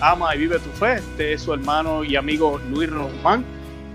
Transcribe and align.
ama 0.00 0.34
y 0.34 0.38
vive 0.38 0.58
tu 0.58 0.70
fe. 0.70 0.94
Este 0.94 1.32
es 1.34 1.42
su 1.42 1.52
hermano 1.52 2.04
y 2.04 2.16
amigo 2.16 2.60
Luis 2.70 2.90
Román. 2.90 3.44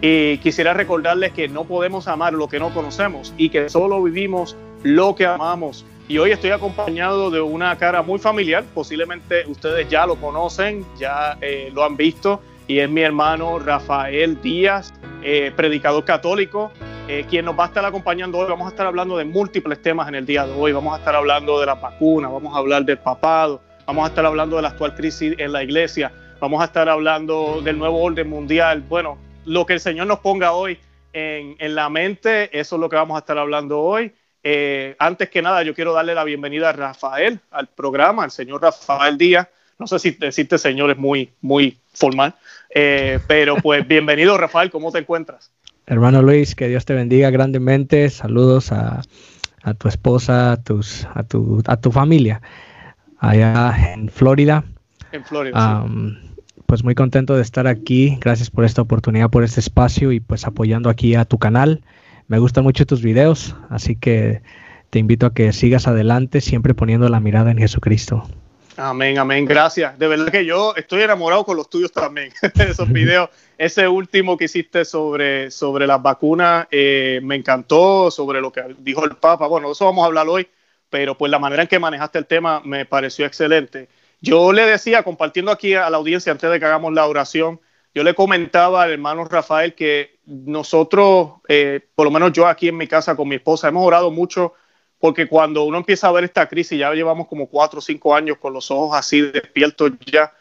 Y 0.02 0.38
quisiera 0.38 0.74
recordarles 0.74 1.34
que 1.34 1.48
no 1.48 1.66
podemos 1.66 2.08
amar 2.08 2.34
lo 2.34 2.48
que 2.48 2.60
no 2.60 2.74
conocemos 2.74 3.34
y 3.38 3.50
que 3.50 3.70
solo 3.70 4.02
vivimos 4.02 4.56
lo 4.84 5.16
que 5.16 5.26
amamos. 5.26 5.86
Y 6.08 6.18
hoy 6.18 6.32
estoy 6.32 6.52
acompañado 6.52 7.30
de 7.30 7.42
una 7.42 7.78
cara 7.78 8.02
muy 8.02 8.18
familiar, 8.18 8.64
posiblemente 8.74 9.46
ustedes 9.48 9.88
ya 9.90 10.08
lo 10.08 10.16
conocen, 10.16 10.86
ya 10.98 11.38
eh, 11.42 11.70
lo 11.74 11.84
han 11.84 11.98
visto, 11.98 12.42
y 12.66 12.80
es 12.80 12.90
mi 12.90 13.02
hermano 13.02 13.60
Rafael 13.60 14.42
Díaz, 14.42 14.94
eh, 15.22 15.52
predicador 15.56 16.06
católico, 16.06 16.72
eh, 17.08 17.26
quien 17.30 17.46
nos 17.46 17.60
va 17.60 17.66
a 17.66 17.68
estar 17.68 17.86
acompañando 17.86 18.38
hoy. 18.38 18.50
Vamos 18.50 18.68
a 18.68 18.70
estar 18.70 18.88
hablando 18.88 19.18
de 19.18 19.26
múltiples 19.26 19.82
temas 19.82 20.08
en 20.08 20.16
el 20.16 20.26
día 20.26 20.46
de 20.46 20.54
hoy. 20.54 20.72
Vamos 20.72 20.96
a 20.96 21.00
estar 21.00 21.16
hablando 21.16 21.60
de 21.60 21.66
la 21.66 21.76
vacuna, 21.76 22.30
vamos 22.30 22.56
a 22.56 22.60
hablar 22.60 22.86
del 22.86 22.98
papado, 22.98 23.62
vamos 23.90 24.06
a 24.06 24.10
estar 24.10 24.24
hablando 24.24 24.56
de 24.58 24.62
la 24.62 24.68
actual 24.68 24.94
crisis 24.94 25.34
en 25.40 25.52
la 25.52 25.64
iglesia, 25.64 26.12
vamos 26.40 26.62
a 26.62 26.66
estar 26.66 26.88
hablando 26.88 27.60
del 27.64 27.80
nuevo 27.80 28.04
orden 28.04 28.30
mundial. 28.30 28.84
Bueno, 28.88 29.18
lo 29.46 29.66
que 29.66 29.74
el 29.74 29.80
Señor 29.80 30.06
nos 30.06 30.20
ponga 30.20 30.52
hoy 30.52 30.78
en, 31.12 31.74
la 31.74 31.90
mente, 31.90 32.56
eso 32.56 32.76
es 32.76 32.80
lo 32.80 32.88
que 32.88 32.98
vamos 32.98 33.16
a 33.16 33.22
estar 33.22 33.40
hablando 33.40 33.80
hoy. 33.80 34.14
Eh, 34.44 34.96
antes 35.00 35.32
que 35.32 35.42
nada, 35.42 35.64
yo 35.64 35.74
quiero 35.74 35.92
darle 35.92 36.14
la 36.14 36.24
bienvenida 36.24 36.70
a 36.70 36.74
Rafael 36.74 37.40
al 37.50 37.66
programa, 37.66 38.24
al 38.24 38.30
señor 38.30 38.62
Rafael 38.62 39.18
Díaz. 39.18 39.48
No 39.80 39.88
sé 39.88 39.98
si 39.98 40.12
decirte 40.12 40.60
señor 40.60 40.92
es 40.92 40.98
muy, 40.98 41.32
muy 41.42 41.80
formal, 41.92 42.36
eh, 42.70 43.18
pero 43.28 43.56
pues 43.56 43.88
bienvenido 43.88 44.38
Rafael, 44.38 44.70
¿cómo 44.70 44.92
te 44.92 45.00
encuentras? 45.00 45.52
Hermano 45.88 46.22
Luis, 46.22 46.54
que 46.54 46.68
Dios 46.68 46.86
te 46.86 46.94
bendiga 46.94 47.32
grandemente. 47.32 48.12
Saludos 48.12 48.72
a, 48.72 49.02
tu 49.80 49.88
esposa, 49.88 50.52
a, 50.52 50.58
tus, 50.58 51.08
a, 51.16 51.24
tu, 51.24 51.64
a 51.66 51.78
tu 51.78 51.92
familia 51.92 52.40
allá 53.20 53.94
en 53.94 54.10
Florida. 54.10 54.64
En 55.12 55.24
Florida. 55.24 55.86
Pues 56.66 56.84
muy 56.84 56.94
contento 56.94 57.36
de 57.36 57.42
estar 57.42 57.68
aquí. 57.68 58.18
Gracias 58.22 58.52
por 58.52 58.64
esta 58.64 58.82
oportunidad, 58.82 59.30
por 59.30 59.44
este 59.44 59.60
espacio 59.60 60.12
y 60.12 60.20
pues 60.20 60.46
apoyando 60.46 60.90
aquí 60.90 61.16
a 61.16 61.26
tu 61.26 61.40
canal. 61.40 61.82
Me 62.28 62.38
gustan 62.38 62.64
mucho 62.64 62.86
tus 62.86 63.02
videos, 63.02 63.56
así 63.70 63.96
que 63.96 64.44
te 64.92 65.00
invito 65.00 65.26
a 65.26 65.34
que 65.34 65.52
sigas 65.52 65.88
adelante, 65.88 66.42
siempre 66.42 66.76
poniendo 66.76 67.10
la 67.10 67.20
mirada 67.20 67.50
en 67.50 67.58
Jesucristo. 67.58 68.28
Amén, 68.78 69.18
amén, 69.18 69.46
gracias. 69.46 70.00
De 70.00 70.08
verdad 70.08 70.32
que 70.32 70.46
yo 70.46 70.74
estoy 70.76 71.02
enamorado 71.02 71.44
con 71.44 71.58
los 71.58 71.70
tuyos 71.70 71.92
también, 71.92 72.32
esos 72.56 72.88
videos. 72.88 73.30
Ese 73.58 73.88
último 73.88 74.38
que 74.38 74.46
hiciste 74.46 74.86
sobre, 74.86 75.52
sobre 75.52 75.86
las 75.86 76.02
vacunas 76.02 76.68
eh, 76.72 77.20
me 77.22 77.36
encantó, 77.36 78.10
sobre 78.10 78.40
lo 78.40 78.52
que 78.52 78.62
dijo 78.80 79.04
el 79.04 79.18
Papa. 79.18 79.48
Bueno, 79.48 79.72
eso 79.72 79.86
vamos 79.86 80.04
a 80.04 80.06
hablar 80.06 80.28
hoy, 80.30 80.48
pero 80.90 81.18
pues 81.18 81.32
la 81.32 81.40
manera 81.40 81.64
en 81.64 81.68
que 81.68 81.80
manejaste 81.80 82.20
el 82.20 82.26
tema 82.26 82.62
me 82.64 82.86
pareció 82.86 83.26
excelente. 83.26 83.90
Yo 84.22 84.52
le 84.52 84.66
decía, 84.66 85.04
compartiendo 85.04 85.52
aquí 85.52 85.74
a 85.74 85.90
la 85.90 85.98
audiencia 85.98 86.32
antes 86.32 86.50
de 86.50 86.60
que 86.60 86.66
hagamos 86.66 86.94
la 86.94 87.08
oración, 87.08 87.60
yo 87.94 88.04
le 88.04 88.14
comentaba 88.14 88.84
al 88.84 88.92
hermano 88.92 89.26
Rafael 89.26 89.74
que 89.74 90.20
nosotros, 90.26 91.34
eh, 91.48 91.88
por 91.96 92.06
lo 92.06 92.12
menos 92.12 92.34
yo 92.34 92.48
aquí 92.48 92.68
en 92.68 92.78
mi 92.78 92.88
casa 92.88 93.16
con 93.16 93.28
mi 93.28 93.36
esposa, 93.36 93.70
hemos 93.70 93.86
orado 93.86 94.12
mucho 94.12 94.54
porque 95.00 95.28
cuando 95.28 95.64
uno 95.64 95.78
empieza 95.78 96.08
a 96.08 96.12
ver 96.12 96.26
esta 96.26 96.48
crisis, 96.48 96.78
ya 96.78 96.94
llevamos 96.94 97.28
como 97.28 97.48
cuatro 97.48 97.80
o 97.80 97.82
cinco 97.82 98.14
años 98.14 98.38
con 98.38 98.54
los 98.54 98.70
ojos 98.70 98.98
así 98.98 99.22
despiertos 99.22 99.94
ya, 100.06 100.34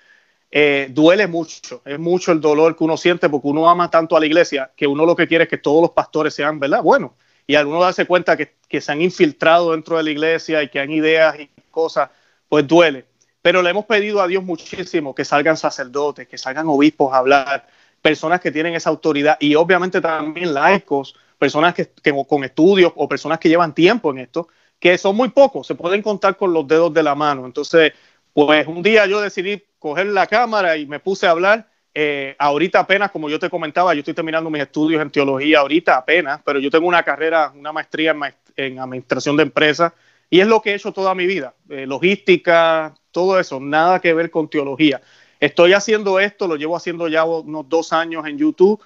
eh, 0.51 0.89
duele 0.91 1.27
mucho, 1.27 1.83
es 1.85 1.99
mucho 1.99 2.33
el 2.33 2.41
dolor 2.41 2.77
que 2.77 2.83
uno 2.83 2.97
siente 2.97 3.29
porque 3.29 3.49
uno 3.49 3.69
ama 3.69 3.91
tanto 3.91 4.17
a 4.17 4.21
la 4.21 4.27
iglesia 4.27 4.73
que 4.77 4.87
uno 4.87 5.07
lo 5.07 5.15
que 5.15 5.29
quiere 5.29 5.45
es 5.45 5.51
que 5.51 5.59
todos 5.59 5.83
los 5.83 5.91
pastores 5.93 6.35
sean, 6.35 6.59
¿verdad? 6.59 6.83
Bueno, 6.83 7.15
y 7.49 7.57
al 7.57 7.67
uno 7.67 7.81
darse 7.81 8.07
cuenta 8.07 8.37
que, 8.37 8.55
que 8.69 8.81
se 8.81 8.93
han 8.93 9.03
infiltrado 9.03 9.73
dentro 9.73 9.97
de 9.97 10.05
la 10.05 10.11
iglesia 10.11 10.63
y 10.63 10.69
que 10.69 10.79
han 10.79 10.93
ideas 10.93 11.41
y 11.41 11.51
cosas, 11.73 12.11
pues 12.49 12.69
duele. 12.69 13.07
Pero 13.43 13.63
le 13.63 13.71
hemos 13.71 13.87
pedido 13.87 14.21
a 14.21 14.29
Dios 14.29 14.45
muchísimo 14.45 15.15
que 15.15 15.25
salgan 15.25 15.57
sacerdotes, 15.57 16.29
que 16.29 16.39
salgan 16.39 16.69
obispos 16.69 17.13
a 17.13 17.19
hablar, 17.19 17.67
personas 18.03 18.41
que 18.41 18.53
tienen 18.53 18.75
esa 18.75 18.91
autoridad 18.91 19.37
y 19.41 19.55
obviamente 19.55 20.01
también 20.01 20.55
laicos 20.55 21.17
personas 21.39 21.75
que, 21.75 21.89
con 22.29 22.45
estudios 22.45 22.93
o 22.97 23.09
personas 23.09 23.39
que 23.39 23.49
llevan 23.49 23.75
tiempo 23.75 24.11
en 24.11 24.19
esto, 24.19 24.49
que 24.79 24.99
son 24.99 25.17
muy 25.17 25.31
pocos, 25.31 25.67
se 25.67 25.75
pueden 25.75 26.03
contar 26.03 26.37
con 26.37 26.53
los 26.53 26.67
dedos 26.67 26.93
de 26.93 27.03
la 27.03 27.15
mano. 27.15 27.47
Entonces, 27.47 27.93
pues 28.33 28.67
un 28.67 28.83
día 28.83 29.07
yo 29.07 29.21
decidí 29.21 29.63
coger 29.79 30.09
la 30.09 30.27
cámara 30.27 30.77
y 30.77 30.87
me 30.87 31.01
puse 31.01 31.27
a 31.27 31.31
hablar. 31.31 31.69
Eh, 31.95 32.37
ahorita 32.39 32.81
apenas, 32.81 33.11
como 33.11 33.29
yo 33.29 33.39
te 33.39 33.51
comentaba, 33.51 33.95
yo 33.95 34.01
estoy 34.01 34.15
terminando 34.15 34.51
mis 34.51 34.63
estudios 34.63 35.03
en 35.03 35.11
teología 35.11 35.61
ahorita 35.61 35.97
apenas, 35.97 36.41
pero 36.45 36.61
yo 36.61 36.71
tengo 36.71 36.87
una 36.87 37.03
carrera, 37.03 37.53
una 37.55 37.73
maestría 37.73 38.15
en, 38.57 38.79
administración 38.79 39.37
de 39.37 39.45
empresas 39.45 39.93
y 40.31 40.41
es 40.41 40.47
lo 40.47 40.61
que 40.61 40.71
he 40.71 40.75
hecho 40.75 40.93
toda 40.93 41.15
mi 41.15 41.27
vida, 41.27 41.55
eh, 41.69 41.87
logística, 41.87 42.95
todo 43.11 43.41
eso, 43.41 43.59
nada 43.59 44.01
que 44.01 44.13
ver 44.13 44.31
con 44.31 44.49
teología. 44.49 45.01
Estoy 45.41 45.73
haciendo 45.73 46.21
esto, 46.21 46.47
lo 46.47 46.57
llevo 46.57 46.77
haciendo 46.77 47.09
ya 47.09 47.25
unos 47.25 47.69
dos 47.69 47.93
años 47.93 48.27
en 48.27 48.39
YouTube 48.39 48.83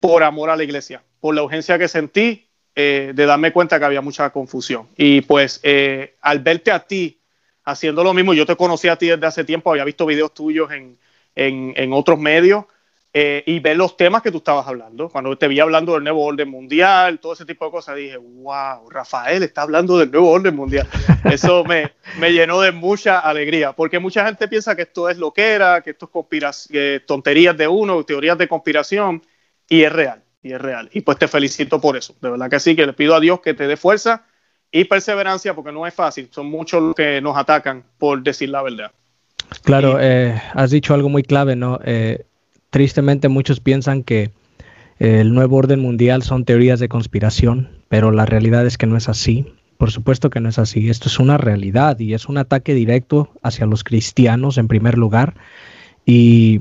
por 0.00 0.22
amor 0.22 0.50
a 0.50 0.56
la 0.56 0.64
iglesia 0.64 1.02
por 1.20 1.34
la 1.34 1.42
urgencia 1.42 1.78
que 1.78 1.86
sentí 1.86 2.48
eh, 2.74 3.12
de 3.14 3.26
darme 3.26 3.52
cuenta 3.52 3.78
que 3.78 3.84
había 3.84 4.00
mucha 4.00 4.30
confusión. 4.30 4.88
Y 4.96 5.20
pues 5.20 5.60
eh, 5.62 6.16
al 6.22 6.40
verte 6.40 6.72
a 6.72 6.80
ti 6.80 7.20
haciendo 7.64 8.02
lo 8.02 8.14
mismo, 8.14 8.34
yo 8.34 8.46
te 8.46 8.56
conocí 8.56 8.88
a 8.88 8.96
ti 8.96 9.08
desde 9.08 9.26
hace 9.26 9.44
tiempo, 9.44 9.70
había 9.70 9.84
visto 9.84 10.06
videos 10.06 10.34
tuyos 10.34 10.72
en, 10.72 10.98
en, 11.34 11.92
otros 11.92 12.18
medios 12.18 12.64
eh, 13.12 13.42
y 13.46 13.58
ver 13.58 13.76
los 13.76 13.96
temas 13.96 14.22
que 14.22 14.30
tú 14.30 14.38
estabas 14.38 14.66
hablando. 14.66 15.08
Cuando 15.08 15.36
te 15.36 15.48
vi 15.48 15.60
hablando 15.60 15.94
del 15.94 16.04
nuevo 16.04 16.24
orden 16.24 16.48
mundial, 16.48 17.18
todo 17.18 17.32
ese 17.32 17.44
tipo 17.44 17.64
de 17.64 17.70
cosas, 17.70 17.96
dije, 17.96 18.16
wow, 18.16 18.88
Rafael 18.88 19.42
está 19.42 19.62
hablando 19.62 19.98
del 19.98 20.10
nuevo 20.10 20.30
orden 20.30 20.54
mundial. 20.54 20.88
Eso 21.24 21.64
me, 21.64 21.92
me 22.18 22.32
llenó 22.32 22.60
de 22.60 22.72
mucha 22.72 23.18
alegría, 23.18 23.72
porque 23.72 23.98
mucha 23.98 24.24
gente 24.26 24.48
piensa 24.48 24.76
que 24.76 24.82
esto 24.82 25.08
es 25.08 25.18
lo 25.18 25.32
que 25.32 25.50
era, 25.50 25.80
que 25.80 25.90
esto 25.90 26.10
es 26.70 27.06
tonterías 27.06 27.56
de 27.56 27.68
uno, 27.68 28.04
teorías 28.04 28.38
de 28.38 28.48
conspiración, 28.48 29.22
y 29.68 29.82
es 29.84 29.92
real 29.92 30.22
y 30.42 30.52
es 30.52 30.60
real. 30.60 30.90
Y 30.92 31.00
pues 31.00 31.18
te 31.18 31.28
felicito 31.28 31.80
por 31.80 31.96
eso. 31.96 32.14
De 32.20 32.30
verdad 32.30 32.50
que 32.50 32.60
sí, 32.60 32.76
que 32.76 32.86
le 32.86 32.92
pido 32.92 33.14
a 33.14 33.20
Dios 33.20 33.40
que 33.40 33.54
te 33.54 33.66
dé 33.66 33.76
fuerza 33.76 34.26
y 34.70 34.84
perseverancia 34.84 35.54
porque 35.54 35.72
no 35.72 35.86
es 35.86 35.94
fácil. 35.94 36.28
Son 36.30 36.46
muchos 36.46 36.82
los 36.82 36.94
que 36.94 37.20
nos 37.20 37.36
atacan 37.36 37.84
por 37.98 38.22
decir 38.22 38.48
la 38.50 38.62
verdad. 38.62 38.92
Claro, 39.64 39.98
eh, 40.00 40.40
has 40.54 40.70
dicho 40.70 40.94
algo 40.94 41.08
muy 41.08 41.22
clave, 41.22 41.56
¿no? 41.56 41.80
Eh, 41.84 42.24
tristemente 42.70 43.28
muchos 43.28 43.60
piensan 43.60 44.02
que 44.02 44.30
eh, 44.98 45.20
el 45.20 45.34
nuevo 45.34 45.56
orden 45.56 45.80
mundial 45.80 46.22
son 46.22 46.44
teorías 46.44 46.80
de 46.80 46.88
conspiración, 46.88 47.68
pero 47.88 48.10
la 48.10 48.26
realidad 48.26 48.66
es 48.66 48.78
que 48.78 48.86
no 48.86 48.96
es 48.96 49.08
así. 49.08 49.52
Por 49.78 49.90
supuesto 49.90 50.30
que 50.30 50.40
no 50.40 50.48
es 50.48 50.58
así. 50.58 50.90
Esto 50.90 51.08
es 51.08 51.18
una 51.18 51.38
realidad 51.38 51.98
y 51.98 52.14
es 52.14 52.26
un 52.26 52.36
ataque 52.36 52.74
directo 52.74 53.30
hacia 53.42 53.66
los 53.66 53.82
cristianos 53.82 54.58
en 54.58 54.68
primer 54.68 54.98
lugar. 54.98 55.34
Y 56.04 56.60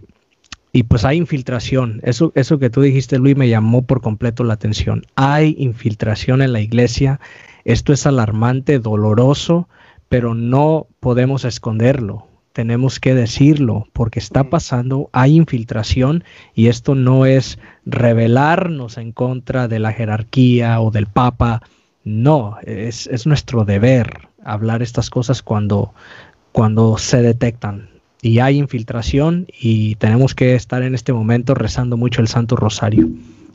y 0.71 0.83
pues 0.83 1.03
hay 1.03 1.17
infiltración. 1.17 1.99
Eso, 2.03 2.31
eso 2.35 2.59
que 2.59 2.69
tú 2.69 2.81
dijiste, 2.81 3.17
Luis, 3.17 3.35
me 3.35 3.49
llamó 3.49 3.81
por 3.81 4.01
completo 4.01 4.43
la 4.43 4.53
atención. 4.53 5.03
Hay 5.15 5.55
infiltración 5.57 6.41
en 6.41 6.53
la 6.53 6.61
iglesia. 6.61 7.19
Esto 7.65 7.91
es 7.91 8.05
alarmante, 8.05 8.79
doloroso, 8.79 9.67
pero 10.09 10.35
no 10.35 10.87
podemos 10.99 11.43
esconderlo. 11.43 12.28
Tenemos 12.53 12.99
que 12.99 13.13
decirlo 13.13 13.87
porque 13.93 14.19
está 14.19 14.45
pasando, 14.45 15.09
hay 15.13 15.35
infiltración 15.35 16.23
y 16.55 16.67
esto 16.67 16.95
no 16.95 17.25
es 17.25 17.59
rebelarnos 17.85 18.97
en 18.97 19.11
contra 19.11 19.67
de 19.67 19.79
la 19.79 19.93
jerarquía 19.93 20.81
o 20.81 20.91
del 20.91 21.07
papa. 21.07 21.61
No, 22.03 22.57
es, 22.63 23.07
es 23.07 23.27
nuestro 23.27 23.65
deber 23.65 24.27
hablar 24.43 24.81
estas 24.81 25.09
cosas 25.09 25.41
cuando, 25.43 25.93
cuando 26.51 26.97
se 26.97 27.21
detectan 27.21 27.89
y 28.21 28.39
hay 28.39 28.57
infiltración 28.57 29.47
y 29.59 29.95
tenemos 29.95 30.35
que 30.35 30.55
estar 30.55 30.83
en 30.83 30.95
este 30.95 31.13
momento 31.13 31.53
rezando 31.55 31.97
mucho 31.97 32.21
el 32.21 32.27
Santo 32.27 32.55
Rosario. 32.55 33.07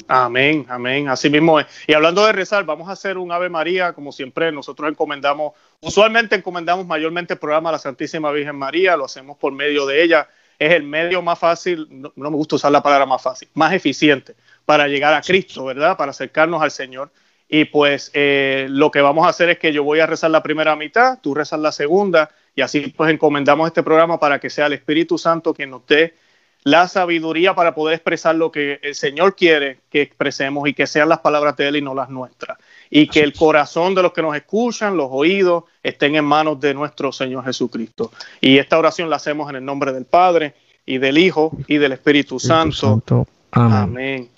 Amén, 0.06 0.66
amén, 0.69 1.09
así 1.09 1.31
mismo 1.31 1.59
es. 1.59 1.66
Y 1.86 1.95
hablando 1.95 2.27
de 2.27 2.33
rezar, 2.33 2.65
vamos 2.65 2.89
a 2.89 2.92
hacer 2.92 3.16
un 3.16 3.33
Ave 3.33 3.48
María, 3.48 3.95
como 3.95 4.12
siempre 4.12 4.53
nosotros 4.53 4.91
encomendamos, 4.91 5.54
usualmente 5.80 6.36
encomendamos 6.36 6.86
mayormente 6.86 7.34
el 7.34 7.39
programa 7.39 7.71
a 7.71 7.72
la 7.72 7.78
Santísima 7.78 8.30
Virgen 8.30 8.56
María, 8.56 8.98
lo 8.98 9.06
hacemos 9.06 9.39
por 9.39 9.53
medio 9.54 9.86
de 9.86 10.03
ella, 10.03 10.28
es 10.59 10.72
el 10.72 10.83
medio 10.83 11.22
más 11.22 11.39
fácil, 11.39 11.89
no, 11.91 12.12
me 12.16 12.28
gusta 12.28 12.56
usar 12.56 12.71
la 12.71 12.83
palabra 12.83 13.06
más 13.06 13.22
fácil, 13.22 13.48
más 13.54 13.72
eficiente 13.72 14.34
para 14.66 14.89
llegar 14.89 15.15
a 15.15 15.22
Cristo, 15.22 15.65
¿verdad? 15.65 15.97
Para 15.97 16.10
acercarnos 16.10 16.62
al 16.62 16.71
Señor. 16.71 17.10
Y 17.48 17.66
pues 17.66 18.10
eh, 18.15 18.66
lo 18.71 18.91
que 18.91 19.00
vamos 19.00 19.27
a 19.27 19.30
hacer 19.30 19.48
es 19.50 19.59
que 19.59 19.72
yo 19.72 19.84
voy 19.84 20.00
a 20.00 20.07
rezar 20.07 20.30
la 20.30 20.42
primera 20.42 20.77
mitad, 20.77 21.18
tú 21.22 21.34
rezas 21.34 21.60
la 21.60 21.72
segunda 21.72 22.30
y 22.54 22.62
así 22.62 22.92
pues 22.97 23.10
encomendamos 23.10 23.66
este 23.68 23.83
programa 23.83 24.18
para 24.18 24.39
que 24.39 24.50
sea 24.50 24.66
el 24.66 24.74
Espíritu 24.74 25.18
Santo 25.18 25.54
quien 25.54 25.71
nos 25.71 25.86
dé 25.86 26.15
la 26.65 26.89
sabiduría 26.89 27.55
para 27.55 27.75
poder 27.75 27.95
expresar 27.95 28.34
lo 28.34 28.51
que 28.51 28.81
el 28.83 28.95
Señor 28.95 29.37
quiere 29.37 29.81
que 29.91 30.01
expresemos 30.01 30.66
y 30.66 30.72
que 30.72 30.87
sean 30.87 31.11
las 31.11 31.21
palabras 31.21 31.57
de 31.57 31.69
Él 31.69 31.77
y 31.77 31.83
no 31.83 31.95
las 31.95 32.09
nuestras. 32.09 32.59
Y 32.89 33.07
que 33.07 33.21
el 33.21 33.34
corazón 33.34 33.95
de 33.95 34.03
los 34.03 34.15
que 34.15 34.22
nos 34.22 34.34
escuchan, 34.34 34.97
los 34.97 35.09
oídos, 35.11 35.65
estén 35.83 36.16
en 36.16 36.25
manos 36.25 36.59
de 36.61 36.72
nuestro 36.72 37.13
Señor 37.13 37.45
Jesucristo. 37.45 38.11
Y 38.41 38.57
esta 38.57 38.78
oración 38.78 39.11
la 39.11 39.16
hacemos 39.16 39.51
en 39.51 39.57
el 39.57 39.65
nombre 39.65 39.93
del 39.93 40.07
Padre 40.07 40.55
y 40.87 40.97
del 40.97 41.19
Hijo 41.19 41.53
y 41.69 41.77
del 41.77 41.93
Espíritu, 41.93 42.41
Santo. 42.41 43.27
Amén. 43.51 43.77
Amén. 43.77 44.28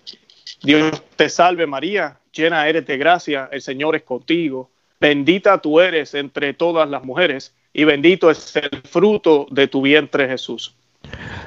Dios 0.62 1.00
te 1.14 1.28
salve 1.28 1.66
María, 1.66 2.18
llena 2.32 2.66
eres 2.66 2.86
de 2.86 2.98
gracia, 2.98 3.48
el 3.52 3.62
Señor 3.62 3.94
es 3.94 4.02
contigo. 4.02 4.70
Bendita 4.98 5.58
tú 5.58 5.80
eres 5.80 6.14
entre 6.14 6.54
todas 6.54 6.88
las 6.88 7.04
mujeres 7.04 7.54
y 7.72 7.84
bendito 7.84 8.30
es 8.30 8.56
el 8.56 8.82
fruto 8.82 9.46
de 9.50 9.68
tu 9.68 9.82
vientre 9.82 10.26
Jesús. 10.26 10.74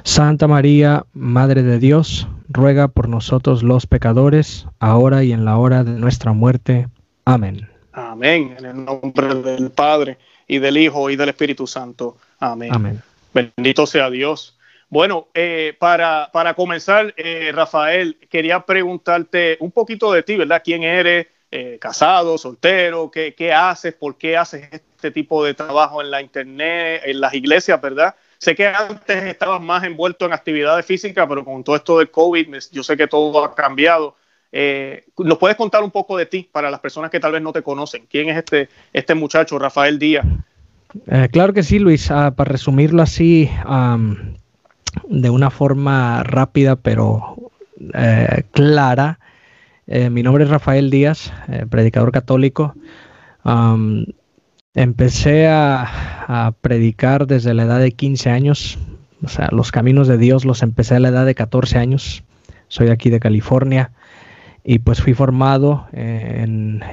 Santa 0.03 0.47
María, 0.47 1.05
Madre 1.13 1.63
de 1.63 1.79
Dios, 1.79 2.27
ruega 2.49 2.87
por 2.87 3.09
nosotros 3.09 3.63
los 3.63 3.85
pecadores, 3.85 4.65
ahora 4.79 5.23
y 5.23 5.31
en 5.31 5.45
la 5.45 5.57
hora 5.57 5.83
de 5.83 5.91
nuestra 5.91 6.33
muerte. 6.33 6.87
Amén. 7.25 7.69
Amén. 7.91 8.55
En 8.57 8.65
el 8.65 8.85
nombre 8.85 9.35
del 9.35 9.71
Padre, 9.71 10.17
y 10.47 10.59
del 10.59 10.77
Hijo, 10.77 11.09
y 11.09 11.15
del 11.15 11.29
Espíritu 11.29 11.67
Santo. 11.67 12.17
Amén. 12.39 12.71
Amén. 12.73 13.01
Bendito 13.33 13.85
sea 13.85 14.09
Dios. 14.09 14.57
Bueno, 14.89 15.27
eh, 15.35 15.75
para, 15.77 16.29
para, 16.33 16.55
comenzar, 16.55 17.13
eh, 17.15 17.51
Rafael, 17.53 18.17
quería 18.29 18.61
preguntarte 18.61 19.57
un 19.59 19.71
poquito 19.71 20.11
de 20.11 20.23
ti, 20.23 20.35
¿verdad? 20.35 20.63
¿Quién 20.65 20.83
eres? 20.83 21.27
Eh, 21.51 21.77
¿Casado, 21.79 22.37
soltero? 22.37 23.11
¿qué, 23.11 23.35
¿Qué 23.35 23.53
haces? 23.53 23.93
¿Por 23.93 24.17
qué 24.17 24.35
haces 24.35 24.67
este 24.71 25.11
tipo 25.11 25.43
de 25.43 25.53
trabajo 25.53 26.01
en 26.01 26.09
la 26.09 26.21
internet, 26.21 27.03
en 27.05 27.21
las 27.21 27.33
iglesias, 27.33 27.79
verdad? 27.79 28.15
Sé 28.39 28.55
que 28.55 28.67
antes 28.67 29.23
estabas 29.25 29.61
más 29.61 29.83
envuelto 29.83 30.25
en 30.25 30.31
actividades 30.31 30.85
físicas, 30.85 31.27
pero 31.27 31.43
con 31.43 31.61
todo 31.61 31.75
esto 31.75 31.99
del 31.99 32.09
COVID, 32.09 32.55
yo 32.71 32.83
sé 32.83 32.95
que 32.95 33.05
todo 33.05 33.43
ha 33.43 33.53
cambiado. 33.53 34.15
Eh, 34.53 35.03
¿Nos 35.17 35.37
puedes 35.37 35.57
contar 35.57 35.83
un 35.83 35.91
poco 35.91 36.15
de 36.15 36.25
ti 36.25 36.49
para 36.49 36.71
las 36.71 36.79
personas 36.79 37.11
que 37.11 37.19
tal 37.19 37.33
vez 37.33 37.41
no 37.41 37.51
te 37.51 37.61
conocen? 37.61 38.07
¿Quién 38.09 38.29
es 38.29 38.37
este, 38.37 38.69
este 38.93 39.13
muchacho, 39.13 39.59
Rafael 39.59 39.99
Díaz? 39.99 40.25
Eh, 41.07 41.27
claro 41.29 41.51
que 41.51 41.63
sí, 41.63 41.79
Luis. 41.79 42.09
Ah, 42.11 42.31
para 42.31 42.53
resumirlo 42.53 43.01
así, 43.01 43.49
de 45.09 45.29
una 45.29 45.49
forma 45.49 46.23
rápida 46.23 46.77
pero 46.77 47.51
eh, 47.93 48.43
clara, 48.51 49.19
mi 49.85 50.23
nombre 50.23 50.45
es 50.45 50.49
Rafael 50.49 50.89
Díaz, 50.89 51.33
predicador 51.69 52.13
católico. 52.13 52.73
Empecé 54.75 55.47
a, 55.47 56.53
predicar 56.61 57.25
desde 57.25 57.55
la 57.55 57.63
edad 57.63 57.79
de 57.79 57.91
15 57.91 58.29
años, 58.29 58.77
o 59.23 59.27
sea, 59.27 59.49
los 59.51 59.71
caminos 59.71 60.07
de 60.07 60.19
Dios 60.19 60.45
los 60.45 60.61
empecé 60.61 60.95
a 60.95 60.99
la 60.99 61.09
edad 61.09 61.25
de 61.25 61.33
14 61.33 61.79
años. 61.79 62.23
Soy 62.67 62.89
aquí 62.89 63.09
de 63.09 63.19
California 63.19 63.91
y 64.63 64.77
pues 64.79 65.01
fui 65.01 65.15
formado 65.15 65.87
en, 65.91 66.83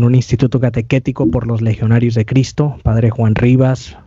un 0.00 0.14
instituto 0.14 0.60
catequético 0.60 1.28
por 1.28 1.48
los 1.48 1.60
legionarios 1.60 2.14
de 2.14 2.24
Cristo, 2.24 2.78
Padre 2.84 3.10
Juan 3.10 3.34
Rivas, 3.34 3.98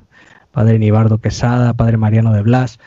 Padre 0.54 0.80
Nibardo 0.80 1.18
Quesada, 1.18 1.74
Padre 1.74 1.98
Mariano 1.98 2.32
de 2.32 2.44
Blas, 2.44 2.80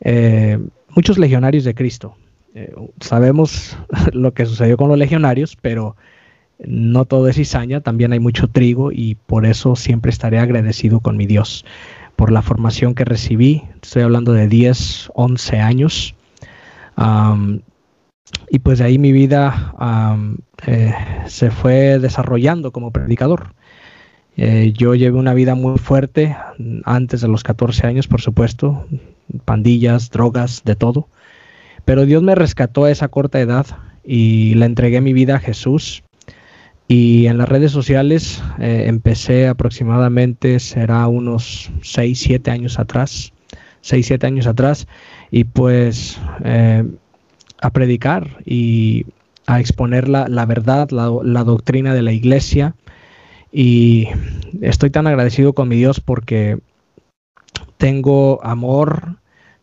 eh, 0.00 0.58
muchos 0.90 1.16
legionarios 1.16 1.64
de 1.64 1.74
Cristo. 1.74 2.14
Eh, 2.54 2.74
sabemos 3.00 3.78
lo 4.12 4.34
que 4.34 4.44
sucedió 4.44 4.76
con 4.76 4.90
los 4.90 4.98
legionarios, 4.98 5.56
pero 5.56 5.96
no 6.58 7.04
todo 7.04 7.28
es 7.28 7.36
cizaña, 7.36 7.80
también 7.80 8.12
hay 8.12 8.20
mucho 8.20 8.48
trigo 8.48 8.92
y 8.92 9.14
por 9.14 9.46
eso 9.46 9.76
siempre 9.76 10.10
estaré 10.10 10.38
agradecido 10.38 11.00
con 11.00 11.16
mi 11.16 11.26
Dios 11.26 11.64
por 12.16 12.32
la 12.32 12.42
formación 12.42 12.94
que 12.94 13.04
recibí. 13.04 13.62
Estoy 13.82 14.02
hablando 14.02 14.32
de 14.32 14.48
10, 14.48 15.10
11 15.14 15.60
años. 15.60 16.14
y 18.50 18.58
pues 18.60 18.78
de 18.78 18.84
ahí 18.84 18.98
mi 18.98 19.12
vida 19.12 19.74
eh, 20.66 20.94
se 21.26 21.50
fue 21.50 21.98
desarrollando 21.98 22.72
como 22.72 22.90
predicador. 22.90 23.54
Eh, 24.38 24.72
yo 24.76 24.94
llevé 24.94 25.18
una 25.18 25.34
vida 25.34 25.54
muy 25.54 25.78
fuerte 25.78 26.36
antes 26.84 27.20
de 27.20 27.28
los 27.28 27.42
14 27.42 27.86
años, 27.86 28.06
por 28.08 28.20
supuesto, 28.20 28.86
pandillas, 29.44 30.10
drogas, 30.10 30.62
de 30.64 30.74
todo. 30.74 31.08
Pero 31.84 32.04
Dios 32.04 32.22
me 32.22 32.34
rescató 32.34 32.84
a 32.84 32.90
esa 32.90 33.08
corta 33.08 33.40
edad 33.40 33.66
y 34.04 34.54
le 34.54 34.66
entregué 34.66 35.00
mi 35.00 35.12
vida 35.12 35.36
a 35.36 35.40
Jesús 35.40 36.02
y 36.88 37.26
en 37.26 37.38
las 37.38 37.48
redes 37.48 37.72
sociales 37.72 38.42
eh, 38.58 38.84
empecé 38.86 39.48
aproximadamente, 39.48 40.60
será 40.60 41.08
unos 41.08 41.70
6, 41.82 42.18
7 42.18 42.50
años 42.50 42.78
atrás, 42.78 43.32
6, 43.80 44.06
7 44.06 44.26
años 44.26 44.46
atrás, 44.46 44.86
y 45.30 45.44
pues 45.44 46.20
eh, 46.44 46.84
a 47.60 47.70
predicar 47.70 48.38
y 48.44 49.06
a 49.46 49.58
exponer 49.58 50.08
la, 50.08 50.28
la 50.28 50.46
verdad, 50.46 50.90
la, 50.90 51.10
la, 51.22 51.44
doctrina 51.44 51.92
de 51.94 52.02
la 52.02 52.12
iglesia. 52.12 52.74
Y 53.52 54.08
estoy 54.60 54.90
tan 54.90 55.06
agradecido 55.06 55.54
con 55.54 55.68
mi 55.68 55.76
Dios 55.76 56.00
porque 56.00 56.58
tengo 57.78 58.44
amor, 58.44 59.16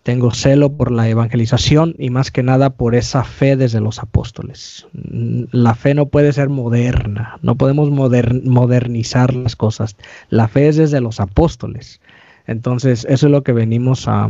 tengo 0.04 0.32
celo 0.32 0.74
por 0.74 0.92
la 0.92 1.08
evangelización 1.08 1.96
y 1.98 2.10
más 2.10 2.30
que 2.30 2.44
nada 2.44 2.72
por 2.72 2.94
esa 2.94 3.24
fe 3.24 3.56
desde 3.56 3.80
los 3.80 4.00
apóstoles. 4.00 4.86
La 4.94 5.76
fe 5.76 5.94
no 5.94 6.08
puede 6.08 6.34
ser 6.34 6.50
moderna, 6.50 7.40
no 7.42 7.56
podemos 7.56 7.90
modernizar 7.90 9.34
las 9.34 9.56
cosas. 9.56 9.96
La 10.30 10.50
fe 10.50 10.68
es 10.68 10.76
desde 10.76 11.00
los 11.00 11.22
apóstoles. 11.22 12.02
Entonces, 12.46 13.08
eso 13.10 13.28
es 13.28 13.32
lo 13.32 13.44
que 13.44 13.54
venimos 13.54 14.10
a, 14.10 14.30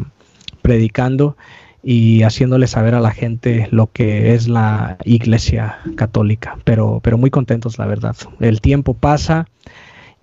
predicando 0.61 1.35
y 1.81 2.21
haciéndole 2.21 2.67
saber 2.67 2.93
a 2.93 3.01
la 3.01 3.11
gente 3.11 3.67
lo 3.71 3.91
que 3.91 4.35
es 4.35 4.47
la 4.47 4.97
iglesia 5.03 5.79
católica. 5.95 6.57
Pero, 6.63 7.01
pero 7.03 7.17
muy 7.17 7.31
contentos, 7.31 7.79
la 7.79 7.87
verdad. 7.87 8.15
El 8.39 8.61
tiempo 8.61 8.93
pasa 8.93 9.47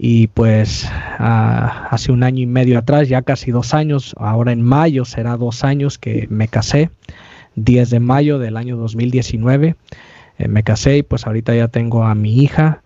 y 0.03 0.29
pues 0.29 0.89
ah, 1.19 1.89
hace 1.91 2.11
un 2.11 2.23
año 2.23 2.41
y 2.41 2.47
medio 2.47 2.79
atrás, 2.79 3.11
ya 3.11 3.21
casi 3.21 3.51
dos 3.51 3.75
años, 3.75 4.15
ahora 4.17 4.51
en 4.51 4.63
mayo 4.63 5.05
será 5.05 5.37
dos 5.37 5.63
años 5.63 5.99
que 5.99 6.27
me 6.31 6.49
casé, 6.49 6.89
10 7.57 7.91
de 7.91 8.01
mayo 8.01 8.39
del 8.39 8.57
año 8.57 8.79
2019, 8.79 9.77
eh, 10.39 10.49
me 10.49 10.63
casé 10.63 10.97
y 10.97 11.03
pues 11.03 11.27
ahorita 11.27 11.55
ya 11.55 11.69
tengo 11.69 12.05
a 12.05 12.15
mi 12.15 12.43
hija 12.43 12.83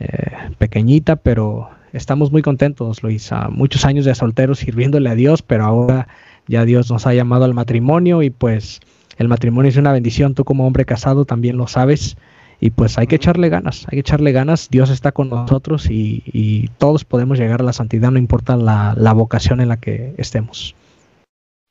eh, 0.00 0.32
pequeñita, 0.56 1.16
pero 1.16 1.68
estamos 1.92 2.32
muy 2.32 2.40
contentos, 2.40 3.02
Luis, 3.02 3.30
muchos 3.50 3.84
años 3.84 4.06
de 4.06 4.14
soltero 4.14 4.54
sirviéndole 4.54 5.10
a 5.10 5.14
Dios, 5.14 5.42
pero 5.42 5.66
ahora 5.66 6.08
ya 6.48 6.64
Dios 6.64 6.90
nos 6.90 7.06
ha 7.06 7.12
llamado 7.12 7.44
al 7.44 7.52
matrimonio 7.52 8.22
y 8.22 8.30
pues 8.30 8.80
el 9.18 9.28
matrimonio 9.28 9.68
es 9.68 9.76
una 9.76 9.92
bendición, 9.92 10.32
tú 10.32 10.44
como 10.44 10.66
hombre 10.66 10.86
casado 10.86 11.26
también 11.26 11.58
lo 11.58 11.66
sabes 11.66 12.16
y 12.60 12.70
pues 12.70 12.98
hay 12.98 13.06
que 13.06 13.16
echarle 13.16 13.48
ganas, 13.48 13.86
hay 13.86 13.96
que 13.96 14.00
echarle 14.00 14.32
ganas, 14.32 14.68
Dios 14.70 14.90
está 14.90 15.12
con 15.12 15.30
nosotros 15.30 15.86
y, 15.90 16.70
todos 16.78 17.04
podemos 17.04 17.38
llegar 17.38 17.60
a 17.60 17.64
la 17.64 17.72
santidad, 17.72 18.10
no 18.10 18.18
importa 18.18 18.56
la, 18.56 19.12
vocación 19.12 19.60
en 19.60 19.68
la 19.68 19.78
que 19.78 20.14
estemos. 20.18 20.74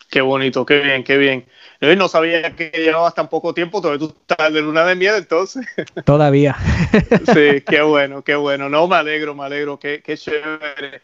Qué 0.10 0.22
bonito, 0.22 0.66
qué 0.66 0.80
bien, 0.80 1.04
qué 1.04 1.18
bien. 1.18 1.46
Yo 1.82 1.96
no 1.96 2.08
sabía 2.08 2.56
que 2.56 2.72
llevabas 2.76 3.16
tan 3.16 3.28
poco 3.30 3.54
tiempo, 3.54 3.82
todavía 3.82 4.08
tú 4.08 4.16
estás 4.30 4.54
de 4.54 4.62
luna 4.62 4.86
de 4.86 4.96
miel 4.96 5.16
entonces. 5.18 5.66
Todavía. 6.06 6.56
sí, 7.34 7.62
qué 7.68 7.82
bueno, 7.82 8.24
qué 8.24 8.36
bueno. 8.36 8.70
No, 8.70 8.88
me 8.88 8.96
alegro, 8.96 9.34
me 9.34 9.44
alegro, 9.44 9.80
qué, 9.80 10.02
qué 10.04 10.16
chévere. 10.16 11.02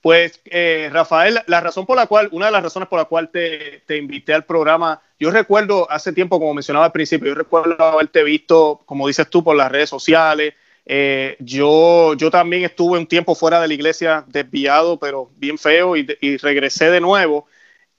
Pues, 0.00 0.40
eh, 0.44 0.88
Rafael, 0.92 1.40
la 1.46 1.60
razón 1.60 1.84
por 1.84 1.96
la 1.96 2.06
cual, 2.06 2.28
una 2.32 2.46
de 2.46 2.52
las 2.52 2.62
razones 2.62 2.88
por 2.88 2.98
la 2.98 3.06
cual 3.06 3.30
te, 3.30 3.82
te, 3.86 3.96
invité 3.96 4.32
al 4.32 4.44
programa, 4.44 5.02
yo 5.18 5.30
recuerdo 5.30 5.90
hace 5.90 6.12
tiempo, 6.12 6.38
como 6.38 6.54
mencionaba 6.54 6.86
al 6.86 6.92
principio, 6.92 7.28
yo 7.28 7.34
recuerdo 7.34 7.82
haberte 7.82 8.22
visto, 8.22 8.82
como 8.86 9.08
dices 9.08 9.28
tú, 9.28 9.42
por 9.42 9.56
las 9.56 9.72
redes 9.72 9.90
sociales. 9.90 10.54
Eh, 10.86 11.36
yo, 11.40 12.14
yo 12.14 12.30
también 12.30 12.64
estuve 12.64 12.98
un 12.98 13.06
tiempo 13.06 13.34
fuera 13.34 13.60
de 13.60 13.68
la 13.68 13.74
iglesia, 13.74 14.24
desviado, 14.28 14.98
pero 14.98 15.30
bien 15.36 15.58
feo, 15.58 15.96
y, 15.96 16.06
y 16.20 16.36
regresé 16.36 16.90
de 16.90 17.00
nuevo. 17.00 17.46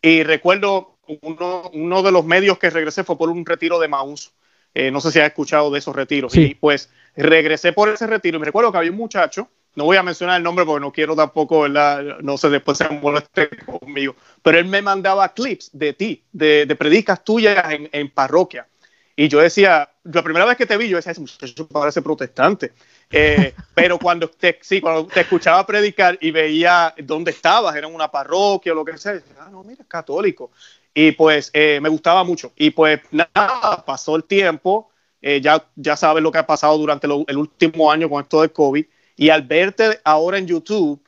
Y 0.01 0.23
recuerdo 0.23 0.97
uno, 1.21 1.69
uno, 1.73 2.03
de 2.03 2.11
los 2.11 2.25
medios 2.25 2.57
que 2.57 2.69
regresé 2.69 3.03
fue 3.03 3.17
por 3.17 3.29
un 3.29 3.45
retiro 3.45 3.79
de 3.79 3.87
Maús. 3.87 4.31
Eh, 4.73 4.91
no 4.91 5.01
sé 5.01 5.11
si 5.11 5.19
has 5.19 5.27
escuchado 5.27 5.71
de 5.71 5.79
esos 5.79 5.95
retiros. 5.95 6.31
Sí. 6.31 6.41
Y 6.41 6.55
pues 6.55 6.89
regresé 7.15 7.73
por 7.73 7.89
ese 7.89 8.07
retiro 8.07 8.37
y 8.37 8.39
me 8.39 8.45
recuerdo 8.45 8.71
que 8.71 8.77
había 8.77 8.91
un 8.91 8.97
muchacho 8.97 9.49
no 9.79 9.85
voy 9.85 9.95
a 9.95 10.03
mencionar 10.03 10.35
el 10.35 10.43
nombre 10.43 10.65
porque 10.65 10.81
no 10.81 10.91
quiero 10.91 11.15
tampoco, 11.15 11.61
¿verdad? 11.61 12.19
No 12.19 12.37
sé, 12.37 12.49
después 12.49 12.77
se 12.77 12.89
moleste 12.89 13.49
conmigo. 13.65 14.13
Pero 14.43 14.59
él 14.59 14.65
me 14.65 14.81
mandaba 14.81 15.33
clips 15.33 15.69
de 15.71 15.93
ti, 15.93 16.21
de, 16.33 16.65
de 16.65 16.75
predicas 16.75 17.23
tuyas 17.23 17.71
en, 17.71 17.87
en, 17.93 18.09
parroquia. 18.09 18.67
Y 19.15 19.29
yo 19.29 19.39
decía, 19.39 19.89
la 20.03 20.21
primera 20.21 20.43
vez 20.43 20.57
que 20.57 20.65
te 20.65 20.75
vi, 20.75 20.89
yo 20.89 20.97
decía, 20.97 21.13
ese 21.13 21.21
muchacho 21.21 21.65
parece 21.69 22.01
protestante. 22.01 22.73
Eh, 23.09 23.53
pero 23.73 23.97
cuando 23.97 24.29
te, 24.29 24.59
sí, 24.61 24.81
cuando 24.81 25.07
te 25.07 25.21
escuchaba 25.21 25.65
predicar 25.65 26.17
y 26.19 26.31
veía 26.31 26.93
dónde 26.97 27.31
estabas, 27.31 27.73
era 27.73 27.87
en 27.87 27.95
una 27.95 28.11
parroquia 28.11 28.73
o 28.73 28.75
lo 28.75 28.83
que 28.83 28.97
sea, 28.97 29.13
decía, 29.13 29.35
ah, 29.39 29.47
no, 29.49 29.63
mira, 29.63 29.81
es 29.81 29.87
católico. 29.87 30.51
Y 30.93 31.13
pues 31.13 31.51
eh, 31.53 31.79
me 31.81 31.87
gustaba 31.87 32.25
mucho. 32.25 32.51
Y 32.57 32.71
pues 32.71 32.99
nada, 33.11 33.85
pasó 33.85 34.17
el 34.17 34.25
tiempo. 34.25 34.89
Eh, 35.21 35.39
ya, 35.39 35.65
ya 35.77 35.95
sabes 35.95 36.21
lo 36.21 36.33
que 36.33 36.37
ha 36.37 36.47
pasado 36.47 36.77
durante 36.77 37.07
lo, 37.07 37.23
el 37.27 37.37
último 37.37 37.89
año 37.89 38.09
con 38.09 38.21
esto 38.21 38.41
del 38.41 38.51
COVID 38.51 38.85
y 39.19 39.29
al 39.29 39.41
verte 39.41 39.99
ahora 40.05 40.37
en 40.37 40.47
YouTube 40.47 41.03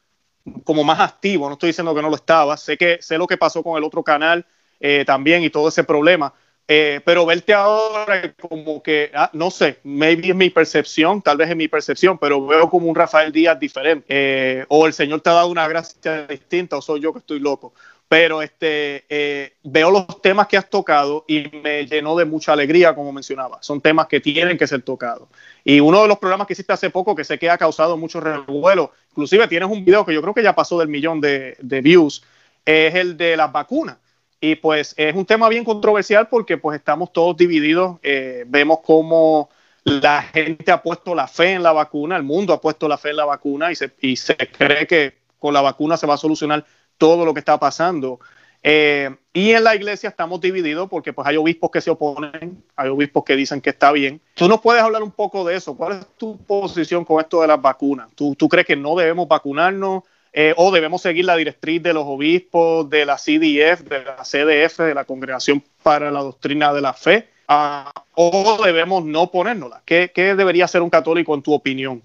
como 0.66 0.84
más 0.84 1.00
activo, 1.00 1.48
no 1.48 1.54
estoy 1.54 1.68
diciendo 1.68 1.96
que 1.96 2.02
no 2.02 2.10
lo 2.10 2.18
estaba, 2.18 2.58
sé 2.58 2.78
que 2.78 2.98
sé 3.02 3.18
lo 3.18 3.26
que 3.26 3.38
pasó 3.38 3.64
con 3.64 3.78
el 3.78 3.86
otro 3.86 4.04
canal 4.04 4.46
eh, 4.82 5.06
también 5.06 5.44
y 5.44 5.50
todo 5.50 5.70
ese 5.70 5.86
problema, 5.86 6.34
eh, 6.68 7.00
pero 7.06 7.26
verte 7.26 7.54
ahora 7.54 8.34
como 8.34 8.84
que, 8.84 9.12
ah, 9.14 9.30
no 9.32 9.50
sé, 9.50 9.80
maybe 9.84 10.28
es 10.28 10.36
mi 10.36 10.50
percepción, 10.50 11.22
tal 11.22 11.38
vez 11.38 11.52
es 11.52 11.56
mi 11.56 11.70
percepción, 11.70 12.18
pero 12.18 12.46
veo 12.46 12.70
como 12.70 12.88
un 12.88 12.96
Rafael 12.96 13.32
Díaz 13.32 13.58
diferente, 13.58 14.06
eh, 14.10 14.66
o 14.68 14.88
el 14.88 14.92
Señor 14.92 15.22
te 15.22 15.30
ha 15.30 15.34
dado 15.34 15.48
una 15.48 15.70
gracia 15.70 16.28
distinta, 16.28 16.76
o 16.76 16.82
soy 16.82 17.00
yo 17.00 17.14
que 17.14 17.20
estoy 17.20 17.40
loco 17.40 17.74
pero 18.12 18.42
este, 18.42 19.06
eh, 19.08 19.54
veo 19.64 19.90
los 19.90 20.22
temas 20.22 20.48
que 20.48 20.58
has 20.58 20.70
tocado 20.70 21.24
y 21.30 21.46
me 21.64 21.86
llenó 21.86 22.18
de 22.18 22.26
mucha 22.26 22.52
alegría, 22.52 22.94
como 22.94 23.14
mencionaba. 23.14 23.60
Son 23.62 23.80
temas 23.80 24.08
que 24.08 24.20
tienen 24.20 24.58
que 24.58 24.68
ser 24.68 24.82
tocados. 24.82 25.30
Y 25.64 25.80
uno 25.80 26.02
de 26.02 26.10
los 26.10 26.20
programas 26.20 26.46
que 26.46 26.52
hiciste 26.52 26.74
hace 26.74 26.90
poco, 26.90 27.16
que 27.16 27.24
sé 27.24 27.40
que 27.40 27.50
ha 27.50 27.58
causado 27.58 27.96
mucho 27.96 28.20
revuelo, 28.20 28.92
inclusive 29.12 29.48
tienes 29.48 29.70
un 29.70 29.86
video 29.86 30.06
que 30.06 30.14
yo 30.14 30.22
creo 30.22 30.34
que 30.34 30.44
ya 30.44 30.54
pasó 30.54 30.78
del 30.78 30.90
millón 30.90 31.22
de, 31.22 31.56
views, 31.62 32.22
es 32.66 32.96
el 32.96 33.16
de 33.16 33.38
las 33.38 33.50
vacunas. 33.50 33.96
Y 34.42 34.56
pues 34.56 34.94
es 34.98 35.16
un 35.16 35.26
tema 35.26 35.48
bien 35.48 35.64
controversial 35.64 36.28
porque 36.28 36.58
pues 36.58 36.80
estamos 36.80 37.14
todos 37.14 37.38
divididos. 37.38 37.98
Eh, 38.04 38.44
vemos 38.46 38.80
cómo 38.84 39.50
la 39.86 40.22
gente 40.24 40.70
ha 40.70 40.84
puesto 40.84 41.16
la 41.16 41.30
fe 41.30 41.54
en 41.54 41.64
la 41.64 41.72
vacuna, 41.72 42.18
el 42.18 42.24
mundo 42.24 42.52
ha 42.52 42.60
puesto 42.60 42.90
la 42.90 42.98
fe 42.98 43.12
en 43.12 43.16
la 43.16 43.26
vacuna 43.26 43.72
y 43.72 43.76
se, 43.76 43.94
y 44.02 44.18
se 44.18 44.36
cree 44.36 44.86
que 44.86 45.14
con 45.40 45.54
la 45.54 45.62
vacuna 45.62 45.96
se 45.96 46.06
va 46.08 46.16
a 46.16 46.18
solucionar 46.18 46.66
todo 47.02 47.26
lo 47.26 47.34
que 47.34 47.40
está 47.40 47.58
pasando. 47.58 48.20
Eh, 48.62 49.10
y 49.34 49.54
en 49.54 49.64
la 49.64 49.76
iglesia 49.76 50.10
estamos 50.10 50.40
divididos 50.40 50.88
porque 50.88 51.14
pues 51.14 51.28
hay 51.28 51.36
obispos 51.36 51.72
que 51.72 51.82
se 51.82 51.90
oponen, 51.90 52.64
hay 52.76 52.90
obispos 52.90 53.24
que 53.24 53.36
dicen 53.36 53.60
que 53.60 53.72
está 53.72 53.92
bien. 53.92 54.22
Tú 54.36 54.48
nos 54.48 54.62
puedes 54.62 54.84
hablar 54.84 55.02
un 55.02 55.10
poco 55.10 55.44
de 55.44 55.56
eso. 55.56 55.76
¿Cuál 55.76 55.94
es 55.94 56.06
tu 56.16 56.38
posición 56.38 57.04
con 57.04 57.20
esto 57.20 57.42
de 57.42 57.48
las 57.48 57.60
vacunas? 57.60 58.10
¿Tú, 58.14 58.36
crees 58.48 58.68
que 58.68 58.76
no 58.76 58.96
debemos 58.96 59.28
vacunarnos 59.28 60.04
eh, 60.32 60.54
o 60.58 60.72
debemos 60.72 61.02
seguir 61.02 61.26
la 61.26 61.36
directriz 61.36 61.82
de 61.82 61.92
los 61.92 62.04
obispos, 62.06 62.88
de 62.88 63.04
la 63.04 63.16
CDF, 63.16 63.82
de 63.82 64.06
la 64.06 64.18
CDF, 64.22 64.78
de 64.82 64.94
la 64.94 65.06
Congregación 65.06 65.64
para 65.82 66.12
la 66.12 66.22
Doctrina 66.22 66.72
de 66.72 66.82
la 66.82 66.94
Fe? 66.94 67.30
Ah, 67.48 67.92
¿O 68.14 68.62
debemos 68.64 69.04
no 69.06 69.32
ponérnosla? 69.32 69.82
¿Qué, 69.86 70.12
¿Qué, 70.14 70.36
debería 70.36 70.68
ser 70.68 70.84
un 70.84 70.92
católico 70.92 71.34
en 71.34 71.42
tu 71.42 71.52
opinión? 71.52 72.04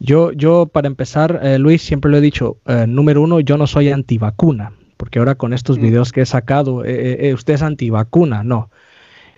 Yo, 0.00 0.32
yo 0.32 0.66
para 0.66 0.86
empezar, 0.86 1.40
eh, 1.42 1.58
Luis, 1.58 1.82
siempre 1.82 2.10
lo 2.10 2.18
he 2.18 2.20
dicho, 2.20 2.58
número 2.86 3.22
uno, 3.22 3.40
yo 3.40 3.56
no 3.56 3.66
soy 3.66 3.90
antivacuna 3.90 4.72
porque 4.98 5.20
ahora 5.20 5.36
con 5.36 5.54
estos 5.54 5.78
mm. 5.78 5.80
videos 5.80 6.12
que 6.12 6.20
he 6.20 6.26
sacado, 6.26 6.84
eh, 6.84 6.90
eh, 6.90 7.28
eh, 7.28 7.34
usted 7.34 7.54
es 7.54 7.62
antivacuna, 7.62 8.44
no, 8.44 8.68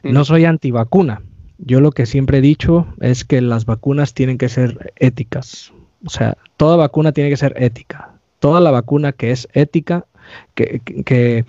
mm. 0.02 0.10
no 0.12 0.24
soy 0.24 0.46
antivacuna. 0.46 1.22
Yo 1.58 1.80
lo 1.80 1.92
que 1.92 2.06
siempre 2.06 2.38
he 2.38 2.40
dicho 2.40 2.86
es 3.00 3.24
que 3.24 3.40
las 3.42 3.66
vacunas 3.66 4.14
tienen 4.14 4.38
que 4.38 4.48
ser 4.48 4.92
éticas. 4.96 5.72
O 6.04 6.08
sea, 6.08 6.38
toda 6.56 6.76
vacuna 6.76 7.12
tiene 7.12 7.28
que 7.28 7.36
ser 7.36 7.52
ética. 7.58 8.14
Toda 8.38 8.60
la 8.60 8.70
vacuna 8.70 9.12
que 9.12 9.30
es 9.30 9.46
ética, 9.52 10.06
que, 10.54 11.44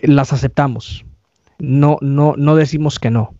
las 0.00 0.32
aceptamos. 0.32 1.04
No, 1.58 1.98
no, 2.00 2.34
no 2.38 2.56
decimos 2.56 2.98
que 2.98 3.10
no. 3.10 3.34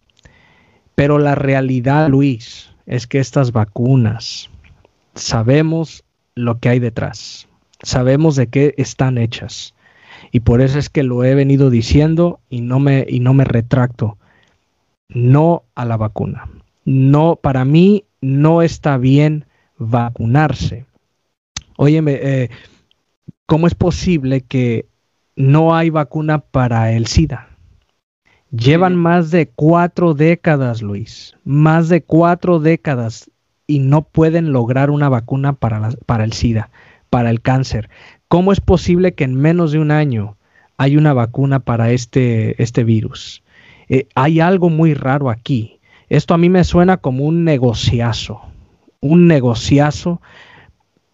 Pero 0.94 1.18
la 1.18 1.34
realidad, 1.34 2.10
Luis, 2.10 2.74
es 2.84 3.06
que 3.06 3.18
estas 3.18 3.52
vacunas 3.52 4.50
sabemos 5.20 6.04
lo 6.34 6.58
que 6.58 6.68
hay 6.68 6.78
detrás 6.78 7.48
sabemos 7.82 8.36
de 8.36 8.48
qué 8.48 8.74
están 8.76 9.18
hechas. 9.18 9.74
Y 10.32 10.40
por 10.40 10.60
eso 10.60 10.78
es 10.78 10.90
que 10.90 11.02
lo 11.02 11.24
he 11.24 11.34
venido 11.34 11.70
diciendo 11.70 12.40
y 12.48 12.60
no 12.60 12.78
me, 12.78 13.06
y 13.08 13.20
no 13.20 13.34
me 13.34 13.44
retracto. 13.44 14.18
No 15.08 15.64
a 15.74 15.84
la 15.84 15.96
vacuna. 15.96 16.48
No, 16.84 17.36
para 17.36 17.64
mí 17.64 18.04
no 18.20 18.62
está 18.62 18.96
bien 18.96 19.46
vacunarse. 19.76 20.86
Óyeme, 21.76 22.18
eh, 22.22 22.50
¿cómo 23.46 23.66
es 23.66 23.74
posible 23.74 24.42
que 24.42 24.86
no 25.36 25.74
hay 25.74 25.90
vacuna 25.90 26.38
para 26.38 26.92
el 26.92 27.06
SIDA? 27.06 27.48
Llevan 28.50 28.96
más 28.96 29.30
de 29.30 29.48
cuatro 29.48 30.12
décadas, 30.12 30.82
Luis, 30.82 31.36
más 31.44 31.88
de 31.88 32.02
cuatro 32.02 32.58
décadas 32.58 33.30
y 33.70 33.78
no 33.78 34.02
pueden 34.02 34.52
lograr 34.52 34.90
una 34.90 35.08
vacuna 35.08 35.52
para, 35.52 35.90
para 36.06 36.24
el 36.24 36.32
SIDA 36.32 36.70
para 37.10 37.30
el 37.30 37.42
cáncer. 37.42 37.90
¿Cómo 38.28 38.52
es 38.52 38.60
posible 38.60 39.12
que 39.12 39.24
en 39.24 39.34
menos 39.34 39.72
de 39.72 39.80
un 39.80 39.90
año 39.90 40.36
hay 40.78 40.96
una 40.96 41.12
vacuna 41.12 41.58
para 41.58 41.90
este, 41.90 42.60
este 42.62 42.84
virus? 42.84 43.42
Eh, 43.88 44.06
hay 44.14 44.40
algo 44.40 44.70
muy 44.70 44.94
raro 44.94 45.28
aquí. 45.28 45.78
Esto 46.08 46.32
a 46.34 46.38
mí 46.38 46.48
me 46.48 46.64
suena 46.64 46.96
como 46.96 47.24
un 47.24 47.44
negociazo. 47.44 48.40
Un 49.00 49.26
negociazo 49.26 50.22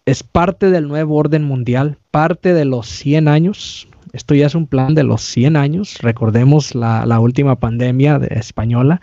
es 0.05 0.23
parte 0.23 0.69
del 0.69 0.87
nuevo 0.87 1.15
orden 1.15 1.43
mundial, 1.43 1.97
parte 2.11 2.53
de 2.53 2.65
los 2.65 2.87
100 2.87 3.27
años. 3.27 3.87
Esto 4.13 4.35
ya 4.35 4.45
es 4.45 4.55
un 4.55 4.67
plan 4.67 4.95
de 4.95 5.03
los 5.03 5.21
100 5.21 5.55
años. 5.55 5.97
Recordemos 6.01 6.75
la, 6.75 7.05
la 7.05 7.19
última 7.19 7.55
pandemia 7.55 8.17
española 8.29 9.01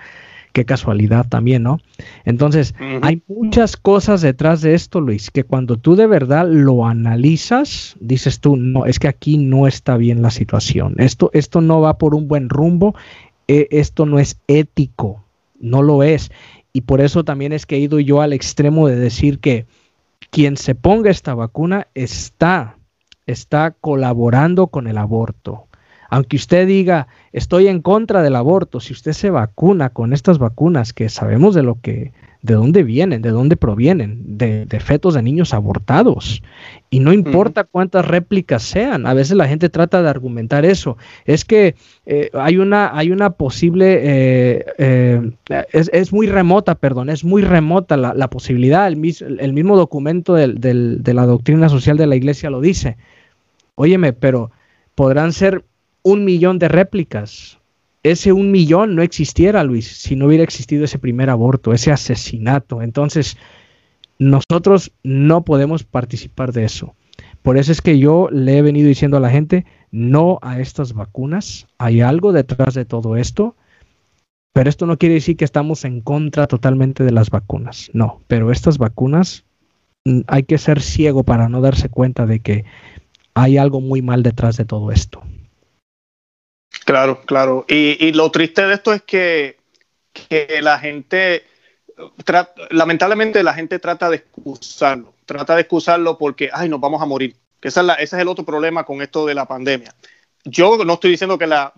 qué 0.54 0.64
casualidad 0.64 1.26
también, 1.28 1.64
¿no? 1.64 1.80
Entonces, 2.24 2.74
hay 3.02 3.20
muchas 3.26 3.76
cosas 3.76 4.22
detrás 4.22 4.62
de 4.62 4.74
esto, 4.74 5.00
Luis, 5.00 5.32
que 5.32 5.42
cuando 5.42 5.76
tú 5.76 5.96
de 5.96 6.06
verdad 6.06 6.46
lo 6.48 6.86
analizas, 6.86 7.96
dices 7.98 8.38
tú, 8.38 8.56
no, 8.56 8.86
es 8.86 9.00
que 9.00 9.08
aquí 9.08 9.36
no 9.36 9.66
está 9.66 9.96
bien 9.96 10.22
la 10.22 10.30
situación, 10.30 10.94
esto, 10.98 11.28
esto 11.34 11.60
no 11.60 11.80
va 11.80 11.98
por 11.98 12.14
un 12.14 12.28
buen 12.28 12.48
rumbo, 12.48 12.94
eh, 13.48 13.66
esto 13.72 14.06
no 14.06 14.20
es 14.20 14.38
ético, 14.46 15.24
no 15.58 15.82
lo 15.82 16.04
es. 16.04 16.30
Y 16.72 16.82
por 16.82 17.00
eso 17.00 17.24
también 17.24 17.52
es 17.52 17.66
que 17.66 17.74
he 17.74 17.80
ido 17.80 17.98
yo 17.98 18.20
al 18.20 18.32
extremo 18.32 18.86
de 18.86 18.96
decir 18.96 19.40
que 19.40 19.66
quien 20.30 20.56
se 20.56 20.76
ponga 20.76 21.10
esta 21.10 21.34
vacuna 21.34 21.88
está, 21.94 22.78
está 23.26 23.72
colaborando 23.72 24.68
con 24.68 24.86
el 24.86 24.98
aborto. 24.98 25.66
Aunque 26.10 26.36
usted 26.36 26.68
diga, 26.68 27.08
estoy 27.34 27.66
en 27.66 27.82
contra 27.82 28.22
del 28.22 28.36
aborto, 28.36 28.78
si 28.78 28.92
usted 28.92 29.12
se 29.12 29.28
vacuna 29.28 29.90
con 29.90 30.12
estas 30.12 30.38
vacunas 30.38 30.92
que 30.92 31.08
sabemos 31.08 31.54
de 31.56 31.64
lo 31.64 31.80
que, 31.80 32.12
de 32.42 32.54
dónde 32.54 32.84
vienen, 32.84 33.22
de 33.22 33.30
dónde 33.30 33.56
provienen, 33.56 34.38
de, 34.38 34.66
fetos 34.78 35.14
de 35.14 35.22
niños 35.22 35.52
abortados. 35.52 36.44
Y 36.90 37.00
no 37.00 37.12
importa 37.12 37.64
cuántas 37.64 38.06
réplicas 38.06 38.62
sean, 38.62 39.04
a 39.06 39.14
veces 39.14 39.36
la 39.36 39.48
gente 39.48 39.68
trata 39.68 40.00
de 40.00 40.08
argumentar 40.08 40.64
eso. 40.64 40.96
Es 41.24 41.44
que 41.44 41.74
eh, 42.06 42.30
hay, 42.34 42.58
una, 42.58 42.96
hay 42.96 43.10
una 43.10 43.30
posible, 43.30 43.98
eh, 44.00 44.64
eh, 44.78 45.32
es, 45.72 46.12
muy 46.12 46.28
remota, 46.28 46.76
perdón, 46.76 47.10
es 47.10 47.24
muy 47.24 47.42
remota 47.42 47.96
la, 47.96 48.30
posibilidad, 48.30 48.86
el, 48.86 49.02
el, 49.40 49.52
mismo 49.52 49.76
documento 49.76 50.34
de 50.34 51.14
la 51.14 51.26
doctrina 51.26 51.68
social 51.68 51.96
de 51.96 52.06
la 52.06 52.14
iglesia 52.14 52.48
lo 52.48 52.60
dice. 52.60 52.96
Óyeme, 53.74 54.12
pero 54.12 54.52
podrán 54.94 55.32
ser 55.32 55.64
un 56.04 56.24
millón 56.24 56.60
de 56.60 56.68
réplicas. 56.68 57.58
Ese 58.04 58.32
un 58.32 58.52
millón 58.52 58.94
no 58.94 59.02
existiera, 59.02 59.64
Luis, 59.64 59.88
si 59.88 60.14
no 60.14 60.26
hubiera 60.26 60.44
existido 60.44 60.84
ese 60.84 60.98
primer 60.98 61.30
aborto, 61.30 61.72
ese 61.72 61.90
asesinato. 61.90 62.82
Entonces, 62.82 63.38
nosotros 64.18 64.92
no 65.02 65.44
podemos 65.44 65.82
participar 65.82 66.52
de 66.52 66.64
eso. 66.64 66.94
Por 67.42 67.56
eso 67.56 67.72
es 67.72 67.82
que 67.82 67.98
yo 67.98 68.28
le 68.30 68.58
he 68.58 68.62
venido 68.62 68.88
diciendo 68.88 69.16
a 69.16 69.20
la 69.20 69.30
gente, 69.30 69.64
no 69.90 70.38
a 70.42 70.60
estas 70.60 70.92
vacunas. 70.92 71.66
Hay 71.78 72.02
algo 72.02 72.32
detrás 72.32 72.74
de 72.74 72.84
todo 72.84 73.16
esto. 73.16 73.56
Pero 74.52 74.70
esto 74.70 74.86
no 74.86 74.98
quiere 74.98 75.16
decir 75.16 75.36
que 75.36 75.44
estamos 75.44 75.84
en 75.84 76.00
contra 76.00 76.46
totalmente 76.46 77.04
de 77.04 77.10
las 77.10 77.30
vacunas. 77.30 77.90
No, 77.92 78.20
pero 78.28 78.52
estas 78.52 78.78
vacunas 78.78 79.44
mm, 80.04 80.20
hay 80.26 80.44
que 80.44 80.58
ser 80.58 80.80
ciego 80.80 81.24
para 81.24 81.48
no 81.48 81.60
darse 81.60 81.88
cuenta 81.88 82.24
de 82.26 82.40
que 82.40 82.64
hay 83.34 83.56
algo 83.56 83.80
muy 83.80 84.00
mal 84.00 84.22
detrás 84.22 84.56
de 84.56 84.64
todo 84.64 84.92
esto. 84.92 85.22
Claro, 86.84 87.22
claro. 87.22 87.64
Y, 87.68 88.12
lo 88.12 88.30
triste 88.30 88.62
de 88.66 88.74
esto 88.74 88.92
es 88.92 89.02
que, 89.02 89.56
la 90.60 90.78
gente, 90.78 91.44
lamentablemente 92.70 93.42
la 93.42 93.54
gente 93.54 93.78
trata 93.78 94.10
de 94.10 94.16
excusarlo, 94.16 95.14
trata 95.24 95.54
de 95.54 95.62
excusarlo 95.62 96.18
porque, 96.18 96.50
ay, 96.52 96.68
nos 96.68 96.80
vamos 96.80 97.00
a 97.02 97.06
morir. 97.06 97.36
Esa 97.62 97.80
es 97.80 97.88
ese 97.98 98.16
es 98.16 98.22
el 98.22 98.28
otro 98.28 98.44
problema 98.44 98.84
con 98.84 99.00
esto 99.00 99.24
de 99.24 99.34
la 99.34 99.46
pandemia. 99.46 99.94
Yo 100.44 100.84
no 100.84 100.94
estoy 100.94 101.12
diciendo 101.12 101.38
que 101.38 101.46
la, 101.46 101.72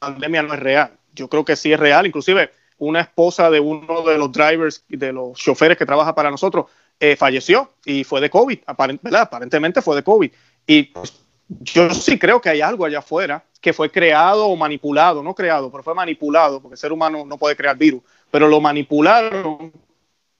pandemia 0.00 0.42
no 0.42 0.54
es 0.54 0.60
real. 0.60 0.92
Yo 1.14 1.28
creo 1.28 1.44
que 1.44 1.54
sí 1.54 1.72
es 1.72 1.78
real. 1.78 2.06
Inclusive 2.06 2.50
una 2.78 3.00
esposa 3.00 3.50
de 3.50 3.60
uno 3.60 4.02
de 4.02 4.18
los 4.18 4.32
drivers, 4.32 4.84
de 4.88 5.12
los 5.12 5.38
choferes 5.38 5.78
que 5.78 5.86
trabaja 5.86 6.14
para 6.14 6.30
nosotros, 6.30 6.66
eh, 6.98 7.14
falleció 7.14 7.70
y 7.84 8.02
fue 8.04 8.20
de 8.20 8.30
COVID, 8.30 8.58
aparentemente 8.66 9.80
fue 9.80 9.96
de 9.96 10.02
COVID. 10.02 10.30
Y 10.66 10.82
pues, 10.84 11.12
yo 11.48 11.90
sí 11.90 12.18
creo 12.18 12.40
que 12.40 12.48
hay 12.48 12.60
algo 12.60 12.84
allá 12.84 12.98
afuera 12.98 13.44
que 13.60 13.72
fue 13.72 13.90
creado 13.90 14.46
o 14.46 14.56
manipulado, 14.56 15.22
no 15.22 15.34
creado, 15.34 15.70
pero 15.70 15.82
fue 15.82 15.94
manipulado, 15.94 16.60
porque 16.60 16.74
el 16.74 16.78
ser 16.78 16.92
humano 16.92 17.24
no 17.26 17.36
puede 17.36 17.56
crear 17.56 17.76
virus, 17.76 18.02
pero 18.30 18.48
lo 18.48 18.60
manipularon 18.60 19.72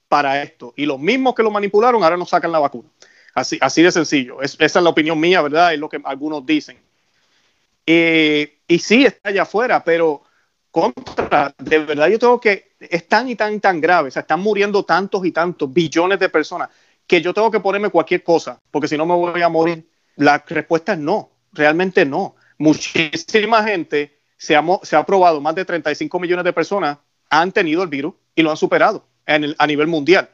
para 0.09 0.43
esto. 0.43 0.73
Y 0.77 0.87
los 0.87 0.99
mismos 0.99 1.35
que 1.35 1.43
lo 1.43 1.51
manipularon 1.51 2.03
ahora 2.03 2.17
nos 2.17 2.31
sacan 2.31 2.51
la 2.51 2.59
vacuna. 2.59 2.89
Así, 3.35 3.59
así 3.61 3.83
de 3.83 3.93
sencillo. 3.93 4.43
esa 4.43 4.65
es 4.65 4.75
la 4.75 4.89
opinión 4.89 5.21
mía, 5.21 5.43
¿verdad? 5.43 5.75
Es 5.75 5.79
lo 5.79 5.89
que 5.89 6.01
algunos 6.05 6.45
dicen. 6.45 6.79
Eh, 7.87 8.59
y 8.67 8.79
sí, 8.79 9.05
está 9.05 9.29
allá 9.29 9.43
afuera, 9.43 9.85
pero 9.85 10.23
contra, 10.71 11.55
de 11.59 11.79
verdad 11.81 12.09
yo 12.09 12.19
tengo 12.19 12.41
que, 12.41 12.73
es 12.79 13.07
tan 13.09 13.29
y 13.29 13.37
tan 13.37 13.55
y 13.55 13.61
tan 13.61 13.81
grave, 13.81 14.09
o 14.09 14.11
sea, 14.11 14.21
están 14.21 14.41
muriendo 14.41 14.85
tantos 14.85 15.25
y 15.27 15.33
tantos 15.33 15.73
billones 15.73 16.19
de 16.19 16.29
personas 16.29 16.71
que 17.07 17.21
yo 17.21 17.35
tengo 17.35 17.51
que 17.51 17.61
ponerme 17.61 17.91
cualquier 17.91 18.23
cosa, 18.23 18.61
porque 18.71 18.89
si 18.89 18.97
no 18.97 19.05
me 19.05 19.15
voy 19.15 19.43
a 19.43 19.49
morir. 19.49 19.87
La 20.17 20.45
respuesta 20.47 20.93
es 20.93 20.99
no, 20.99 21.31
realmente 21.53 22.05
no 22.05 22.37
muchísima 22.61 23.65
gente 23.65 24.19
se 24.37 24.55
ha, 24.55 24.63
se 24.83 24.95
ha 24.95 25.05
probado, 25.05 25.41
más 25.41 25.55
de 25.55 25.65
35 25.65 26.21
millones 26.21 26.45
de 26.45 26.53
personas 26.53 26.99
han 27.31 27.53
tenido 27.53 27.83
el 27.83 27.89
virus 27.89 28.15
y 28.35 28.43
lo 28.43 28.51
han 28.51 28.57
superado 28.57 29.05
a 29.27 29.67
nivel 29.67 29.87
mundial. 29.87 30.29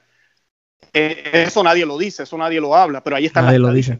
Eh, 0.92 1.44
eso 1.46 1.62
nadie 1.62 1.86
lo 1.86 1.96
dice, 1.96 2.24
eso 2.24 2.36
nadie 2.36 2.60
lo 2.60 2.74
habla, 2.74 3.02
pero 3.02 3.16
ahí 3.16 3.26
está 3.26 3.42
nadie 3.42 3.58
la 3.58 3.68
lo 3.68 3.74
dice. 3.74 3.98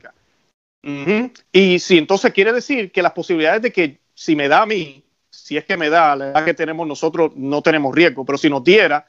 Y 1.53 1.79
si 1.79 1.99
entonces 1.99 2.33
quiere 2.33 2.53
decir 2.53 2.91
que 2.91 3.03
las 3.03 3.13
posibilidades 3.13 3.63
de 3.63 3.73
que 3.73 4.01
si 4.15 4.35
me 4.35 4.49
da 4.49 4.63
a 4.63 4.67
mí, 4.67 5.05
si 5.31 5.57
es 5.57 5.65
que 5.65 5.77
me 5.77 5.91
da, 5.91 6.17
la 6.17 6.29
edad 6.29 6.45
que 6.45 6.55
tenemos 6.55 6.87
nosotros, 6.87 7.33
no 7.37 7.63
tenemos 7.63 7.95
riesgo, 7.95 8.25
pero 8.25 8.39
si 8.39 8.49
nos 8.49 8.65
diera, 8.65 9.07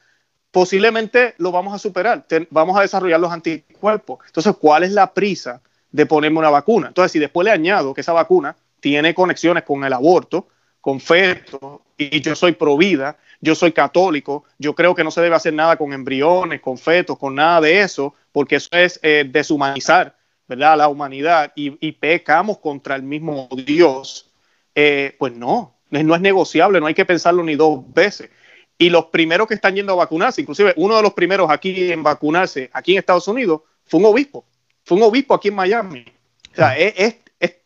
posiblemente 0.52 1.34
lo 1.38 1.52
vamos 1.52 1.74
a 1.74 1.80
superar, 1.80 2.26
vamos 2.50 2.78
a 2.78 2.82
desarrollar 2.82 3.20
los 3.20 3.32
anticuerpos. 3.32 4.20
Entonces, 4.28 4.56
¿cuál 4.60 4.84
es 4.84 4.92
la 4.92 5.14
prisa 5.14 5.62
de 5.92 6.06
ponerme 6.06 6.40
una 6.40 6.50
vacuna? 6.50 6.90
Entonces, 6.90 7.12
si 7.12 7.20
después 7.20 7.46
le 7.46 7.52
añado 7.52 7.94
que 7.94 8.02
esa 8.02 8.14
vacuna 8.14 8.56
tiene 8.88 9.14
conexiones 9.14 9.64
con 9.64 9.84
el 9.84 9.92
aborto, 9.92 10.48
con 10.80 11.02
fetos, 11.02 11.82
y 11.98 12.22
yo 12.22 12.34
soy 12.38 12.54
pro 12.54 12.78
vida, 12.78 13.18
yo 13.42 13.54
soy 13.54 13.74
católico, 13.74 14.46
yo 14.60 14.74
creo 14.76 14.96
que 14.96 15.04
no 15.04 15.12
se 15.12 15.20
debe 15.20 15.36
hacer 15.36 15.54
nada 15.54 15.76
con 15.76 15.92
embriones, 15.92 16.62
con 16.62 16.78
fetos, 16.78 17.20
con 17.20 17.36
nada 17.36 17.60
de 17.60 17.82
eso, 17.82 18.14
porque 18.32 18.56
eso 18.56 18.70
es 18.72 18.98
eh, 19.04 19.26
deshumanizar 19.30 20.16
¿verdad? 20.48 20.78
la 20.78 20.88
humanidad 20.88 21.52
y, 21.54 21.92
pecamos 21.92 22.60
contra 22.60 22.96
el 22.96 23.04
mismo 23.04 23.50
Dios, 23.66 24.32
eh, 24.74 25.18
pues 25.20 25.34
no, 25.34 25.76
no 25.90 26.16
es 26.16 26.22
negociable, 26.22 26.80
no 26.80 26.86
hay 26.86 26.94
que 26.94 27.04
pensarlo 27.04 27.44
ni 27.44 27.58
dos 27.58 27.82
veces. 27.94 28.30
Y 28.78 28.90
los 28.90 29.08
primeros 29.08 29.50
que 29.50 29.56
están 29.56 29.76
yendo 29.76 29.92
a 29.92 29.98
vacunarse, 29.98 30.40
inclusive 30.40 30.74
uno 30.78 30.96
de 30.96 31.02
los 31.02 31.14
primeros 31.14 31.52
aquí 31.52 31.92
en 31.92 32.04
vacunarse, 32.04 32.70
aquí 32.72 32.94
en 32.94 33.00
Estados 33.00 33.28
Unidos, 33.28 33.64
fue 33.84 34.00
un 34.00 34.06
obispo, 34.06 34.46
fue 34.86 34.96
un 34.96 35.04
obispo 35.04 35.34
aquí 35.34 35.50
en 35.50 35.56
Miami. 35.56 36.06
O 36.54 36.56
sea, 36.56 36.78
es, 36.78 36.94
es 36.96 37.16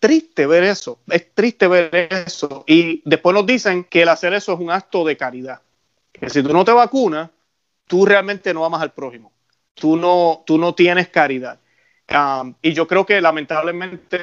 triste 0.01 0.45
ver 0.47 0.63
eso, 0.63 0.99
es 1.07 1.33
triste 1.33 1.67
ver 1.67 1.93
eso. 1.93 2.63
Y 2.67 3.01
después 3.05 3.33
nos 3.33 3.45
dicen 3.45 3.85
que 3.85 4.01
el 4.01 4.09
hacer 4.09 4.33
eso 4.33 4.53
es 4.53 4.59
un 4.59 4.71
acto 4.71 5.05
de 5.05 5.15
caridad. 5.15 5.61
Que 6.11 6.29
si 6.29 6.43
tú 6.43 6.51
no 6.51 6.65
te 6.65 6.71
vacunas, 6.71 7.29
tú 7.87 8.05
realmente 8.05 8.53
no 8.53 8.65
amas 8.65 8.81
al 8.81 8.91
prójimo. 8.91 9.31
Tú 9.73 9.95
no, 9.95 10.43
tú 10.45 10.57
no 10.57 10.75
tienes 10.75 11.07
caridad. 11.07 11.59
Um, 12.09 12.53
y 12.61 12.73
yo 12.73 12.87
creo 12.87 13.05
que 13.05 13.21
lamentablemente 13.21 14.19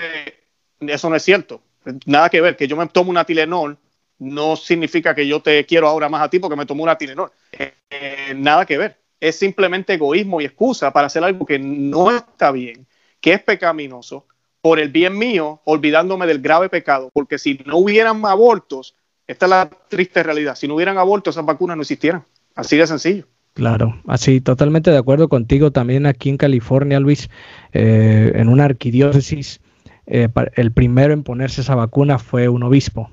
eso 0.81 1.09
no 1.09 1.17
es 1.17 1.23
cierto. 1.23 1.63
Nada 2.05 2.29
que 2.29 2.41
ver. 2.41 2.57
Que 2.57 2.69
yo 2.69 2.77
me 2.77 2.87
tomo 2.89 3.11
una 3.11 3.25
Tilenol 3.25 3.79
no 4.19 4.57
significa 4.57 5.15
que 5.15 5.27
yo 5.27 5.41
te 5.41 5.65
quiero 5.65 5.89
ahora 5.89 6.09
más 6.09 6.23
a 6.23 6.29
ti 6.29 6.39
porque 6.39 6.57
me 6.57 6.67
tomo 6.67 6.83
una 6.83 6.99
Tilenol. 6.99 7.31
Eh, 7.53 8.35
nada 8.37 8.67
que 8.67 8.77
ver. 8.77 8.99
Es 9.21 9.39
simplemente 9.39 9.95
egoísmo 9.95 10.41
y 10.41 10.45
excusa 10.45 10.93
para 10.93 11.07
hacer 11.07 11.25
algo 11.25 11.47
que 11.47 11.59
no 11.59 12.11
está 12.11 12.51
bien, 12.53 12.87
que 13.21 13.33
es 13.33 13.43
pecaminoso 13.43 14.27
por 14.69 14.79
el 14.79 14.91
bien 14.91 15.17
mío, 15.17 15.63
olvidándome 15.65 16.27
del 16.27 16.43
grave 16.43 16.69
pecado, 16.69 17.09
porque 17.15 17.39
si 17.39 17.59
no 17.65 17.79
hubieran 17.79 18.23
abortos, 18.27 18.95
esta 19.27 19.47
es 19.47 19.51
la 19.51 19.71
triste 19.89 20.23
realidad, 20.23 20.57
si 20.57 20.69
no 20.69 20.75
hubieran 20.75 20.99
abortos, 20.99 21.37
esas 21.37 21.47
vacunas 21.47 21.75
no 21.79 21.81
existieran. 21.81 22.25
Así 22.55 22.77
de 22.77 22.87
sencillo. 22.87 23.25
Claro, 23.55 23.99
así 24.07 24.43
totalmente 24.43 24.91
de 24.91 24.99
acuerdo 24.99 25.31
contigo. 25.31 25.71
También 25.71 26.05
aquí 26.05 26.29
en 26.29 26.37
California, 26.37 27.01
Luis, 27.01 27.31
eh, 27.73 28.33
en 28.35 28.51
una 28.51 28.67
arquidiócesis, 28.67 29.63
eh, 30.05 30.29
el 30.57 30.73
primero 30.73 31.15
en 31.15 31.23
ponerse 31.23 31.63
esa 31.63 31.75
vacuna 31.75 32.19
fue 32.19 32.51
un 32.51 32.63
obispo. 32.63 33.11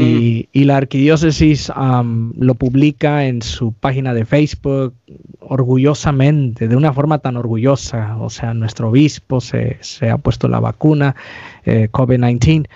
Y, 0.00 0.64
la 0.64 0.76
arquidiócesis 0.76 1.72
lo 1.74 2.54
publica 2.54 3.26
en 3.26 3.42
su 3.42 3.72
página 3.72 4.14
de 4.14 4.24
Facebook 4.24 4.94
orgullosamente, 5.40 6.68
de 6.68 6.76
una 6.76 6.92
forma 6.92 7.18
tan 7.18 7.36
orgullosa. 7.36 8.16
O 8.18 8.30
sea, 8.30 8.54
nuestro 8.54 8.90
obispo 8.90 9.40
se, 9.40 9.78
ha 10.08 10.18
puesto 10.18 10.46
la 10.46 10.60
vacuna 10.60 11.16
eh, 11.64 11.88
COVID-19. 11.90 12.68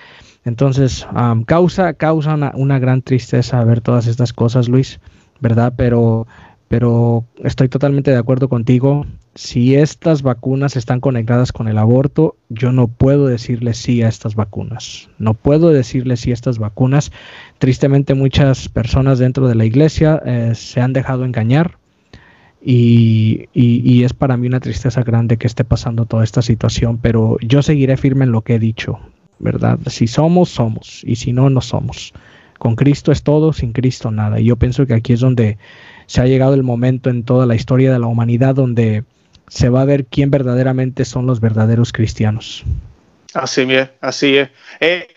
Entonces, 0.44 1.06
causa, 1.46 1.94
causa 1.94 2.34
una, 2.34 2.52
una, 2.56 2.80
gran 2.80 3.02
tristeza 3.02 3.62
ver 3.62 3.80
todas 3.80 4.08
estas 4.08 4.32
cosas, 4.32 4.68
Luis, 4.68 4.98
¿verdad? 5.40 5.74
Pero, 5.76 6.26
pero 6.72 7.26
estoy 7.44 7.68
totalmente 7.68 8.12
de 8.12 8.16
acuerdo 8.16 8.48
contigo 8.48 9.04
si 9.34 9.74
estas 9.74 10.22
vacunas 10.22 10.74
están 10.74 11.00
conectadas 11.00 11.52
con 11.52 11.68
el 11.68 11.76
aborto, 11.76 12.36
yo 12.48 12.72
no 12.72 12.88
puedo 12.88 13.26
decirle 13.26 13.74
sí 13.74 14.00
a 14.00 14.08
estas 14.08 14.36
vacunas. 14.36 15.10
No 15.18 15.34
puedo 15.34 15.68
decirle 15.68 16.16
sí 16.16 16.30
a 16.30 16.32
estas 16.32 16.58
vacunas. 16.58 17.12
Tristemente 17.58 18.14
muchas 18.14 18.70
personas 18.70 19.18
dentro 19.18 19.48
de 19.48 19.54
la 19.54 19.66
iglesia 19.66 20.22
eh, 20.24 20.52
se 20.54 20.80
han 20.80 20.94
dejado 20.94 21.26
engañar 21.26 21.76
y, 22.62 23.50
y, 23.52 24.04
es 24.04 24.14
para 24.14 24.38
mí 24.38 24.46
una 24.46 24.60
tristeza 24.60 25.02
grande 25.02 25.36
que 25.36 25.48
esté 25.48 25.64
pasando 25.64 26.06
toda 26.06 26.24
esta 26.24 26.40
situación, 26.40 26.96
pero 26.96 27.36
yo 27.42 27.60
seguiré 27.60 27.98
firme 27.98 28.24
en 28.24 28.32
lo 28.32 28.40
que 28.40 28.54
he 28.54 28.58
dicho, 28.58 28.98
¿verdad? 29.40 29.78
Si 29.88 30.06
somos, 30.06 30.48
somos 30.48 31.02
y 31.04 31.16
si 31.16 31.34
no, 31.34 31.50
no 31.50 31.60
somos. 31.60 32.14
Con 32.58 32.76
Cristo 32.76 33.12
es 33.12 33.22
todo, 33.24 33.52
sin 33.52 33.74
Cristo 33.74 34.10
nada. 34.10 34.40
Y 34.40 34.44
yo 34.46 34.56
pienso 34.56 34.86
que 34.86 34.94
aquí 34.94 35.12
es 35.12 35.20
donde 35.20 35.58
se 36.06 36.20
ha 36.20 36.26
llegado 36.26 36.54
el 36.54 36.62
momento 36.62 37.10
en 37.10 37.24
toda 37.24 37.46
la 37.46 37.54
historia 37.54 37.92
de 37.92 37.98
la 37.98 38.06
humanidad 38.06 38.54
donde 38.54 39.04
se 39.48 39.68
va 39.68 39.82
a 39.82 39.84
ver 39.84 40.06
quién 40.06 40.30
verdaderamente 40.30 41.04
son 41.04 41.26
los 41.26 41.40
verdaderos 41.40 41.92
cristianos. 41.92 42.64
Así 43.34 43.62
es, 43.62 43.88
así 44.00 44.36
es. 44.36 44.50
Eh, 44.78 45.08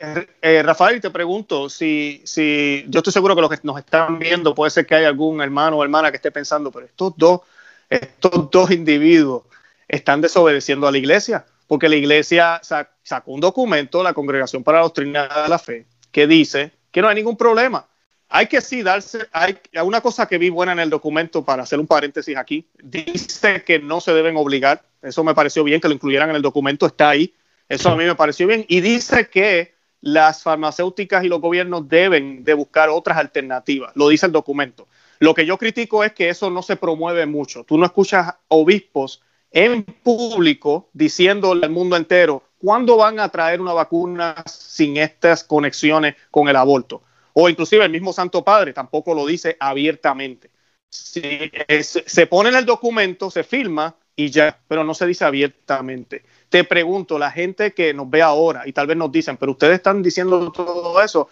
eh, 0.42 0.64
Rafael, 0.64 1.02
te 1.02 1.10
pregunto 1.10 1.70
si, 1.70 2.22
si 2.24 2.86
yo 2.88 3.00
estoy 3.00 3.12
seguro 3.12 3.36
que 3.36 3.42
los 3.42 3.50
que 3.50 3.60
nos 3.64 3.78
están 3.78 4.20
viendo 4.20 4.56
puede 4.56 4.72
ser 4.72 4.86
que 4.86 4.96
hay 4.96 5.06
algún 5.06 5.42
hermano 5.42 5.78
o 5.78 5.84
hermana 5.84 6.12
que 6.12 6.18
esté 6.18 6.32
pensando, 6.32 6.72
pero 6.72 6.86
estos 6.86 7.14
dos, 7.18 7.42
estos 7.90 8.50
dos 8.52 8.72
individuos 8.72 9.44
están 9.88 10.22
desobedeciendo 10.22 10.88
a 10.88 10.92
la 10.92 10.98
iglesia, 10.98 11.46
porque 11.68 11.90
la 11.90 11.96
iglesia 11.96 12.62
sacó 12.62 13.32
un 13.32 13.42
documento, 13.42 14.02
la 14.02 14.14
Congregación 14.14 14.64
para 14.64 14.78
la 14.78 14.84
Doctrina 14.84 15.28
de 15.44 15.50
la 15.50 15.60
Fe, 15.60 15.86
que 16.12 16.26
dice 16.26 16.72
que 16.92 17.02
no 17.02 17.10
hay 17.10 17.16
ningún 17.16 17.36
problema 17.36 17.86
hay 18.30 18.48
que 18.48 18.62
sí 18.62 18.84
darse, 18.84 19.28
hay 19.32 19.58
una 19.84 20.02
cosa 20.02 20.28
que 20.28 20.38
vi 20.38 20.50
buena 20.50 20.72
en 20.72 20.80
el 20.80 20.90
documento, 20.90 21.44
para 21.44 21.64
hacer 21.64 21.80
un 21.80 21.88
paréntesis 21.88 22.36
aquí, 22.38 22.68
dice 22.82 23.64
que 23.64 23.80
no 23.80 24.02
se 24.02 24.14
deben 24.14 24.38
obligar, 24.38 24.84
eso 25.02 25.24
me 25.24 25.36
pareció 25.36 25.64
bien 25.64 25.80
que 25.80 25.88
lo 25.88 25.94
incluyeran 25.94 26.30
en 26.30 26.36
el 26.36 26.42
documento, 26.42 26.86
está 26.86 27.10
ahí, 27.10 27.34
eso 27.70 27.90
a 27.90 27.96
mí 27.96 28.04
me 28.04 28.16
pareció 28.16 28.48
bien, 28.48 28.66
y 28.68 28.82
dice 28.82 29.30
que 29.30 29.74
las 30.02 30.44
farmacéuticas 30.44 31.24
y 31.24 31.28
los 31.28 31.42
gobiernos 31.42 31.88
deben 31.88 32.44
de 32.44 32.54
buscar 32.54 32.90
otras 32.90 33.18
alternativas, 33.18 33.92
lo 33.96 34.10
dice 34.10 34.26
el 34.26 34.32
documento. 34.32 34.88
Lo 35.20 35.34
que 35.34 35.46
yo 35.46 35.58
critico 35.58 36.04
es 36.04 36.14
que 36.14 36.30
eso 36.30 36.50
no 36.50 36.62
se 36.62 36.76
promueve 36.76 37.26
mucho, 37.26 37.64
tú 37.64 37.78
no 37.78 37.86
escuchas 37.86 38.36
obispos 38.48 39.22
en 39.52 39.84
público 39.84 40.90
diciéndole 40.92 41.66
al 41.66 41.72
mundo 41.72 41.96
entero, 41.96 42.44
¿cuándo 42.58 42.98
van 42.98 43.20
a 43.20 43.30
traer 43.30 43.62
una 43.62 43.72
vacuna 43.72 44.44
sin 44.46 44.98
estas 44.98 45.44
conexiones 45.44 46.16
con 46.30 46.50
el 46.50 46.58
aborto? 46.58 47.02
O 47.38 47.50
inclusive 47.50 47.84
el 47.84 47.92
mismo 47.92 48.14
Santo 48.14 48.44
Padre 48.44 48.72
tampoco 48.72 49.14
lo 49.14 49.26
dice 49.26 49.58
abiertamente. 49.60 50.52
se 50.90 52.28
pone 52.28 52.50
en 52.50 52.56
el 52.56 52.66
documento, 52.66 53.30
se 53.30 53.44
firma 53.44 53.96
y 54.16 54.30
ya, 54.30 54.58
pero 54.70 54.86
no 54.86 54.94
se 54.94 55.06
dice 55.06 55.26
abiertamente. 55.26 56.24
Te 56.48 56.64
pregunto, 56.64 57.20
la 57.20 57.32
gente 57.32 57.74
que 57.74 57.94
nos 57.94 58.10
ve 58.10 58.22
ahora 58.22 58.64
y 58.66 58.72
tal 58.72 58.88
vez 58.88 58.96
nos 58.96 59.12
dicen, 59.12 59.36
pero 59.36 59.52
ustedes 59.52 59.76
están 59.76 60.02
diciendo 60.02 60.50
todo 60.54 61.02
eso, 61.02 61.28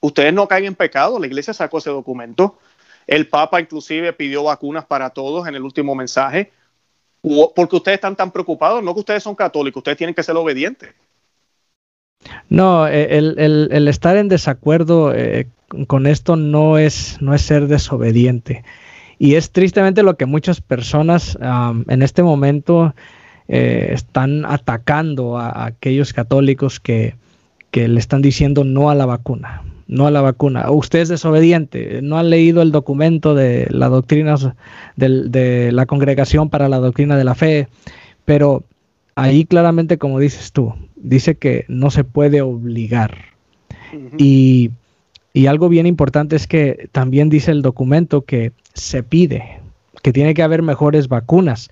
ustedes 0.00 0.32
no 0.32 0.48
caen 0.48 0.64
en 0.64 0.74
pecado, 0.74 1.20
la 1.20 1.28
iglesia 1.28 1.54
sacó 1.54 1.78
ese 1.78 1.90
documento, 1.90 2.58
el 3.06 3.28
Papa 3.28 3.60
inclusive 3.60 4.12
pidió 4.12 4.42
vacunas 4.42 4.84
para 4.86 5.10
todos 5.10 5.46
en 5.46 5.54
el 5.54 5.62
último 5.62 5.94
mensaje, 5.94 6.50
porque 7.54 7.76
ustedes 7.76 7.98
están 7.98 8.16
tan 8.16 8.32
preocupados, 8.32 8.82
no 8.82 8.92
que 8.92 9.00
ustedes 9.00 9.22
son 9.22 9.36
católicos, 9.36 9.80
ustedes 9.80 9.98
tienen 9.98 10.14
que 10.14 10.24
ser 10.24 10.36
obedientes. 10.36 10.92
No, 12.48 12.86
eh, 12.86 13.18
el, 13.18 13.88
estar 13.88 14.16
en 14.16 14.28
desacuerdo 14.28 15.14
eh, 15.14 15.48
con 15.86 16.06
esto 16.06 16.36
no 16.36 16.78
es, 16.78 17.18
no 17.20 17.34
es 17.34 17.42
ser 17.42 17.66
desobediente. 17.66 18.64
Y 19.18 19.36
es 19.36 19.50
tristemente 19.50 20.02
lo 20.02 20.16
que 20.16 20.26
muchas 20.26 20.60
personas 20.60 21.38
en 21.88 22.02
este 22.02 22.22
momento 22.22 22.94
eh, 23.46 23.90
están 23.92 24.46
atacando 24.46 25.36
a, 25.36 25.66
aquellos 25.66 26.12
católicos 26.12 26.80
que, 26.80 27.14
le 27.72 27.98
están 27.98 28.22
diciendo 28.22 28.62
no 28.62 28.88
a 28.88 28.94
la 28.94 29.04
vacuna, 29.04 29.62
no 29.88 30.06
a 30.06 30.10
la 30.10 30.20
vacuna. 30.20 30.70
Usted 30.70 31.00
es 31.00 31.08
desobediente, 31.08 32.00
no 32.02 32.18
ha 32.18 32.22
leído 32.22 32.62
el 32.62 32.70
documento 32.70 33.34
de 33.34 33.66
la 33.68 33.88
doctrina 33.88 34.36
de 34.96 35.72
la 35.72 35.86
Congregación 35.86 36.50
para 36.50 36.68
la 36.68 36.78
Doctrina 36.78 37.16
de 37.16 37.24
la 37.24 37.34
Fe, 37.34 37.68
pero 38.24 38.62
ahí 39.14 39.44
claramente, 39.44 39.98
como 39.98 40.18
dices 40.18 40.52
tú, 40.52 40.74
dice 40.96 41.36
que 41.36 41.64
no 41.68 41.90
se 41.90 42.04
puede 42.04 42.42
obligar. 42.42 43.16
y, 44.18 44.70
algo 45.48 45.68
bien 45.68 45.86
importante 45.86 46.36
es 46.36 46.46
que 46.46 46.88
también 46.92 47.28
dice 47.28 47.50
el 47.50 47.62
documento 47.62 48.22
que 48.22 48.52
se 48.72 49.02
pide, 49.02 49.60
que 50.02 50.12
tiene 50.12 50.32
que 50.32 50.42
haber 50.42 50.62
mejores 50.62 51.08
vacunas, 51.08 51.70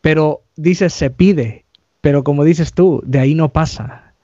pero 0.00 0.42
dice 0.56 0.88
se 0.88 1.10
pide, 1.10 1.64
pero 2.00 2.24
como 2.24 2.44
dices 2.44 2.72
tú, 2.72 3.02
de 3.04 3.18
ahí 3.18 3.34
no 3.34 3.50
pasa. 3.50 4.14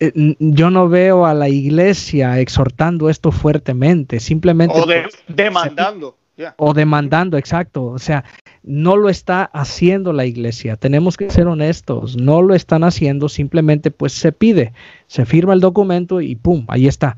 Eh, 0.00 0.34
yo 0.40 0.70
no 0.70 0.88
veo 0.88 1.26
a 1.26 1.34
la 1.34 1.48
iglesia 1.48 2.40
exhortando 2.40 3.08
esto 3.08 3.30
fuertemente, 3.30 4.18
simplemente... 4.18 4.74
O 4.76 4.86
demandando. 5.28 6.16
O 6.56 6.74
demandando, 6.74 7.36
exacto. 7.36 7.86
O 7.86 7.98
sea, 7.98 8.24
no 8.62 8.96
lo 8.96 9.08
está 9.08 9.44
haciendo 9.44 10.12
la 10.12 10.26
iglesia. 10.26 10.76
Tenemos 10.76 11.16
que 11.16 11.30
ser 11.30 11.46
honestos. 11.46 12.16
No 12.16 12.42
lo 12.42 12.54
están 12.54 12.84
haciendo, 12.84 13.28
simplemente 13.28 13.90
pues 13.90 14.12
se 14.12 14.32
pide, 14.32 14.72
se 15.06 15.26
firma 15.26 15.52
el 15.52 15.60
documento 15.60 16.20
y 16.20 16.36
¡pum! 16.36 16.64
Ahí 16.68 16.86
está. 16.86 17.16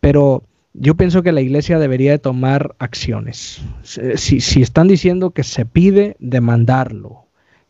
Pero 0.00 0.44
yo 0.74 0.96
pienso 0.96 1.22
que 1.22 1.32
la 1.32 1.40
iglesia 1.40 1.78
debería 1.78 2.12
de 2.12 2.18
tomar 2.18 2.74
acciones. 2.78 3.62
Si, 3.82 4.40
si 4.40 4.62
están 4.62 4.88
diciendo 4.88 5.30
que 5.30 5.44
se 5.44 5.64
pide, 5.64 6.16
demandarlo. 6.18 7.24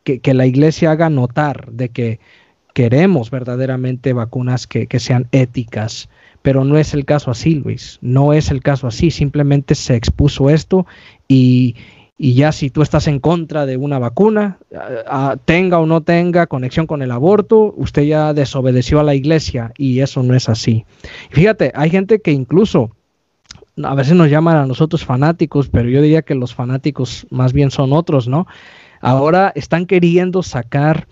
Que, 0.04 0.20
que, 0.20 0.34
la 0.34 0.46
iglesia 0.46 0.90
haga 0.90 1.10
notar 1.10 1.70
de 1.70 1.90
que 1.90 2.18
queremos 2.72 3.30
verdaderamente 3.30 4.12
vacunas 4.12 4.66
que, 4.66 4.86
que 4.86 5.00
sean 5.00 5.28
éticas, 5.32 6.08
pero 6.48 6.64
no 6.64 6.78
es 6.78 6.94
el 6.94 7.04
caso 7.04 7.30
así, 7.30 7.56
Luis. 7.56 7.98
No 8.00 8.32
es 8.32 8.50
el 8.50 8.62
caso 8.62 8.86
así. 8.86 9.10
Simplemente 9.10 9.74
se 9.74 9.96
expuso 9.96 10.48
esto 10.48 10.86
y, 11.28 11.76
y 12.16 12.32
ya 12.32 12.52
si 12.52 12.70
tú 12.70 12.80
estás 12.80 13.06
en 13.06 13.18
contra 13.18 13.66
de 13.66 13.76
una 13.76 13.98
vacuna, 13.98 14.56
tenga 15.44 15.78
o 15.78 15.84
no 15.84 16.00
tenga 16.00 16.46
conexión 16.46 16.86
con 16.86 17.02
el 17.02 17.10
aborto, 17.10 17.74
usted 17.76 18.04
ya 18.04 18.32
desobedeció 18.32 18.98
a 18.98 19.02
la 19.02 19.14
iglesia 19.14 19.74
y 19.76 20.00
eso 20.00 20.22
no 20.22 20.34
es 20.34 20.48
así. 20.48 20.86
Fíjate, 21.28 21.70
hay 21.74 21.90
gente 21.90 22.22
que 22.22 22.32
incluso 22.32 22.92
a 23.84 23.94
veces 23.94 24.14
nos 24.14 24.30
llaman 24.30 24.56
a 24.56 24.64
nosotros 24.64 25.04
fanáticos, 25.04 25.68
pero 25.68 25.90
yo 25.90 26.00
diría 26.00 26.22
que 26.22 26.34
los 26.34 26.54
fanáticos 26.54 27.26
más 27.28 27.52
bien 27.52 27.70
son 27.70 27.92
otros, 27.92 28.26
¿no? 28.26 28.46
Ahora 29.02 29.52
están 29.54 29.84
queriendo 29.84 30.42
sacar 30.42 31.08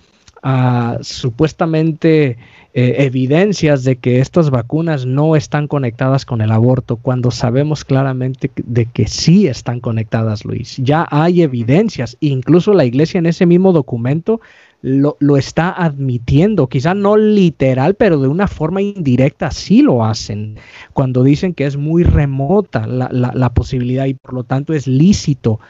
supuestamente 1.00 2.36
eh, 2.74 2.96
evidencias 2.98 3.84
de 3.84 3.96
que 3.96 4.20
estas 4.20 4.50
vacunas 4.50 5.06
no 5.06 5.34
están 5.34 5.66
conectadas 5.66 6.24
con 6.24 6.40
el 6.40 6.52
aborto, 6.52 6.96
cuando 6.96 7.30
sabemos 7.30 7.84
claramente 7.84 8.50
de 8.56 8.86
que 8.86 9.08
sí 9.08 9.46
están 9.46 9.80
conectadas, 9.80 10.44
Luis. 10.44 10.76
Ya 10.76 11.06
hay 11.10 11.42
evidencias, 11.42 12.16
incluso 12.20 12.74
la 12.74 12.84
iglesia 12.84 13.18
en 13.18 13.26
ese 13.26 13.46
mismo 13.46 13.72
documento 13.72 14.40
lo, 14.82 15.16
está 15.36 15.70
admitiendo, 15.70 16.68
quizá 16.68 16.94
no 16.94 17.16
literal, 17.16 17.94
pero 17.94 18.20
de 18.20 18.28
una 18.28 18.46
forma 18.46 18.82
indirecta 18.82 19.50
sí 19.50 19.82
lo 19.82 20.04
hacen, 20.04 20.58
cuando 20.92 21.24
dicen 21.24 21.54
que 21.54 21.64
es 21.66 21.76
muy 21.76 22.04
remota 22.04 22.86
la, 22.86 23.08
la 23.10 23.54
posibilidad 23.54 24.04
y 24.04 24.14
por 24.14 24.34
lo 24.34 24.44
tanto 24.44 24.74
es 24.74 24.86
lícito 24.86 25.60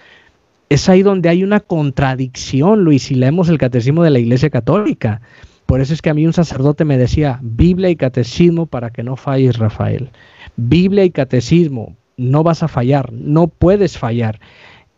es 0.68 0.88
ahí 0.88 1.02
donde 1.02 1.28
hay 1.28 1.44
una 1.44 1.60
contradicción, 1.60 2.82
Luis, 2.82 3.04
si 3.04 3.14
leemos 3.14 3.48
el 3.48 3.58
catecismo 3.58 4.02
de 4.02 4.10
la 4.10 4.18
Iglesia 4.18 4.50
Católica. 4.50 5.20
Por 5.66 5.80
eso 5.80 5.92
es 5.92 6.02
que 6.02 6.10
a 6.10 6.14
mí 6.14 6.26
un 6.26 6.32
sacerdote 6.32 6.84
me 6.84 6.98
decía, 6.98 7.38
Biblia 7.42 7.90
y 7.90 7.96
catecismo 7.96 8.66
para 8.66 8.90
que 8.90 9.02
no 9.02 9.16
falles, 9.16 9.58
Rafael. 9.58 10.10
Biblia 10.56 11.04
y 11.04 11.10
catecismo, 11.10 11.96
no 12.16 12.42
vas 12.42 12.62
a 12.62 12.68
fallar, 12.68 13.12
no 13.12 13.48
puedes 13.48 13.98
fallar. 13.98 14.40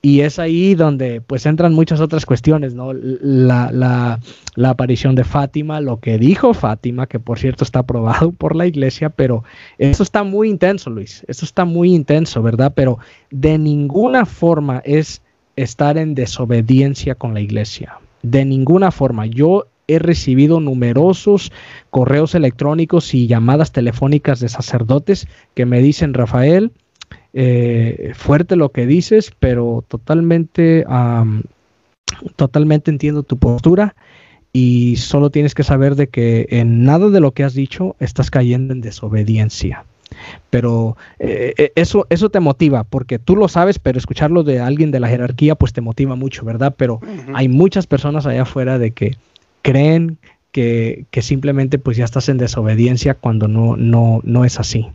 Y 0.00 0.20
es 0.20 0.38
ahí 0.38 0.74
donde 0.74 1.20
pues 1.20 1.44
entran 1.44 1.74
muchas 1.74 2.00
otras 2.00 2.24
cuestiones, 2.24 2.72
¿no? 2.72 2.92
La, 2.92 3.72
la, 3.72 4.20
la, 4.54 4.70
aparición 4.70 5.16
de 5.16 5.24
Fátima, 5.24 5.81
lo 5.81 5.98
que 5.98 6.18
dijo 6.18 6.54
Fátima, 6.54 7.09
que 7.09 7.18
por 7.18 7.40
cierto 7.40 7.64
está 7.64 7.81
aprobado 7.81 8.31
por 8.31 8.54
la 8.54 8.66
iglesia, 8.66 9.11
pero 9.11 9.42
eso 9.78 10.04
está 10.04 10.22
muy 10.22 10.50
intenso, 10.50 10.88
Luis, 10.88 11.24
eso 11.26 11.44
está 11.44 11.64
muy 11.64 11.92
intenso, 11.94 12.42
¿verdad? 12.42 12.72
Pero 12.76 12.98
de 13.31 13.59
ninguna 13.59 14.24
forma 14.24 14.81
es 14.85 15.20
estar 15.62 15.99
en 15.99 16.14
desobediencia 16.14 17.14
con 17.14 17.35
la 17.35 17.40
iglesia. 17.40 17.99
De 18.23 18.44
ninguna 18.44 18.90
forma. 18.90 19.27
Yo 19.27 19.66
he 19.88 19.99
recibido 19.99 20.61
numerosos 20.61 21.51
correos 21.90 22.35
electrónicos 22.35 23.14
y 23.14 23.27
llamadas 23.27 23.73
telefónicas 23.73 24.38
de 24.40 24.49
sacerdotes 24.49 25.27
que 25.55 25.66
me 25.66 25.81
dicen, 25.81 26.14
Rafael, 26.14 26.73
eh, 27.33 28.12
fuerte 28.14 28.57
lo 28.57 28.71
que 28.71 28.87
dices, 28.87 29.33
pero 29.40 29.85
totalmente, 29.88 30.85
totalmente 32.37 32.90
entiendo 32.90 33.23
tu 33.23 33.38
postura 33.38 33.97
y 34.53 34.97
solo 34.97 35.31
tienes 35.31 35.55
que 35.55 35.64
saber 35.64 35.94
de 35.94 36.09
que 36.09 36.47
en 36.51 36.85
nada 36.85 37.09
de 37.09 37.21
lo 37.21 37.33
que 37.33 37.44
has 37.44 37.55
dicho 37.55 37.97
estás 37.99 38.31
cayendo 38.31 38.75
en 38.75 38.81
desobediencia. 38.81 39.85
Pero 40.51 40.97
eh, 41.19 41.55
eh, 41.57 41.73
eso, 41.75 42.07
eso 42.11 42.31
te 42.31 42.41
motiva, 42.41 42.85
porque 42.85 43.19
tú 43.19 43.37
lo 43.37 43.49
sabes, 43.49 43.79
pero 43.79 43.99
escucharlo 43.99 44.43
de 44.43 44.61
alguien 44.61 44.91
de 44.91 45.01
la 45.01 45.09
jerarquía, 45.09 45.55
pues 45.55 45.73
te 45.73 45.81
motiva 45.81 46.17
mucho, 46.17 46.45
¿verdad? 46.45 46.75
Pero 46.77 47.01
hay 47.35 47.49
muchas 47.49 47.87
personas 47.87 48.27
allá 48.27 48.43
afuera 48.43 48.79
de 48.79 48.93
que 48.93 49.17
creen 49.62 50.19
que, 50.53 51.05
que, 51.11 51.23
simplemente 51.23 51.79
pues 51.79 51.97
ya 51.97 52.05
estás 52.05 52.29
en 52.29 52.38
desobediencia 52.38 53.14
cuando 53.14 53.49
no, 53.49 53.77
no, 53.77 54.21
no 54.25 54.45
es 54.45 54.59
así. 54.59 54.88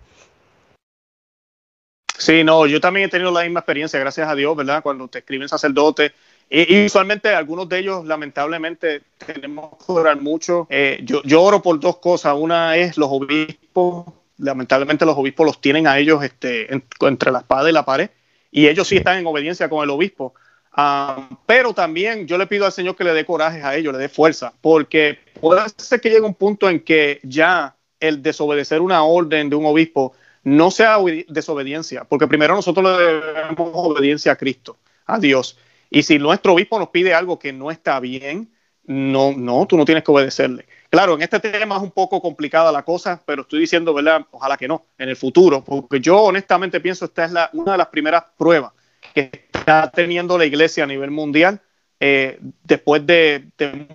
Sí, 2.18 2.44
no, 2.44 2.66
yo 2.68 2.80
también 2.80 3.08
he 3.08 3.10
tenido 3.10 3.32
la 3.32 3.44
misma 3.44 3.60
experiencia, 3.60 4.00
gracias 4.00 4.28
a 4.28 4.36
Dios, 4.36 4.56
¿verdad? 4.56 4.82
Cuando 4.82 5.08
te 5.08 5.20
escriben 5.20 5.50
sacerdote, 5.50 6.14
y, 6.50 6.86
usualmente 6.86 7.30
algunos 7.30 7.68
de 7.68 7.80
ellos, 7.80 8.06
lamentablemente, 8.06 9.02
tenemos 9.26 9.72
que 9.84 9.92
orar 9.92 10.22
mucho. 10.22 10.68
Eh, 10.70 11.00
yo, 11.04 11.24
yo 11.24 11.42
oro 11.42 11.64
por 11.64 11.80
dos 11.80 11.98
cosas. 11.98 12.36
Una 12.38 12.78
es 12.78 12.96
los 12.96 13.10
obispos 13.12 14.06
lamentablemente 14.38 15.06
los 15.06 15.18
obispos 15.18 15.46
los 15.46 15.62
tienen 15.62 15.88
a 15.88 15.98
ellos 15.98 16.24
este, 16.24 16.74
entre 17.02 17.32
la 17.32 17.40
espada 17.40 17.70
y 17.70 17.74
la 17.74 17.86
pared, 17.86 18.10
y 18.52 18.68
ellos 18.68 18.88
sí 18.88 18.98
están 18.98 19.18
en 19.18 19.28
obediencia 19.28 19.70
con 19.70 19.84
el 19.84 19.90
obispo. 19.90 20.34
Ah, 20.76 21.30
pero 21.46 21.74
también 21.74 22.28
yo 22.28 22.38
le 22.38 22.48
pido 22.48 22.66
al 22.66 22.72
Señor 22.72 22.96
que 22.96 23.04
le 23.04 23.14
dé 23.14 23.26
coraje 23.26 23.62
a 23.62 23.76
ellos, 23.76 23.94
le 23.94 24.00
dé 24.00 24.10
fuerza, 24.10 24.54
porque 24.62 25.20
puede 25.40 25.62
ser 25.78 26.02
que 26.02 26.10
llegue 26.10 26.22
un 26.22 26.34
punto 26.34 26.70
en 26.70 26.80
que 26.80 27.20
ya 27.24 27.76
el 28.00 28.22
desobedecer 28.22 28.82
una 28.82 29.04
orden 29.04 29.50
de 29.50 29.56
un 29.56 29.66
obispo 29.66 30.14
no 30.44 30.72
sea 30.72 30.98
desobediencia, 31.28 32.04
porque 32.04 32.28
primero 32.28 32.56
nosotros 32.56 33.00
le 33.00 33.06
debemos 33.06 33.72
obediencia 33.74 34.34
a 34.34 34.36
Cristo, 34.36 34.78
a 35.06 35.20
Dios. 35.20 35.58
Y 35.90 36.04
si 36.04 36.20
nuestro 36.20 36.54
obispo 36.54 36.80
nos 36.80 36.90
pide 36.90 37.14
algo 37.14 37.40
que 37.40 37.54
no 37.54 37.72
está 37.72 38.00
bien, 38.00 38.52
no, 38.86 39.34
no, 39.36 39.66
tú 39.68 39.78
no 39.78 39.86
tienes 39.86 40.04
que 40.04 40.12
obedecerle. 40.12 40.66
Claro, 40.94 41.16
en 41.16 41.24
este 41.24 41.40
tema 41.40 41.78
es 41.78 41.82
un 41.82 41.90
poco 41.90 42.22
complicada 42.22 42.72
la 42.72 42.84
cosa, 42.84 43.20
pero 43.26 43.42
estoy 43.42 43.62
diciendo, 43.62 43.96
¿verdad? 43.96 44.28
Ojalá 44.30 44.58
que 44.58 44.68
no, 44.68 44.84
en 45.00 45.10
el 45.10 45.16
futuro, 45.16 45.64
porque 45.64 46.00
yo 46.00 46.22
honestamente 46.22 46.80
pienso 46.80 47.06
esta 47.06 47.26
es 47.26 47.32
la, 47.32 47.50
una 47.54 47.72
de 47.72 47.78
las 47.80 47.88
primeras 47.88 48.26
pruebas 48.38 48.74
que 49.12 49.32
está 49.52 49.90
teniendo 49.90 50.38
la 50.38 50.46
iglesia 50.46 50.84
a 50.84 50.88
nivel 50.88 51.10
mundial 51.10 51.60
eh, 52.00 52.38
después 52.64 53.04
de, 53.08 53.44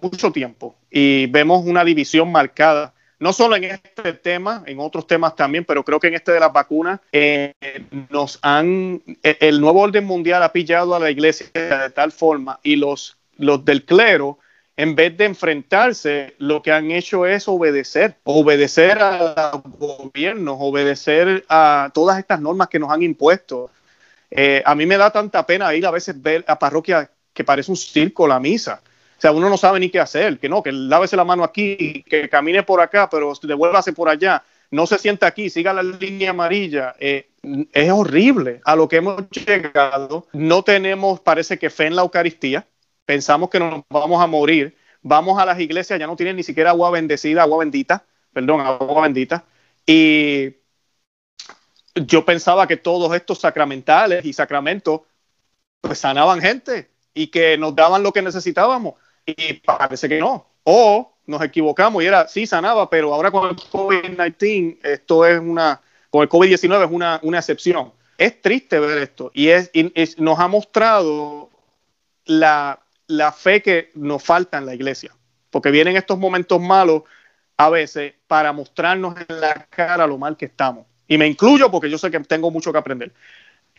mucho 0.02 0.32
tiempo. 0.32 0.74
Y 0.90 1.26
vemos 1.26 1.64
una 1.64 1.84
división 1.84 2.32
marcada, 2.32 2.92
no 3.20 3.32
solo 3.32 3.54
en 3.54 3.62
este 3.62 4.14
tema, 4.14 4.64
en 4.66 4.80
otros 4.80 5.06
temas 5.06 5.36
también, 5.36 5.64
pero 5.64 5.84
creo 5.84 6.00
que 6.00 6.08
en 6.08 6.14
este 6.14 6.32
de 6.32 6.40
las 6.40 6.52
vacunas 6.52 6.98
eh, 7.12 7.54
nos 8.10 8.40
han, 8.42 9.04
el 9.22 9.60
nuevo 9.60 9.82
orden 9.82 10.04
mundial 10.04 10.42
ha 10.42 10.50
pillado 10.50 10.96
a 10.96 10.98
la 10.98 11.12
iglesia 11.12 11.46
de 11.54 11.90
tal 11.90 12.10
forma 12.10 12.58
y 12.64 12.74
los, 12.74 13.16
los 13.36 13.64
del 13.64 13.84
clero 13.84 14.40
en 14.78 14.94
vez 14.94 15.16
de 15.16 15.24
enfrentarse, 15.24 16.36
lo 16.38 16.62
que 16.62 16.70
han 16.70 16.92
hecho 16.92 17.26
es 17.26 17.48
obedecer, 17.48 18.14
obedecer 18.22 19.00
a 19.00 19.50
los 19.52 19.62
gobiernos, 19.76 20.56
obedecer 20.60 21.44
a 21.48 21.90
todas 21.92 22.20
estas 22.20 22.40
normas 22.40 22.68
que 22.68 22.78
nos 22.78 22.88
han 22.92 23.02
impuesto. 23.02 23.72
Eh, 24.30 24.62
a 24.64 24.76
mí 24.76 24.86
me 24.86 24.96
da 24.96 25.10
tanta 25.10 25.44
pena 25.44 25.74
ir 25.74 25.84
a 25.84 25.90
veces 25.90 26.22
ver 26.22 26.44
a 26.46 26.60
parroquia 26.60 27.10
que 27.34 27.42
parece 27.42 27.72
un 27.72 27.76
circo 27.76 28.28
la 28.28 28.38
misa. 28.38 28.80
O 29.18 29.20
sea, 29.20 29.32
uno 29.32 29.50
no 29.50 29.56
sabe 29.56 29.80
ni 29.80 29.90
qué 29.90 29.98
hacer, 29.98 30.38
que 30.38 30.48
no, 30.48 30.62
que 30.62 30.70
lávese 30.70 31.16
la 31.16 31.24
mano 31.24 31.42
aquí, 31.42 32.04
que 32.08 32.28
camine 32.28 32.62
por 32.62 32.80
acá, 32.80 33.10
pero 33.10 33.32
devuélvase 33.42 33.92
por 33.92 34.08
allá, 34.08 34.44
no 34.70 34.86
se 34.86 34.98
sienta 34.98 35.26
aquí, 35.26 35.50
siga 35.50 35.72
la 35.72 35.82
línea 35.82 36.30
amarilla. 36.30 36.94
Eh, 37.00 37.30
es 37.72 37.90
horrible 37.90 38.60
a 38.64 38.76
lo 38.76 38.86
que 38.86 38.98
hemos 38.98 39.28
llegado. 39.30 40.28
No 40.32 40.62
tenemos, 40.62 41.18
parece 41.18 41.58
que 41.58 41.68
fe 41.68 41.86
en 41.86 41.96
la 41.96 42.02
Eucaristía 42.02 42.64
pensamos 43.08 43.48
que 43.48 43.58
nos 43.58 43.84
vamos 43.88 44.22
a 44.22 44.26
morir, 44.26 44.76
vamos 45.00 45.40
a 45.40 45.46
las 45.46 45.58
iglesias, 45.58 45.98
ya 45.98 46.06
no 46.06 46.14
tienen 46.14 46.36
ni 46.36 46.42
siquiera 46.42 46.70
agua 46.70 46.90
bendecida, 46.90 47.40
agua 47.40 47.60
bendita, 47.60 48.04
perdón, 48.34 48.60
agua 48.60 49.00
bendita, 49.00 49.46
y 49.86 50.56
yo 51.94 52.22
pensaba 52.26 52.66
que 52.66 52.76
todos 52.76 53.16
estos 53.16 53.38
sacramentales 53.38 54.26
y 54.26 54.34
sacramentos 54.34 55.00
pues 55.80 55.98
sanaban 55.98 56.42
gente 56.42 56.90
y 57.14 57.28
que 57.28 57.56
nos 57.56 57.74
daban 57.74 58.02
lo 58.02 58.12
que 58.12 58.20
necesitábamos 58.20 58.96
y 59.24 59.54
parece 59.54 60.06
que 60.06 60.20
no. 60.20 60.46
O 60.64 61.14
nos 61.24 61.40
equivocamos 61.40 62.02
y 62.02 62.06
era, 62.06 62.28
sí, 62.28 62.46
sanaba, 62.46 62.90
pero 62.90 63.14
ahora 63.14 63.30
con 63.30 63.48
el 63.48 63.56
COVID-19 63.56 64.80
esto 64.82 65.24
es 65.24 65.40
una, 65.40 65.80
con 66.10 66.20
el 66.20 66.28
COVID-19 66.28 66.84
es 66.84 66.90
una, 66.90 67.20
una, 67.22 67.38
excepción. 67.38 67.90
Es 68.18 68.42
triste 68.42 68.78
ver 68.78 68.98
esto 68.98 69.30
y, 69.32 69.48
es, 69.48 69.70
y 69.72 69.90
nos 70.18 70.38
ha 70.38 70.46
mostrado 70.46 71.48
la, 72.26 72.82
la 73.08 73.32
fe 73.32 73.60
que 73.62 73.90
nos 73.94 74.22
falta 74.22 74.58
en 74.58 74.66
la 74.66 74.74
iglesia, 74.74 75.14
porque 75.50 75.70
vienen 75.70 75.96
estos 75.96 76.18
momentos 76.18 76.60
malos 76.60 77.02
a 77.56 77.70
veces 77.70 78.14
para 78.26 78.52
mostrarnos 78.52 79.16
en 79.28 79.40
la 79.40 79.66
cara 79.68 80.06
lo 80.06 80.16
mal 80.18 80.36
que 80.36 80.44
estamos. 80.44 80.86
Y 81.08 81.18
me 81.18 81.26
incluyo 81.26 81.70
porque 81.70 81.90
yo 81.90 81.98
sé 81.98 82.10
que 82.10 82.20
tengo 82.20 82.50
mucho 82.50 82.70
que 82.70 82.78
aprender. 82.78 83.12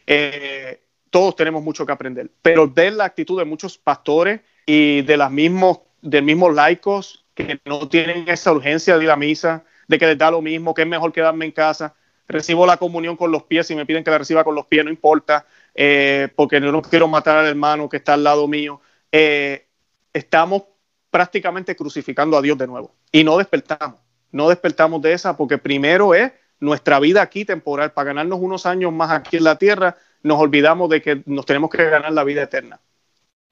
Eh, 0.06 0.82
todos 1.10 1.36
tenemos 1.36 1.64
mucho 1.64 1.86
que 1.86 1.92
aprender, 1.92 2.30
pero 2.42 2.68
ver 2.68 2.94
la 2.94 3.06
actitud 3.06 3.40
de 3.40 3.46
muchos 3.46 3.78
pastores 3.78 4.42
y 4.66 5.02
de 5.04 5.18
las 5.18 5.32
mismos, 5.32 5.80
de 6.02 6.22
mismos 6.22 6.54
laicos 6.54 7.26
que 7.34 7.60
no 7.66 7.88
tienen 7.88 8.28
esa 8.28 8.52
urgencia 8.52 8.98
de 8.98 9.06
ir 9.06 9.12
a 9.12 9.16
misa, 9.16 9.64
de 9.88 9.98
que 9.98 10.06
les 10.06 10.18
da 10.18 10.30
lo 10.30 10.42
mismo, 10.42 10.74
que 10.74 10.84
es 10.84 10.88
mejor 10.88 11.12
quedarme 11.14 11.46
en 11.46 11.52
casa, 11.52 11.96
recibo 12.28 12.66
la 12.66 12.78
comunión 12.78 13.16
con 13.16 13.32
los 13.32 13.44
pies, 13.44 13.72
y 13.72 13.76
me 13.76 13.86
piden 13.86 14.04
que 14.04 14.12
la 14.12 14.20
reciba 14.20 14.44
con 14.44 14.56
los 14.56 14.68
pies, 14.68 14.84
no 14.84 14.92
importa, 14.92 15.46
eh, 15.74 16.28
porque 16.36 16.60
no 16.60 16.82
quiero 16.82 17.08
matar 17.08 17.38
al 17.38 17.48
hermano 17.48 17.90
que 17.90 17.98
está 17.98 18.14
al 18.14 18.24
lado 18.24 18.48
mío. 18.48 18.82
Eh, 19.12 19.68
estamos 20.14 20.64
prácticamente 21.10 21.76
crucificando 21.76 22.38
a 22.38 22.42
Dios 22.42 22.58
de 22.58 22.68
nuevo. 22.68 22.94
Y 23.12 23.24
no 23.24 23.38
despertamos, 23.38 24.00
no 24.32 24.50
despertamos 24.50 25.02
de 25.02 25.14
esa 25.14 25.36
porque 25.36 25.58
primero 25.58 26.14
es 26.14 26.32
nuestra 26.60 27.00
vida 27.00 27.22
aquí 27.22 27.46
temporal, 27.46 27.94
para 27.94 28.08
ganarnos 28.08 28.40
unos 28.40 28.66
años 28.66 28.92
más 28.92 29.12
aquí 29.12 29.38
en 29.38 29.46
la 29.46 29.58
tierra, 29.58 29.96
nos 30.24 30.40
olvidamos 30.40 30.90
de 30.90 31.02
que 31.02 31.24
nos 31.26 31.46
tenemos 31.46 31.70
que 31.70 31.90
ganar 31.90 32.12
la 32.12 32.24
vida 32.24 32.44
eterna. 32.44 32.80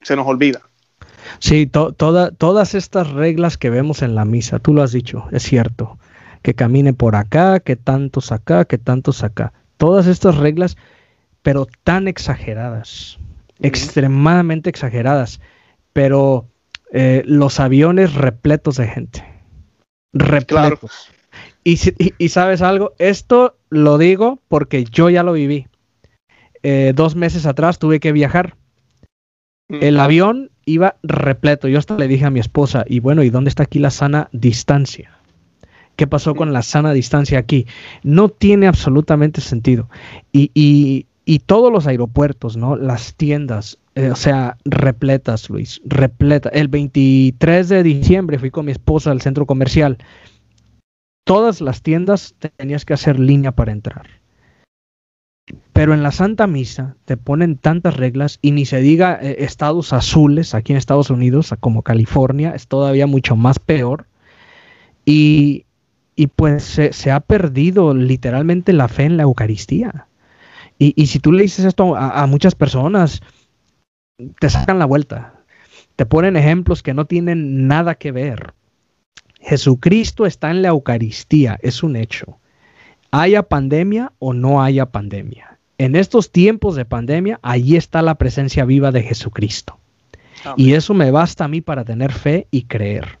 Se 0.02 0.14
nos 0.14 0.26
olvida. 0.26 0.60
Sí, 1.38 1.66
todas 1.66 2.74
estas 2.74 3.10
reglas 3.10 3.56
que 3.56 3.70
vemos 3.70 4.02
en 4.02 4.14
la 4.14 4.24
misa, 4.24 4.58
tú 4.58 4.74
lo 4.74 4.82
has 4.82 4.92
dicho, 4.92 5.26
es 5.32 5.42
cierto, 5.42 5.98
que 6.42 6.54
camine 6.54 6.92
por 6.92 7.16
acá, 7.16 7.60
que 7.60 7.76
tantos 7.76 8.32
acá, 8.32 8.64
que 8.64 8.78
tantos 8.78 9.24
acá, 9.24 9.52
todas 9.76 10.06
estas 10.06 10.36
reglas, 10.36 10.76
pero 11.42 11.66
tan 11.84 12.08
exageradas, 12.08 13.18
extremadamente 13.60 14.70
exageradas, 14.70 15.40
pero 15.92 16.46
eh, 16.92 17.22
los 17.26 17.60
aviones 17.60 18.14
repletos 18.14 18.76
de 18.76 18.86
gente. 18.86 19.24
Repletos. 20.12 21.10
Y, 21.64 21.78
y, 22.18 22.28
sabes 22.30 22.62
algo, 22.62 22.94
esto 22.98 23.58
lo 23.68 23.98
digo 23.98 24.40
porque 24.48 24.84
yo 24.84 25.10
ya 25.10 25.22
lo 25.22 25.32
viví. 25.32 25.66
Eh, 26.62 26.92
dos 26.94 27.14
meses 27.14 27.46
atrás 27.46 27.78
tuve 27.78 28.00
que 28.00 28.12
viajar. 28.12 28.56
El 29.68 30.00
avión 30.00 30.50
iba 30.64 30.96
repleto. 31.02 31.68
Yo 31.68 31.78
hasta 31.78 31.96
le 31.98 32.08
dije 32.08 32.24
a 32.24 32.30
mi 32.30 32.40
esposa, 32.40 32.84
y 32.88 33.00
bueno, 33.00 33.22
¿y 33.22 33.28
dónde 33.28 33.50
está 33.50 33.64
aquí 33.64 33.78
la 33.78 33.90
sana 33.90 34.30
distancia? 34.32 35.18
¿Qué 35.96 36.06
pasó 36.06 36.34
con 36.34 36.52
la 36.52 36.62
sana 36.62 36.92
distancia 36.92 37.38
aquí? 37.38 37.66
No 38.02 38.28
tiene 38.28 38.66
absolutamente 38.66 39.40
sentido. 39.40 39.90
Y, 40.32 40.50
y, 40.54 41.06
y 41.28 41.40
todos 41.40 41.70
los 41.70 41.86
aeropuertos, 41.86 42.56
¿no? 42.56 42.74
Las 42.74 43.14
tiendas, 43.14 43.78
eh, 43.94 44.10
o 44.10 44.16
sea, 44.16 44.56
repletas, 44.64 45.50
Luis, 45.50 45.82
repleta. 45.84 46.48
El 46.48 46.68
23 46.68 47.68
de 47.68 47.82
diciembre 47.82 48.38
fui 48.38 48.50
con 48.50 48.64
mi 48.64 48.72
esposa 48.72 49.10
al 49.10 49.20
centro 49.20 49.44
comercial. 49.44 49.98
Todas 51.26 51.60
las 51.60 51.82
tiendas 51.82 52.34
tenías 52.56 52.86
que 52.86 52.94
hacer 52.94 53.20
línea 53.20 53.52
para 53.52 53.72
entrar. 53.72 54.06
Pero 55.74 55.92
en 55.92 56.02
la 56.02 56.12
Santa 56.12 56.46
Misa 56.46 56.96
te 57.04 57.18
ponen 57.18 57.58
tantas 57.58 57.98
reglas 57.98 58.38
y 58.40 58.52
ni 58.52 58.64
se 58.64 58.80
diga 58.80 59.18
eh, 59.20 59.36
estados 59.40 59.92
azules 59.92 60.54
aquí 60.54 60.72
en 60.72 60.78
Estados 60.78 61.10
Unidos, 61.10 61.54
como 61.60 61.82
California, 61.82 62.54
es 62.54 62.68
todavía 62.68 63.06
mucho 63.06 63.36
más 63.36 63.58
peor. 63.58 64.06
Y, 65.04 65.66
pues 66.36 66.64
se 66.64 67.10
ha 67.10 67.20
perdido 67.20 67.92
literalmente 67.92 68.72
la 68.72 68.88
fe 68.88 69.04
en 69.04 69.18
la 69.18 69.24
Eucaristía. 69.24 70.07
Y, 70.78 71.06
si 71.06 71.18
tú 71.18 71.32
le 71.32 71.42
dices 71.42 71.64
esto 71.64 71.96
a, 71.96 72.24
muchas 72.26 72.54
personas, 72.54 73.20
te 74.38 74.48
sacan 74.48 74.78
la 74.78 74.86
vuelta. 74.86 75.34
Te 75.96 76.06
ponen 76.06 76.36
ejemplos 76.36 76.84
que 76.84 76.94
no 76.94 77.04
tienen 77.04 77.66
nada 77.66 77.96
que 77.96 78.12
ver. 78.12 78.54
Jesucristo 79.40 80.24
está 80.24 80.50
en 80.50 80.62
la 80.62 80.68
Eucaristía, 80.68 81.58
es 81.62 81.82
un 81.82 81.96
hecho. 81.96 82.38
Haya 83.10 83.42
pandemia 83.42 84.12
o 84.20 84.32
no 84.32 84.62
haya 84.62 84.86
pandemia. 84.86 85.58
En 85.78 85.96
estos 85.96 86.30
tiempos 86.30 86.76
de 86.76 86.84
pandemia, 86.84 87.40
allí 87.42 87.76
está 87.76 88.02
la 88.02 88.14
presencia 88.14 88.64
viva 88.64 88.92
de 88.92 89.02
Jesucristo. 89.02 89.78
Y 90.56 90.74
eso 90.74 90.94
me 90.94 91.10
basta 91.10 91.44
a 91.44 91.48
mí 91.48 91.60
para 91.60 91.84
tener 91.84 92.12
fe 92.12 92.46
y 92.52 92.62
creer. 92.62 93.18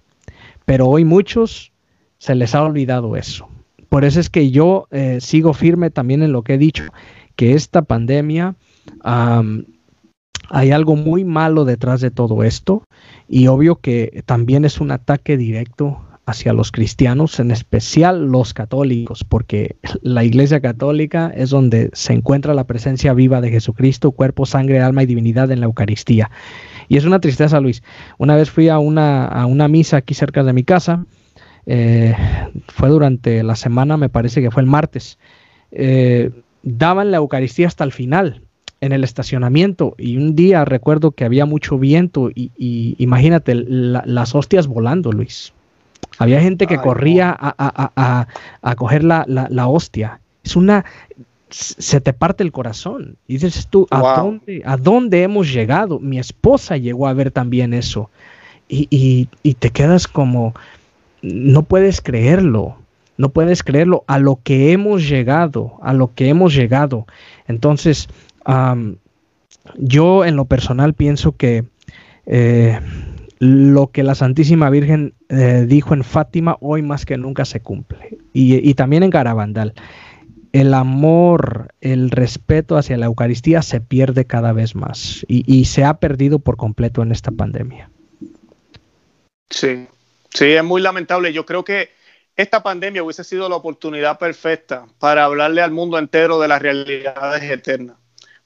Pero 0.64 0.86
hoy 0.86 1.04
muchos 1.04 1.72
se 2.18 2.36
les 2.36 2.54
ha 2.54 2.62
olvidado 2.62 3.16
eso. 3.16 3.48
Por 3.88 4.04
eso 4.04 4.20
es 4.20 4.30
que 4.30 4.50
yo 4.50 4.86
eh, 4.90 5.18
sigo 5.20 5.54
firme 5.54 5.90
también 5.90 6.22
en 6.22 6.30
lo 6.30 6.42
que 6.42 6.54
he 6.54 6.58
dicho 6.58 6.84
que 7.38 7.54
esta 7.54 7.82
pandemia 7.82 8.56
hay 9.04 10.70
algo 10.72 10.96
muy 10.96 11.24
malo 11.24 11.64
detrás 11.64 12.00
de 12.00 12.10
todo 12.10 12.42
esto 12.42 12.82
y 13.28 13.46
obvio 13.46 13.76
que 13.76 14.24
también 14.26 14.64
es 14.64 14.80
un 14.80 14.90
ataque 14.90 15.36
directo 15.36 16.00
hacia 16.26 16.52
los 16.52 16.72
cristianos, 16.72 17.38
en 17.38 17.52
especial 17.52 18.26
los 18.26 18.54
católicos, 18.54 19.22
porque 19.22 19.76
la 20.02 20.24
Iglesia 20.24 20.60
Católica 20.60 21.32
es 21.34 21.50
donde 21.50 21.90
se 21.92 22.12
encuentra 22.12 22.54
la 22.54 22.64
presencia 22.64 23.14
viva 23.14 23.40
de 23.40 23.50
Jesucristo, 23.50 24.10
cuerpo, 24.10 24.44
sangre, 24.44 24.80
alma 24.80 25.04
y 25.04 25.06
divinidad 25.06 25.52
en 25.52 25.60
la 25.60 25.66
Eucaristía. 25.66 26.32
Y 26.88 26.96
es 26.96 27.04
una 27.04 27.20
tristeza, 27.20 27.60
Luis. 27.60 27.84
Una 28.18 28.34
vez 28.34 28.50
fui 28.50 28.68
a 28.68 28.80
una, 28.80 29.26
a 29.26 29.46
una 29.46 29.68
misa 29.68 29.98
aquí 29.98 30.14
cerca 30.14 30.42
de 30.42 30.52
mi 30.52 30.64
casa, 30.64 31.06
eh, 31.66 32.14
fue 32.66 32.88
durante 32.88 33.44
la 33.44 33.54
semana, 33.54 33.96
me 33.96 34.08
parece 34.08 34.42
que 34.42 34.50
fue 34.50 34.62
el 34.62 34.68
martes. 34.68 35.18
Eh, 35.70 36.30
daban 36.62 37.10
la 37.10 37.18
Eucaristía 37.18 37.66
hasta 37.66 37.84
el 37.84 37.92
final 37.92 38.42
en 38.80 38.92
el 38.92 39.04
estacionamiento 39.04 39.94
y 39.98 40.16
un 40.16 40.34
día 40.36 40.64
recuerdo 40.64 41.10
que 41.10 41.24
había 41.24 41.46
mucho 41.46 41.78
viento 41.78 42.30
y, 42.34 42.50
imagínate 42.98 43.54
las 43.54 44.34
hostias 44.34 44.66
volando, 44.66 45.12
Luis. 45.12 45.52
Había 46.18 46.40
gente 46.40 46.66
que 46.66 46.78
corría 46.78 47.36
a, 47.38 48.26
a, 48.62 48.74
coger 48.76 49.04
la, 49.04 49.66
hostia. 49.68 50.20
Es 50.44 50.56
una... 50.56 50.84
Se 51.50 52.00
te 52.02 52.12
parte 52.12 52.44
el 52.44 52.52
corazón. 52.52 53.16
Y 53.26 53.34
dices 53.34 53.68
tú, 53.68 53.86
¿a, 53.90 54.20
dónde, 54.20 54.62
¿a 54.66 54.76
dónde 54.76 55.22
hemos 55.22 55.50
llegado? 55.50 55.98
Mi 55.98 56.18
esposa 56.18 56.76
llegó 56.76 57.08
a 57.08 57.14
ver 57.14 57.30
también 57.30 57.72
eso. 57.72 58.10
Y, 58.68 59.28
y 59.42 59.54
te 59.54 59.70
quedas 59.70 60.06
como, 60.06 60.54
no 61.22 61.62
puedes 61.62 62.00
creerlo. 62.00 62.76
No 63.18 63.30
puedes 63.30 63.62
creerlo 63.62 64.04
a 64.06 64.18
lo 64.18 64.40
que 64.42 64.72
hemos 64.72 65.06
llegado, 65.06 65.74
a 65.82 65.92
lo 65.92 66.14
que 66.14 66.28
hemos 66.28 66.54
llegado. 66.54 67.06
Entonces, 67.48 68.08
yo 69.76 70.24
en 70.24 70.36
lo 70.36 70.44
personal 70.46 70.94
pienso 70.94 71.32
que 71.32 71.64
eh, 72.26 72.80
lo 73.40 73.88
que 73.88 74.02
la 74.02 74.14
Santísima 74.14 74.70
Virgen 74.70 75.14
eh, 75.28 75.64
dijo 75.66 75.94
en 75.94 76.04
Fátima 76.04 76.56
hoy 76.60 76.82
más 76.82 77.04
que 77.04 77.16
nunca 77.16 77.44
se 77.44 77.60
cumple. 77.60 78.18
Y, 78.32 78.72
también 78.74 79.02
en 79.02 79.10
Garabandal. 79.10 79.74
El 80.52 80.72
amor, 80.72 81.74
el 81.80 82.10
respeto 82.10 82.78
hacia 82.78 82.96
la 82.96 83.06
Eucaristía 83.06 83.62
se 83.62 83.80
pierde 83.80 84.24
cada 84.24 84.52
vez 84.52 84.74
más 84.74 85.26
y 85.28 85.66
se 85.66 85.84
ha 85.84 85.94
perdido 85.94 86.38
por 86.38 86.56
completo 86.56 87.02
en 87.02 87.12
esta 87.12 87.30
pandemia. 87.30 87.90
Sí, 89.50 89.86
sí, 90.32 90.44
es 90.44 90.64
muy 90.64 90.80
lamentable. 90.80 91.32
Yo 91.32 91.44
creo 91.46 91.64
que 91.64 91.90
esta 92.38 92.62
pandemia 92.62 93.02
hubiese 93.02 93.24
sido 93.24 93.48
la 93.48 93.56
oportunidad 93.56 94.16
perfecta 94.16 94.86
para 95.00 95.24
hablarle 95.24 95.60
al 95.60 95.72
mundo 95.72 95.98
entero 95.98 96.38
de 96.38 96.46
las 96.46 96.62
realidades 96.62 97.42
eternas, 97.42 97.96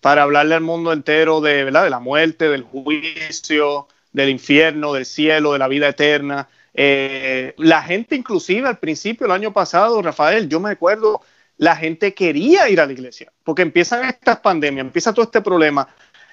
para 0.01 0.23
hablarle 0.23 0.55
al 0.55 0.63
mundo 0.63 0.95
entero 0.95 1.43
de, 1.43 1.71
la 1.71 2.01
muerte, 2.01 2.49
del 2.49 2.63
juicio, 2.63 3.87
del 4.11 4.31
infierno, 4.31 4.95
del 4.95 5.05
cielo, 5.05 5.53
de 5.53 5.59
la 5.59 5.69
vida 5.69 5.89
eterna. 5.89 6.49
Eh, 6.73 7.53
la 7.59 7.83
gente 7.83 8.17
inclusive 8.17 8.67
al 8.67 8.79
principio, 8.79 9.27
el 9.27 9.33
año 9.33 9.53
pasado, 9.53 10.01
Rafael, 10.01 10.49
yo 10.49 10.59
me 10.59 10.71
acuerdo, 10.71 11.21
la 11.59 11.77
gente 11.77 12.15
quería 12.15 12.71
ir 12.71 12.81
a 12.81 12.87
la 12.87 12.93
iglesia, 12.93 13.31
porque 13.45 13.61
empiezan 13.61 14.07
estas 14.07 14.39
pandemias, 14.39 14.87
empieza 14.87 15.13
todo 15.13 15.27
este 15.27 15.43
problema. 15.43 15.87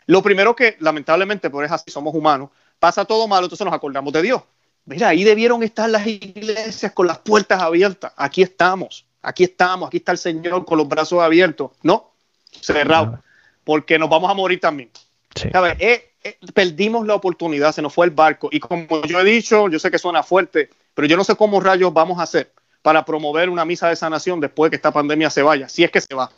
Lo 0.05 0.23
primero 0.23 0.55
que, 0.55 0.77
lamentablemente, 0.79 1.49
por 1.49 1.65
es 1.65 1.73
así, 1.73 1.91
somos 1.91 2.15
humanos, 2.15 2.51
pasa 2.79 3.03
todo 3.03 3.27
malo, 3.27 3.47
entonces 3.47 3.65
nos 3.65 3.73
acordamos 3.73 4.13
de 4.13 4.21
Dios. 4.21 4.43
Mira, 4.89 5.09
ahí 5.09 5.23
debieron 5.23 5.61
estar 5.61 5.87
las 5.87 6.07
iglesias 6.07 6.91
con 6.93 7.05
las 7.05 7.19
puertas 7.19 7.61
abiertas. 7.61 8.11
Aquí 8.17 8.41
estamos, 8.41 9.05
aquí 9.21 9.43
estamos, 9.43 9.87
aquí 9.87 9.97
está 9.97 10.11
el 10.11 10.17
Señor 10.17 10.65
con 10.65 10.79
los 10.79 10.87
brazos 10.87 11.21
abiertos. 11.21 11.71
No, 11.83 12.11
cerrado, 12.59 13.21
porque 13.63 13.99
nos 13.99 14.09
vamos 14.09 14.31
a 14.31 14.33
morir 14.33 14.59
también. 14.59 14.89
Eh, 15.79 16.09
eh, 16.23 16.37
perdimos 16.55 17.05
la 17.05 17.13
oportunidad, 17.13 17.71
se 17.71 17.83
nos 17.83 17.93
fue 17.93 18.07
el 18.07 18.11
barco. 18.11 18.49
Y 18.51 18.59
como 18.59 19.03
yo 19.03 19.19
he 19.19 19.23
dicho, 19.23 19.69
yo 19.69 19.77
sé 19.77 19.91
que 19.91 19.99
suena 19.99 20.23
fuerte, 20.23 20.71
pero 20.95 21.07
yo 21.07 21.15
no 21.15 21.23
sé 21.23 21.35
cómo 21.35 21.59
rayos 21.59 21.93
vamos 21.93 22.19
a 22.19 22.23
hacer 22.23 22.51
para 22.81 23.05
promover 23.05 23.49
una 23.49 23.65
misa 23.65 23.89
de 23.89 23.95
sanación 23.95 24.39
después 24.39 24.67
de 24.67 24.71
que 24.71 24.75
esta 24.77 24.91
pandemia 24.91 25.29
se 25.29 25.43
vaya, 25.43 25.69
si 25.69 25.83
es 25.83 25.91
que 25.91 26.01
se 26.01 26.15
va. 26.15 26.31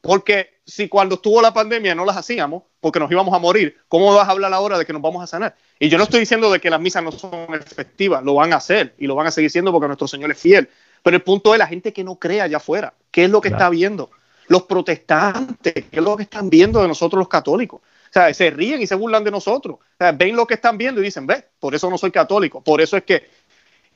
Porque 0.00 0.60
si 0.64 0.88
cuando 0.88 1.16
estuvo 1.16 1.42
la 1.42 1.52
pandemia 1.52 1.94
no 1.94 2.04
las 2.04 2.16
hacíamos, 2.16 2.62
porque 2.80 2.98
nos 2.98 3.10
íbamos 3.10 3.34
a 3.34 3.38
morir, 3.38 3.76
¿cómo 3.88 4.14
vas 4.14 4.26
a 4.26 4.30
hablar 4.30 4.52
ahora 4.54 4.78
de 4.78 4.86
que 4.86 4.92
nos 4.92 5.02
vamos 5.02 5.22
a 5.22 5.26
sanar? 5.26 5.54
Y 5.78 5.88
yo 5.88 5.98
no 5.98 6.04
estoy 6.04 6.20
diciendo 6.20 6.50
de 6.50 6.60
que 6.60 6.70
las 6.70 6.80
misas 6.80 7.02
no 7.02 7.12
son 7.12 7.54
efectivas, 7.54 8.22
lo 8.24 8.34
van 8.34 8.52
a 8.52 8.56
hacer 8.56 8.94
y 8.98 9.06
lo 9.06 9.14
van 9.14 9.26
a 9.26 9.30
seguir 9.30 9.50
siendo 9.50 9.72
porque 9.72 9.88
nuestro 9.88 10.08
Señor 10.08 10.30
es 10.30 10.38
fiel. 10.38 10.68
Pero 11.02 11.16
el 11.16 11.22
punto 11.22 11.54
es 11.54 11.58
la 11.58 11.66
gente 11.66 11.92
que 11.92 12.04
no 12.04 12.16
cree 12.16 12.40
allá 12.40 12.58
afuera. 12.58 12.94
¿Qué 13.10 13.24
es 13.24 13.30
lo 13.30 13.40
que 13.40 13.48
está 13.48 13.68
viendo? 13.68 14.10
Los 14.48 14.62
protestantes, 14.64 15.72
¿qué 15.74 15.88
es 15.90 16.02
lo 16.02 16.16
que 16.16 16.24
están 16.24 16.48
viendo 16.48 16.80
de 16.80 16.88
nosotros 16.88 17.18
los 17.18 17.28
católicos? 17.28 17.80
O 17.80 18.12
sea, 18.12 18.32
se 18.34 18.50
ríen 18.50 18.82
y 18.82 18.86
se 18.86 18.94
burlan 18.94 19.22
de 19.22 19.30
nosotros. 19.30 19.76
O 19.76 19.96
sea, 19.98 20.12
ven 20.12 20.34
lo 20.34 20.46
que 20.46 20.54
están 20.54 20.76
viendo 20.78 21.00
y 21.00 21.04
dicen, 21.04 21.26
ve, 21.26 21.44
por 21.58 21.74
eso 21.74 21.88
no 21.90 21.98
soy 21.98 22.10
católico, 22.10 22.60
por 22.62 22.80
eso 22.80 22.96
es 22.96 23.04
que... 23.04 23.28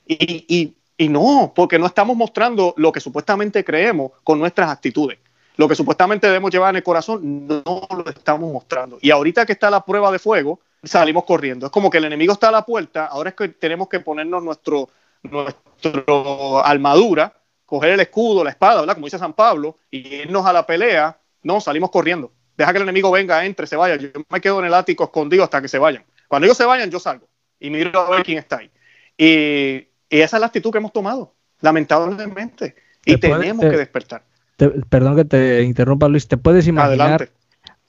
Y, 0.07 0.45
y, 0.49 0.77
y 0.97 1.09
no, 1.09 1.53
porque 1.55 1.79
no 1.79 1.87
estamos 1.87 2.17
mostrando 2.17 2.75
lo 2.77 2.93
que 2.93 3.01
supuestamente 3.01 3.65
creemos 3.65 4.13
con 4.23 4.39
nuestras 4.39 4.71
actitudes 4.71 5.19
lo 5.57 5.69
que 5.69 5.75
supuestamente 5.75 6.27
debemos 6.27 6.51
llevar 6.51 6.71
en 6.71 6.77
el 6.77 6.83
corazón, 6.83 7.47
no 7.47 7.63
lo 7.91 8.09
estamos 8.09 8.53
mostrando. 8.53 8.99
Y 9.01 9.11
ahorita 9.11 9.47
que 9.47 9.53
está 9.53 9.71
la 9.71 9.85
prueba 9.85 10.11
de 10.11 10.19
fuego, 10.19 10.61
salimos 10.83 11.25
corriendo. 11.25 11.67
Es 11.67 11.73
como 11.73 11.91
que 11.91 11.99
el 11.99 12.05
enemigo 12.05 12.33
está 12.33 12.49
a 12.49 12.53
la 12.53 12.67
puerta, 12.67 13.07
ahora 13.07 13.31
es 13.31 13.37
que 13.37 13.49
tenemos 13.49 13.89
que 13.89 14.01
ponernos 14.01 14.43
nuestro, 14.43 14.89
nuestro 15.23 16.65
armadura, 16.65 17.33
coger 17.65 17.93
el 17.93 18.01
escudo, 18.01 18.43
la 18.43 18.51
espada, 18.51 18.81
¿verdad? 18.81 18.95
Como 18.95 19.07
dice 19.07 19.19
San 19.19 19.33
Pablo, 19.33 19.79
y 19.91 20.17
irnos 20.17 20.45
a 20.45 20.53
la 20.53 20.67
pelea. 20.67 21.17
No, 21.43 21.61
salimos 21.61 21.91
corriendo. 21.91 22.33
Deja 22.57 22.73
que 22.73 22.79
el 22.79 22.85
enemigo 22.85 23.11
venga, 23.11 23.45
entre, 23.45 23.67
se 23.67 23.77
vaya. 23.77 23.97
Yo 23.97 24.09
me 24.29 24.41
quedo 24.41 24.59
en 24.61 24.67
el 24.67 24.75
ático 24.75 25.05
escondido 25.05 25.45
hasta 25.45 25.61
que 25.63 25.69
se 25.69 25.79
vayan. 25.79 26.05
Cuando 26.29 26.47
ellos 26.47 26.57
se 26.57 26.65
vayan, 26.65 26.91
yo 26.91 26.99
salgo 26.99 27.29
y 27.61 27.71
miro 27.71 27.99
a 27.99 28.11
ver 28.11 28.25
quién 28.25 28.39
está 28.39 28.59
ahí. 28.59 28.71
Y, 29.17 29.89
esa 30.11 30.37
es 30.37 30.41
la 30.41 30.47
actitud 30.47 30.71
que 30.71 30.79
hemos 30.79 30.93
tomado, 30.93 31.35
lamentablemente. 31.61 32.77
Y 33.05 33.19
tenemos 33.19 33.65
que 33.65 33.77
despertar 33.77 34.23
perdón 34.57 35.17
que 35.17 35.25
te 35.25 35.63
interrumpa, 35.63 36.09
Luis. 36.09 36.29
¿Te 36.29 36.37
puedes 36.37 36.67
imaginar 36.67 37.31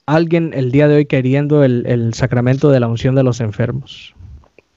alguien 0.06 0.52
el 0.54 0.70
día 0.70 0.88
de 0.88 0.96
hoy 0.96 1.06
queriendo 1.06 1.64
el, 1.64 2.14
sacramento 2.14 2.70
de 2.70 2.80
la 2.80 2.88
unción 2.88 3.14
de 3.14 3.22
los 3.22 3.40
enfermos? 3.40 4.14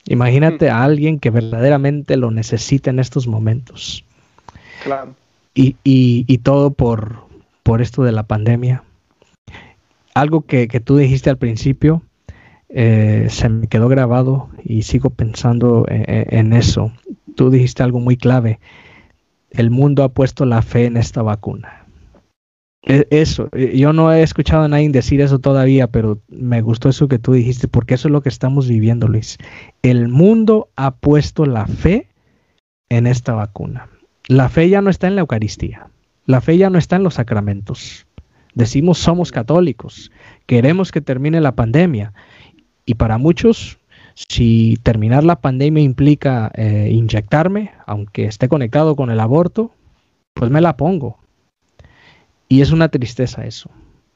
Imagínate 0.06 0.70
mm. 0.70 0.74
a 0.74 0.84
alguien 0.84 1.20
que 1.20 1.30
verdaderamente 1.30 2.18
lo 2.18 2.32
necesita 2.32 2.90
en 2.90 3.00
estos 3.00 3.28
momentos. 3.28 4.04
Claro. 4.84 5.16
Y, 5.54 5.76
y, 5.84 6.38
todo 6.38 6.72
por, 6.72 7.26
por 7.64 7.82
esto 7.82 8.04
de 8.04 8.14
la 8.14 8.24
pandemia. 8.24 8.84
algo 10.14 10.42
que, 10.42 10.68
tú 10.68 10.96
dijiste 10.96 11.30
al 11.30 11.38
principio 11.38 12.02
eh, 12.70 13.28
se 13.30 13.50
me 13.50 13.68
quedó 13.68 13.90
grabado 13.90 14.50
y 14.64 14.84
sigo 14.84 15.10
pensando 15.10 15.86
en, 15.90 16.06
en, 16.08 16.54
eso. 16.54 16.94
Tú 17.36 17.50
dijiste 17.50 17.84
algo 17.84 18.00
muy 18.00 18.16
clave. 18.16 18.60
El 19.50 19.70
mundo 19.70 20.04
ha 20.04 20.10
puesto 20.10 20.46
la 20.46 20.62
fe 20.62 20.86
en 20.86 20.96
esta 20.96 21.24
vacuna. 21.24 21.79
E, 22.90 23.08
eso, 23.12 23.50
eh, 23.54 23.78
yo 23.78 23.94
no 23.94 24.12
he 24.12 24.24
escuchado 24.24 24.64
a 24.64 24.68
nadie 24.68 24.90
decir 24.90 25.22
eso 25.22 25.38
todavía, 25.38 25.86
pero 25.86 26.20
me 26.28 26.62
gustó 26.62 26.90
eso 26.90 27.08
que 27.08 27.20
tú 27.20 27.34
dijiste, 27.34 27.68
porque 27.68 27.94
eso 27.94 28.08
es 28.08 28.12
lo 28.12 28.22
que 28.22 28.30
estamos 28.30 28.68
viviendo, 28.68 29.08
Luis. 29.08 29.38
El 29.84 30.08
mundo 30.08 30.70
ha 30.76 30.96
puesto 30.96 31.46
la 31.46 31.68
fe 31.68 32.08
en 32.90 33.06
esta 33.06 33.34
vacuna. 33.34 33.88
La 34.28 34.50
fe 34.50 34.70
ya 34.70 34.82
no 34.82 34.90
está 34.90 35.08
en 35.08 35.14
la 35.14 35.22
Eucaristía, 35.22 35.88
la 36.26 36.42
fe 36.42 36.58
ya 36.58 36.72
no 36.72 36.80
está 36.80 36.96
en 36.96 37.04
los 37.04 37.14
sacramentos. 37.14 38.08
Decimos 38.56 38.98
somos 38.98 39.32
católicos, 39.32 40.12
queremos 40.48 40.92
que 40.92 41.02
termine 41.02 41.42
la 41.42 41.54
pandemia. 41.54 42.14
Y 42.88 42.96
para 42.96 43.20
muchos, 43.20 43.78
si 44.16 44.80
terminar 44.82 45.24
la 45.24 45.42
pandemia 45.42 45.84
implica 45.84 46.52
eh, 46.56 46.90
inyectarme, 46.92 47.72
aunque 47.86 48.26
esté 48.26 48.50
conectado 48.50 48.96
con 48.96 49.12
el 49.12 49.20
aborto, 49.20 49.72
pues 50.34 50.50
me 50.50 50.60
la 50.60 50.76
pongo. 50.76 51.20
Y 52.50 52.62
es 52.62 52.72
una 52.72 52.90
tristeza 52.90 53.46
eso. 53.46 53.70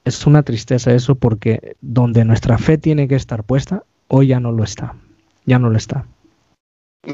Es 0.04 0.26
una 0.26 0.44
tristeza 0.44 0.94
eso 0.94 1.16
porque 1.16 1.78
donde 1.80 2.26
nuestra 2.26 2.58
fe 2.58 2.78
tiene 2.78 3.08
que 3.08 3.16
estar 3.16 3.44
puesta, 3.44 3.84
hoy 4.10 4.28
ya 4.28 4.40
no 4.40 4.52
lo 4.52 4.64
está. 4.64 4.96
Ya 5.46 5.60
no 5.60 5.70
lo 5.70 5.78
está. 5.78 6.06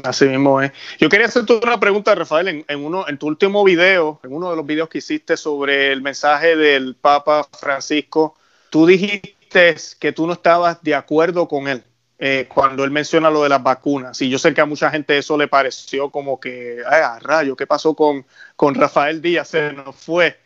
Así 0.02 0.24
mismo 0.24 0.62
es. 0.62 0.72
Yo 0.98 1.08
quería 1.08 1.26
hacerte 1.26 1.60
una 1.62 1.78
pregunta, 1.78 2.14
Rafael, 2.14 2.64
en, 2.66 2.84
uno, 2.84 3.06
en 3.08 3.18
tu 3.18 3.26
último 3.26 3.64
video, 3.64 4.20
en 4.22 4.32
uno 4.32 4.50
de 4.50 4.56
los 4.56 4.64
videos 4.64 4.88
que 4.88 4.98
hiciste 4.98 5.36
sobre 5.36 5.92
el 5.92 6.00
mensaje 6.00 6.56
del 6.56 6.94
Papa 6.94 7.46
Francisco, 7.58 8.36
tú 8.70 8.86
dijiste 8.86 9.76
que 9.98 10.12
tú 10.12 10.26
no 10.26 10.32
estabas 10.32 10.80
de 10.82 10.94
acuerdo 10.94 11.48
con 11.48 11.66
él 11.66 11.82
eh, 12.20 12.48
cuando 12.52 12.84
él 12.84 12.90
menciona 12.92 13.30
lo 13.30 13.42
de 13.42 13.48
las 13.48 13.62
vacunas. 13.62 14.22
Y 14.22 14.30
yo 14.30 14.38
sé 14.38 14.54
que 14.54 14.60
a 14.60 14.66
mucha 14.66 14.90
gente 14.90 15.18
eso 15.18 15.36
le 15.36 15.48
pareció 15.48 16.10
como 16.10 16.38
que, 16.38 16.78
ay, 16.88 17.02
rayo, 17.20 17.56
¿qué 17.56 17.66
pasó 17.66 17.94
con, 17.94 18.24
con 18.56 18.74
Rafael 18.74 19.20
Díaz? 19.20 19.48
Se 19.48 19.72
nos 19.72 19.96
fue. 19.96 20.38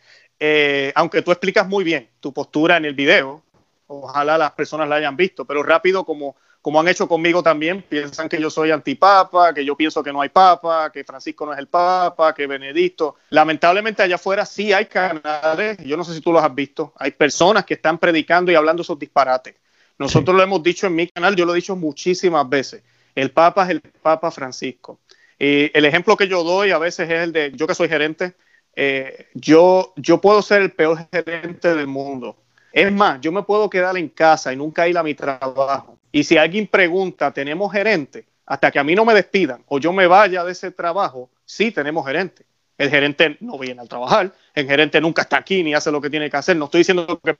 Eh, 0.47 0.93
aunque 0.95 1.23
tú 1.23 1.31
explicas 1.31 1.67
muy 1.67 1.85
bien 1.85 2.11
tu 2.21 2.31
postura 2.31 2.77
en 2.77 2.85
el 2.85 2.93
video, 2.93 3.43
ojalá 3.87 4.37
las 4.37 4.53
personas 4.53 4.87
la 4.87 4.97
hayan 4.97 5.17
visto, 5.17 5.47
pero 5.47 5.63
rápido 5.63 6.05
como, 6.05 6.37
como 6.61 6.79
han 6.79 6.87
hecho 6.87 7.09
conmigo 7.09 7.43
también, 7.43 7.81
piensan 7.81 8.29
que 8.29 8.39
yo 8.39 8.51
soy 8.51 8.71
antipapa, 8.71 9.55
que 9.55 9.65
yo 9.65 9.75
pienso 9.75 10.03
que 10.03 10.13
no 10.13 10.21
hay 10.21 10.29
papa, 10.29 10.93
que 10.93 11.03
Francisco 11.03 11.47
no 11.47 11.55
es 11.55 11.59
el 11.59 11.69
papa, 11.69 12.35
que 12.35 12.47
Benedicto. 12.47 13.17
Lamentablemente 13.31 14.03
allá 14.03 14.17
afuera 14.17 14.45
sí 14.45 14.71
hay 14.75 14.85
canales, 14.85 15.79
yo 15.79 15.97
no 15.97 16.05
sé 16.05 16.13
si 16.13 16.21
tú 16.21 16.31
los 16.31 16.45
has 16.45 16.55
visto, 16.55 16.93
hay 16.99 17.13
personas 17.13 17.65
que 17.65 17.73
están 17.73 17.97
predicando 17.97 18.53
y 18.53 18.55
hablando 18.55 18.83
esos 18.83 18.99
disparates. 18.99 19.55
Nosotros 19.97 20.37
lo 20.37 20.43
hemos 20.43 20.63
dicho 20.63 20.87
en 20.87 20.95
mi 20.95 21.07
canal, 21.07 21.37
yo 21.37 21.47
lo 21.47 21.55
he 21.55 21.57
dicho 21.57 21.75
muchísimas 21.75 22.47
veces, 22.47 22.83
el 23.15 23.31
papa 23.31 23.65
es 23.65 23.71
el 23.71 23.81
papa 23.81 24.31
Francisco. 24.31 24.99
Y 25.39 25.71
el 25.77 25.87
ejemplo 25.87 26.19
que 26.19 26.29
yo 26.29 26.45
doy 26.45 26.71
a 26.71 26.79
veces 26.79 27.09
es 27.09 27.21
el 27.23 27.33
de, 27.33 27.53
yo 27.55 27.67
que 27.67 27.75
soy 27.75 27.89
gerente, 27.89 28.35
eh, 28.77 29.29
yo, 29.35 29.93
yo 29.97 30.21
puedo 30.21 30.43
ser 30.43 30.63
el 30.63 30.73
peor 30.73 31.07
gerente 31.13 31.75
del 31.75 31.87
mundo. 31.87 32.37
Es 32.73 32.91
más, 32.93 33.21
yo 33.21 33.31
me 33.31 33.43
puedo 33.45 33.71
quedar 33.71 33.97
en 33.97 34.09
casa 34.09 34.53
y 34.53 34.57
nunca 34.57 34.89
ir 34.89 34.99
a 34.99 35.03
mi 35.03 35.15
trabajo. 35.15 35.99
Y 36.11 36.25
si 36.25 36.37
alguien 36.37 36.67
pregunta, 36.67 37.31
¿tenemos 37.33 37.73
gerente? 37.73 38.27
Hasta 38.47 38.71
que 38.71 38.79
a 38.79 38.85
mí 38.85 38.95
no 38.95 39.05
me 39.05 39.15
despidan 39.15 39.63
o 39.69 39.79
yo 39.79 39.93
me 39.93 40.07
vaya 40.07 40.45
de 40.45 40.53
ese 40.53 40.71
trabajo, 40.71 41.31
sí 41.45 41.71
tenemos 41.71 42.07
gerente. 42.07 42.45
El 42.77 42.91
gerente 42.91 43.37
no 43.41 43.57
viene 43.57 43.81
al 43.81 43.89
trabajar, 43.89 44.33
el 44.53 44.67
gerente 44.67 45.01
nunca 45.01 45.23
está 45.23 45.37
aquí 45.39 45.63
ni 45.63 45.75
hace 45.75 45.93
lo 45.93 46.01
que 46.01 46.11
tiene 46.11 46.29
que 46.29 46.37
hacer. 46.37 46.57
No 46.57 46.65
estoy 46.65 46.81
diciendo 46.81 47.21
que 47.23 47.37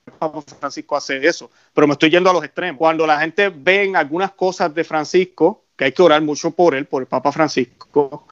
Francisco 0.59 0.95
hace 0.95 1.27
eso, 1.27 1.51
pero 1.73 1.87
me 1.87 1.93
estoy 1.93 2.09
yendo 2.09 2.29
a 2.29 2.33
los 2.33 2.43
extremos. 2.43 2.79
Cuando 2.79 3.05
la 3.05 3.19
gente 3.19 3.49
ve 3.49 3.83
en 3.83 3.97
algunas 3.97 4.31
cosas 4.31 4.73
de 4.73 4.85
Francisco, 4.85 5.65
que 5.75 5.85
hay 5.85 5.91
que 5.91 6.01
orar 6.01 6.21
mucho 6.21 6.51
por 6.51 6.73
él, 6.73 6.85
por 6.85 7.03
el 7.03 7.07
Papa 7.07 7.33
Francisco, 7.33 8.27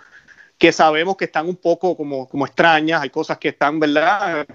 que 0.63 0.71
sabemos 0.71 1.17
que 1.17 1.25
están 1.25 1.49
un 1.49 1.57
poco 1.57 1.97
como, 1.97 2.25
como 2.25 2.45
extrañas, 2.45 3.01
hay 3.01 3.09
cosas 3.09 3.37
que 3.37 3.49
están, 3.49 3.81
¿verdad?, 3.81 4.47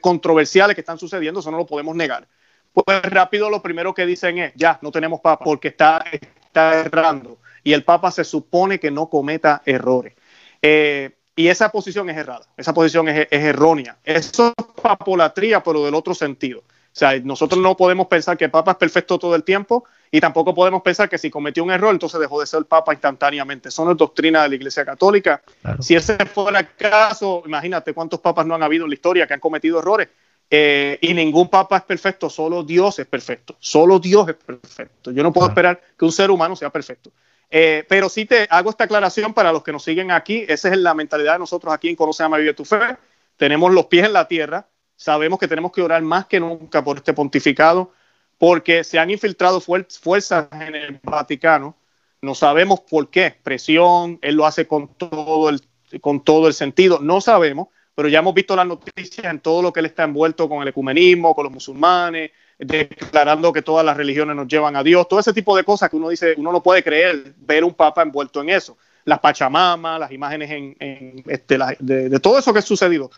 controversiales 0.00 0.74
que 0.74 0.80
están 0.80 0.98
sucediendo, 0.98 1.40
eso 1.40 1.50
no 1.50 1.58
lo 1.58 1.66
podemos 1.66 1.94
negar. 1.94 2.26
Pues 2.72 3.02
rápido 3.02 3.50
lo 3.50 3.60
primero 3.60 3.92
que 3.92 4.06
dicen 4.06 4.38
es, 4.38 4.54
ya, 4.54 4.78
no 4.80 4.90
tenemos 4.90 5.20
papa, 5.20 5.44
porque 5.44 5.68
está, 5.68 6.02
está 6.10 6.80
errando. 6.80 7.36
Y 7.62 7.74
el 7.74 7.84
papa 7.84 8.10
se 8.10 8.24
supone 8.24 8.80
que 8.80 8.90
no 8.90 9.10
cometa 9.10 9.60
errores. 9.66 10.14
Eh, 10.62 11.10
y 11.36 11.48
esa 11.48 11.70
posición 11.70 12.08
es 12.08 12.16
errada, 12.16 12.46
esa 12.56 12.72
posición 12.72 13.06
es, 13.06 13.28
es 13.30 13.44
errónea. 13.44 13.98
Eso 14.04 14.54
es 14.56 14.82
papolatría, 14.82 15.62
pero 15.62 15.84
del 15.84 15.96
otro 15.96 16.14
sentido. 16.14 16.62
O 16.96 16.98
sea, 16.98 17.20
nosotros 17.20 17.60
no 17.60 17.76
podemos 17.76 18.06
pensar 18.06 18.38
que 18.38 18.46
el 18.46 18.50
Papa 18.50 18.70
es 18.70 18.78
perfecto 18.78 19.18
todo 19.18 19.34
el 19.34 19.44
tiempo 19.44 19.84
y 20.10 20.18
tampoco 20.18 20.54
podemos 20.54 20.80
pensar 20.80 21.10
que 21.10 21.18
si 21.18 21.28
cometió 21.28 21.62
un 21.62 21.70
error, 21.70 21.92
entonces 21.92 22.18
dejó 22.18 22.40
de 22.40 22.46
ser 22.46 22.60
el 22.60 22.64
Papa 22.64 22.94
instantáneamente. 22.94 23.70
Son 23.70 23.86
las 23.86 23.98
doctrinas 23.98 24.44
de 24.44 24.48
la 24.48 24.54
Iglesia 24.54 24.82
Católica. 24.82 25.42
Si 25.78 25.94
ese 25.94 26.16
fuera 26.24 26.60
el 26.60 26.68
caso, 26.74 27.42
imagínate 27.44 27.92
cuántos 27.92 28.18
papas 28.20 28.46
no 28.46 28.54
han 28.54 28.62
habido 28.62 28.84
en 28.84 28.90
la 28.90 28.94
historia 28.94 29.26
que 29.26 29.34
han 29.34 29.40
cometido 29.40 29.78
errores. 29.78 30.08
Eh, 30.48 30.96
y 31.02 31.12
ningún 31.12 31.50
papa 31.50 31.76
es 31.76 31.82
perfecto, 31.82 32.30
solo 32.30 32.62
Dios 32.62 32.98
es 32.98 33.06
perfecto. 33.06 33.56
Solo 33.58 33.98
Dios 33.98 34.30
es 34.30 34.36
perfecto. 34.36 35.10
Yo 35.10 35.22
no 35.22 35.34
puedo 35.34 35.48
esperar 35.48 35.78
que 35.98 36.04
un 36.06 36.12
ser 36.12 36.30
humano 36.30 36.56
sea 36.56 36.70
perfecto. 36.70 37.10
Eh, 37.50 37.84
pero 37.86 38.08
sí 38.08 38.24
te 38.24 38.46
hago 38.48 38.70
esta 38.70 38.84
aclaración 38.84 39.34
para 39.34 39.52
los 39.52 39.62
que 39.62 39.72
nos 39.72 39.84
siguen 39.84 40.12
aquí. 40.12 40.46
Esa 40.48 40.70
es 40.70 40.78
la 40.78 40.94
mentalidad 40.94 41.34
de 41.34 41.40
nosotros 41.40 41.74
aquí 41.74 41.90
en 41.90 41.94
Conoce 41.94 42.22
a 42.22 42.28
Vive 42.28 42.54
tu 42.54 42.64
Fe. 42.64 42.96
Tenemos 43.36 43.70
los 43.70 43.84
pies 43.84 44.06
en 44.06 44.14
la 44.14 44.26
tierra 44.26 44.66
sabemos 44.96 45.38
que 45.38 45.48
tenemos 45.48 45.72
que 45.72 45.82
orar 45.82 46.02
más 46.02 46.26
que 46.26 46.40
nunca 46.40 46.82
por 46.82 46.96
este 46.96 47.12
pontificado, 47.12 47.92
porque 48.38 48.84
se 48.84 48.98
han 48.98 49.10
infiltrado 49.10 49.60
fuerzas 49.60 50.48
en 50.52 50.74
el 50.74 51.00
Vaticano. 51.02 51.76
No 52.20 52.34
sabemos 52.34 52.80
por 52.80 53.08
qué, 53.10 53.34
presión, 53.42 54.18
él 54.22 54.34
lo 54.34 54.46
hace 54.46 54.66
con 54.66 54.88
todo 54.88 55.48
el, 55.48 55.60
con 56.00 56.24
todo 56.24 56.48
el 56.48 56.54
sentido, 56.54 56.98
no 57.00 57.20
sabemos, 57.20 57.68
pero 57.94 58.08
ya 58.08 58.18
hemos 58.18 58.34
visto 58.34 58.56
las 58.56 58.66
noticias 58.66 59.26
en 59.26 59.40
todo 59.40 59.62
lo 59.62 59.72
que 59.72 59.80
él 59.80 59.86
está 59.86 60.04
envuelto 60.04 60.48
con 60.48 60.62
el 60.62 60.68
ecumenismo, 60.68 61.34
con 61.34 61.44
los 61.44 61.52
musulmanes, 61.52 62.32
declarando 62.58 63.52
que 63.52 63.62
todas 63.62 63.84
las 63.84 63.96
religiones 63.96 64.34
nos 64.34 64.48
llevan 64.48 64.76
a 64.76 64.82
Dios, 64.82 65.08
todo 65.08 65.20
ese 65.20 65.32
tipo 65.32 65.56
de 65.56 65.64
cosas 65.64 65.88
que 65.90 65.96
uno 65.96 66.08
dice, 66.08 66.34
uno 66.36 66.52
no 66.52 66.62
puede 66.62 66.82
creer 66.82 67.34
ver 67.38 67.64
un 67.64 67.74
papa 67.74 68.02
envuelto 68.02 68.40
en 68.40 68.50
eso. 68.50 68.76
Las 69.04 69.20
Pachamamas, 69.20 70.00
las 70.00 70.10
imágenes 70.10 70.50
en, 70.50 71.22
este, 71.26 71.58
de, 71.78 72.08
de, 72.08 72.20
todo 72.20 72.38
eso 72.38 72.52
que 72.52 72.58
ha 72.58 72.62
sucedido, 72.62 73.10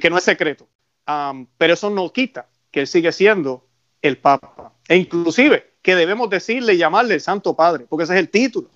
que 0.00 0.10
no 0.10 0.18
es 0.18 0.24
secreto 0.24 0.66
pero 1.04 1.74
eso 1.74 1.90
no 1.90 2.12
quita 2.12 2.46
que 2.70 2.80
él 2.80 2.86
sigue 2.86 3.12
siendo 3.12 3.66
el 4.02 4.18
Papa. 4.18 4.72
E 4.88 4.96
inclusive 4.96 5.72
que 5.82 5.94
debemos 5.94 6.28
decirle 6.30 6.74
y 6.74 6.78
llamarle 6.78 7.14
el 7.14 7.20
Santo 7.20 7.54
Padre, 7.54 7.86
porque 7.88 8.04
ese 8.04 8.14
es 8.14 8.20
el 8.20 8.28
título. 8.28 8.68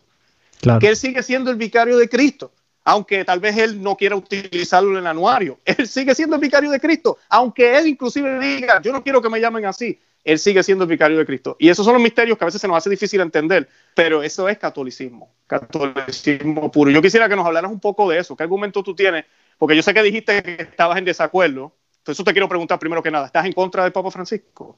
Que 0.80 0.88
él 0.88 0.96
sigue 0.96 1.22
siendo 1.22 1.50
el 1.50 1.56
vicario 1.56 1.98
de 1.98 2.08
Cristo, 2.08 2.52
aunque 2.84 3.24
tal 3.24 3.40
vez 3.40 3.56
él 3.58 3.82
no 3.82 3.96
quiera 3.96 4.16
utilizarlo 4.16 4.92
en 4.92 4.98
el 4.98 5.06
anuario. 5.06 5.58
Él 5.64 5.86
sigue 5.86 6.14
siendo 6.14 6.36
el 6.36 6.42
vicario 6.42 6.70
de 6.70 6.80
Cristo, 6.80 7.18
aunque 7.28 7.76
él 7.76 7.88
inclusive 7.88 8.38
diga, 8.38 8.80
yo 8.80 8.92
no 8.92 9.02
quiero 9.02 9.20
que 9.20 9.28
me 9.28 9.40
llamen 9.40 9.66
así. 9.66 9.98
Él 10.22 10.38
sigue 10.38 10.62
siendo 10.62 10.84
el 10.84 10.90
vicario 10.90 11.18
de 11.18 11.26
Cristo. 11.26 11.56
Y 11.58 11.68
esos 11.68 11.84
son 11.84 11.94
los 11.94 12.02
misterios 12.02 12.38
que 12.38 12.44
a 12.44 12.46
veces 12.46 12.60
se 12.60 12.68
nos 12.68 12.78
hace 12.78 12.88
difícil 12.88 13.20
entender, 13.20 13.68
pero 13.94 14.22
eso 14.22 14.48
es 14.48 14.56
catolicismo, 14.58 15.34
catolicismo 15.46 16.70
puro. 16.70 16.90
Yo 16.90 17.02
quisiera 17.02 17.28
que 17.28 17.36
nos 17.36 17.44
hablaras 17.46 17.70
un 17.70 17.80
poco 17.80 18.08
de 18.08 18.18
eso. 18.18 18.34
¿Qué 18.34 18.42
argumento 18.42 18.82
tú 18.82 18.94
tienes? 18.94 19.26
Porque 19.58 19.76
yo 19.76 19.82
sé 19.82 19.92
que 19.92 20.02
dijiste 20.02 20.42
que 20.42 20.62
estabas 20.62 20.96
en 20.96 21.04
desacuerdo 21.04 21.74
entonces, 22.04 22.18
eso 22.18 22.24
te 22.24 22.32
quiero 22.32 22.50
preguntar 22.50 22.78
primero 22.78 23.02
que 23.02 23.10
nada. 23.10 23.24
¿Estás 23.24 23.46
en 23.46 23.54
contra 23.54 23.82
del 23.84 23.92
Papa 23.92 24.10
Francisco? 24.10 24.76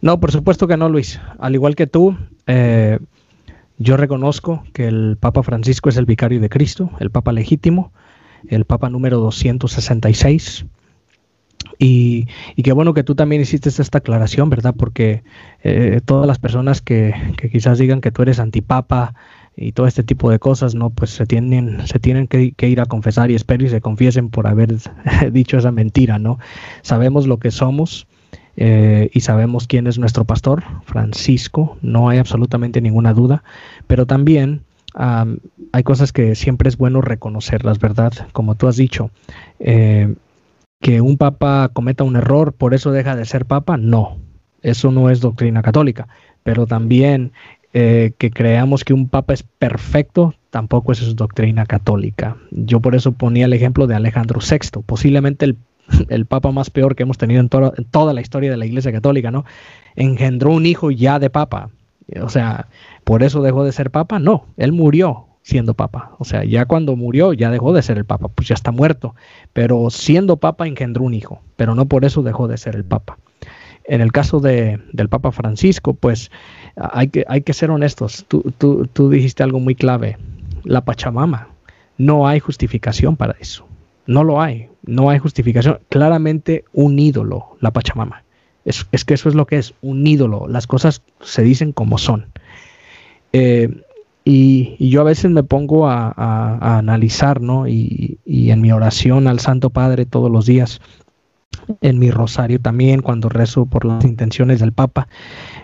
No, 0.00 0.18
por 0.18 0.32
supuesto 0.32 0.66
que 0.66 0.76
no, 0.76 0.88
Luis. 0.88 1.20
Al 1.38 1.54
igual 1.54 1.76
que 1.76 1.86
tú, 1.86 2.18
eh, 2.48 2.98
yo 3.78 3.96
reconozco 3.96 4.64
que 4.72 4.88
el 4.88 5.16
Papa 5.16 5.44
Francisco 5.44 5.90
es 5.90 5.96
el 5.96 6.06
vicario 6.06 6.40
de 6.40 6.48
Cristo, 6.48 6.90
el 6.98 7.12
Papa 7.12 7.30
legítimo, 7.30 7.92
el 8.48 8.64
Papa 8.64 8.90
número 8.90 9.20
266. 9.20 10.66
Y, 11.78 12.26
y 12.56 12.62
qué 12.64 12.72
bueno 12.72 12.94
que 12.94 13.04
tú 13.04 13.14
también 13.14 13.42
hiciste 13.42 13.68
esta 13.68 13.98
aclaración, 13.98 14.50
¿verdad? 14.50 14.74
Porque 14.76 15.22
eh, 15.62 16.00
todas 16.04 16.26
las 16.26 16.40
personas 16.40 16.82
que, 16.82 17.14
que, 17.36 17.48
quizás 17.48 17.78
digan 17.78 18.00
que 18.00 18.10
tú 18.10 18.22
eres 18.22 18.40
antipapa, 18.40 19.14
y 19.56 19.72
todo 19.72 19.86
este 19.86 20.02
tipo 20.02 20.30
de 20.30 20.38
cosas, 20.38 20.74
¿no? 20.74 20.90
Pues 20.90 21.10
se 21.10 21.26
tienen, 21.26 21.86
se 21.86 21.98
tienen 21.98 22.28
que, 22.28 22.54
ir 22.58 22.80
a 22.80 22.86
confesar 22.86 23.30
y 23.30 23.34
espero 23.34 23.64
y 23.64 23.70
se 23.70 23.80
confiesen 23.80 24.28
por 24.28 24.46
haber 24.46 24.76
dicho 25.32 25.56
esa 25.56 25.72
mentira, 25.72 26.18
¿no? 26.18 26.38
Sabemos 26.82 27.26
lo 27.26 27.38
que 27.38 27.50
somos 27.50 28.06
eh, 28.56 29.10
y 29.12 29.20
sabemos 29.20 29.66
quién 29.66 29.86
es 29.86 29.98
nuestro 29.98 30.24
pastor, 30.24 30.64
Francisco, 30.84 31.78
no 31.82 32.08
hay 32.08 32.18
absolutamente 32.18 32.80
ninguna 32.80 33.14
duda, 33.14 33.42
pero 33.86 34.06
también 34.06 34.62
hay 35.72 35.82
cosas 35.82 36.10
que 36.10 36.34
siempre 36.34 36.70
es 36.70 36.78
bueno 36.78 37.02
reconocerlas, 37.02 37.78
¿verdad? 37.78 38.14
Como 38.32 38.54
tú 38.54 38.66
has 38.66 38.76
dicho, 38.76 39.10
eh, 39.58 40.14
que 40.80 41.02
un 41.02 41.18
papa 41.18 41.70
cometa 41.72 42.04
un 42.04 42.16
error, 42.16 42.54
por 42.54 42.72
eso 42.72 42.92
deja 42.92 43.14
de 43.14 43.26
ser 43.26 43.44
papa, 43.44 43.76
no, 43.76 44.16
eso 44.62 44.90
no 44.90 45.10
es 45.10 45.20
doctrina 45.20 45.60
católica, 45.60 46.08
pero 46.42 46.66
también 46.66 47.32
eh, 47.72 48.12
que 48.18 48.30
creamos 48.30 48.84
que 48.84 48.94
un 48.94 49.08
papa 49.08 49.34
es 49.34 49.42
perfecto, 49.42 50.34
tampoco 50.50 50.92
es 50.92 50.98
su 50.98 51.14
doctrina 51.14 51.66
católica. 51.66 52.36
Yo 52.50 52.80
por 52.80 52.94
eso 52.94 53.12
ponía 53.12 53.46
el 53.46 53.52
ejemplo 53.52 53.86
de 53.86 53.94
Alejandro 53.94 54.40
VI, 54.40 54.82
posiblemente 54.84 55.44
el 55.44 55.56
el 56.08 56.26
papa 56.26 56.50
más 56.52 56.70
peor 56.70 56.96
que 56.96 57.02
hemos 57.02 57.18
tenido 57.18 57.40
en, 57.40 57.50
en 57.76 57.84
toda 57.84 58.12
la 58.12 58.20
historia 58.20 58.50
de 58.50 58.56
la 58.56 58.66
Iglesia 58.66 58.92
Católica, 58.92 59.30
¿no? 59.30 59.44
Engendró 59.94 60.52
un 60.52 60.66
hijo 60.66 60.90
ya 60.90 61.18
de 61.18 61.30
papa. 61.30 61.70
O 62.22 62.28
sea, 62.28 62.68
¿por 63.04 63.22
eso 63.22 63.42
dejó 63.42 63.64
de 63.64 63.72
ser 63.72 63.90
papa? 63.90 64.18
No, 64.18 64.46
él 64.56 64.72
murió 64.72 65.26
siendo 65.42 65.74
papa. 65.74 66.12
O 66.18 66.24
sea, 66.24 66.44
ya 66.44 66.66
cuando 66.66 66.96
murió 66.96 67.32
ya 67.32 67.50
dejó 67.50 67.72
de 67.72 67.82
ser 67.82 67.98
el 67.98 68.04
papa, 68.04 68.28
pues 68.28 68.48
ya 68.48 68.54
está 68.54 68.70
muerto. 68.70 69.14
Pero 69.52 69.90
siendo 69.90 70.36
papa 70.36 70.66
engendró 70.66 71.04
un 71.04 71.14
hijo, 71.14 71.40
pero 71.56 71.74
no 71.74 71.86
por 71.86 72.04
eso 72.04 72.22
dejó 72.22 72.48
de 72.48 72.58
ser 72.58 72.76
el 72.76 72.84
papa. 72.84 73.18
En 73.88 74.00
el 74.00 74.10
caso 74.10 74.40
de, 74.40 74.80
del 74.92 75.08
Papa 75.08 75.30
Francisco, 75.30 75.94
pues 75.94 76.32
hay 76.76 77.08
que, 77.08 77.24
hay 77.28 77.42
que 77.42 77.52
ser 77.52 77.70
honestos. 77.70 78.24
Tú, 78.28 78.52
tú, 78.58 78.88
tú 78.92 79.10
dijiste 79.10 79.42
algo 79.42 79.60
muy 79.60 79.74
clave. 79.74 80.18
La 80.64 80.84
Pachamama. 80.84 81.48
No 81.98 82.28
hay 82.28 82.40
justificación 82.40 83.16
para 83.16 83.36
eso. 83.40 83.66
No 84.06 84.24
lo 84.24 84.40
hay. 84.40 84.68
No 84.84 85.10
hay 85.10 85.18
justificación. 85.18 85.80
Claramente 85.88 86.64
un 86.72 86.98
ídolo, 86.98 87.56
la 87.60 87.70
Pachamama. 87.70 88.22
Es, 88.64 88.86
es 88.92 89.04
que 89.04 89.14
eso 89.14 89.28
es 89.28 89.34
lo 89.34 89.46
que 89.46 89.58
es, 89.58 89.74
un 89.80 90.06
ídolo. 90.06 90.46
Las 90.48 90.66
cosas 90.66 91.02
se 91.20 91.42
dicen 91.42 91.72
como 91.72 91.98
son. 91.98 92.26
Eh, 93.32 93.82
y, 94.28 94.90
yo 94.90 95.02
a 95.02 95.04
veces 95.04 95.30
me 95.30 95.44
pongo 95.44 95.88
a, 95.88 96.78
analizar, 96.78 97.40
¿no? 97.40 97.68
Y, 97.68 98.18
en 98.24 98.60
mi 98.60 98.72
oración 98.72 99.28
al 99.28 99.38
Santo 99.38 99.70
Padre 99.70 100.04
todos 100.04 100.30
los 100.30 100.46
días, 100.46 100.80
en 101.80 101.98
mi 101.98 102.10
rosario 102.10 102.60
también, 102.60 103.02
cuando 103.02 103.28
rezo 103.28 103.66
por 103.66 103.84
las 103.84 104.04
intenciones 104.04 104.60
del 104.60 104.72
Papa, 104.72 105.08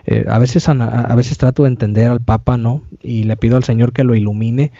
eh, 0.05 0.25
a, 0.27 0.39
veces, 0.39 0.67
a, 0.67 1.15
veces 1.15 1.37
trato 1.37 1.63
de 1.63 1.69
entender 1.69 2.07
al 2.07 2.21
Papa, 2.21 2.57
¿no? 2.57 2.83
Y 3.01 3.23
le 3.23 3.37
pido 3.37 3.57
al 3.57 3.63
Señor 3.63 3.93
que 3.93 4.03
lo 4.03 4.15
ilumine, 4.15 4.71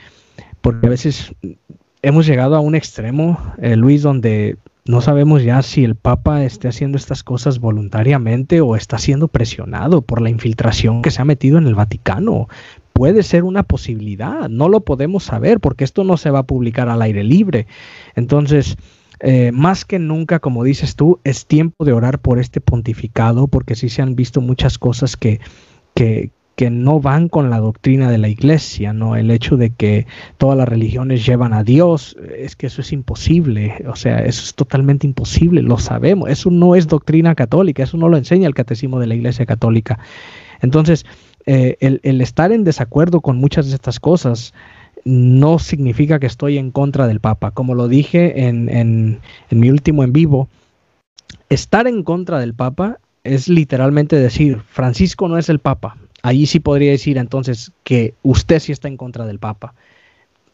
porque 0.62 0.88
a 0.88 0.89
veces 0.89 1.34
hemos 2.01 2.26
llegado 2.26 2.56
a 2.56 2.60
un 2.60 2.76
extremo, 2.76 3.39
eh, 3.62 3.76
Luis, 3.76 4.01
donde 4.01 4.58
no 4.86 4.99
sabemos 4.99 5.43
ya 5.43 5.62
si 5.62 5.86
el 5.86 5.95
Papa 5.95 6.43
esté 6.43 6.68
haciendo 6.68 6.97
estas 6.97 7.24
cosas 7.24 7.60
voluntariamente 7.60 8.60
o 8.60 8.76
está 8.76 8.97
siendo 8.97 9.30
presionado 9.30 10.01
por 10.01 10.22
la 10.22 10.30
infiltración 10.30 11.01
que 11.01 11.12
se 11.12 11.22
ha 11.22 11.26
metido 11.26 11.58
en 11.58 11.68
el 11.68 11.76
Vaticano, 11.76 12.49
puede 12.91 13.24
ser 13.24 13.45
una 13.45 13.64
posibilidad, 13.64 14.49
no 14.49 14.68
lo 14.68 14.82
podemos 14.82 15.24
saber 15.24 15.62
porque 15.62 15.86
esto 15.86 16.04
no 16.04 16.18
se 16.18 16.32
va 16.32 16.39
a 16.39 16.43
publicar 16.43 16.89
al 16.89 17.01
aire 17.01 17.24
libre. 17.24 17.66
Entonces, 18.16 18.76
eh, 19.26 19.53
más 19.53 19.86
que 19.86 19.99
nunca, 19.99 20.39
como 20.39 20.65
dices 20.65 20.97
tú, 20.97 21.19
es 21.24 21.45
tiempo 21.45 21.86
de 21.86 21.93
orar 21.93 22.19
por 22.19 22.39
este 22.39 22.59
pontificado 22.59 23.47
porque 23.47 23.76
sí 23.76 23.88
se 23.88 24.01
han 24.01 24.15
visto 24.15 24.41
muchas 24.41 24.78
cosas 24.78 25.15
que, 25.15 25.39
que, 25.95 26.32
que 26.57 26.69
no 26.69 26.99
van 26.99 27.30
con 27.30 27.49
la 27.49 27.59
doctrina 27.59 28.11
de 28.11 28.17
la 28.17 28.28
iglesia, 28.28 28.91
¿no? 28.91 29.15
El 29.15 29.32
hecho 29.32 29.55
de 29.55 29.69
que 29.69 30.07
todas 30.38 30.57
las 30.57 30.67
religiones 30.67 31.26
llevan 31.26 31.53
a 31.53 31.63
Dios, 31.63 32.17
es 32.38 32.57
que 32.57 32.67
eso 32.67 32.82
es 32.82 32.91
imposible, 32.91 33.86
o 33.88 33.95
sea, 33.95 34.19
eso 34.19 34.43
es 34.43 34.55
totalmente 34.55 35.07
imposible, 35.07 35.61
lo 35.61 35.78
sabemos, 35.78 36.30
eso 36.30 36.51
no 36.51 36.76
es 36.76 36.89
doctrina 36.89 37.34
católica, 37.34 37.84
eso 37.84 37.95
no 37.95 38.09
lo 38.09 38.17
enseña 38.17 38.47
el 38.47 38.53
catecismo 38.53 38.99
de 38.99 39.07
la 39.07 39.15
iglesia 39.15 39.45
católica. 39.45 39.99
Entonces, 40.61 41.05
eh, 41.45 41.78
el, 41.80 42.21
estar 42.21 42.51
en 42.51 42.63
desacuerdo 42.65 43.21
con 43.21 43.38
muchas 43.38 43.69
de 43.69 43.76
estas 43.76 43.99
cosas 43.99 44.53
no 45.06 45.60
significa 45.60 46.20
que 46.20 46.28
estoy 46.28 46.58
en 46.58 46.72
contra 46.72 47.08
del 47.08 47.20
Papa. 47.20 47.51
Como 47.51 47.76
lo 47.76 47.88
dije 47.88 48.47
en, 48.47 49.20
mi 49.49 49.70
último 49.70 50.04
en 50.04 50.14
vivo, 50.14 50.47
estar 51.49 51.88
en 51.88 52.04
contra 52.04 52.39
del 52.39 52.54
Papa 52.54 52.99
es 53.24 53.47
literalmente 53.47 54.18
decir, 54.18 54.62
Francisco 54.68 55.28
no 55.28 55.38
es 55.38 55.49
el 55.49 55.60
Papa. 55.60 55.97
Allí 56.22 56.45
sí 56.45 56.60
podría 56.60 56.91
decir 56.91 57.18
entonces 57.18 57.72
que 57.84 58.14
usted 58.24 58.60
sí 58.60 58.72
está 58.72 58.88
en 58.88 58.97
contra 58.97 59.26
del 59.26 59.39
Papa. 59.39 59.74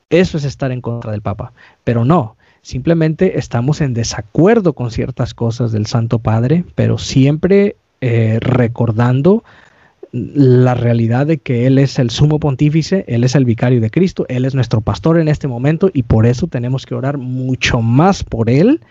Eso 0.09 0.37
es 0.37 0.43
estar 0.43 0.71
en 0.71 0.81
contra 0.81 1.11
del 1.11 1.21
Papa. 1.21 1.53
Pero 1.83 2.05
no, 2.05 2.35
simplemente 2.61 3.37
estamos 3.37 3.81
en 3.81 3.93
desacuerdo 3.93 4.73
con 4.73 4.89
ciertas 4.89 5.35
cosas 5.35 5.71
del 5.71 5.85
Santo 5.85 6.17
Padre, 6.19 6.65
pero 6.73 6.97
siempre 6.97 7.75
eh, 8.01 8.39
recordando 8.41 9.43
la 10.11 10.73
realidad 10.73 11.27
de 11.27 11.37
que 11.37 11.67
Él 11.67 11.77
es 11.77 11.99
el 11.99 12.09
sumo 12.09 12.39
pontífice, 12.39 13.05
Él 13.07 13.23
es 13.23 13.35
el 13.35 13.45
vicario 13.45 13.79
de 13.81 13.91
Cristo, 13.91 14.25
Él 14.27 14.45
es 14.45 14.55
nuestro 14.55 14.81
pastor 14.81 15.19
en 15.19 15.27
este 15.27 15.47
momento 15.47 15.89
y 15.93 16.03
por 16.03 16.25
eso 16.25 16.47
tenemos 16.47 16.85
que 16.85 16.95
orar 16.95 17.17
mucho 17.17 17.81
más 17.81 18.23
por 18.23 18.49
Él, 18.49 18.81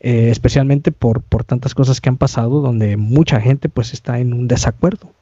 eh, 0.00 0.28
especialmente 0.30 0.92
por, 0.92 1.22
por 1.22 1.44
tantas 1.44 1.74
cosas 1.74 2.00
que 2.00 2.08
han 2.08 2.16
pasado 2.16 2.60
donde 2.60 2.96
mucha 2.96 3.40
gente 3.40 3.68
pues 3.68 3.92
está 3.92 4.18
en 4.18 4.32
un 4.32 4.48
desacuerdo. 4.48 5.12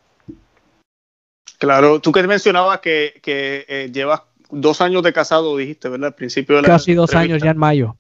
Claro, 1.59 2.01
tú 2.01 2.12
que 2.12 2.22
mencionabas 2.22 2.81
que, 2.81 3.20
que 3.22 3.66
eh, 3.68 3.91
llevas 3.93 4.22
dos 4.51 4.81
años 4.81 5.03
de 5.03 5.12
casado, 5.12 5.57
dijiste, 5.57 5.89
¿verdad? 5.89 6.09
Al 6.09 6.14
principio 6.14 6.57
de 6.57 6.62
la 6.62 6.68
Casi 6.68 6.95
dos 6.95 7.14
años 7.14 7.43
ya 7.43 7.51
en 7.51 7.59
mayo. 7.59 7.97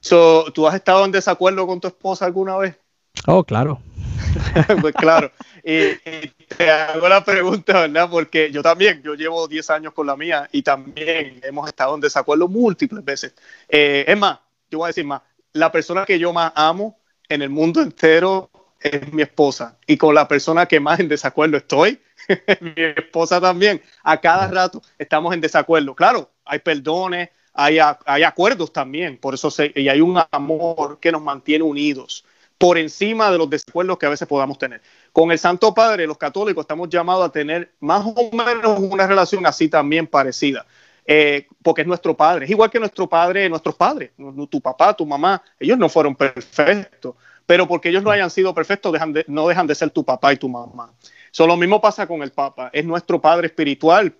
¿Tú 0.00 0.66
has 0.66 0.74
estado 0.74 1.04
en 1.04 1.12
desacuerdo 1.12 1.66
con 1.66 1.80
tu 1.80 1.88
esposa 1.88 2.26
alguna 2.26 2.56
vez? 2.56 2.78
Oh, 3.26 3.44
claro. 3.44 3.80
pues 4.80 4.94
claro. 4.94 5.30
Y, 5.64 5.98
te 6.56 6.70
hago 6.70 7.08
la 7.08 7.24
pregunta, 7.24 7.80
¿verdad? 7.82 8.08
Porque 8.10 8.50
yo 8.50 8.62
también, 8.62 9.02
yo 9.02 9.14
llevo 9.14 9.46
10 9.46 9.70
años 9.70 9.92
con 9.92 10.06
la 10.06 10.16
mía 10.16 10.48
y 10.52 10.62
también 10.62 11.40
hemos 11.42 11.68
estado 11.68 11.94
en 11.94 12.00
desacuerdo 12.00 12.48
múltiples 12.48 13.04
veces. 13.04 13.34
Eh, 13.68 14.04
es 14.06 14.18
más, 14.18 14.38
yo 14.70 14.78
voy 14.78 14.86
a 14.86 14.88
decir 14.88 15.04
más, 15.04 15.22
la 15.52 15.70
persona 15.70 16.04
que 16.04 16.18
yo 16.18 16.32
más 16.32 16.52
amo 16.54 16.98
en 17.28 17.42
el 17.42 17.50
mundo 17.50 17.82
entero 17.82 18.50
es 18.80 19.12
mi 19.12 19.22
esposa. 19.22 19.78
Y 19.86 19.96
con 19.96 20.14
la 20.14 20.26
persona 20.26 20.66
que 20.66 20.80
más 20.80 21.00
en 21.00 21.08
desacuerdo 21.08 21.56
estoy, 21.56 22.00
mi 22.60 22.82
esposa 22.96 23.40
también. 23.40 23.82
A 24.02 24.20
cada 24.20 24.48
rato 24.48 24.82
estamos 24.98 25.34
en 25.34 25.40
desacuerdo. 25.40 25.94
Claro, 25.94 26.30
hay 26.44 26.60
perdones, 26.60 27.30
hay, 27.52 27.78
hay 27.80 28.22
acuerdos 28.22 28.72
también, 28.72 29.18
por 29.18 29.34
eso 29.34 29.48
y 29.74 29.88
hay 29.88 30.00
un 30.00 30.22
amor 30.30 30.98
que 31.00 31.10
nos 31.10 31.22
mantiene 31.22 31.64
unidos 31.64 32.24
por 32.58 32.76
encima 32.76 33.30
de 33.30 33.38
los 33.38 33.48
desacuerdos 33.48 33.98
que 33.98 34.06
a 34.06 34.10
veces 34.10 34.28
podamos 34.28 34.58
tener. 34.58 34.82
Con 35.18 35.32
el 35.32 35.38
Santo 35.40 35.74
Padre, 35.74 36.06
los 36.06 36.16
católicos 36.16 36.62
estamos 36.62 36.88
llamados 36.88 37.26
a 37.26 37.32
tener 37.32 37.72
más 37.80 38.06
o 38.06 38.30
menos 38.30 38.78
una 38.78 39.04
relación 39.04 39.44
así 39.46 39.68
también 39.68 40.06
parecida, 40.06 40.64
eh, 41.04 41.48
porque 41.60 41.80
es 41.80 41.88
nuestro 41.88 42.16
Padre, 42.16 42.44
es 42.44 42.52
igual 42.52 42.70
que 42.70 42.78
nuestro 42.78 43.08
Padre, 43.08 43.48
nuestros 43.48 43.74
padres, 43.74 44.12
tu 44.48 44.60
papá, 44.60 44.94
tu 44.94 45.04
mamá, 45.04 45.42
ellos 45.58 45.76
no 45.76 45.88
fueron 45.88 46.14
perfectos, 46.14 47.16
pero 47.46 47.66
porque 47.66 47.88
ellos 47.88 48.04
no 48.04 48.12
hayan 48.12 48.30
sido 48.30 48.54
perfectos, 48.54 48.94
no 49.26 49.48
dejan 49.48 49.66
de 49.66 49.74
ser 49.74 49.90
tu 49.90 50.04
papá 50.04 50.34
y 50.34 50.36
tu 50.36 50.48
mamá. 50.48 50.92
So, 51.32 51.48
lo 51.48 51.56
mismo 51.56 51.80
pasa 51.80 52.06
con 52.06 52.22
el 52.22 52.30
Papa, 52.30 52.70
es 52.72 52.84
nuestro 52.84 53.20
Padre 53.20 53.48
espiritual, 53.48 54.14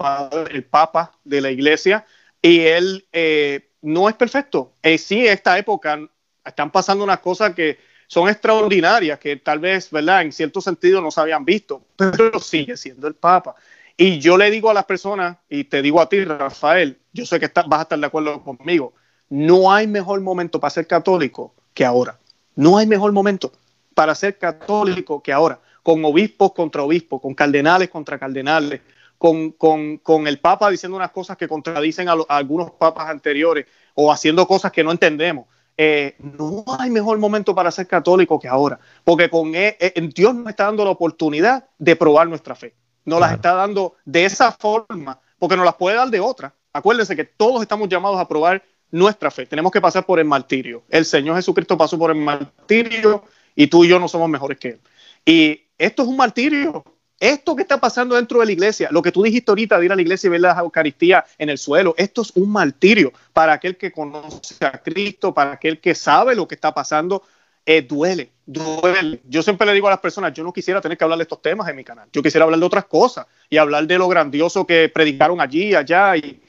el, 0.50 0.64
Papa 0.64 1.12
de 1.22 1.40
la 1.40 1.52
Iglesia, 1.52 2.06
y 2.42 2.62
él 2.62 3.06
eh, 3.12 3.70
no 3.82 4.08
es 4.08 4.16
perfecto. 4.16 4.72
Eh, 4.82 4.98
sí, 4.98 5.24
esta 5.28 5.56
época 5.58 6.00
están 6.44 6.72
pasando 6.72 7.04
unas 7.04 7.20
cosas 7.20 7.54
que 7.54 7.78
son 8.08 8.28
extraordinarias, 8.28 9.18
que 9.18 9.36
tal 9.36 9.60
vez, 9.60 9.90
¿verdad? 9.90 10.22
En 10.22 10.32
cierto 10.32 10.60
sentido 10.62 11.00
no 11.00 11.10
se 11.10 11.20
habían 11.20 11.44
visto, 11.44 11.82
pero 11.96 12.40
sigue 12.40 12.76
siendo 12.76 13.06
el 13.06 13.14
Papa. 13.14 13.54
Y 13.96 14.18
yo 14.18 14.38
le 14.38 14.50
digo 14.50 14.70
a 14.70 14.74
las 14.74 14.86
personas, 14.86 15.36
y 15.48 15.64
te 15.64 15.82
digo 15.82 16.00
a 16.00 16.08
ti, 16.08 16.24
Rafael, 16.24 16.98
yo 17.12 17.26
sé 17.26 17.38
que 17.38 17.50
vas 17.66 17.80
a 17.80 17.82
estar 17.82 17.98
de 17.98 18.06
acuerdo 18.06 18.42
conmigo, 18.42 18.94
no 19.28 19.70
hay 19.70 19.86
mejor 19.86 20.20
momento 20.22 20.58
para 20.58 20.70
ser 20.70 20.86
católico 20.86 21.54
que 21.74 21.84
ahora. 21.84 22.18
No 22.56 22.78
hay 22.78 22.86
mejor 22.86 23.12
momento 23.12 23.52
para 23.94 24.14
ser 24.14 24.38
católico 24.38 25.22
que 25.22 25.32
ahora, 25.32 25.60
con 25.82 26.02
obispos 26.04 26.52
contra 26.54 26.82
obispos, 26.82 27.20
con 27.20 27.34
cardenales 27.34 27.90
contra 27.90 28.18
cardenales, 28.18 28.80
con, 29.18 29.50
con, 29.50 30.26
el 30.26 30.38
Papa 30.38 30.70
diciendo 30.70 30.96
unas 30.96 31.10
cosas 31.10 31.36
que 31.36 31.46
contradicen 31.46 32.08
a, 32.08 32.12
a, 32.12 32.36
algunos 32.36 32.70
papas 32.70 33.08
anteriores 33.10 33.66
o 33.94 34.10
haciendo 34.10 34.46
cosas 34.46 34.72
que 34.72 34.82
no 34.82 34.92
entendemos. 34.92 35.46
Eh, 35.80 36.16
no 36.18 36.64
hay 36.76 36.90
mejor 36.90 37.18
momento 37.18 37.54
para 37.54 37.70
ser 37.70 37.86
católico 37.86 38.40
que 38.40 38.48
ahora, 38.48 38.80
porque 39.04 39.30
con 39.30 39.54
e, 39.54 39.76
e, 39.78 40.10
Dios 40.12 40.34
nos 40.34 40.48
está 40.48 40.64
dando 40.64 40.84
la 40.84 40.90
oportunidad 40.90 41.68
de 41.78 41.94
probar 41.94 42.28
nuestra 42.28 42.56
fe. 42.56 42.74
Nos 43.04 43.20
las 43.20 43.34
está 43.34 43.54
dando 43.54 43.94
de 44.04 44.24
esa 44.24 44.50
forma, 44.50 45.20
porque 45.38 45.56
nos 45.56 45.64
las 45.64 45.76
puede 45.76 45.96
dar 45.96 46.10
de 46.10 46.18
otra. 46.18 46.52
Acuérdense 46.72 47.14
que 47.14 47.24
todos 47.24 47.62
estamos 47.62 47.88
llamados 47.88 48.18
a 48.18 48.26
probar 48.26 48.60
nuestra 48.90 49.30
fe. 49.30 49.46
Tenemos 49.46 49.70
que 49.70 49.80
pasar 49.80 50.04
por 50.04 50.18
el 50.18 50.24
martirio. 50.24 50.82
El 50.88 51.04
Señor 51.04 51.36
Jesucristo 51.36 51.78
pasó 51.78 51.96
por 51.96 52.10
el 52.10 52.18
martirio 52.18 53.22
y 53.54 53.68
tú 53.68 53.84
y 53.84 53.88
yo 53.88 54.00
no 54.00 54.08
somos 54.08 54.28
mejores 54.28 54.58
que 54.58 54.68
Él. 54.70 54.80
Y 55.24 55.62
esto 55.78 56.02
es 56.02 56.08
un 56.08 56.16
martirio. 56.16 56.84
Esto 57.20 57.56
que 57.56 57.62
está 57.62 57.80
pasando 57.80 58.14
dentro 58.14 58.38
de 58.38 58.46
la 58.46 58.52
iglesia, 58.52 58.88
lo 58.92 59.02
que 59.02 59.10
tú 59.10 59.24
dijiste 59.24 59.50
ahorita 59.50 59.78
de 59.78 59.86
ir 59.86 59.92
a 59.92 59.96
la 59.96 60.02
iglesia 60.02 60.28
y 60.28 60.30
ver 60.30 60.40
la 60.40 60.56
Eucaristía 60.58 61.24
en 61.36 61.48
el 61.48 61.58
suelo, 61.58 61.94
esto 61.96 62.22
es 62.22 62.30
un 62.36 62.50
martirio 62.50 63.12
para 63.32 63.54
aquel 63.54 63.76
que 63.76 63.90
conoce 63.90 64.64
a 64.64 64.78
Cristo, 64.78 65.34
para 65.34 65.52
aquel 65.52 65.80
que 65.80 65.96
sabe 65.96 66.36
lo 66.36 66.46
que 66.46 66.54
está 66.54 66.72
pasando. 66.72 67.24
Eh, 67.66 67.82
duele, 67.82 68.30
duele. 68.46 69.20
Yo 69.28 69.42
siempre 69.42 69.66
le 69.66 69.74
digo 69.74 69.88
a 69.88 69.90
las 69.90 69.98
personas, 69.98 70.32
yo 70.32 70.44
no 70.44 70.52
quisiera 70.52 70.80
tener 70.80 70.96
que 70.96 71.04
hablar 71.04 71.18
de 71.18 71.24
estos 71.24 71.42
temas 71.42 71.68
en 71.68 71.76
mi 71.76 71.84
canal, 71.84 72.08
yo 72.12 72.22
quisiera 72.22 72.44
hablar 72.44 72.60
de 72.60 72.66
otras 72.66 72.84
cosas 72.84 73.26
y 73.50 73.58
hablar 73.58 73.86
de 73.86 73.98
lo 73.98 74.08
grandioso 74.08 74.66
que 74.66 74.88
predicaron 74.88 75.40
allí, 75.40 75.74
allá 75.74 76.16
y, 76.16 76.40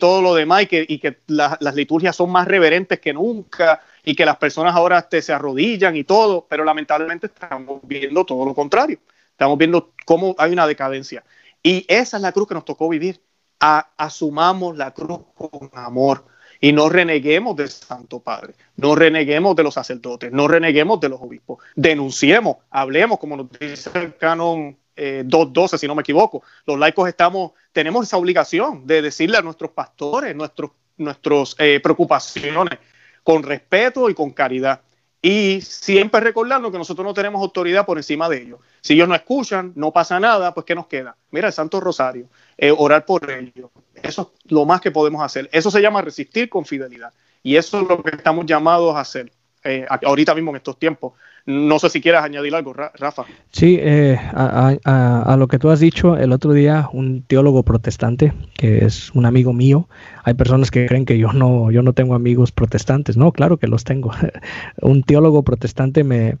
todo 0.00 0.20
lo 0.20 0.34
demás 0.34 0.64
y 0.64 0.66
que, 0.66 0.84
y 0.86 0.98
que 0.98 1.18
las 1.28 1.74
liturgias 1.76 2.16
son 2.16 2.30
más 2.30 2.48
reverentes 2.48 2.98
que 2.98 3.12
nunca 3.12 3.80
y 4.04 4.16
que 4.16 4.26
las 4.26 4.36
personas 4.36 4.74
ahora 4.74 5.00
te, 5.08 5.22
se 5.22 5.32
arrodillan 5.32 5.96
y 5.96 6.02
todo, 6.02 6.44
pero 6.48 6.64
lamentablemente 6.64 7.28
estamos 7.28 7.80
viendo 7.84 8.26
todo 8.26 8.44
lo 8.44 8.52
contrario. 8.52 8.98
Estamos 9.36 9.58
viendo 9.58 9.92
cómo 10.06 10.34
hay 10.38 10.52
una 10.52 10.66
decadencia. 10.66 11.22
Y 11.62 11.84
esa 11.88 12.16
es 12.16 12.22
la 12.22 12.32
cruz 12.32 12.48
que 12.48 12.54
nos 12.54 12.64
tocó 12.64 12.88
vivir. 12.88 13.20
asumamos 13.60 14.78
la 14.78 14.92
cruz 14.92 15.20
con 15.36 15.70
amor. 15.74 16.24
Y 16.58 16.72
no 16.72 16.88
reneguemos 16.88 17.54
del 17.54 17.68
Santo 17.68 18.20
Padre, 18.20 18.54
no 18.76 18.94
reneguemos 18.94 19.54
de 19.54 19.62
los 19.62 19.74
sacerdotes, 19.74 20.32
no 20.32 20.48
reneguemos 20.48 20.98
de 21.00 21.10
los 21.10 21.20
obispos. 21.20 21.62
Denunciemos, 21.74 22.56
hablemos, 22.70 23.18
como 23.18 23.36
nos 23.36 23.50
dice 23.50 23.90
el 23.94 24.16
canon 24.16 24.74
2.12, 24.96 25.74
eh, 25.74 25.78
si 25.78 25.86
no 25.86 25.94
me 25.94 26.00
equivoco. 26.00 26.42
Los 26.64 26.78
laicos 26.78 27.06
estamos, 27.10 27.52
tenemos 27.72 28.06
esa 28.06 28.16
obligación 28.16 28.86
de 28.86 29.02
decirle 29.02 29.36
a 29.36 29.42
nuestros 29.42 29.72
pastores 29.72 30.34
nuestras 30.34 30.70
nuestros, 30.96 31.56
eh, 31.58 31.80
preocupaciones 31.80 32.78
con 33.22 33.42
respeto 33.42 34.08
y 34.08 34.14
con 34.14 34.30
caridad. 34.30 34.80
Y 35.28 35.60
siempre 35.60 36.20
recordando 36.20 36.70
que 36.70 36.78
nosotros 36.78 37.04
no 37.04 37.12
tenemos 37.12 37.42
autoridad 37.42 37.84
por 37.84 37.98
encima 37.98 38.28
de 38.28 38.42
ellos. 38.42 38.60
Si 38.80 38.94
ellos 38.94 39.08
no 39.08 39.14
escuchan, 39.16 39.72
no 39.74 39.90
pasa 39.90 40.20
nada, 40.20 40.54
pues 40.54 40.64
¿qué 40.64 40.76
nos 40.76 40.86
queda? 40.86 41.16
Mira, 41.32 41.48
el 41.48 41.52
Santo 41.52 41.80
Rosario, 41.80 42.28
eh, 42.56 42.70
orar 42.70 43.04
por 43.04 43.28
ellos. 43.28 43.72
Eso 43.92 44.32
es 44.44 44.52
lo 44.52 44.64
más 44.64 44.80
que 44.80 44.92
podemos 44.92 45.20
hacer. 45.20 45.48
Eso 45.50 45.68
se 45.68 45.82
llama 45.82 46.00
resistir 46.00 46.48
con 46.48 46.64
fidelidad. 46.64 47.12
Y 47.42 47.56
eso 47.56 47.80
es 47.80 47.88
lo 47.88 48.04
que 48.04 48.14
estamos 48.14 48.46
llamados 48.46 48.94
a 48.94 49.00
hacer 49.00 49.32
eh, 49.64 49.84
ahorita 49.88 50.32
mismo 50.32 50.52
en 50.52 50.58
estos 50.58 50.78
tiempos. 50.78 51.14
No 51.46 51.78
sé 51.78 51.90
si 51.90 52.00
quieras 52.00 52.24
añadir 52.24 52.56
algo, 52.56 52.72
Rafa. 52.72 53.24
Sí, 53.52 53.78
eh, 53.80 54.18
a, 54.34 55.36
lo 55.38 55.46
que 55.46 55.60
tú 55.60 55.70
has 55.70 55.78
dicho 55.78 56.16
el 56.16 56.32
otro 56.32 56.52
día, 56.52 56.88
un 56.92 57.22
teólogo 57.22 57.62
protestante, 57.62 58.32
que 58.54 58.84
es 58.84 59.12
un 59.14 59.26
amigo 59.26 59.52
mío, 59.52 59.88
hay 60.24 60.34
personas 60.34 60.72
que 60.72 60.86
creen 60.86 61.04
que 61.04 61.18
yo 61.18 61.32
no, 61.32 61.70
yo 61.70 61.82
no 61.82 61.92
tengo 61.92 62.16
amigos 62.16 62.50
protestantes. 62.50 63.16
No, 63.16 63.30
claro 63.30 63.58
que 63.58 63.68
los 63.68 63.84
tengo. 63.84 64.10
un 64.82 65.04
teólogo 65.04 65.44
protestante 65.44 66.02
me, 66.02 66.36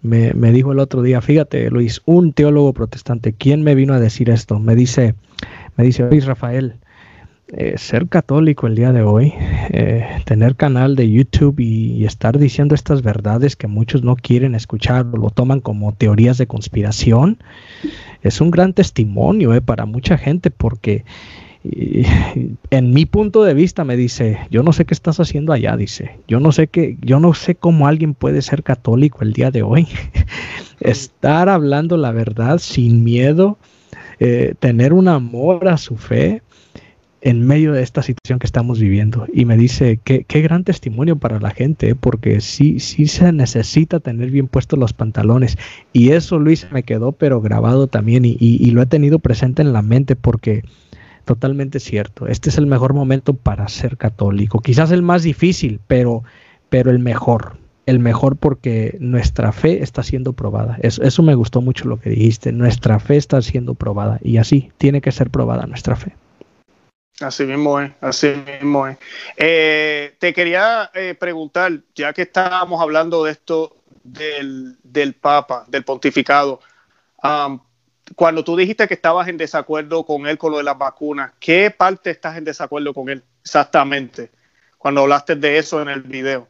me, 0.00 0.32
me, 0.32 0.50
dijo 0.50 0.72
el 0.72 0.78
otro 0.78 1.02
día, 1.02 1.20
fíjate 1.20 1.70
Luis, 1.70 2.00
un 2.06 2.32
teólogo 2.32 2.72
protestante, 2.72 3.34
¿quién 3.34 3.62
me 3.62 3.74
vino 3.74 3.92
a 3.92 4.00
decir 4.00 4.30
esto? 4.30 4.58
Me 4.58 4.74
dice, 4.74 5.14
me 5.76 5.84
dice, 5.84 6.08
Luis 6.08 6.24
Rafael, 6.24 6.76
eh, 7.50 7.78
ser 7.78 8.08
católico 8.08 8.66
el 8.66 8.74
día 8.74 8.92
de 8.92 9.00
hoy, 9.00 9.32
eh, 9.70 10.06
tener 10.26 10.54
canal 10.54 10.96
de 10.96 11.10
YouTube 11.10 11.60
y, 11.60 12.04
estar 12.04 12.38
diciendo 12.38 12.74
estas 12.74 13.00
verdades 13.00 13.56
que 13.56 13.66
muchos 13.66 14.02
no 14.02 14.16
quieren 14.16 14.54
escuchar 14.54 15.06
o 15.10 15.16
lo 15.16 15.30
toman 15.30 15.60
como 15.60 15.94
teorías 15.94 16.36
de 16.36 16.46
conspiración, 16.46 17.38
es 18.22 18.42
un 18.42 18.50
gran 18.50 18.74
testimonio 18.74 19.54
eh, 19.54 19.62
para 19.62 19.86
mucha 19.86 20.18
gente 20.18 20.50
porque 20.50 21.06
en 21.64 22.90
mi 22.92 23.06
punto 23.06 23.42
de 23.44 23.54
vista 23.54 23.82
me 23.82 23.96
dice, 23.96 24.40
yo 24.50 24.62
no 24.62 24.74
sé 24.74 24.84
qué 24.84 24.92
estás 24.92 25.18
haciendo 25.18 25.54
allá, 25.54 25.74
dice, 25.74 26.18
yo 26.28 26.40
no 26.40 26.52
sé 26.52 26.66
qué, 26.66 26.98
yo 27.00 27.18
no 27.18 27.32
sé 27.32 27.54
cómo 27.54 27.86
alguien 27.86 28.12
puede 28.12 28.42
ser 28.42 28.62
católico 28.62 29.20
el 29.22 29.32
día 29.32 29.50
de 29.50 29.62
hoy, 29.62 29.88
estar 30.80 31.48
hablando 31.48 31.96
la 31.96 32.12
verdad 32.12 32.58
sin 32.58 33.04
miedo, 33.04 33.56
tener 34.58 34.92
un 34.92 35.08
amor 35.08 35.68
a 35.68 35.78
su 35.78 35.96
fe 35.96 36.42
en 37.20 37.46
medio 37.46 37.72
de 37.72 37.82
esta 37.82 38.02
situación 38.02 38.38
que 38.38 38.46
estamos 38.46 38.78
viviendo. 38.78 39.26
Y 39.32 39.44
me 39.44 39.56
dice, 39.56 40.00
qué, 40.02 40.24
qué 40.24 40.40
gran 40.40 40.64
testimonio 40.64 41.16
para 41.16 41.40
la 41.40 41.50
gente, 41.50 41.90
¿eh? 41.90 41.94
porque 41.94 42.40
sí, 42.40 42.80
sí 42.80 43.06
se 43.06 43.32
necesita 43.32 44.00
tener 44.00 44.30
bien 44.30 44.48
puestos 44.48 44.78
los 44.78 44.92
pantalones. 44.92 45.58
Y 45.92 46.10
eso, 46.10 46.38
Luis, 46.38 46.68
me 46.70 46.82
quedó 46.82 47.12
pero 47.12 47.40
grabado 47.40 47.86
también 47.86 48.24
y, 48.24 48.36
y, 48.38 48.70
lo 48.70 48.82
he 48.82 48.86
tenido 48.86 49.18
presente 49.18 49.62
en 49.62 49.72
la 49.72 49.82
mente 49.82 50.16
porque 50.16 50.62
totalmente 51.24 51.80
cierto. 51.80 52.26
Este 52.26 52.50
es 52.50 52.58
el 52.58 52.66
mejor 52.66 52.94
momento 52.94 53.34
para 53.34 53.68
ser 53.68 53.96
católico. 53.96 54.60
Quizás 54.60 54.90
el 54.92 55.02
más 55.02 55.22
difícil, 55.22 55.80
pero, 55.86 56.22
pero 56.68 56.90
el 56.90 56.98
mejor. 56.98 57.58
El 57.86 57.98
mejor 58.00 58.36
porque 58.36 58.96
nuestra 59.00 59.50
fe 59.52 59.82
está 59.82 60.02
siendo 60.02 60.34
probada. 60.34 60.76
Eso, 60.82 61.02
eso 61.02 61.22
me 61.22 61.34
gustó 61.34 61.62
mucho 61.62 61.88
lo 61.88 61.98
que 61.98 62.10
dijiste. 62.10 62.52
Nuestra 62.52 63.00
fe 63.00 63.16
está 63.16 63.40
siendo 63.42 63.74
probada. 63.74 64.20
Y 64.22 64.36
así 64.36 64.70
tiene 64.76 65.00
que 65.00 65.10
ser 65.10 65.30
probada 65.30 65.66
nuestra 65.66 65.96
fe. 65.96 66.12
Así 67.20 67.44
mismo 67.44 67.80
es, 67.80 67.90
así 68.00 68.28
mismo 68.28 68.86
es. 68.86 68.96
Eh, 69.36 70.14
te 70.18 70.32
quería 70.32 70.90
eh, 70.94 71.16
preguntar, 71.18 71.72
ya 71.94 72.12
que 72.12 72.22
estábamos 72.22 72.80
hablando 72.80 73.24
de 73.24 73.32
esto 73.32 73.76
del, 74.04 74.76
del 74.84 75.14
Papa, 75.14 75.64
del 75.66 75.84
pontificado, 75.84 76.60
cuando 78.14 78.44
tú 78.44 78.56
dijiste 78.56 78.86
que 78.86 78.94
estabas 78.94 79.28
en 79.28 79.36
desacuerdo 79.36 80.04
con 80.04 80.26
él 80.26 80.38
con 80.38 80.52
lo 80.52 80.58
de 80.58 80.64
las 80.64 80.78
vacunas, 80.78 81.32
¿qué 81.40 81.74
parte 81.76 82.10
estás 82.10 82.38
en 82.38 82.44
desacuerdo 82.44 82.94
con 82.94 83.08
él 83.08 83.22
exactamente? 83.42 84.30
Cuando 84.78 85.02
hablaste 85.02 85.34
de 85.34 85.58
eso 85.58 85.82
en 85.82 85.88
el 85.88 86.02
video. 86.02 86.48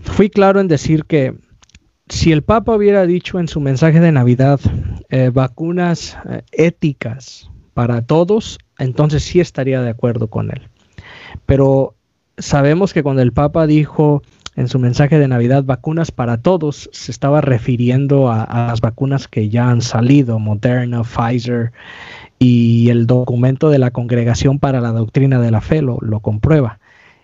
Fui 0.00 0.28
claro 0.28 0.60
en 0.60 0.68
decir 0.68 1.06
que 1.06 1.34
si 2.08 2.30
el 2.30 2.42
Papa 2.42 2.76
hubiera 2.76 3.06
dicho 3.06 3.40
en 3.40 3.48
su 3.48 3.60
mensaje 3.60 4.00
de 4.00 4.12
Navidad 4.12 4.60
eh, 5.08 5.30
vacunas 5.32 6.18
éticas 6.52 7.50
para 7.72 8.02
todos, 8.06 8.58
entonces 8.80 9.22
sí 9.22 9.40
estaría 9.40 9.82
de 9.82 9.90
acuerdo 9.90 10.28
con 10.28 10.50
él. 10.50 10.68
Pero 11.46 11.94
sabemos 12.38 12.92
que 12.92 13.02
cuando 13.02 13.22
el 13.22 13.32
Papa 13.32 13.66
dijo 13.66 14.22
en 14.56 14.68
su 14.68 14.78
mensaje 14.78 15.18
de 15.18 15.28
Navidad 15.28 15.64
vacunas 15.64 16.10
para 16.10 16.38
todos, 16.38 16.90
se 16.92 17.12
estaba 17.12 17.40
refiriendo 17.40 18.30
a, 18.30 18.66
las 18.68 18.80
vacunas 18.80 19.28
que 19.28 19.48
ya 19.48 19.70
han 19.70 19.80
salido, 19.80 20.38
Moderna, 20.38 21.02
Pfizer, 21.04 21.72
y 22.38 22.88
el 22.88 23.06
documento 23.06 23.70
de 23.70 23.78
la 23.78 23.90
Congregación 23.90 24.58
para 24.58 24.80
la 24.80 24.92
Doctrina 24.92 25.40
de 25.40 25.50
la 25.50 25.60
Fe 25.60 25.82
lo, 25.82 25.98
comprueba. 26.20 26.78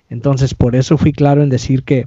Entonces, 0.09 0.55
por 0.55 0.77
eso 0.77 0.99
fui 0.99 1.13
claro 1.13 1.43
en 1.43 1.49
decir 1.49 1.83
que 1.83 2.07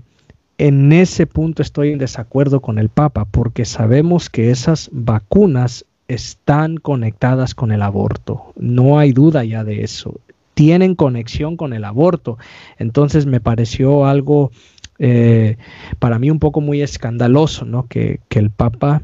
en 0.57 0.91
ese 0.93 1.25
punto 1.25 1.61
estoy 1.61 1.91
en 1.91 1.99
desacuerdo 1.99 2.61
con 2.61 2.79
el 2.79 2.89
Papa, 2.89 3.25
porque 3.25 3.65
sabemos 3.65 4.29
que 4.29 4.51
esas 4.51 4.89
vacunas 4.91 5.85
están 6.09 6.77
conectadas 6.77 7.55
con 7.55 7.71
el 7.71 7.81
aborto. 7.81 8.51
No 8.57 8.99
hay 8.99 9.13
duda 9.13 9.45
ya 9.45 9.63
de 9.63 9.83
eso. 9.83 10.19
Tienen 10.55 10.95
conexión 10.95 11.55
con 11.55 11.71
el 11.71 11.85
aborto. 11.85 12.37
Entonces 12.79 13.25
me 13.25 13.39
pareció 13.39 14.05
algo 14.05 14.51
eh, 14.97 15.57
para 15.99 16.19
mí 16.19 16.29
un 16.29 16.39
poco 16.39 16.59
muy 16.59 16.81
escandaloso, 16.81 17.63
¿no? 17.63 17.87
Que, 17.87 18.19
el 18.31 18.49
Papa 18.49 19.01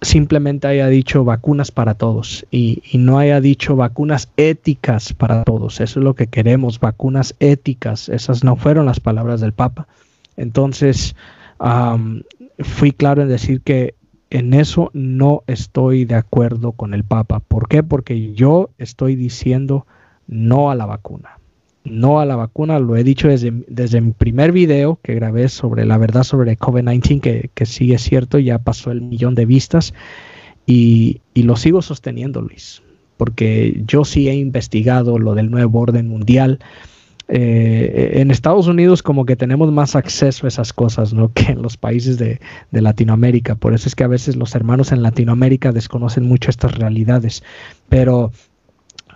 simplemente 0.00 0.66
haya 0.66 0.88
dicho 0.88 1.24
vacunas 1.24 1.70
para 1.70 1.94
todos 1.94 2.44
y, 2.50 2.82
no 2.94 3.18
haya 3.18 3.40
dicho 3.40 3.74
vacunas 3.74 4.28
éticas 4.36 5.12
para 5.12 5.44
todos. 5.44 5.80
Eso 5.80 6.00
es 6.00 6.04
lo 6.04 6.14
que 6.14 6.26
queremos, 6.26 6.78
vacunas 6.78 7.34
éticas. 7.40 8.08
Esas 8.10 8.44
no 8.44 8.56
fueron 8.56 8.84
las 8.86 9.00
palabras 9.00 9.40
del 9.40 9.52
Papa. 9.52 9.86
Entonces, 10.36 11.16
fui 12.58 12.92
claro 12.92 13.22
en 13.22 13.28
decir 13.28 13.62
que 13.62 13.94
en 14.32 14.54
eso 14.54 14.90
no 14.94 15.42
estoy 15.46 16.06
de 16.06 16.14
acuerdo 16.14 16.72
con 16.72 16.94
el 16.94 17.04
Papa. 17.04 17.40
¿Por 17.40 17.68
qué? 17.68 17.82
Porque 17.82 18.32
yo 18.32 18.70
estoy 18.78 19.14
diciendo 19.14 19.86
no 20.26 20.70
a 20.70 20.74
la 20.74 20.86
vacuna. 20.86 21.38
No 21.84 22.18
a 22.18 22.24
la 22.24 22.36
vacuna, 22.36 22.78
lo 22.78 22.96
he 22.96 23.04
dicho 23.04 23.28
desde, 23.28 23.52
desde 23.68 24.00
mi 24.00 24.12
primer 24.12 24.52
video 24.52 24.98
que 25.02 25.14
grabé 25.14 25.48
sobre 25.48 25.84
la 25.84 25.98
verdad 25.98 26.22
sobre 26.22 26.56
COVID-19, 26.56 27.20
que, 27.20 27.50
que 27.52 27.64
es 27.64 28.02
cierto, 28.02 28.38
ya 28.38 28.58
pasó 28.58 28.90
el 28.90 29.02
millón 29.02 29.34
de 29.34 29.44
vistas, 29.44 29.92
y, 30.64 31.20
y 31.34 31.42
lo 31.42 31.56
sigo 31.56 31.82
sosteniendo, 31.82 32.40
Luis, 32.40 32.82
porque 33.16 33.82
yo 33.84 34.04
sí 34.04 34.28
he 34.28 34.34
investigado 34.34 35.18
lo 35.18 35.34
del 35.34 35.50
nuevo 35.50 35.80
orden 35.80 36.08
mundial, 36.08 36.60
eh, 37.34 38.20
en 38.20 38.30
Estados 38.30 38.66
Unidos 38.66 39.02
como 39.02 39.24
que 39.24 39.36
tenemos 39.36 39.72
más 39.72 39.96
acceso 39.96 40.46
a 40.46 40.48
esas 40.48 40.74
cosas 40.74 41.14
¿no? 41.14 41.32
que 41.34 41.52
en 41.52 41.62
los 41.62 41.78
países 41.78 42.18
de, 42.18 42.38
Latinoamérica. 42.72 43.54
Por 43.54 43.72
eso 43.72 43.88
es 43.88 43.94
que 43.94 44.04
a 44.04 44.08
veces 44.08 44.36
los 44.36 44.54
hermanos 44.54 44.92
en 44.92 45.02
Latinoamérica 45.02 45.72
desconocen 45.72 46.26
mucho 46.26 46.50
estas 46.50 46.76
realidades. 46.76 47.42
Pero 47.88 48.32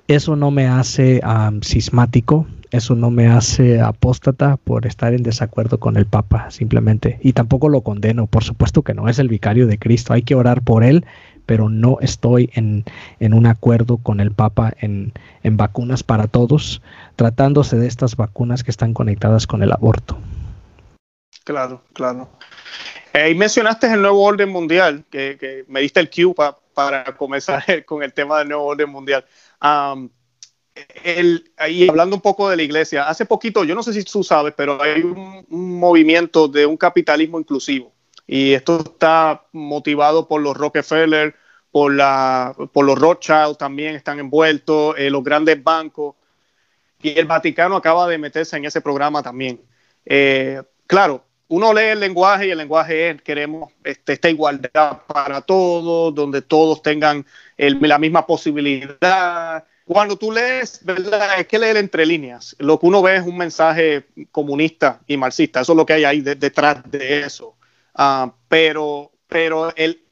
eso 0.08 0.34
no 0.34 0.50
me 0.50 0.66
hace 0.66 1.20
cismático, 1.62 2.46
eso 2.70 2.94
no 2.94 3.10
me 3.10 3.26
hace 3.26 3.80
apóstata 3.80 4.56
por 4.56 4.86
estar 4.86 5.12
en 5.12 5.22
desacuerdo 5.22 5.78
con 5.78 5.98
el 5.98 6.06
Papa, 6.06 6.50
simplemente. 6.50 7.18
Y 7.22 7.34
tampoco 7.34 7.68
lo 7.68 7.82
condeno, 7.82 8.28
por 8.28 8.44
supuesto 8.44 8.82
que 8.82 8.94
no 8.94 9.08
es 9.08 9.18
el 9.18 9.28
vicario 9.28 9.66
de 9.66 9.78
Cristo, 9.78 10.14
hay 10.14 10.22
que 10.22 10.34
orar 10.34 10.62
por 10.62 10.84
él, 10.84 11.04
pero 11.46 11.68
no 11.68 11.98
estoy 12.00 12.50
en, 12.54 12.84
un 13.20 13.46
acuerdo 13.46 13.96
con 13.98 14.20
el 14.20 14.32
Papa 14.32 14.74
en, 14.80 15.12
vacunas 15.44 16.02
para 16.02 16.26
todos, 16.26 16.82
tratándose 17.14 17.76
de 17.76 17.86
estas 17.86 18.16
vacunas 18.16 18.64
que 18.64 18.72
están 18.72 18.92
conectadas 18.92 19.46
con 19.46 19.62
el 19.62 19.72
aborto. 19.72 20.18
Claro, 21.44 21.82
claro. 21.92 22.28
Eh, 23.12 23.30
y 23.30 23.34
mencionaste 23.34 23.86
el 23.86 24.02
nuevo 24.02 24.22
orden 24.22 24.50
mundial, 24.50 25.04
que, 25.08 25.64
me 25.68 25.80
diste 25.80 26.00
el 26.00 26.10
cue 26.10 26.34
para 26.74 27.04
comenzar 27.16 27.62
con 27.86 28.02
el 28.02 28.12
tema 28.12 28.40
del 28.40 28.48
nuevo 28.48 28.64
orden 28.64 28.90
mundial. 28.90 29.24
ahí 31.56 31.88
hablando 31.88 32.16
un 32.16 32.22
poco 32.22 32.50
de 32.50 32.56
la 32.56 32.62
iglesia, 32.64 33.08
hace 33.08 33.24
poquito, 33.24 33.64
yo 33.64 33.74
no 33.74 33.82
sé 33.82 33.92
si 33.92 34.02
tú 34.02 34.24
sabes, 34.24 34.52
pero 34.56 34.82
hay 34.82 35.02
un 35.02 35.46
movimiento 35.48 36.48
de 36.48 36.66
un 36.66 36.76
capitalismo 36.76 37.38
inclusivo 37.38 37.95
y 38.26 38.52
esto 38.52 38.80
está 38.80 39.44
motivado 39.52 40.26
por 40.28 40.40
los 40.40 40.56
Rockefeller, 40.56 41.34
por, 41.70 41.92
los 41.92 42.98
Rothschild 42.98 43.56
también 43.58 43.94
están 43.94 44.18
envueltos, 44.18 44.94
eh, 44.98 45.10
los 45.10 45.22
grandes 45.22 45.62
bancos, 45.62 46.14
y 47.02 47.18
el 47.18 47.26
Vaticano 47.26 47.76
acaba 47.76 48.08
de 48.08 48.18
meterse 48.18 48.56
en 48.56 48.64
ese 48.64 48.80
programa 48.80 49.22
también. 49.22 49.60
Eh, 50.04 50.62
claro, 50.86 51.22
uno 51.48 51.72
lee 51.72 51.90
el 51.90 52.00
lenguaje 52.00 52.46
y 52.46 52.50
el 52.50 52.58
lenguaje 52.58 53.10
es, 53.10 53.22
queremos 53.22 53.72
este, 53.84 54.14
esta 54.14 54.30
igualdad 54.30 55.02
para 55.06 55.42
todos, 55.42 56.14
donde 56.14 56.42
todos 56.42 56.82
tengan 56.82 57.24
la 57.56 57.98
misma 57.98 58.26
posibilidad, 58.26 59.64
cuando 59.86 60.16
tú 60.16 60.32
lees, 60.32 60.84
¿verdad? 60.84 61.38
Es 61.38 61.46
que 61.46 61.60
leer 61.60 61.76
entre 61.76 62.04
líneas. 62.04 62.56
Lo 62.58 62.80
que 62.80 62.86
uno 62.86 63.02
ve 63.02 63.16
es 63.16 63.22
un 63.22 63.36
mensaje 63.36 64.04
comunista 64.32 65.00
y 65.06 65.16
marxista. 65.16 65.60
Eso 65.60 65.72
es 65.72 65.76
lo 65.76 65.86
que 65.86 65.92
hay 65.92 66.04
ahí 66.04 66.20
detrás 66.22 66.78
de 66.90 67.20
eso. 67.20 67.54
Ah, 67.96 68.34
pero, 68.48 69.10
pero 69.26 69.74
el, 69.74 70.04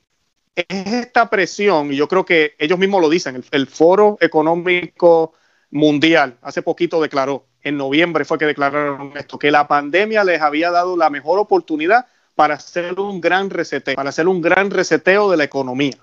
es 0.57 0.67
esta 0.69 1.29
presión, 1.29 1.93
y 1.93 1.97
yo 1.97 2.09
creo 2.09 2.25
que 2.25 2.55
ellos 2.59 2.79
mismos 2.79 3.03
lo 3.03 3.11
dicen, 3.11 3.45
el, 3.51 3.67
Foro 3.67 4.17
Económico 4.21 5.35
Mundial 5.71 6.39
hace 6.43 6.63
poquito 6.63 7.01
declaró, 7.01 7.47
en 7.63 7.77
noviembre 7.77 8.25
fue 8.25 8.39
que 8.39 8.47
declararon 8.47 9.13
esto, 9.17 9.39
que 9.39 9.51
la 9.51 9.69
pandemia 9.69 10.25
les 10.25 10.41
había 10.41 10.71
dado 10.71 10.97
la 10.97 11.11
mejor 11.11 11.39
oportunidad 11.39 12.07
para 12.35 12.55
hacer 12.55 12.99
un 12.99 13.21
gran 13.21 13.51
reseteo, 13.51 13.95
para 13.95 14.11
hacer 14.11 14.29
un 14.29 14.41
gran 14.41 14.71
reseteo 14.71 15.31
de 15.31 15.37
la 15.37 15.45
economía. 15.45 15.97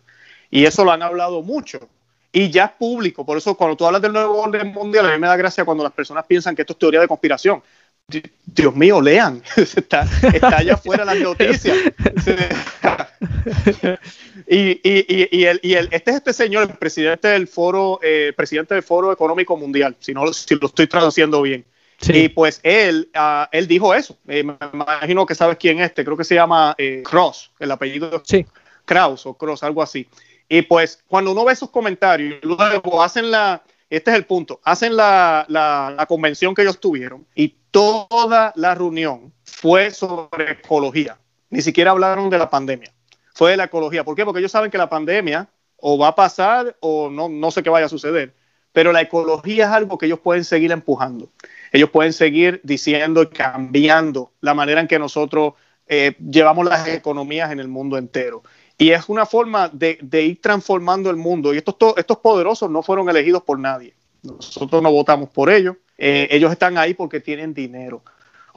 Y 0.49 0.65
eso 0.65 0.83
lo 0.83 0.91
han 0.91 1.01
hablado 1.01 1.41
mucho 1.41 1.89
y 2.31 2.49
ya 2.49 2.65
es 2.65 2.71
público. 2.71 3.25
Por 3.25 3.37
eso, 3.37 3.55
cuando 3.55 3.75
tú 3.75 3.85
hablas 3.85 4.01
del 4.01 4.13
nuevo 4.13 4.41
orden 4.41 4.71
mundial, 4.71 5.07
a 5.07 5.13
mí 5.13 5.19
me 5.19 5.27
da 5.27 5.35
gracia 5.35 5.65
cuando 5.65 5.83
las 5.83 5.93
personas 5.93 6.25
piensan 6.25 6.55
que 6.55 6.61
esto 6.61 6.73
es 6.73 6.79
teoría 6.79 7.01
de 7.01 7.07
conspiración. 7.07 7.61
Dios 8.07 8.75
mío, 8.75 9.01
lean. 9.01 9.41
está, 9.55 10.07
está 10.33 10.57
allá 10.57 10.73
afuera 10.73 11.05
las 11.05 11.19
noticias. 11.19 11.77
y, 14.47 14.71
y, 14.83 15.27
y, 15.31 15.45
el, 15.45 15.59
y 15.63 15.73
el, 15.73 15.87
este 15.91 16.11
es 16.11 16.17
este 16.17 16.33
señor, 16.33 16.69
el 16.69 16.77
presidente 16.77 17.29
del 17.29 17.47
foro, 17.47 17.99
eh, 18.03 18.33
presidente 18.35 18.73
del 18.73 18.83
Foro 18.83 19.11
Económico 19.11 19.55
Mundial, 19.55 19.95
si 19.99 20.13
no 20.13 20.31
si 20.33 20.55
lo 20.55 20.67
estoy 20.67 20.87
traduciendo 20.87 21.41
bien. 21.41 21.65
Y 22.09 22.29
pues 22.29 22.59
él, 22.63 23.09
uh, 23.15 23.45
él 23.51 23.67
dijo 23.67 23.93
eso. 23.93 24.17
Eh, 24.27 24.43
me 24.43 24.57
imagino 24.73 25.25
que 25.25 25.35
sabes 25.35 25.57
quién 25.57 25.79
es 25.79 25.87
este. 25.87 26.03
Creo 26.03 26.17
que 26.17 26.23
se 26.23 26.35
llama 26.35 26.75
eh, 26.77 27.03
Cross, 27.05 27.51
el 27.59 27.71
apellido 27.71 28.21
sí. 28.25 28.45
Kraus 28.85 29.25
o 29.25 29.35
Cross, 29.35 29.63
algo 29.63 29.83
así. 29.83 30.07
Y 30.49 30.63
pues 30.63 31.03
cuando 31.07 31.31
uno 31.31 31.45
ve 31.45 31.53
esos 31.53 31.69
comentarios, 31.69 32.39
luego 32.41 33.01
hacen 33.01 33.31
la, 33.31 33.63
este 33.89 34.11
es 34.11 34.17
el 34.17 34.25
punto, 34.25 34.59
hacen 34.63 34.95
la, 34.95 35.45
la, 35.47 36.05
convención 36.07 36.53
que 36.53 36.63
ellos 36.63 36.79
tuvieron 36.79 37.25
y 37.35 37.55
toda 37.71 38.53
la 38.55 38.75
reunión 38.75 39.33
fue 39.43 39.91
sobre 39.91 40.51
ecología. 40.51 41.17
Ni 41.49 41.61
siquiera 41.61 41.91
hablaron 41.91 42.29
de 42.29 42.37
la 42.37 42.49
pandemia. 42.49 42.93
Fue 43.33 43.51
de 43.51 43.57
la 43.57 43.65
ecología. 43.65 44.03
¿Por 44.03 44.15
qué? 44.15 44.25
Porque 44.25 44.39
ellos 44.39 44.51
saben 44.51 44.71
que 44.71 44.77
la 44.77 44.89
pandemia 44.89 45.49
o 45.77 45.97
va 45.97 46.09
a 46.09 46.15
pasar 46.15 46.77
o 46.79 47.09
no, 47.09 47.27
no 47.29 47.51
sé 47.51 47.63
qué 47.63 47.69
vaya 47.69 47.87
a 47.87 47.89
suceder. 47.89 48.33
Pero 48.71 48.91
la 48.93 49.01
ecología 49.01 49.65
es 49.65 49.71
algo 49.71 49.97
que 49.97 50.05
ellos 50.05 50.19
pueden 50.19 50.45
seguir 50.45 50.71
empujando. 50.71 51.29
Ellos 51.71 51.89
pueden 51.89 52.13
seguir 52.13 52.61
diciendo 52.63 53.23
y 53.23 53.27
cambiando 53.27 54.31
la 54.41 54.53
manera 54.53 54.81
en 54.81 54.87
que 54.87 54.99
nosotros 54.99 55.53
eh, 55.87 56.15
llevamos 56.19 56.65
las 56.65 56.87
economías 56.87 57.51
en 57.51 57.59
el 57.59 57.67
mundo 57.67 57.97
entero. 57.97 58.43
Y 58.77 58.91
es 58.91 59.09
una 59.09 59.25
forma 59.25 59.69
de, 59.69 59.97
ir 60.11 60.41
transformando 60.41 61.09
el 61.09 61.17
mundo. 61.17 61.53
Y 61.53 61.57
estos, 61.57 61.75
estos 61.97 62.17
poderosos 62.17 62.69
no 62.69 62.81
fueron 62.81 63.09
elegidos 63.09 63.43
por 63.43 63.59
nadie. 63.59 63.93
Nosotros 64.23 64.81
no 64.81 64.91
votamos 64.91 65.29
por 65.29 65.49
ellos. 65.49 65.75
Eh, 66.03 66.27
ellos 66.31 66.51
están 66.51 66.79
ahí 66.79 66.95
porque 66.95 67.19
tienen 67.19 67.53
dinero. 67.53 68.01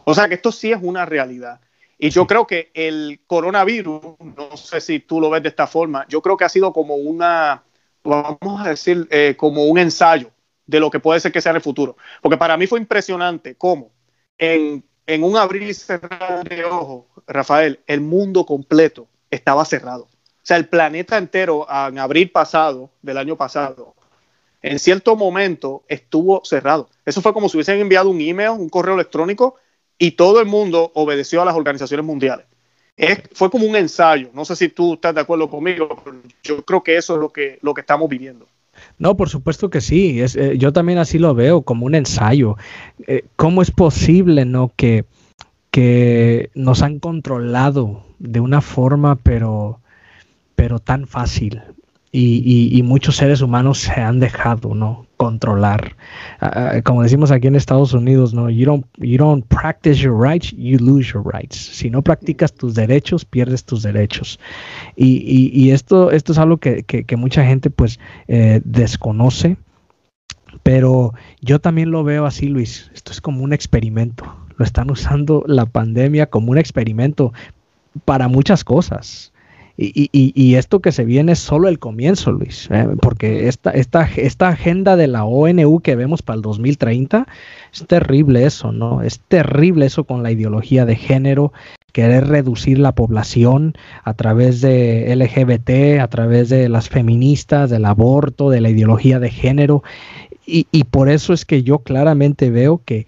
O 0.04 0.14
sea 0.14 0.28
que 0.28 0.34
esto 0.34 0.50
sí 0.50 0.72
es 0.72 0.78
una 0.80 1.04
realidad. 1.04 1.60
Y 1.98 2.08
yo 2.08 2.26
creo 2.26 2.46
que 2.46 2.70
el 2.72 3.20
coronavirus, 3.26 4.00
no 4.18 4.56
sé 4.56 4.80
si 4.80 5.00
tú 5.00 5.20
lo 5.20 5.28
ves 5.28 5.42
de 5.42 5.50
esta 5.50 5.66
forma, 5.66 6.06
yo 6.08 6.22
creo 6.22 6.38
que 6.38 6.44
ha 6.46 6.48
sido 6.48 6.72
como 6.72 6.94
una, 6.94 7.62
vamos 8.02 8.64
a 8.64 8.70
decir, 8.70 9.06
eh, 9.10 9.34
como 9.36 9.64
un 9.64 9.76
ensayo 9.76 10.30
de 10.64 10.80
lo 10.80 10.90
que 10.90 11.00
puede 11.00 11.20
ser 11.20 11.32
que 11.32 11.42
sea 11.42 11.50
en 11.50 11.56
el 11.56 11.62
futuro. 11.62 11.98
Porque 12.22 12.38
para 12.38 12.56
mí 12.56 12.66
fue 12.66 12.80
impresionante 12.80 13.56
cómo 13.56 13.92
en, 14.38 14.82
en 15.06 15.22
un 15.22 15.36
abrir 15.36 15.64
y 15.64 15.74
cerrar 15.74 16.48
de 16.48 16.64
ojos, 16.64 17.04
Rafael, 17.26 17.78
el 17.86 18.00
mundo 18.00 18.46
completo 18.46 19.06
estaba 19.30 19.66
cerrado. 19.66 20.04
O 20.04 20.46
sea, 20.46 20.56
el 20.56 20.66
planeta 20.66 21.18
entero 21.18 21.66
en 21.68 21.98
abril 21.98 22.30
pasado, 22.30 22.90
del 23.02 23.18
año 23.18 23.36
pasado, 23.36 23.94
en 24.64 24.78
cierto 24.78 25.14
momento 25.14 25.84
estuvo 25.88 26.40
cerrado. 26.42 26.88
Eso 27.04 27.20
fue 27.20 27.34
como 27.34 27.50
si 27.50 27.58
hubiesen 27.58 27.80
enviado 27.80 28.08
un 28.08 28.20
email, 28.20 28.50
un 28.50 28.70
correo 28.70 28.94
electrónico 28.94 29.56
y 29.98 30.12
todo 30.12 30.40
el 30.40 30.46
mundo 30.46 30.90
obedeció 30.94 31.42
a 31.42 31.44
las 31.44 31.54
organizaciones 31.54 32.06
mundiales. 32.06 32.46
fue 33.32 33.50
como 33.50 33.66
un 33.66 33.76
ensayo. 33.76 34.30
No 34.32 34.46
sé 34.46 34.56
si 34.56 34.68
tú 34.68 34.94
estás 34.94 35.14
de 35.14 35.20
acuerdo 35.20 35.50
conmigo, 35.50 36.00
pero 36.02 36.16
yo 36.42 36.64
creo 36.64 36.82
que 36.82 36.96
eso 36.96 37.14
es 37.14 37.20
lo 37.20 37.28
que, 37.28 37.58
lo 37.60 37.74
que 37.74 37.82
estamos 37.82 38.08
viviendo. 38.08 38.46
No, 38.98 39.16
por 39.16 39.28
supuesto 39.28 39.68
que 39.68 39.82
sí. 39.82 40.20
Eh, 40.20 40.54
yo 40.56 40.72
también 40.72 40.98
así 40.98 41.18
lo 41.18 41.34
veo, 41.34 41.60
como 41.60 41.84
un 41.84 41.94
ensayo. 41.94 42.56
Eh, 43.06 43.24
¿Cómo 43.36 43.60
es 43.60 43.70
posible 43.70 44.46
no 44.46 44.72
que, 44.74 45.04
que 45.70 46.50
nos 46.54 46.82
han 46.82 47.00
controlado 47.00 48.02
de 48.18 48.40
una 48.40 48.62
forma, 48.62 49.16
pero 49.16 49.80
pero 50.54 50.78
tan 50.78 51.06
fácil. 51.06 51.60
Y, 52.16 52.80
muchos 52.84 53.16
seres 53.16 53.40
humanos 53.40 53.78
se 53.78 54.00
han 54.00 54.20
dejado 54.20 54.72
no 54.72 55.04
controlar. 55.16 55.96
Ah, 56.40 56.74
ah, 56.76 56.82
como 56.82 57.02
decimos 57.02 57.32
aquí 57.32 57.48
en 57.48 57.56
Estados 57.56 57.92
Unidos 57.92 58.32
no 58.32 58.48
you 58.50 58.64
don't 58.66 58.86
you 58.98 59.18
don't 59.18 59.44
practice 59.46 59.96
your 59.96 60.16
rights 60.16 60.52
you 60.52 60.78
lose 60.78 61.12
your 61.12 61.24
rights. 61.26 61.56
Si 61.56 61.90
no 61.90 62.02
practicas 62.02 62.52
tus 62.52 62.76
derechos 62.76 63.24
pierdes 63.24 63.64
tus 63.64 63.82
derechos. 63.82 64.38
Y, 64.94 65.70
esto 65.70 66.12
esto 66.12 66.30
es 66.30 66.38
algo 66.38 66.58
que, 66.58 67.16
mucha 67.16 67.44
gente 67.44 67.68
pues 67.70 67.98
eh, 68.28 68.60
desconoce 68.64 69.56
pero 70.62 71.14
yo 71.40 71.58
también 71.58 71.90
lo 71.90 72.04
veo 72.04 72.26
así 72.26 72.46
Luis. 72.46 72.92
Esto 72.94 73.10
es 73.10 73.20
como 73.20 73.42
un 73.42 73.52
experimento. 73.52 74.24
Lo 74.56 74.64
están 74.64 74.88
usando 74.88 75.42
la 75.48 75.66
pandemia 75.66 76.26
como 76.26 76.52
un 76.52 76.58
experimento 76.58 77.32
para 78.04 78.28
muchas 78.28 78.62
cosas 78.62 79.33
y, 79.76 80.08
y, 80.12 80.32
y, 80.36 80.54
esto 80.54 80.80
que 80.80 80.92
se 80.92 81.04
viene 81.04 81.32
es 81.32 81.40
solo 81.40 81.68
el 81.68 81.80
comienzo, 81.80 82.30
Luis, 82.30 82.68
¿eh? 82.70 82.86
porque 83.00 83.48
esta, 83.48 83.72
esta, 83.72 84.08
esta 84.16 84.48
agenda 84.48 84.94
de 84.94 85.08
la 85.08 85.24
ONU 85.24 85.80
que 85.80 85.96
vemos 85.96 86.22
para 86.22 86.36
el 86.36 86.42
2030 86.42 87.26
es 87.72 87.86
terrible 87.88 88.46
eso, 88.46 88.70
¿no? 88.70 89.02
Es 89.02 89.18
terrible 89.26 89.86
eso 89.86 90.04
con 90.04 90.22
la 90.22 90.30
ideología 90.30 90.86
de 90.86 90.94
género, 90.94 91.52
querer 91.90 92.28
reducir 92.28 92.78
la 92.78 92.92
población 92.92 93.74
a 94.04 94.14
través 94.14 94.60
de 94.60 95.12
LGBT, 95.16 96.00
a 96.00 96.06
través 96.06 96.50
de 96.50 96.68
las 96.68 96.88
feministas, 96.88 97.68
del 97.68 97.84
aborto, 97.84 98.50
de 98.50 98.60
la 98.60 98.70
ideología 98.70 99.18
de 99.18 99.30
género. 99.30 99.82
Y, 100.46 100.68
y 100.70 100.84
por 100.84 101.08
eso 101.08 101.32
es 101.32 101.44
que 101.44 101.64
yo 101.64 101.80
claramente 101.80 102.50
veo 102.50 102.80
que 102.84 103.06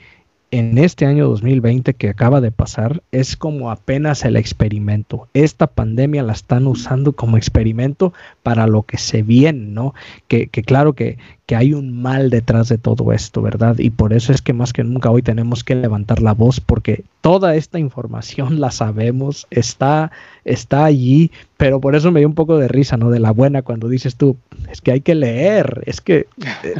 en 0.50 0.78
este 0.78 1.06
año 1.06 1.28
2020 1.28 1.94
que 1.94 2.08
acaba 2.08 2.40
de 2.40 2.52
pasar 2.52 3.02
es 3.10 3.36
como 3.36 3.70
apenas 3.70 4.24
el 4.24 4.36
experimento. 4.36 5.28
Esta 5.34 5.66
pandemia 5.66 6.22
la 6.22 6.32
están 6.32 6.66
usando 6.66 7.12
como 7.12 7.36
experimento 7.36 8.12
para 8.42 8.66
lo 8.66 8.82
que 8.82 8.98
se 8.98 9.22
viene, 9.22 9.66
¿no? 9.66 9.94
Que, 10.28 10.46
que 10.46 10.62
claro 10.62 10.94
que, 10.94 11.18
que 11.46 11.54
hay 11.54 11.72
un 11.72 12.02
mal 12.02 12.28
detrás 12.28 12.68
de 12.68 12.76
todo 12.76 13.12
esto, 13.12 13.40
¿verdad? 13.40 13.78
Y 13.78 13.90
por 13.90 14.12
eso 14.12 14.32
es 14.32 14.42
que 14.42 14.52
más 14.52 14.72
que 14.72 14.82
nunca 14.82 15.10
hoy 15.10 15.22
tenemos 15.22 15.62
que 15.62 15.76
levantar 15.76 16.20
la 16.20 16.34
voz 16.34 16.58
porque 16.58 17.04
toda 17.20 17.54
esta 17.54 17.78
información 17.78 18.60
la 18.60 18.72
sabemos, 18.72 19.46
está, 19.50 20.10
está 20.44 20.84
allí, 20.84 21.30
pero 21.56 21.80
por 21.80 21.94
eso 21.94 22.10
me 22.10 22.18
dio 22.18 22.28
un 22.28 22.34
poco 22.34 22.58
de 22.58 22.66
risa, 22.66 22.96
¿no? 22.96 23.10
De 23.10 23.20
la 23.20 23.30
buena 23.30 23.62
cuando 23.62 23.88
dices 23.88 24.16
tú, 24.16 24.36
es 24.72 24.80
que 24.80 24.90
hay 24.90 25.00
que 25.02 25.14
leer, 25.14 25.84
es 25.86 26.00
que 26.00 26.26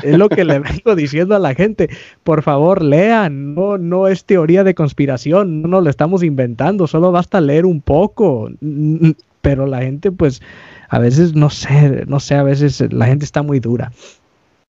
es 0.03 0.19
lo 0.19 0.29
que 0.29 0.45
le 0.45 0.59
vengo 0.59 0.97
diciendo 0.97 1.37
a 1.37 1.41
la 1.41 1.55
gente, 1.55 1.89
por 2.25 2.43
favor 2.43 2.83
lean, 2.83 3.55
no, 3.55 3.79
no 3.79 4.09
es 4.09 4.25
teoría 4.25 4.65
de 4.65 4.75
conspiración, 4.75 5.63
no 5.63 5.81
lo 5.81 5.89
estamos 5.89 6.25
inventando, 6.25 6.89
solo 6.89 7.13
basta 7.13 7.41
leer 7.41 7.67
un 7.67 7.81
poco, 7.81 8.51
pero 9.43 9.67
la 9.67 9.83
gente 9.83 10.11
pues 10.11 10.43
a 10.89 10.99
veces 10.99 11.37
no 11.37 11.51
sé, 11.51 12.05
no 12.09 12.19
sé, 12.19 12.35
a 12.35 12.43
veces 12.43 12.85
la 12.93 13.07
gente 13.07 13.25
está 13.25 13.45
muy 13.45 13.61
dura. 13.61 13.93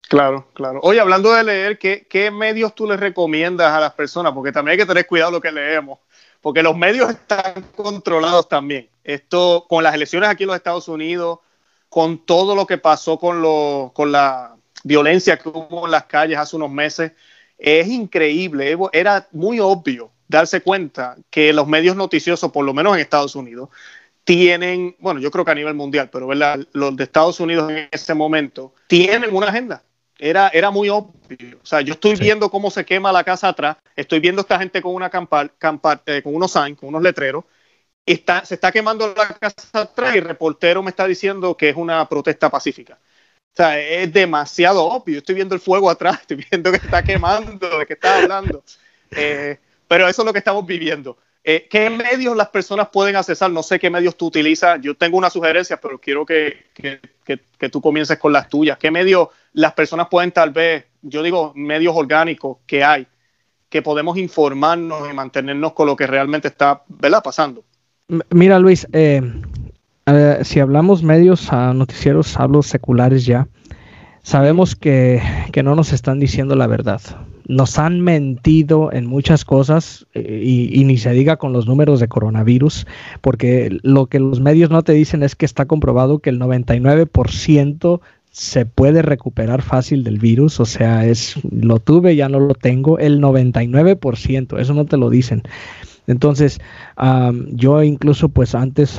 Claro, 0.08 0.46
claro. 0.52 0.80
Oye, 0.82 1.00
hablando 1.00 1.32
de 1.32 1.44
leer, 1.44 1.78
¿qué, 1.78 2.06
¿qué, 2.08 2.30
medios 2.30 2.74
tú 2.74 2.86
les 2.86 3.00
recomiendas 3.00 3.72
a 3.72 3.80
las 3.80 3.94
personas? 3.94 4.32
Porque 4.32 4.52
también 4.52 4.72
hay 4.72 4.78
que 4.78 4.86
tener 4.86 5.06
cuidado 5.06 5.30
lo 5.30 5.40
que 5.40 5.50
leemos, 5.50 6.00
porque 6.40 6.62
los 6.62 6.76
medios 6.76 7.10
están 7.10 7.62
controlados 7.74 8.48
también. 8.48 8.88
Esto, 9.04 9.64
con 9.68 9.82
las 9.82 9.94
elecciones 9.94 10.28
aquí 10.28 10.42
en 10.42 10.48
los 10.48 10.56
Estados 10.56 10.88
Unidos, 10.88 11.38
con 11.88 12.18
todo 12.18 12.54
lo 12.54 12.66
que 12.66 12.78
pasó 12.78 13.18
con, 13.18 13.42
lo, 13.42 13.92
con 13.94 14.12
la 14.12 14.54
violencia 14.84 15.38
que 15.38 15.48
hubo 15.48 15.86
en 15.86 15.90
las 15.90 16.04
calles 16.04 16.38
hace 16.38 16.56
unos 16.56 16.70
meses, 16.70 17.12
es 17.58 17.88
increíble. 17.88 18.76
Era 18.92 19.28
muy 19.32 19.60
obvio 19.60 20.10
darse 20.28 20.60
cuenta 20.60 21.16
que 21.30 21.52
los 21.52 21.66
medios 21.68 21.96
noticiosos, 21.96 22.50
por 22.50 22.64
lo 22.64 22.74
menos 22.74 22.94
en 22.94 23.00
Estados 23.00 23.34
Unidos, 23.34 23.70
tienen, 24.24 24.96
bueno, 24.98 25.20
yo 25.20 25.30
creo 25.30 25.44
que 25.44 25.50
a 25.50 25.54
nivel 25.54 25.74
mundial, 25.74 26.10
pero 26.10 26.26
¿verdad? 26.26 26.60
los 26.72 26.96
de 26.96 27.04
Estados 27.04 27.40
Unidos 27.40 27.70
en 27.70 27.88
ese 27.90 28.14
momento 28.14 28.74
tienen 28.86 29.34
una 29.34 29.48
agenda 29.48 29.82
era, 30.22 30.48
era 30.48 30.70
muy 30.70 30.88
obvio. 30.88 31.58
O 31.60 31.66
sea, 31.66 31.80
yo 31.80 31.94
estoy 31.94 32.14
viendo 32.14 32.48
cómo 32.48 32.70
se 32.70 32.84
quema 32.84 33.10
la 33.10 33.24
casa 33.24 33.48
atrás, 33.48 33.76
estoy 33.96 34.20
viendo 34.20 34.40
a 34.40 34.44
esta 34.44 34.58
gente 34.58 34.80
con 34.80 34.94
una 34.94 35.10
campal, 35.10 35.50
eh, 36.06 36.22
con 36.22 36.34
unos 36.34 36.52
signs, 36.52 36.78
con 36.78 36.90
unos 36.90 37.02
letreros, 37.02 37.44
está, 38.06 38.44
se 38.44 38.54
está 38.54 38.70
quemando 38.70 39.12
la 39.16 39.34
casa 39.34 39.68
atrás 39.72 40.14
y 40.14 40.18
el 40.18 40.24
reportero 40.24 40.82
me 40.82 40.90
está 40.90 41.08
diciendo 41.08 41.56
que 41.56 41.70
es 41.70 41.76
una 41.76 42.08
protesta 42.08 42.48
pacífica. 42.50 42.98
O 43.52 43.56
sea, 43.56 43.78
es 43.78 44.12
demasiado 44.12 44.84
obvio. 44.84 45.18
Estoy 45.18 45.34
viendo 45.34 45.56
el 45.56 45.60
fuego 45.60 45.90
atrás, 45.90 46.20
estoy 46.20 46.46
viendo 46.48 46.70
que 46.70 46.78
está 46.78 47.02
quemando, 47.02 47.78
de 47.80 47.86
qué 47.86 47.94
está 47.94 48.18
hablando. 48.22 48.62
Eh, 49.10 49.58
pero 49.88 50.08
eso 50.08 50.22
es 50.22 50.26
lo 50.26 50.32
que 50.32 50.38
estamos 50.38 50.64
viviendo. 50.64 51.18
Eh, 51.44 51.66
¿qué 51.68 51.90
medios 51.90 52.36
las 52.36 52.48
personas 52.48 52.88
pueden 52.92 53.16
accesar? 53.16 53.50
No 53.50 53.62
sé 53.62 53.78
qué 53.78 53.90
medios 53.90 54.16
tú 54.16 54.26
utilizas. 54.26 54.80
Yo 54.80 54.94
tengo 54.96 55.18
una 55.18 55.28
sugerencia, 55.28 55.80
pero 55.80 55.98
quiero 55.98 56.24
que, 56.24 56.66
que, 56.72 57.00
que, 57.24 57.68
tú 57.68 57.80
comiences 57.80 58.18
con 58.18 58.32
las 58.32 58.48
tuyas. 58.48 58.78
¿Qué 58.78 58.90
medios 58.90 59.28
las 59.52 59.72
personas 59.72 60.06
pueden 60.08 60.30
tal 60.30 60.50
vez, 60.50 60.84
yo 61.02 61.22
digo, 61.22 61.52
medios 61.56 61.94
orgánicos 61.96 62.58
que 62.66 62.84
hay, 62.84 63.06
que 63.68 63.82
podemos 63.82 64.16
informarnos 64.18 65.10
y 65.10 65.14
mantenernos 65.14 65.72
con 65.72 65.86
lo 65.86 65.96
que 65.96 66.06
realmente 66.06 66.48
está 66.48 66.82
¿verdad? 66.88 67.22
pasando? 67.22 67.64
Mira, 68.30 68.58
Luis, 68.58 68.86
eh, 68.92 69.22
si 70.42 70.60
hablamos 70.60 71.02
medios, 71.02 71.52
a 71.52 71.72
noticieros, 71.72 72.38
hablo 72.38 72.62
seculares 72.62 73.24
ya, 73.24 73.48
sabemos 74.22 74.76
que, 74.76 75.22
que 75.52 75.62
no 75.62 75.74
nos 75.74 75.92
están 75.92 76.20
diciendo 76.20 76.54
la 76.54 76.66
verdad 76.66 77.00
nos 77.46 77.78
han 77.78 78.00
mentido 78.00 78.92
en 78.92 79.06
muchas 79.06 79.44
cosas 79.44 80.06
eh, 80.14 80.42
y, 80.44 80.84
ni 80.84 80.98
se 80.98 81.10
diga 81.12 81.36
con 81.36 81.52
los 81.52 81.66
números 81.66 82.00
de 82.00 82.08
coronavirus, 82.08 82.86
porque 83.20 83.78
lo 83.82 84.06
que 84.06 84.20
los 84.20 84.40
medios 84.40 84.70
no 84.70 84.82
te 84.82 84.92
dicen 84.92 85.22
es 85.22 85.34
que 85.34 85.46
está 85.46 85.66
comprobado 85.66 86.18
que 86.18 86.30
el 86.30 86.40
99% 86.40 88.00
se 88.30 88.64
puede 88.64 89.02
recuperar 89.02 89.60
fácil 89.60 90.04
del 90.04 90.18
virus, 90.18 90.58
o 90.58 90.64
sea, 90.64 91.06
es 91.06 91.36
lo 91.50 91.78
tuve, 91.78 92.16
ya 92.16 92.28
no 92.28 92.40
lo 92.40 92.54
tengo, 92.54 92.98
el 92.98 93.20
99%, 93.20 94.58
eso 94.58 94.74
no 94.74 94.86
te 94.86 94.96
lo 94.96 95.10
dicen. 95.10 95.42
Entonces, 96.06 96.60
yo 97.52 97.82
incluso 97.82 98.28
pues 98.28 98.54
antes, 98.54 98.98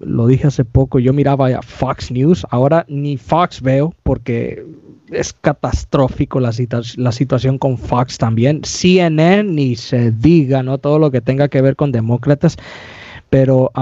lo 0.00 0.26
dije 0.26 0.46
hace 0.46 0.64
poco, 0.64 0.98
yo 0.98 1.12
miraba 1.12 1.60
Fox 1.62 2.10
News, 2.10 2.46
ahora 2.50 2.84
ni 2.88 3.16
Fox 3.16 3.60
veo 3.60 3.94
porque 4.02 4.64
es 5.10 5.32
catastrófico 5.32 6.40
la, 6.40 6.52
la 6.96 7.12
situación 7.12 7.58
con 7.58 7.78
Fox 7.78 8.18
también. 8.18 8.62
CNN 8.64 9.44
ni 9.44 9.76
se 9.76 10.10
diga, 10.12 10.62
¿no? 10.62 10.78
Todo 10.78 10.98
lo 10.98 11.10
que 11.10 11.20
tenga 11.20 11.48
que 11.48 11.62
ver 11.62 11.76
con 11.76 11.92
demócratas. 11.92 12.56
Pero 13.30 13.72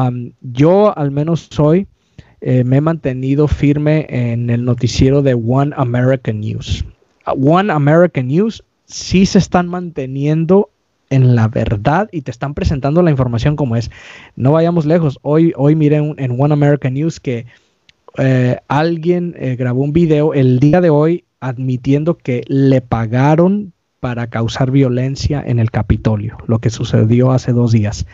yo 0.41 0.97
al 0.97 1.11
menos 1.11 1.49
soy, 1.51 1.87
eh, 2.41 2.65
me 2.65 2.79
he 2.79 2.81
mantenido 2.81 3.49
firme 3.49 4.07
en 4.09 4.51
el 4.51 4.65
noticiero 4.65 5.23
de 5.23 5.35
One 5.35 5.73
American 5.77 6.41
News. 6.41 6.85
One 7.27 7.73
American 7.73 8.29
News 8.29 8.65
sí 8.87 9.27
se 9.27 9.39
están 9.39 9.69
manteniendo 9.69 10.71
en 11.11 11.35
la 11.35 11.49
verdad 11.49 12.09
y 12.13 12.23
te 12.23 12.31
están 12.31 12.55
presentando 12.55 13.03
la 13.03 13.11
información 13.11 13.57
como 13.57 13.77
es. 13.77 13.91
No 14.37 14.53
vayamos 14.53 14.87
lejos. 14.87 15.19
Hoy, 15.23 15.53
hoy 15.57 15.75
miré 15.75 15.97
en 15.97 16.41
One 16.41 16.53
American 16.53 16.95
News 16.95 17.21
que 17.21 17.47
eh, 18.19 18.59
alguien 18.69 19.35
eh, 19.39 19.57
grabó 19.57 19.83
un 19.83 19.93
video 19.93 20.35
el 20.35 20.61
día 20.61 20.81
de 20.81 20.91
hoy 20.91 21.25
admitiendo 21.41 22.17
que 22.17 22.43
le 22.47 22.81
pagaron 22.81 23.73
para 24.01 24.29
causar 24.29 24.71
violencia 24.71 25.43
en 25.45 25.59
el 25.59 25.71
Capitolio, 25.71 26.37
lo 26.47 26.59
que 26.59 26.71
sucedió 26.71 27.33
hace 27.33 27.53
dos 27.53 27.73
días. 27.73 28.07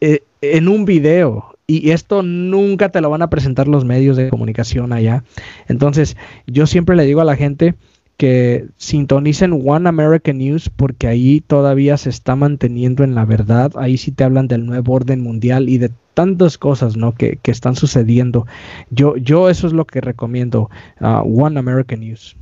Eh, 0.00 0.20
en 0.40 0.68
un 0.68 0.84
video, 0.84 1.56
y 1.66 1.90
esto 1.90 2.22
nunca 2.22 2.88
te 2.88 3.00
lo 3.00 3.10
van 3.10 3.22
a 3.22 3.30
presentar 3.30 3.68
los 3.68 3.84
medios 3.84 4.16
de 4.16 4.28
comunicación 4.28 4.92
allá. 4.92 5.22
Entonces, 5.68 6.16
yo 6.46 6.66
siempre 6.66 6.96
le 6.96 7.04
digo 7.04 7.20
a 7.20 7.24
la 7.24 7.36
gente, 7.36 7.74
que 8.20 8.66
sintonicen 8.76 9.62
One 9.66 9.88
American 9.88 10.36
News 10.36 10.68
porque 10.68 11.06
ahí 11.06 11.40
todavía 11.40 11.96
se 11.96 12.10
está 12.10 12.36
manteniendo 12.36 13.02
en 13.02 13.14
la 13.14 13.24
verdad. 13.24 13.72
Ahí 13.76 13.96
sí 13.96 14.12
te 14.12 14.24
hablan 14.24 14.46
del 14.46 14.66
nuevo 14.66 14.92
orden 14.92 15.22
mundial 15.22 15.70
y 15.70 15.78
de 15.78 15.90
tantas 16.12 16.58
cosas 16.58 16.98
¿no? 16.98 17.14
que, 17.14 17.38
están 17.44 17.76
sucediendo. 17.76 18.46
Yo, 18.90 19.16
yo 19.16 19.48
eso 19.48 19.66
es 19.66 19.72
lo 19.72 19.86
que 19.86 20.02
recomiendo. 20.02 20.68
Uh, 21.00 21.44
One 21.44 21.58
American 21.58 22.00
News. 22.00 22.36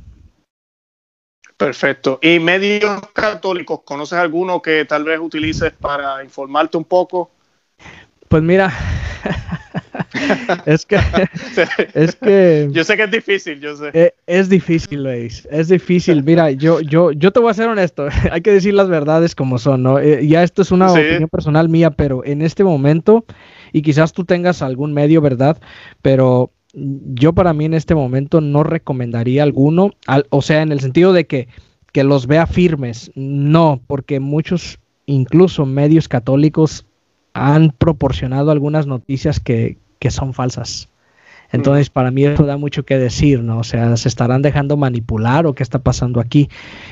Perfecto. 1.55 2.19
¿Y 2.21 2.39
medios 2.39 2.99
católicos? 3.13 3.79
¿Conoces 3.85 4.19
alguno 4.19 4.61
que 4.61 4.83
tal 4.83 5.05
vez 5.05 5.17
utilices 5.21 5.71
para 5.71 6.21
informarte 6.25 6.75
un 6.75 6.83
poco? 6.83 7.31
Pues 8.29 8.43
mira, 8.43 8.71
es 10.65 10.85
que, 10.85 10.97
es 11.95 12.15
que. 12.15 12.69
Yo 12.71 12.83
sé 12.83 12.95
que 12.95 13.03
es 13.03 13.11
difícil, 13.11 13.59
yo 13.59 13.75
sé. 13.75 13.89
Eh, 13.93 14.13
es, 14.27 14.49
difícil, 14.49 15.03
Luis. 15.03 15.47
Es 15.51 15.69
difícil. 15.69 16.23
Mira, 16.23 16.51
yo, 16.51 16.79
yo, 16.81 17.11
yo 17.11 17.31
te 17.31 17.39
voy 17.39 17.49
a 17.49 17.55
ser 17.55 17.69
honesto. 17.69 18.07
Hay 18.31 18.41
que 18.41 18.51
decir 18.51 18.75
las 18.75 18.87
verdades 18.87 19.33
como 19.33 19.57
son, 19.57 19.81
¿no? 19.81 19.97
Eh, 19.97 20.27
ya 20.27 20.43
esto 20.43 20.61
es 20.61 20.71
una 20.71 20.91
opinión 20.91 21.27
personal 21.29 21.69
mía, 21.69 21.89
pero 21.89 22.23
en 22.23 22.43
este 22.43 22.63
momento, 22.63 23.25
y 23.73 23.81
quizás 23.81 24.13
tú 24.13 24.25
tengas 24.25 24.61
algún 24.61 24.93
medio, 24.93 25.21
¿verdad? 25.21 25.59
Pero 26.03 26.51
yo 26.73 27.33
para 27.33 27.53
mí 27.53 27.65
en 27.65 27.73
este 27.73 27.95
momento 27.95 28.41
no 28.41 28.63
recomendaría 28.63 29.41
alguno, 29.41 29.89
o 30.29 30.41
sea, 30.43 30.61
en 30.61 30.71
el 30.71 30.81
sentido 30.81 31.13
de 31.13 31.25
que, 31.25 31.47
que 31.93 32.03
los 32.03 32.27
vea 32.27 32.45
firmes. 32.45 33.11
No, 33.15 33.81
porque 33.87 34.19
muchos, 34.19 34.77
incluso 35.07 35.65
medios 35.65 36.07
católicos, 36.07 36.85
han 37.39 37.71
proporcionado 37.71 38.51
algunas 38.51 38.87
noticias 38.87 39.39
que, 39.39 39.77
son 40.09 40.33
falsas. 40.33 40.89
Entonces, 41.51 41.89
para 41.89 42.11
mí 42.11 42.25
eso 42.25 42.45
da 42.45 42.57
mucho 42.57 42.83
que 42.83 42.97
decir, 42.97 43.41
¿no? 43.41 43.59
O 43.59 43.63
sea, 43.63 43.97
se 43.97 44.07
estarán 44.07 44.43
dejando 44.43 44.77
manipular 44.77 45.47
o 45.47 45.55
qué 45.55 45.63
está 45.63 45.79
pasando 45.79 46.19
aquí. 46.19 46.47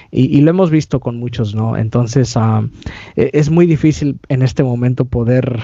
Y, 0.10 0.42
lo 0.42 0.50
hemos 0.50 0.72
visto 0.72 1.00
con 1.00 1.18
muchos, 1.18 1.54
¿no? 1.54 1.78
Entonces, 1.78 2.36
ah, 2.36 2.68
e, 3.16 3.30
es 3.34 3.52
muy 3.52 3.68
difícil 3.68 4.20
en 4.30 4.42
este 4.42 4.64
momento 4.64 5.06
poder 5.06 5.60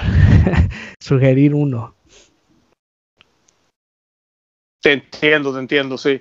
sugerir 1.00 1.56
uno. 1.56 1.96
Te 4.80 4.94
entiendo, 4.94 5.54
te 5.54 5.60
entiendo, 5.60 5.98
sí. 5.98 6.20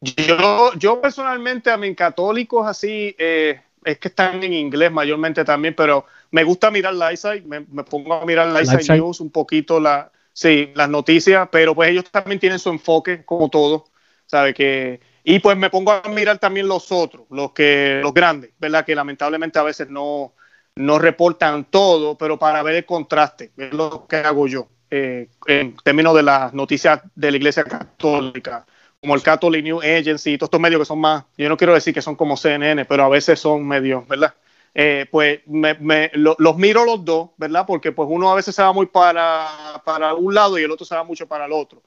Yo, 0.00 0.74
yo 0.78 1.00
personalmente 1.00 1.70
a 1.70 1.76
mis 1.76 1.96
católicos 1.96 2.66
así, 2.66 3.16
eh, 3.18 3.60
es 3.84 3.98
que 3.98 4.08
están 4.08 4.42
en 4.42 4.52
inglés 4.52 4.92
mayormente 4.92 5.44
también, 5.44 5.74
pero 5.74 6.06
me 6.30 6.44
gusta 6.44 6.70
mirar 6.70 6.94
Lightside, 6.94 7.42
me, 7.42 7.60
me 7.60 7.84
pongo 7.84 8.14
a 8.14 8.24
mirar 8.24 8.48
Lightside 8.48 8.96
News 8.96 9.20
un 9.20 9.30
poquito, 9.30 9.80
la, 9.80 10.10
sí, 10.32 10.70
las 10.74 10.88
noticias, 10.88 11.48
pero 11.50 11.74
pues 11.74 11.90
ellos 11.90 12.04
también 12.10 12.38
tienen 12.38 12.58
su 12.58 12.70
enfoque, 12.70 13.24
como 13.24 13.48
todo, 13.48 13.84
¿sabe? 14.26 14.54
Que, 14.54 15.00
y 15.24 15.38
pues 15.38 15.56
me 15.56 15.70
pongo 15.70 15.92
a 15.92 16.02
mirar 16.08 16.38
también 16.38 16.68
los 16.68 16.90
otros, 16.92 17.26
los, 17.30 17.52
que, 17.52 18.00
los 18.02 18.14
grandes, 18.14 18.52
¿verdad? 18.58 18.84
Que 18.84 18.94
lamentablemente 18.94 19.58
a 19.58 19.62
veces 19.62 19.88
no, 19.88 20.32
no 20.76 20.98
reportan 20.98 21.64
todo, 21.64 22.16
pero 22.16 22.38
para 22.38 22.62
ver 22.62 22.76
el 22.76 22.86
contraste, 22.86 23.52
es 23.56 23.72
lo 23.72 24.06
que 24.06 24.16
hago 24.16 24.46
yo, 24.46 24.68
eh, 24.90 25.28
en 25.46 25.76
términos 25.76 26.14
de 26.14 26.22
las 26.22 26.54
noticias 26.54 27.00
de 27.14 27.30
la 27.30 27.36
Iglesia 27.36 27.64
Católica 27.64 28.66
como 29.02 29.16
el 29.16 29.22
Catholic 29.22 29.64
News 29.64 29.84
Agency, 29.84 30.38
todos 30.38 30.46
estos 30.46 30.60
medios 30.60 30.80
que 30.80 30.84
son 30.84 31.00
más, 31.00 31.24
yo 31.36 31.48
no 31.48 31.56
quiero 31.56 31.74
decir 31.74 31.92
que 31.92 32.00
son 32.00 32.14
como 32.14 32.36
CNN, 32.36 32.84
pero 32.84 33.02
a 33.02 33.08
veces 33.08 33.40
son 33.40 33.66
medios, 33.66 34.06
¿verdad? 34.06 34.32
Eh, 34.72 35.06
pues 35.10 35.40
me, 35.46 36.10
los 36.14 36.56
miro 36.56 36.84
los 36.84 37.04
dos, 37.04 37.30
¿verdad? 37.36 37.64
Porque 37.66 37.90
pues 37.90 38.08
uno 38.08 38.30
a 38.30 38.36
veces 38.36 38.54
se 38.54 38.62
va 38.62 38.72
muy 38.72 38.86
para, 38.86 39.82
para 39.84 40.14
un 40.14 40.32
lado 40.32 40.56
y 40.56 40.62
el 40.62 40.70
otro 40.70 40.86
se 40.86 40.94
va 40.94 41.02
mucho 41.02 41.26
para 41.26 41.46
el 41.46 41.52
otro. 41.52 41.82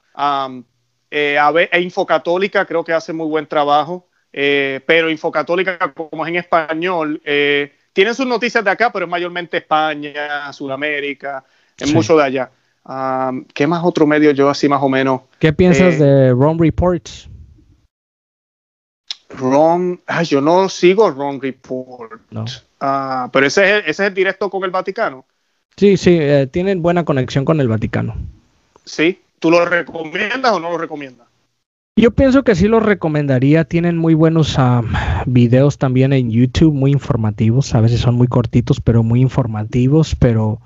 Eh, 1.10 1.38
a 1.38 1.50
ver, 1.52 1.70
e 1.72 1.80
Infocatólica 1.80 2.66
creo 2.66 2.84
que 2.84 2.92
hace 2.92 3.14
muy 3.14 3.26
buen 3.26 3.46
trabajo, 3.46 4.06
eh, 4.30 4.82
pero 4.86 5.08
Infocatólica, 5.08 5.78
como 5.94 6.26
es 6.26 6.28
en 6.28 6.36
español, 6.36 7.22
tiene 7.24 8.12
sus 8.12 8.26
noticias 8.26 8.62
de 8.62 8.70
acá, 8.70 8.92
pero 8.92 9.06
es 9.06 9.10
mayormente 9.10 9.56
España, 9.56 10.52
Sudamérica, 10.52 11.42
es 11.78 11.94
mucho 11.94 12.14
de 12.18 12.24
allá. 12.24 12.50
¿Qué 13.52 13.66
más 13.66 13.84
otro 13.84 14.06
medio 14.06 14.30
yo 14.30 14.48
así 14.48 14.68
más 14.68 14.82
o 14.82 14.88
menos? 14.88 15.22
¿Qué 15.38 15.52
piensas 15.52 15.94
eh, 15.94 16.04
de 16.04 16.30
Ron 16.30 16.58
Reports? 16.58 17.28
Ron, 19.30 20.00
yo 20.24 20.40
no 20.40 20.68
sigo 20.68 21.10
Ron 21.10 21.40
Report. 21.40 22.20
Ah, 22.80 23.28
pero 23.32 23.46
ese 23.46 23.78
es, 23.78 23.82
ese 23.82 23.90
es 23.90 24.08
el 24.08 24.14
directo 24.14 24.48
con 24.48 24.62
el 24.62 24.70
Vaticano. 24.70 25.24
Sí, 25.76 25.96
sí, 25.96 26.16
eh, 26.20 26.46
tienen 26.50 26.80
buena 26.80 27.04
conexión 27.04 27.44
con 27.44 27.60
el 27.60 27.68
Vaticano. 27.68 28.14
Sí, 28.84 29.20
¿tú 29.40 29.50
lo 29.50 29.64
recomiendas 29.64 30.52
o 30.52 30.60
no 30.60 30.70
lo 30.70 30.78
recomiendas? 30.78 31.26
Yo 31.98 32.10
pienso 32.10 32.44
que 32.44 32.54
sí 32.54 32.68
lo 32.68 32.78
recomendaría. 32.78 33.64
Tienen 33.64 33.96
muy 33.96 34.14
buenos 34.14 34.56
videos 35.24 35.78
también 35.78 36.12
en 36.12 36.30
YouTube, 36.30 36.74
muy 36.74 36.92
informativos. 36.92 37.74
A 37.74 37.80
veces 37.80 38.00
son 38.00 38.14
muy 38.14 38.28
cortitos, 38.28 38.80
pero 38.80 39.02
muy 39.02 39.22
informativos. 39.22 40.14
Pero 40.14 40.60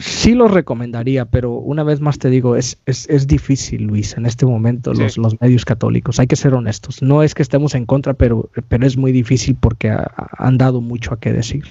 sí 0.00 0.34
los 0.34 0.50
recomendaría, 0.50 1.24
pero 1.24 1.52
una 1.52 1.82
vez 1.82 2.00
más 2.00 2.18
te 2.18 2.30
digo, 2.30 2.56
es, 2.56 2.78
es, 2.86 3.26
difícil, 3.26 3.84
Luis, 3.84 4.16
en 4.16 4.26
este 4.26 4.46
momento, 4.46 4.92
los, 4.94 5.16
los, 5.16 5.40
medios 5.40 5.64
católicos. 5.64 6.18
Hay 6.18 6.26
que 6.26 6.36
ser 6.36 6.54
honestos. 6.54 7.02
No 7.02 7.22
es 7.22 7.34
que 7.34 7.42
estemos 7.42 7.74
en 7.74 7.86
contra, 7.86 8.14
pero, 8.14 8.50
pero 8.68 8.86
es 8.86 8.96
muy 8.96 9.12
difícil 9.12 9.56
porque 9.60 9.94
han 10.38 10.58
dado 10.58 10.80
mucho 10.80 11.14
a 11.14 11.20
qué 11.20 11.32
decir. 11.32 11.64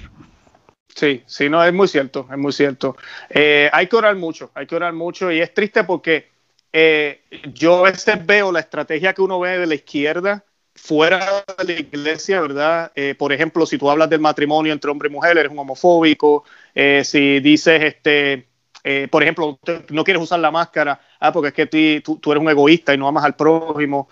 Sí, 0.96 1.24
sí, 1.28 1.50
no, 1.50 1.64
es 1.64 1.74
muy 1.74 1.88
cierto, 1.88 2.28
es 2.32 2.38
muy 2.38 2.52
cierto. 2.52 2.98
Eh, 3.30 3.70
hay 3.72 3.88
que 3.88 3.96
orar 3.96 4.16
mucho, 4.16 4.52
hay 4.54 4.68
que 4.68 4.76
orar 4.76 4.94
mucho 4.94 5.32
y 5.32 5.40
es 5.40 5.54
triste 5.54 5.84
porque 5.84 6.28
eh, 6.74 7.22
yo 7.54 7.86
a 7.86 7.92
veces 7.92 8.26
veo 8.26 8.52
la 8.52 8.60
estrategia 8.60 9.14
que 9.14 9.22
uno 9.22 9.40
ve 9.40 9.58
de 9.60 9.68
la 9.68 9.76
izquierda 9.76 10.44
fuera 10.76 11.44
de 11.58 11.74
la 11.74 11.80
iglesia, 11.80 12.42
¿verdad? 12.42 12.92
Eh, 12.96 13.16
por 13.18 13.34
ejemplo, 13.34 13.66
si 13.66 13.78
tú 13.78 13.90
hablas 13.90 14.10
del 14.10 14.20
matrimonio 14.20 14.74
entre 14.74 14.90
hombre 14.90 15.10
y 15.10 15.12
mujer, 15.12 15.38
eres 15.38 15.52
un 15.52 15.60
homofóbico. 15.60 16.44
Eh, 16.74 17.04
si 17.04 17.40
dices, 17.40 17.82
este, 17.84 18.48
eh, 18.84 19.08
por 19.12 19.24
ejemplo, 19.24 19.60
no 19.90 20.04
quieres 20.04 20.24
usar 20.24 20.40
la 20.40 20.52
máscara, 20.52 21.00
ah, 21.20 21.32
porque 21.32 21.50
es 21.50 21.54
que 21.54 22.02
tú, 22.02 22.18
tú, 22.18 22.32
eres 22.32 22.42
un 22.42 22.50
egoísta 22.50 22.94
y 22.94 22.98
no 22.98 23.08
amas 23.08 23.24
al 23.26 23.36
prójimo. 23.36 24.08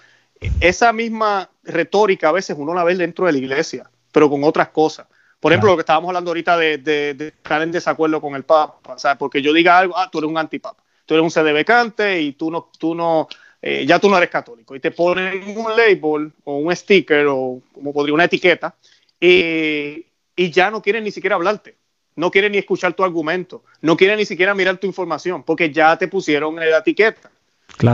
Esa 0.59 0.93
misma 0.93 1.49
retórica 1.63 2.29
a 2.29 2.33
veces 2.33 2.55
uno 2.59 2.73
la 2.73 2.83
ve 2.83 2.95
dentro 2.95 3.25
de 3.25 3.31
la 3.31 3.37
iglesia, 3.37 3.89
pero 4.11 4.29
con 4.29 4.43
otras 4.43 4.69
cosas. 4.69 5.07
Por 5.39 5.51
ejemplo, 5.51 5.69
lo 5.69 5.77
que 5.77 5.81
estábamos 5.81 6.09
hablando 6.09 6.31
ahorita 6.31 6.57
de, 6.57 7.33
estar 7.35 7.61
en 7.61 7.71
desacuerdo 7.71 8.19
con 8.19 8.35
el 8.35 8.43
Papa, 8.43 8.93
o 8.93 8.99
sea, 8.99 9.17
porque 9.17 9.41
yo 9.41 9.53
diga 9.53 9.77
algo, 9.77 9.97
ah, 9.97 10.09
tú 10.11 10.17
eres 10.17 10.29
un 10.29 10.37
antipapa, 10.37 10.83
tú 11.05 11.13
eres 11.13 11.23
un 11.23 11.31
cedebecante 11.31 12.21
y 12.21 12.33
tú 12.33 12.49
no, 12.49 12.69
tú 12.77 12.95
no, 12.95 13.27
eh, 13.69 13.85
ya 13.85 13.99
tú 13.99 14.09
no 14.09 14.15
eres 14.15 14.29
católico. 14.29 14.77
Y 14.77 14.79
te 14.79 14.91
ponen 14.91 15.43
un 15.57 15.69
label 15.75 16.31
o 16.45 16.57
un 16.57 16.73
sticker 16.73 17.25
o 17.27 17.61
como 17.73 17.91
podría 17.91 18.13
una 18.13 18.23
etiqueta 18.23 18.73
y, 19.19 20.05
y 20.37 20.51
ya 20.51 20.71
no 20.71 20.81
quieren 20.81 21.03
ni 21.03 21.11
siquiera 21.11 21.35
hablarte, 21.35 21.75
no 22.15 22.31
quieren 22.31 22.53
ni 22.53 22.59
escuchar 22.59 22.93
tu 22.93 23.03
argumento, 23.03 23.65
no 23.81 23.97
quieren 23.97 24.19
ni 24.19 24.25
siquiera 24.25 24.55
mirar 24.55 24.77
tu 24.77 24.87
información 24.87 25.43
porque 25.43 25.69
ya 25.69 25.97
te 25.97 26.07
pusieron 26.07 26.55
la 26.55 26.77
etiqueta. 26.77 27.29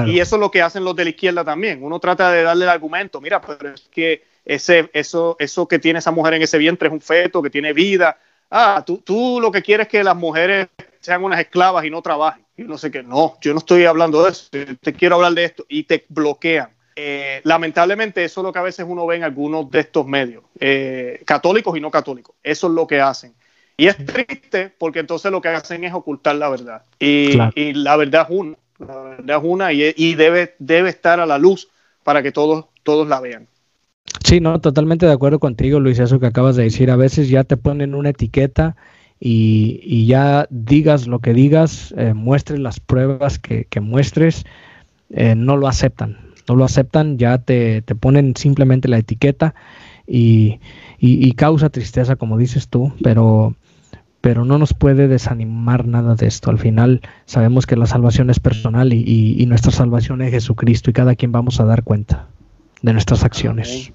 Y 0.06 0.20
eso 0.20 0.36
es 0.36 0.40
lo 0.40 0.52
que 0.52 0.62
hacen 0.62 0.84
los 0.84 0.96
de 0.96 1.06
la 1.06 1.10
izquierda 1.10 1.44
también. 1.44 1.84
Uno 1.84 2.00
trata 2.00 2.32
de 2.32 2.44
darle 2.44 2.66
el 2.66 2.70
argumento, 2.70 3.20
mira, 3.20 3.42
pero 3.42 3.74
es 3.74 3.82
que 3.90 4.24
ese, 4.46 4.92
eso, 4.94 5.36
eso 5.40 5.68
que 5.68 5.80
tiene 5.80 5.98
esa 5.98 6.12
mujer 6.12 6.36
en 6.36 6.44
ese 6.44 6.60
vientre 6.60 6.88
es 6.88 6.94
un 6.94 7.02
feto 7.02 7.42
que 7.42 7.50
tiene 7.50 7.74
vida. 7.74 8.20
Ah, 8.52 8.84
tú, 8.86 9.00
tú 9.00 9.40
lo 9.42 9.52
que 9.52 9.64
quieres 9.64 9.88
es 9.88 9.92
que 9.92 10.04
las 10.04 10.16
mujeres 10.16 10.68
sean 11.00 11.24
unas 11.24 11.40
esclavas 11.40 11.84
y 11.84 11.90
no 11.90 12.04
trabajen. 12.04 12.43
Y 12.56 12.64
no 12.64 12.78
sé 12.78 12.92
qué, 12.92 13.02
no, 13.04 13.38
yo 13.42 13.54
no 13.54 13.60
estoy 13.60 13.86
hablando 13.86 14.24
de 14.24 14.32
eso, 14.32 14.50
te 14.50 14.94
quiero 14.94 15.16
hablar 15.16 15.34
de 15.34 15.46
esto 15.46 15.66
y 15.68 15.84
te 15.84 16.06
bloquean. 16.10 16.70
Eh, 16.96 17.42
lamentablemente 17.44 18.24
eso 18.24 18.42
es 18.42 18.46
lo 18.46 18.54
que 18.54 18.60
a 18.60 18.64
veces 18.64 18.86
uno 18.88 19.08
ve 19.08 19.16
en 19.16 19.24
algunos 19.24 19.70
de 19.72 19.80
estos 19.80 20.06
medios, 20.06 20.44
eh, 20.60 21.22
católicos 21.26 21.76
y 21.76 21.82
no 21.82 21.90
católicos. 21.90 22.36
Eso 22.44 22.68
es 22.68 22.74
lo 22.74 22.86
que 22.86 23.02
hacen. 23.02 23.34
Y 23.76 23.88
es 23.88 23.98
triste 24.06 24.72
porque 24.78 25.00
entonces 25.00 25.32
lo 25.32 25.42
que 25.42 25.50
hacen 25.50 25.84
es 25.84 25.94
ocultar 25.94 26.36
la 26.36 26.50
verdad. 26.50 26.84
Y, 27.00 27.40
y 27.56 27.74
la 27.74 27.96
verdad 27.96 28.28
es 28.30 28.38
una. 28.38 28.58
La 28.80 28.96
verdad 29.02 29.38
es 29.38 29.44
una 29.44 29.74
y, 29.74 30.16
debe, 30.16 30.56
debe 30.60 30.90
estar 30.90 31.20
a 31.20 31.26
la 31.26 31.38
luz 31.38 31.70
para 32.04 32.22
que 32.22 32.32
todos, 32.32 32.66
todos 32.84 33.08
la 33.08 33.20
vean. 33.20 33.48
Sí, 34.24 34.40
no, 34.40 34.60
totalmente 34.60 35.06
de 35.06 35.14
acuerdo 35.14 35.40
contigo, 35.40 35.80
Luis, 35.80 36.00
eso 36.00 36.20
que 36.20 36.28
acabas 36.28 36.56
de 36.56 36.64
decir. 36.64 36.92
A 36.92 36.96
veces 36.96 37.30
ya 37.30 37.44
te 37.44 37.58
ponen 37.58 37.96
una 37.96 38.10
etiqueta 38.10 38.76
y, 39.26 40.06
ya 40.06 40.48
digas 40.50 41.08
lo 41.08 41.20
que 41.20 41.34
digas, 41.34 41.94
eh, 41.98 42.14
muestres 42.14 42.60
las 42.60 42.82
pruebas 42.82 43.40
que, 43.40 43.68
muestres, 43.80 44.44
eh, 45.12 45.34
no 45.36 45.56
lo 45.56 45.70
aceptan. 45.70 46.18
No 46.50 46.56
lo 46.56 46.66
aceptan, 46.66 47.18
ya 47.18 47.38
te, 47.38 47.82
te 47.84 47.96
ponen 47.96 48.36
simplemente 48.36 48.90
la 48.90 48.98
etiqueta 48.98 49.56
y, 50.06 50.60
y, 51.00 51.32
causa 51.34 51.70
tristeza, 51.70 52.18
como 52.18 52.38
dices 52.38 52.68
tú, 52.68 52.92
pero 53.02 53.56
pero 54.20 54.46
no 54.46 54.58
nos 54.58 54.74
puede 54.74 55.10
desanimar 55.10 55.86
nada 55.86 56.16
de 56.16 56.28
esto. 56.28 56.50
Al 56.50 56.58
final 56.58 57.02
sabemos 57.26 57.66
que 57.66 57.76
la 57.76 57.86
salvación 57.86 58.30
es 58.30 58.40
personal 58.40 58.94
y, 58.94 59.46
nuestra 59.48 59.72
salvación 59.72 60.22
es 60.22 60.32
Jesucristo 60.32 60.90
y 60.90 60.94
cada 60.94 61.16
quien 61.16 61.32
vamos 61.32 61.60
a 61.60 61.66
dar 61.66 61.84
cuenta 61.84 62.28
de 62.82 62.94
nuestras 62.94 63.24
acciones. 63.24 63.92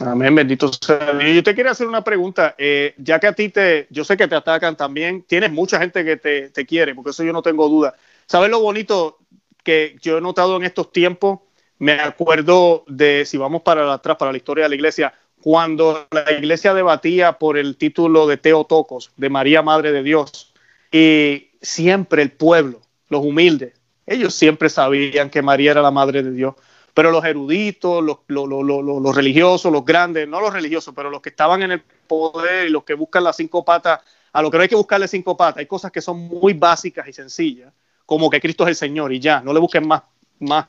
Amén, 0.00 0.34
bendito 0.34 0.70
sea. 0.72 1.20
Yo 1.20 1.42
te 1.42 1.54
quería 1.54 1.70
hacer 1.70 1.86
una 1.86 2.02
pregunta, 2.02 2.54
eh, 2.58 2.94
ya 2.98 3.20
que 3.20 3.28
a 3.28 3.32
ti 3.32 3.48
te, 3.48 3.86
yo 3.90 4.04
sé 4.04 4.16
que 4.16 4.26
te 4.26 4.34
atacan 4.34 4.76
también, 4.76 5.22
tienes 5.22 5.52
mucha 5.52 5.78
gente 5.78 6.04
que 6.04 6.16
te, 6.16 6.50
te 6.50 6.66
quiere, 6.66 6.94
porque 6.94 7.10
eso 7.10 7.22
yo 7.22 7.32
no 7.32 7.42
tengo 7.42 7.68
duda. 7.68 7.94
¿Sabes 8.26 8.50
lo 8.50 8.60
bonito 8.60 9.18
que 9.62 9.96
yo 10.02 10.18
he 10.18 10.20
notado 10.20 10.56
en 10.56 10.64
estos 10.64 10.90
tiempos? 10.90 11.40
Me 11.78 11.92
acuerdo 11.92 12.84
de, 12.88 13.24
si 13.24 13.36
vamos 13.36 13.62
para 13.62 13.92
atrás, 13.92 14.16
para 14.16 14.32
la 14.32 14.38
historia 14.38 14.64
de 14.64 14.70
la 14.70 14.74
iglesia, 14.74 15.14
cuando 15.40 16.08
la 16.10 16.32
iglesia 16.32 16.74
debatía 16.74 17.34
por 17.34 17.56
el 17.56 17.76
título 17.76 18.26
de 18.26 18.36
Teotocos, 18.36 19.12
de 19.16 19.28
María 19.28 19.62
Madre 19.62 19.92
de 19.92 20.02
Dios, 20.02 20.54
y 20.90 21.50
siempre 21.60 22.22
el 22.22 22.32
pueblo, 22.32 22.80
los 23.10 23.24
humildes, 23.24 23.74
ellos 24.06 24.34
siempre 24.34 24.68
sabían 24.70 25.30
que 25.30 25.42
María 25.42 25.72
era 25.72 25.82
la 25.82 25.90
Madre 25.90 26.22
de 26.22 26.32
Dios, 26.32 26.54
pero 26.94 27.10
los 27.10 27.24
eruditos, 27.24 28.02
los, 28.02 28.18
los, 28.28 29.16
religiosos, 29.16 29.70
los 29.72 29.84
grandes, 29.84 30.28
no 30.28 30.40
los 30.40 30.52
religiosos, 30.52 30.94
pero 30.94 31.10
los 31.10 31.20
que 31.20 31.30
estaban 31.30 31.62
en 31.62 31.72
el 31.72 31.80
poder 31.80 32.68
y 32.68 32.70
los 32.70 32.84
que 32.84 32.94
buscan 32.94 33.24
las 33.24 33.36
cinco 33.36 33.64
patas, 33.64 34.00
a 34.32 34.40
lo 34.40 34.50
que 34.50 34.56
no 34.56 34.62
hay 34.62 34.68
que 34.68 34.76
buscarle 34.76 35.08
cinco 35.08 35.36
patas, 35.36 35.58
hay 35.58 35.66
cosas 35.66 35.90
que 35.90 36.00
son 36.00 36.20
muy 36.20 36.52
básicas 36.52 37.06
y 37.08 37.12
sencillas, 37.12 37.72
como 38.06 38.30
que 38.30 38.40
Cristo 38.40 38.62
es 38.64 38.70
el 38.70 38.76
Señor 38.76 39.12
y 39.12 39.18
ya, 39.18 39.40
no 39.40 39.52
le 39.52 39.58
busquen 39.58 39.86
más, 39.88 40.02
más 40.38 40.66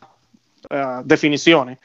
uh, 0.72 1.04
definiciones. 1.04 1.78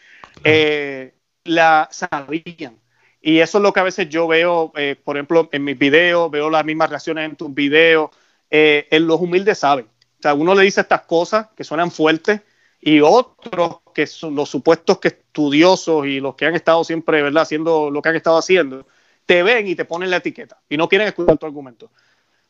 Eh, 0.43 1.13
la 1.45 1.89
sabían. 1.91 2.79
Y 3.21 3.41
eso 3.41 3.59
es 3.59 3.63
lo 3.63 3.73
que 3.75 3.81
a 3.81 3.85
veces 3.85 4.09
yo 4.09 4.27
veo, 4.27 4.73
eh, 4.77 4.97
por 5.03 5.17
ejemplo, 5.17 5.51
en 5.53 5.65
mis 5.65 5.79
videos, 5.79 6.31
veo 6.31 6.49
las 6.49 6.65
mismas 6.65 6.89
reacciones 6.89 7.29
en 7.29 7.37
tus 7.37 7.53
videos. 7.53 8.11
Eh, 8.51 8.89
en 8.91 9.07
los 9.07 9.21
humildes 9.21 9.59
saben. 9.59 9.85
O 9.85 10.23
sea, 10.23 10.33
uno 10.35 10.55
le 10.55 10.63
dice 10.63 10.81
estas 10.81 11.03
cosas 11.03 11.49
que 11.55 11.65
suenan 11.65 11.91
fuertes 11.91 12.41
y 12.81 13.01
otros 13.01 13.79
que 13.95 14.07
son 14.07 14.35
los 14.35 14.49
supuestos 14.49 14.99
que 14.99 15.09
estudiosos 15.09 16.07
y 16.07 16.21
los 16.21 16.35
que 16.35 16.47
han 16.47 16.55
estado 16.55 16.83
siempre, 16.85 17.23
¿verdad?, 17.23 17.43
haciendo 17.43 17.91
lo 17.91 18.01
que 18.01 18.09
han 18.09 18.17
estado 18.17 18.39
haciendo, 18.39 18.87
te 19.27 19.43
ven 19.43 19.69
y 19.69 19.75
te 19.75 19.85
ponen 19.85 20.11
la 20.11 20.17
etiqueta 20.17 20.59
y 20.69 20.77
no 20.77 20.89
quieren 20.89 21.09
escuchar 21.09 21.39
tu 21.39 21.47
argumento. 21.47 21.91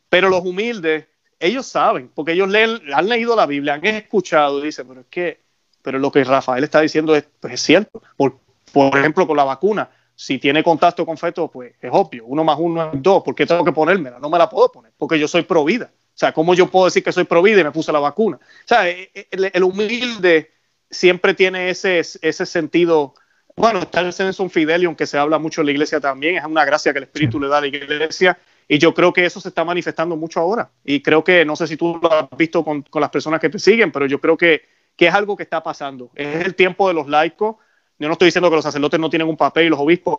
Pero 0.08 0.28
los 0.28 0.44
humildes, 0.44 1.06
ellos 1.38 1.66
saben, 1.66 2.10
porque 2.14 2.32
ellos 2.32 2.48
leen, 2.48 2.80
han 2.92 3.08
leído 3.08 3.34
la 3.36 3.46
Biblia, 3.46 3.74
han 3.74 3.84
escuchado 3.86 4.60
y 4.60 4.66
dicen, 4.66 4.86
pero 4.88 5.00
es 5.00 5.06
que, 5.08 5.40
pero 5.82 5.98
lo 5.98 6.10
que 6.10 6.24
Rafael 6.24 6.64
está 6.64 6.80
diciendo 6.80 7.14
es, 7.14 7.24
pues 7.40 7.54
es 7.54 7.60
cierto. 7.60 8.02
Por, 8.16 8.38
por 8.72 8.96
ejemplo, 8.96 9.26
con 9.26 9.36
la 9.36 9.44
vacuna, 9.44 9.90
si 10.20 10.38
tiene 10.38 10.62
contacto 10.62 11.06
con 11.06 11.16
feto, 11.16 11.50
pues 11.50 11.72
es 11.80 11.90
obvio, 11.90 12.26
uno 12.26 12.44
más 12.44 12.58
uno 12.58 12.92
es 12.92 13.02
dos, 13.02 13.22
¿por 13.22 13.34
qué 13.34 13.46
tengo 13.46 13.64
que 13.64 13.72
ponérmela? 13.72 14.18
No 14.18 14.28
me 14.28 14.36
la 14.36 14.50
puedo 14.50 14.70
poner, 14.70 14.92
porque 14.98 15.18
yo 15.18 15.26
soy 15.26 15.44
pro 15.44 15.64
vida. 15.64 15.90
O 15.94 16.18
sea, 16.20 16.34
¿cómo 16.34 16.52
yo 16.52 16.66
puedo 16.66 16.84
decir 16.84 17.02
que 17.02 17.10
soy 17.10 17.24
pro 17.24 17.40
vida 17.40 17.62
y 17.62 17.64
me 17.64 17.70
puse 17.70 17.90
la 17.90 18.00
vacuna? 18.00 18.36
O 18.36 18.68
sea, 18.68 18.86
eh, 18.86 19.10
eh, 19.14 19.50
el, 19.54 19.64
humilde 19.64 20.50
siempre 20.90 21.32
tiene 21.32 21.70
ese, 21.70 22.00
ese 22.00 22.44
sentido. 22.44 23.14
Bueno, 23.56 23.78
está 23.78 24.02
en 24.02 24.34
un 24.38 24.50
fidelio, 24.50 24.90
aunque 24.90 25.06
se 25.06 25.16
habla 25.16 25.38
mucho 25.38 25.62
en 25.62 25.68
la 25.68 25.72
iglesia 25.72 26.00
también, 26.00 26.36
es 26.36 26.44
una 26.44 26.66
gracia 26.66 26.92
que 26.92 26.98
el 26.98 27.04
Espíritu 27.04 27.40
le 27.40 27.48
da 27.48 27.56
a 27.56 27.62
la 27.62 27.68
iglesia. 27.68 28.36
Y 28.68 28.76
yo 28.76 28.92
creo 28.92 29.14
que 29.14 29.24
eso 29.24 29.40
se 29.40 29.48
está 29.48 29.64
manifestando 29.64 30.16
mucho 30.16 30.38
ahora. 30.38 30.70
Y 30.84 31.00
creo 31.00 31.24
que, 31.24 31.46
no 31.46 31.56
sé 31.56 31.66
si 31.66 31.78
tú 31.78 31.98
lo 32.00 32.12
has 32.12 32.28
visto 32.36 32.62
con, 32.62 32.82
con 32.82 33.00
las 33.00 33.10
personas 33.10 33.40
que 33.40 33.48
te 33.48 33.58
siguen, 33.58 33.90
pero 33.90 34.04
yo 34.04 34.20
creo 34.20 34.36
que, 34.36 34.64
que 34.96 35.06
es 35.06 35.14
algo 35.14 35.34
que 35.34 35.44
está 35.44 35.62
pasando. 35.62 36.10
Es 36.14 36.44
el 36.44 36.54
tiempo 36.54 36.88
de 36.88 36.92
los 36.92 37.08
laicos 37.08 37.56
yo 38.00 38.08
no 38.08 38.12
estoy 38.14 38.26
diciendo 38.26 38.50
que 38.50 38.56
los 38.56 38.64
sacerdotes 38.64 38.98
no 38.98 39.10
tienen 39.10 39.28
un 39.28 39.36
papel 39.36 39.66
y 39.66 39.68
los 39.68 39.78
obispos, 39.78 40.16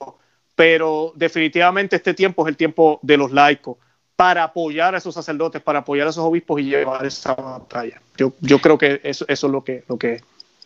pero 0.56 1.12
definitivamente 1.16 1.96
este 1.98 2.14
tiempo 2.14 2.44
es 2.44 2.50
el 2.50 2.58
tiempo 2.58 3.00
de 3.02 3.18
los 3.18 3.32
laicos 3.32 3.78
para 4.16 4.44
apoyar 4.44 4.94
a 4.94 5.00
esos 5.00 5.16
sacerdotes, 5.16 5.64
para 5.64 5.80
apoyar 5.80 6.06
a 6.06 6.12
esos 6.12 6.24
obispos 6.24 6.62
y 6.62 6.66
llevar 6.66 7.04
esa 7.06 7.34
batalla. 7.34 8.00
Yo, 8.16 8.34
yo 8.40 8.60
creo 8.60 8.78
que 8.78 9.02
eso, 9.04 9.26
eso 9.28 9.48
es 9.48 9.52
lo 9.52 9.64
que, 9.64 9.84
lo 9.90 9.98
que 9.98 10.22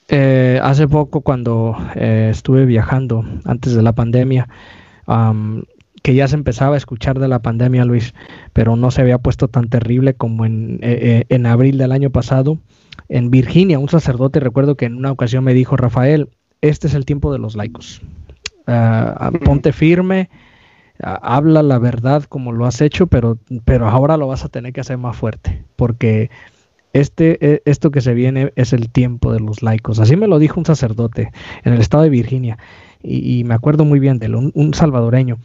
eh, 0.10 0.60
hace 0.62 0.88
poco 0.88 1.22
cuando 1.22 1.76
eh, 1.96 2.30
estuve 2.32 2.66
viajando 2.66 3.26
antes 3.46 3.74
de 3.74 3.82
la 3.82 3.94
pandemia, 3.94 4.48
que 6.04 6.14
ya 6.14 6.28
se 6.28 6.36
empezaba 6.36 6.76
a 6.76 6.78
escuchar 6.78 7.18
de 7.18 7.28
la 7.28 7.42
pandemia, 7.42 7.86
Luis, 7.86 8.14
pero 8.54 8.76
no 8.76 8.92
se 8.92 9.02
había 9.02 9.18
puesto 9.18 9.48
tan 9.48 9.70
terrible 9.70 10.14
como 10.14 10.46
en, 10.46 10.80
eh, 10.84 11.24
en 11.30 11.46
abril 11.46 11.78
del 11.78 11.92
año 11.92 12.12
pasado. 12.12 12.60
En 13.10 13.32
Virginia, 13.32 13.80
un 13.80 13.90
sacerdote, 13.90 14.40
recuerdo 14.40 14.76
que 14.76 14.86
en 14.86 14.96
una 14.96 15.12
ocasión 15.12 15.44
me 15.44 15.54
dijo, 15.54 15.78
Rafael, 15.78 16.30
este 16.70 16.88
es 16.88 16.94
el 16.94 17.06
tiempo 17.06 17.32
de 17.32 17.40
los 17.40 17.56
laicos. 17.56 18.02
Ah, 18.68 19.16
ah, 19.20 19.32
ponte 19.32 19.72
firme, 19.72 20.30
ah, 21.02 21.20
habla 21.22 21.62
la 21.62 21.78
verdad 21.78 22.24
como 22.24 22.52
lo 22.52 22.66
has 22.66 22.82
hecho, 22.82 23.08
pero, 23.08 23.38
pero 23.64 23.88
ahora 23.88 24.18
lo 24.18 24.28
vas 24.28 24.44
a 24.44 24.50
tener 24.50 24.74
que 24.74 24.82
hacer 24.82 24.98
más 24.98 25.16
fuerte, 25.16 25.64
porque 25.76 26.32
este, 26.94 27.38
e, 27.42 27.62
esto 27.66 27.92
que 27.92 28.02
se 28.02 28.14
viene 28.14 28.52
es 28.56 28.74
el 28.74 28.90
tiempo 28.90 29.32
de 29.32 29.40
los 29.40 29.62
laicos. 29.62 30.00
Así 30.00 30.16
me 30.16 30.28
lo 30.28 30.40
dijo 30.40 30.60
un 30.60 30.66
sacerdote 30.66 31.32
en 31.64 31.74
el 31.74 31.82
estado 31.82 32.04
de 32.04 32.10
Virginia, 32.10 32.58
y, 33.08 33.44
me 33.44 33.54
acuerdo 33.54 33.86
muy 33.86 34.00
bien 34.00 34.18
de 34.18 34.26
él, 34.26 34.36
un 34.36 34.74
salvadoreño. 34.74 35.38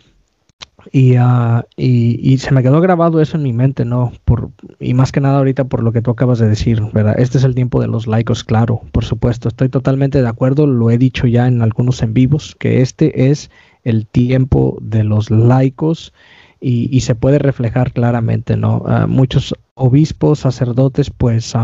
Ah, 1.19 1.65
y, 1.77 2.33
y, 2.33 2.39
se 2.39 2.53
me 2.53 2.63
quedó 2.63 2.81
grabado 2.81 3.21
eso 3.21 3.37
en 3.37 3.43
mi 3.43 3.53
mente, 3.53 3.85
¿no? 3.85 4.13
Por, 4.25 4.51
y 4.79 4.95
más 4.95 5.13
que 5.13 5.21
nada 5.21 5.39
ahorita 5.39 5.65
por 5.65 5.83
lo 5.83 5.93
que 5.93 6.03
tú 6.03 6.11
acabas 6.11 6.39
de 6.39 6.49
decir, 6.49 6.83
¿verdad? 6.93 7.19
Este 7.19 7.39
es 7.39 7.45
el 7.45 7.55
tiempo 7.55 7.81
de 7.81 7.89
los 7.89 8.07
laicos, 8.07 8.45
claro, 8.45 8.83
por 8.93 9.05
supuesto. 9.05 9.49
Estoy 9.49 9.69
totalmente 9.69 10.23
de 10.23 10.29
acuerdo, 10.29 10.67
lo 10.67 10.91
he 10.91 10.99
dicho 10.99 11.27
ya 11.27 11.47
en 11.47 11.63
algunos 11.63 12.03
en 12.03 12.15
vivos, 12.15 12.57
que 12.59 12.81
este 12.81 13.31
es 13.31 13.51
el 13.85 14.07
tiempo 14.07 14.79
de 14.81 15.05
los 15.05 15.31
laicos 15.31 16.13
y, 16.61 16.95
y 16.95 17.01
se 17.01 17.15
puede 17.15 17.39
reflejar 17.39 17.93
claramente, 17.93 18.57
¿no? 18.57 18.83
Ah, 18.87 19.07
muchos 19.07 19.55
obispos, 19.75 20.41
sacerdotes, 20.41 21.11
pues 21.11 21.55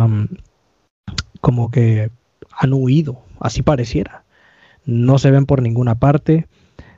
como 1.41 1.71
que 1.71 2.11
han 2.59 2.73
huido, 2.73 3.21
así 3.41 3.63
pareciera. 3.63 4.25
No 4.85 5.19
se 5.19 5.31
ven 5.31 5.47
por 5.47 5.63
ninguna 5.63 5.97
parte 5.97 6.47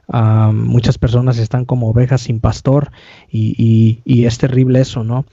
muchas 0.08 0.98
personas 0.98 1.38
están 1.38 1.64
como 1.64 1.90
ovejas 1.90 2.22
sin 2.22 2.40
pastor 2.40 2.90
y, 3.30 4.00
es 4.06 4.38
terrible 4.38 4.80
eso, 4.80 5.04
¿no? 5.04 5.24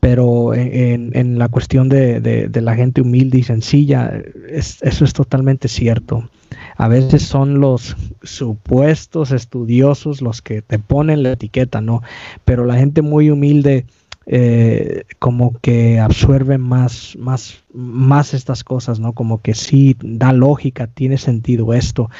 Pero 0.00 0.54
en, 0.54 1.38
la 1.38 1.48
cuestión 1.48 1.88
de, 1.88 2.50
la 2.52 2.74
gente 2.74 3.00
humilde 3.00 3.38
y 3.38 3.42
sencilla, 3.42 4.20
eso 4.48 5.04
es 5.04 5.12
totalmente 5.12 5.68
cierto. 5.68 6.28
A 6.76 6.88
veces 6.88 7.22
son 7.22 7.60
los 7.60 7.96
supuestos 8.22 9.32
estudiosos 9.32 10.20
los 10.20 10.42
que 10.42 10.62
te 10.62 10.78
ponen 10.78 11.22
la 11.22 11.32
etiqueta, 11.32 11.80
¿no? 11.80 12.02
Pero 12.44 12.64
la 12.64 12.76
gente 12.76 13.02
muy 13.02 13.30
humilde 13.30 13.86
eh, 14.26 15.04
como 15.20 15.56
que 15.60 16.00
absorbe 16.00 16.58
más, 16.58 17.16
más, 17.16 17.62
más 17.72 18.34
estas 18.34 18.64
cosas, 18.64 18.98
¿no? 18.98 19.12
Como 19.12 19.40
que 19.40 19.54
sí 19.54 19.96
da 20.02 20.32
lógica, 20.32 20.88
tiene 20.88 21.16
sentido 21.16 21.72
esto. 21.72 22.10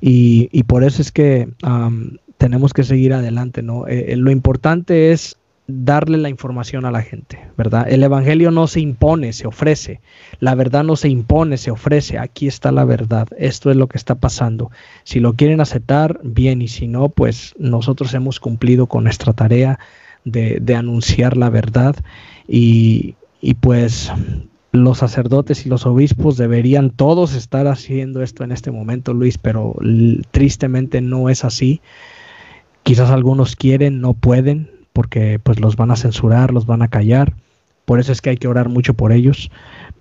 Y, 0.00 0.62
por 0.64 0.84
eso 0.84 1.00
es 1.00 1.10
que 1.10 1.48
tenemos 2.36 2.72
que 2.72 2.84
seguir 2.84 3.14
adelante, 3.14 3.62
¿no? 3.62 3.86
Eh, 3.86 4.14
lo 4.16 4.30
importante 4.30 5.12
es 5.12 5.36
darle 5.66 6.18
la 6.18 6.28
información 6.28 6.84
a 6.84 6.90
la 6.90 7.00
gente, 7.00 7.38
¿verdad? 7.56 7.86
El 7.88 8.02
Evangelio 8.02 8.50
no 8.50 8.66
se 8.66 8.80
impone, 8.80 9.32
se 9.32 9.46
ofrece. 9.46 10.00
La 10.40 10.54
verdad 10.54 10.84
no 10.84 10.96
se 10.96 11.08
impone, 11.08 11.56
se 11.56 11.70
ofrece. 11.70 12.18
Aquí 12.18 12.46
está 12.46 12.70
la 12.72 12.84
verdad. 12.84 13.28
Esto 13.38 13.70
es 13.70 13.76
lo 13.76 13.86
que 13.86 13.96
está 13.96 14.16
pasando. 14.16 14.70
Si 15.04 15.20
lo 15.20 15.32
quieren 15.32 15.60
aceptar, 15.60 16.20
bien, 16.22 16.60
y 16.60 16.68
si 16.68 16.86
no, 16.86 17.08
pues 17.08 17.54
nosotros 17.58 18.12
hemos 18.12 18.40
cumplido 18.40 18.86
con 18.86 19.04
nuestra 19.04 19.32
tarea 19.32 19.78
de, 20.24 20.74
anunciar 20.74 21.36
la 21.36 21.50
verdad 21.50 21.96
y, 22.48 23.14
y 23.40 23.54
pues 23.54 24.10
los 24.74 24.98
sacerdotes 24.98 25.66
y 25.66 25.68
los 25.68 25.86
obispos 25.86 26.36
deberían 26.36 26.90
todos 26.90 27.34
estar 27.34 27.68
haciendo 27.68 28.22
esto 28.22 28.42
en 28.42 28.50
este 28.50 28.72
momento, 28.72 29.14
Luis, 29.14 29.38
pero 29.38 29.76
tristemente 30.32 31.00
no 31.00 31.28
es 31.28 31.44
así. 31.44 31.80
Quizás 32.82 33.10
algunos 33.10 33.54
quieren, 33.54 34.00
no 34.00 34.14
pueden, 34.14 34.70
porque 34.92 35.38
pues 35.40 35.60
los 35.60 35.76
van 35.76 35.92
a 35.92 35.96
censurar, 35.96 36.52
los 36.52 36.66
van 36.66 36.82
a 36.82 36.88
callar. 36.88 37.34
Por 37.84 38.00
eso 38.00 38.10
es 38.10 38.20
que 38.20 38.30
hay 38.30 38.36
que 38.36 38.48
orar 38.48 38.68
mucho 38.68 38.94
por 38.94 39.12
ellos. 39.12 39.50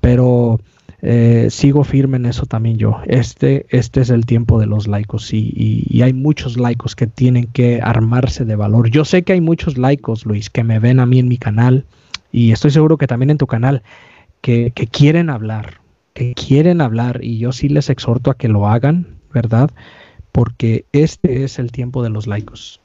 Pero 0.01 0.59
eh, 1.05 1.47
sigo 1.49 1.83
firme 1.83 2.15
en 2.15 2.25
eso 2.25 2.45
también 2.45 2.77
yo. 2.77 3.01
Este, 3.05 3.65
este 3.69 3.99
es 3.99 4.09
el 4.09 4.25
tiempo 4.25 4.57
de 4.57 4.67
los 4.67 4.87
laicos 4.87 5.33
y, 5.33 5.53
y, 5.53 6.01
hay 6.01 6.13
muchos 6.13 6.57
laicos 6.57 6.95
que 6.95 7.07
tienen 7.07 7.47
que 7.47 7.81
armarse 7.83 8.45
de 8.45 8.55
valor. 8.55 8.89
Yo 8.89 9.03
sé 9.03 9.23
que 9.23 9.33
hay 9.33 9.41
muchos 9.41 9.77
laicos, 9.77 10.25
Luis, 10.25 10.49
que 10.49 10.63
me 10.63 10.79
ven 10.79 11.01
a 11.01 11.05
mí 11.05 11.19
en 11.19 11.27
mi 11.27 11.37
canal 11.37 11.85
y 12.31 12.53
estoy 12.53 12.71
seguro 12.71 12.97
que 12.97 13.07
también 13.07 13.31
en 13.31 13.37
tu 13.37 13.47
canal, 13.47 13.83
que, 14.39 14.71
que 14.71 14.87
quieren 14.87 15.29
hablar, 15.29 15.81
que 16.13 16.33
quieren 16.35 16.79
hablar 16.79 17.19
y 17.21 17.37
yo 17.37 17.51
sí 17.51 17.67
les 17.67 17.89
exhorto 17.89 18.31
a 18.31 18.37
que 18.37 18.47
lo 18.47 18.69
hagan, 18.69 19.17
¿verdad? 19.33 19.71
Porque 20.31 20.85
este 20.93 21.43
es 21.43 21.59
el 21.59 21.73
tiempo 21.73 22.01
de 22.01 22.11
los 22.11 22.27
laicos. 22.27 22.79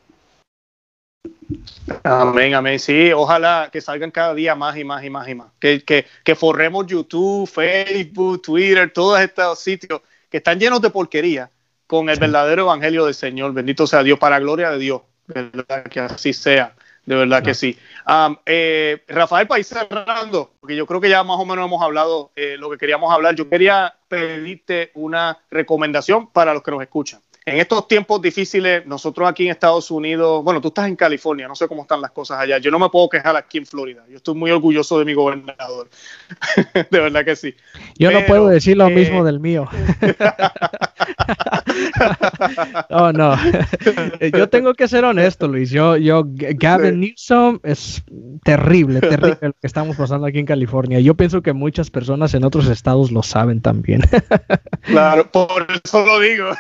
Amén, 2.05 2.55
amén. 2.55 2.79
Sí, 2.79 3.13
ojalá 3.13 3.71
que 3.73 3.81
salgan 3.81 4.11
cada 4.11 4.35
día 4.35 4.55
más 4.55 4.77
y 4.77 4.85
más 4.85 5.05
y 5.05 5.11
más 5.11 5.29
y 5.29 5.35
más. 5.35 5.49
Que, 5.59 5.83
que, 5.83 6.07
que 6.25 6.35
forremos 6.35 6.87
YouTube, 6.87 7.49
Facebook, 7.49 8.43
Twitter, 8.43 8.93
todos 8.93 9.21
estos 9.21 9.59
sitios 9.59 10.01
que 10.31 10.39
están 10.39 10.59
llenos 10.59 10.81
de 10.81 10.91
porquería 10.91 11.51
con 11.87 12.11
el 12.11 12.19
verdadero 12.19 12.63
evangelio 12.63 13.07
del 13.07 13.15
Señor. 13.15 13.53
Bendito 13.53 13.87
sea 13.87 14.03
Dios, 14.03 14.19
para 14.19 14.39
gloria 14.39 14.71
de 14.71 14.79
Dios. 14.79 15.03
¿verdad? 15.27 15.85
Que 15.85 16.01
así 16.01 16.33
sea. 16.33 16.75
De 17.05 17.15
verdad 17.15 17.43
que 17.43 17.55
sí. 17.55 17.79
Eh, 18.45 19.03
Rafael, 19.09 19.47
para 19.47 19.59
ir 19.59 19.65
cerrando, 19.65 20.53
porque 20.61 20.77
yo 20.77 20.85
creo 20.85 21.01
que 21.01 21.09
ya 21.09 21.25
más 21.25 21.39
o 21.39 21.47
menos 21.47 21.65
hemos 21.65 21.83
hablado 21.83 22.33
eh, 22.37 22.57
lo 22.59 22.69
que 22.69 22.77
queríamos 22.77 23.11
hablar, 23.11 23.35
yo 23.35 23.49
quería 23.49 23.95
pedirte 24.09 24.91
una 24.93 25.39
recomendación 25.51 26.31
para 26.31 26.53
los 26.53 26.63
que 26.63 26.71
nos 26.71 26.83
escuchan 26.83 27.21
en 27.49 27.59
estos 27.59 27.89
tiempos 27.89 28.21
difíciles, 28.21 28.87
nosotros 28.87 29.29
aquí 29.29 29.45
en 29.45 29.51
Estados 29.51 29.91
Unidos, 29.91 30.43
bueno, 30.45 30.61
tú 30.61 30.69
estás 30.69 30.87
en 30.89 30.97
California, 30.97 31.49
no 31.49 31.55
sé 31.55 31.67
cómo 31.67 31.83
están 31.83 32.01
las 32.01 32.11
cosas 32.11 32.39
allá. 32.39 32.59
Yo 32.59 32.71
no 32.71 32.79
me 32.79 32.89
puedo 32.89 33.09
quejar 33.09 33.37
aquí 33.37 33.59
en 33.59 33.67
Florida. 33.67 34.05
Yo 34.09 34.17
estoy 34.17 34.35
muy 34.35 34.51
orgulloso 34.51 34.99
de 34.99 35.05
mi 35.05 35.15
gobernador. 35.15 35.89
de 36.91 37.01
verdad 37.01 37.25
que 37.25 37.37
sí. 37.37 37.55
Yo 37.99 38.11
no 38.11 38.25
puedo 38.27 38.49
decir 38.49 38.77
lo 38.77 38.89
mismo 38.91 39.23
eh, 39.23 39.25
del 39.25 39.41
mío. 39.41 39.69
oh, 42.91 43.13
no. 43.13 43.37
yo 44.37 44.49
tengo 44.49 44.75
que 44.75 44.89
ser 44.89 45.05
honesto, 45.05 45.49
Luis. 45.49 45.71
Yo, 45.71 45.97
yo, 45.97 46.25
Gavin 46.27 47.01
Newsom 47.01 47.61
es 47.63 48.03
terrible, 48.45 49.01
terrible 49.01 49.39
lo 49.41 49.53
que 49.53 49.67
estamos 49.67 49.97
pasando 49.97 50.27
aquí 50.27 50.39
en 50.39 50.47
California. 50.47 51.01
Yo 51.01 51.15
pienso 51.15 51.43
que 51.43 51.53
muchas 51.53 51.91
personas 51.91 52.35
en 52.35 52.45
otros 52.45 52.69
estados 52.69 53.11
lo 53.11 53.23
saben 53.23 53.61
también. 53.61 54.03
claro, 54.83 55.31
por 55.31 55.67
eso 55.85 56.05
lo 56.05 56.21
digo. 56.21 56.51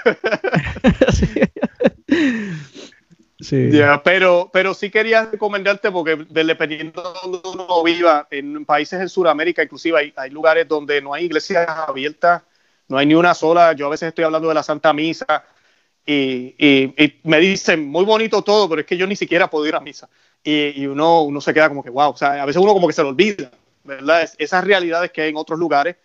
sí. 3.40 3.70
pero, 4.04 4.50
pero 4.52 4.74
sí 4.74 4.90
quería 4.90 5.26
recomendarte 5.26 5.90
porque 5.90 6.26
dependiendo 6.28 7.02
de 7.02 7.08
donde 7.22 7.40
uno 7.48 7.82
viva, 7.82 8.26
en 8.30 8.64
países 8.64 9.00
en 9.00 9.08
Sudamérica 9.08 9.62
inclusive 9.62 10.12
hay, 10.16 10.30
lugares 10.30 10.66
donde 10.68 11.00
no 11.00 11.14
hay 11.14 11.26
iglesias 11.26 11.68
abiertas, 11.68 12.42
no 12.88 12.98
hay 12.98 13.06
ni 13.06 13.14
una 13.14 13.34
sola. 13.34 13.72
Yo 13.72 13.86
a 13.86 13.90
veces 13.90 14.08
estoy 14.08 14.24
hablando 14.24 14.48
de 14.48 14.54
la 14.54 14.62
Santa 14.62 14.92
Misa 14.92 15.44
y, 16.10 17.20
me 17.24 17.38
dicen, 17.38 17.86
muy 17.86 18.04
bonito 18.04 18.42
todo, 18.42 18.68
pero 18.68 18.80
es 18.80 18.86
que 18.86 18.96
yo 18.96 19.06
ni 19.06 19.14
siquiera 19.14 19.50
puedo 19.50 19.66
ir 19.66 19.74
a 19.74 19.80
misa. 19.80 20.08
Y, 20.42 20.86
uno, 20.86 21.22
uno 21.22 21.40
se 21.40 21.52
queda 21.52 21.68
como 21.68 21.84
que, 21.84 21.90
wow, 21.90 22.10
o 22.12 22.16
sea, 22.16 22.42
a 22.42 22.46
veces 22.46 22.62
uno 22.62 22.72
como 22.72 22.86
que 22.86 22.94
se 22.94 23.02
lo 23.02 23.10
olvida, 23.10 23.50
¿verdad? 23.84 24.28
esas 24.38 24.64
realidades 24.64 25.12
que 25.12 25.20
hay 25.20 25.30
en 25.30 25.36
otros 25.36 25.58
lugares. 25.58 25.96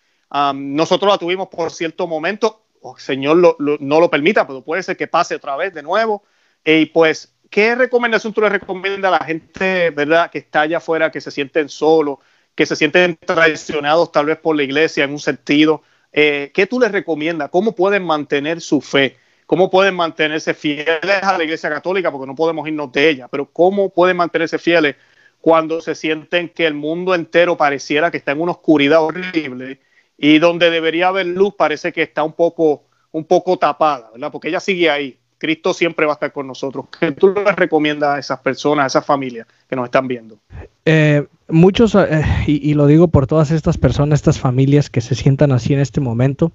nosotros 0.54 1.10
la 1.10 1.18
tuvimos 1.18 1.48
por 1.48 1.70
cierto 1.70 2.06
momento, 2.06 2.66
Señor 2.98 3.56
no 3.58 4.00
lo 4.00 4.10
permita, 4.10 4.46
pero 4.46 4.62
puede 4.62 4.82
ser 4.82 4.96
que 4.96 5.06
pase 5.06 5.36
otra 5.36 5.56
vez 5.56 5.72
de 5.72 5.82
nuevo. 5.82 6.22
Y 6.62 6.86
pues, 6.86 7.34
¿qué 7.48 7.74
recomendación 7.74 8.34
tú 8.34 8.42
le 8.42 8.50
recomiendas 8.50 9.10
a 9.10 9.18
la 9.18 9.24
gente, 9.24 9.88
verdad, 9.90 10.30
que 10.30 10.38
está 10.38 10.62
allá 10.62 10.78
afuera, 10.78 11.10
que 11.10 11.22
se 11.22 11.30
sienten 11.30 11.70
solos, 11.70 12.18
que 12.54 12.66
se 12.66 12.76
sienten 12.76 13.16
traicionados 13.16 14.12
tal 14.12 14.26
vez 14.26 14.36
por 14.38 14.54
la 14.54 14.64
iglesia 14.64 15.04
en 15.04 15.12
un 15.12 15.18
sentido? 15.18 15.82
Eh, 16.16 16.50
¿Qué 16.54 16.66
tú 16.66 16.80
les 16.80 16.92
recomiendas? 16.92 17.50
¿Cómo 17.50 17.74
pueden 17.74 18.04
mantener 18.04 18.60
su 18.60 18.80
fe? 18.80 19.16
¿Cómo 19.46 19.68
pueden 19.68 19.94
mantenerse 19.94 20.54
fieles 20.54 20.88
a 21.22 21.36
la 21.36 21.44
iglesia 21.44 21.68
católica? 21.68 22.10
Porque 22.10 22.26
no 22.26 22.34
podemos 22.34 22.66
irnos 22.66 22.90
de 22.92 23.10
ella, 23.10 23.28
pero 23.28 23.44
¿cómo 23.46 23.90
pueden 23.90 24.16
mantenerse 24.16 24.58
fieles 24.58 24.96
cuando 25.40 25.82
se 25.82 25.94
sienten 25.94 26.48
que 26.48 26.66
el 26.66 26.74
mundo 26.74 27.14
entero 27.14 27.56
pareciera 27.56 28.10
que 28.10 28.16
está 28.16 28.32
en 28.32 28.40
una 28.40 28.52
oscuridad 28.52 29.02
horrible? 29.02 29.80
y 30.16 30.38
donde 30.38 30.70
debería 30.70 31.08
haber 31.08 31.26
luz 31.26 31.54
parece 31.54 31.92
que 31.92 32.02
está 32.02 32.22
un 32.22 32.32
poco, 32.32 32.84
un 33.12 33.24
poco 33.24 33.58
tapada, 33.58 34.10
¿verdad? 34.12 34.30
Porque 34.30 34.48
ella 34.48 34.60
sigue 34.60 34.90
ahí. 34.90 35.18
Cristo 35.44 35.74
siempre 35.74 36.06
va 36.06 36.12
a 36.12 36.14
estar 36.14 36.32
con 36.32 36.46
nosotros. 36.46 36.86
¿Qué 36.98 37.12
tú 37.12 37.34
le 37.34 37.52
recomiendas 37.52 38.16
a 38.16 38.18
esas 38.18 38.40
personas, 38.40 38.84
a 38.84 38.86
esas 38.86 39.04
familias 39.04 39.46
que 39.68 39.76
nos 39.76 39.84
están 39.84 40.08
viendo? 40.08 40.38
Eh, 40.86 41.26
muchos, 41.48 41.94
eh, 41.96 42.24
y, 42.46 42.72
lo 42.72 42.86
digo 42.86 43.08
por 43.08 43.26
todas 43.26 43.50
estas 43.50 43.76
personas, 43.76 44.20
estas 44.20 44.40
familias 44.40 44.88
que 44.88 45.02
se 45.02 45.14
sientan 45.14 45.52
así 45.52 45.74
en 45.74 45.80
este 45.80 46.00
momento, 46.00 46.50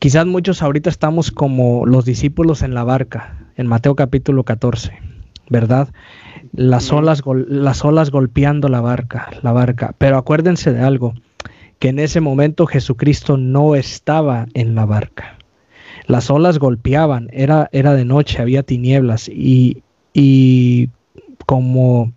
quizás 0.00 0.26
muchos 0.26 0.62
ahorita 0.62 0.90
estamos 0.90 1.30
como 1.30 1.86
los 1.86 2.04
discípulos 2.04 2.62
en 2.62 2.74
la 2.74 2.82
barca, 2.82 3.46
en 3.56 3.68
Mateo 3.68 3.94
capítulo 3.94 4.42
14, 4.42 4.98
¿verdad? 5.48 5.86
Las 6.52 6.90
olas, 6.90 7.22
las 7.46 7.84
olas 7.84 8.10
golpeando 8.10 8.68
la 8.68 8.80
barca, 8.80 9.30
la 9.42 9.52
barca. 9.52 9.94
Pero 9.96 10.18
acuérdense 10.18 10.72
de 10.72 10.80
algo, 10.80 11.14
que 11.78 11.90
en 11.90 12.00
ese 12.00 12.20
momento 12.20 12.66
Jesucristo 12.66 13.36
no 13.36 13.76
estaba 13.76 14.48
en 14.54 14.74
la 14.74 14.86
barca. 14.86 15.37
Las 16.08 16.30
olas 16.30 16.58
golpeaban, 16.58 17.28
era, 17.32 17.68
era 17.70 17.94
de 17.94 18.04
noche, 18.04 18.42
había 18.42 18.62
tinieblas 18.64 19.28
y, 19.28 19.82
y 20.12 20.90
como 21.46 22.12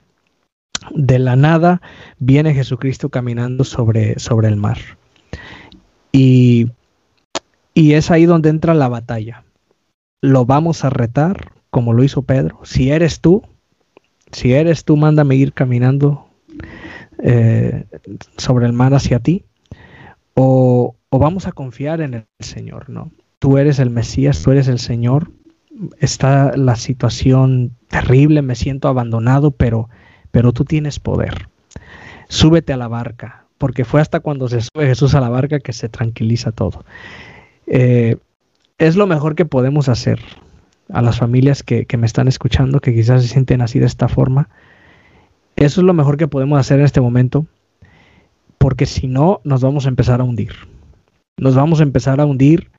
de 0.95 1.19
la 1.19 1.35
nada 1.35 1.81
viene 2.17 2.53
Jesucristo 2.53 3.09
caminando 3.09 3.63
sobre, 3.63 4.17
sobre 4.17 4.47
el 4.47 4.55
mar. 4.55 4.77
Y, 6.11 6.71
y 7.73 7.93
es 7.93 8.09
ahí 8.09 8.25
donde 8.25 8.49
entra 8.49 8.73
la 8.73 8.87
batalla. 8.87 9.43
Lo 10.21 10.45
vamos 10.45 10.83
a 10.83 10.89
retar, 10.89 11.51
como 11.69 11.93
lo 11.93 12.03
hizo 12.03 12.23
Pedro. 12.23 12.59
Si 12.63 12.91
eres 12.91 13.21
tú, 13.21 13.43
si 14.31 14.53
eres 14.53 14.83
tú, 14.85 14.97
mándame 14.97 15.35
ir 15.35 15.53
caminando 15.53 16.27
eh, 17.19 17.85
sobre 18.37 18.65
el 18.65 18.73
mar 18.73 18.93
hacia 18.93 19.19
ti 19.19 19.45
o, 20.33 20.95
vamos 21.11 21.45
a 21.47 21.51
confiar 21.51 22.01
en 22.01 22.13
el 22.13 22.25
Señor, 22.39 22.89
¿no? 22.89 23.11
Tú 23.41 23.57
eres 23.57 23.79
el 23.79 23.89
Mesías, 23.89 24.43
tú 24.43 24.51
eres 24.51 24.67
el 24.67 24.77
Señor, 24.77 25.31
está 25.97 26.55
la 26.55 26.75
situación 26.75 27.71
terrible, 27.87 28.43
me 28.43 28.53
siento 28.53 28.87
abandonado, 28.87 29.49
pero, 29.49 29.89
pero 30.29 30.53
tú 30.53 30.63
tienes 30.63 30.99
poder. 30.99 31.49
Súbete 32.27 32.71
a 32.71 32.77
la 32.77 32.87
barca, 32.87 33.45
porque 33.57 33.83
fue 33.83 33.99
hasta 33.99 34.19
cuando 34.19 34.47
se 34.47 34.61
sube 34.61 34.85
Jesús 34.85 35.15
a 35.15 35.21
la 35.21 35.29
barca 35.29 35.59
que 35.59 35.73
se 35.73 35.89
tranquiliza 35.89 36.51
todo. 36.51 36.85
Eh, 37.65 38.17
es 38.77 38.95
lo 38.95 39.07
mejor 39.07 39.33
que 39.33 39.45
podemos 39.45 39.89
hacer 39.89 40.19
a 40.93 41.01
las 41.01 41.17
familias 41.17 41.63
que, 41.63 41.87
que, 41.87 41.97
me 41.97 42.05
están 42.05 42.27
escuchando, 42.27 42.79
que 42.79 42.93
quizás 42.93 43.23
se 43.23 43.29
sienten 43.29 43.61
así 43.61 43.79
de 43.79 43.87
esta 43.87 44.07
forma. 44.07 44.49
Eso 45.55 45.81
es 45.81 45.85
lo 45.85 45.95
mejor 45.95 46.17
que 46.17 46.27
podemos 46.27 46.59
hacer 46.59 46.77
en 46.77 46.85
este 46.85 47.01
momento 47.01 47.47
porque 48.59 48.85
si 48.85 49.07
no 49.07 49.41
nos 49.43 49.61
vamos 49.61 49.87
a 49.87 49.89
empezar 49.89 50.21
a 50.21 50.25
hundir. 50.25 50.53
Nos 51.37 51.55
vamos 51.55 51.79
a 51.79 51.83
empezar 51.83 52.21
a 52.21 52.27
hundir 52.27 52.69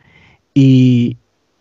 y, 0.55 1.19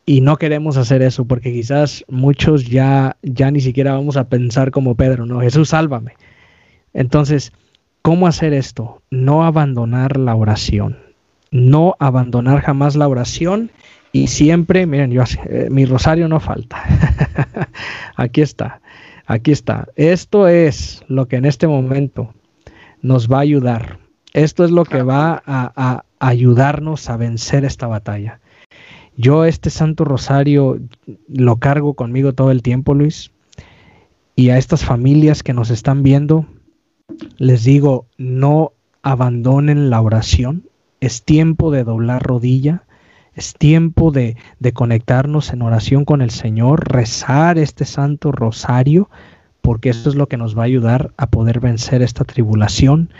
no 0.07 0.35
queremos 0.37 0.75
hacer 0.75 1.01
eso 1.01 1.23
porque 1.23 1.53
quizás 1.53 2.03
muchos 2.09 2.65
ya, 2.65 3.15
ya 3.23 3.49
ni 3.49 3.61
siquiera 3.61 3.93
vamos 3.93 4.17
a 4.17 4.27
pensar 4.27 4.69
como 4.71 4.95
Pedro, 4.95 5.25
no, 5.25 5.39
Jesús, 5.39 5.69
sálvame. 5.69 6.15
Entonces, 6.93 7.53
¿cómo 8.01 8.27
hacer 8.27 8.53
esto? 8.53 9.01
No 9.09 9.45
abandonar 9.45 10.17
la 10.17 10.35
oración, 10.35 10.97
no 11.51 11.95
abandonar 11.99 12.59
jamás 12.59 12.97
la 12.97 13.07
oración 13.07 13.71
y 14.11 14.27
siempre, 14.27 14.85
miren, 14.85 15.11
yo, 15.11 15.23
eh, 15.45 15.69
mi 15.71 15.85
rosario 15.85 16.27
no 16.27 16.41
falta. 16.41 16.83
aquí 18.17 18.41
está, 18.41 18.81
aquí 19.27 19.51
está. 19.51 19.87
Esto 19.95 20.49
es 20.49 21.05
lo 21.07 21.29
que 21.29 21.37
en 21.37 21.45
este 21.45 21.67
momento 21.67 22.33
nos 23.01 23.31
va 23.31 23.37
a 23.37 23.41
ayudar 23.41 24.01
esto 24.33 24.63
es 24.63 24.71
lo 24.71 24.85
que 24.85 25.01
va 25.01 25.43
a, 25.45 26.03
ayudarnos 26.19 27.09
a 27.09 27.17
vencer 27.17 27.65
esta 27.65 27.87
batalla. 27.87 28.39
Yo 29.21 29.45
este 29.45 29.69
Santo 29.69 30.03
Rosario 30.03 30.79
lo 31.27 31.57
cargo 31.57 31.93
conmigo 31.93 32.33
todo 32.33 32.49
el 32.49 32.63
tiempo, 32.63 32.95
Luis. 32.95 33.31
Y 34.35 34.49
a 34.49 34.57
estas 34.57 34.83
familias 34.83 35.43
que 35.43 35.53
nos 35.53 35.69
están 35.69 36.01
viendo, 36.01 36.47
les 37.37 37.63
digo, 37.63 38.07
no 38.17 38.73
abandonen 39.03 39.91
la 39.91 40.01
oración. 40.01 40.63
Es 41.01 41.21
tiempo 41.21 41.69
de 41.69 41.83
doblar 41.83 42.23
rodilla. 42.23 42.83
Es 43.35 43.53
tiempo 43.53 44.11
de, 44.11 44.37
de 44.59 44.73
conectarnos 44.73 45.53
en 45.53 45.61
oración 45.61 46.03
con 46.03 46.23
el 46.23 46.31
Señor, 46.31 46.91
rezar 46.91 47.59
este 47.59 47.85
Santo 47.85 48.31
Rosario, 48.31 49.07
porque 49.61 49.89
eso 49.89 50.09
es 50.09 50.15
lo 50.15 50.27
que 50.27 50.37
nos 50.37 50.57
va 50.57 50.63
a 50.63 50.65
ayudar 50.65 51.13
a 51.17 51.27
poder 51.27 51.59
vencer 51.59 52.01
esta 52.01 52.25
tribulación 52.25 53.11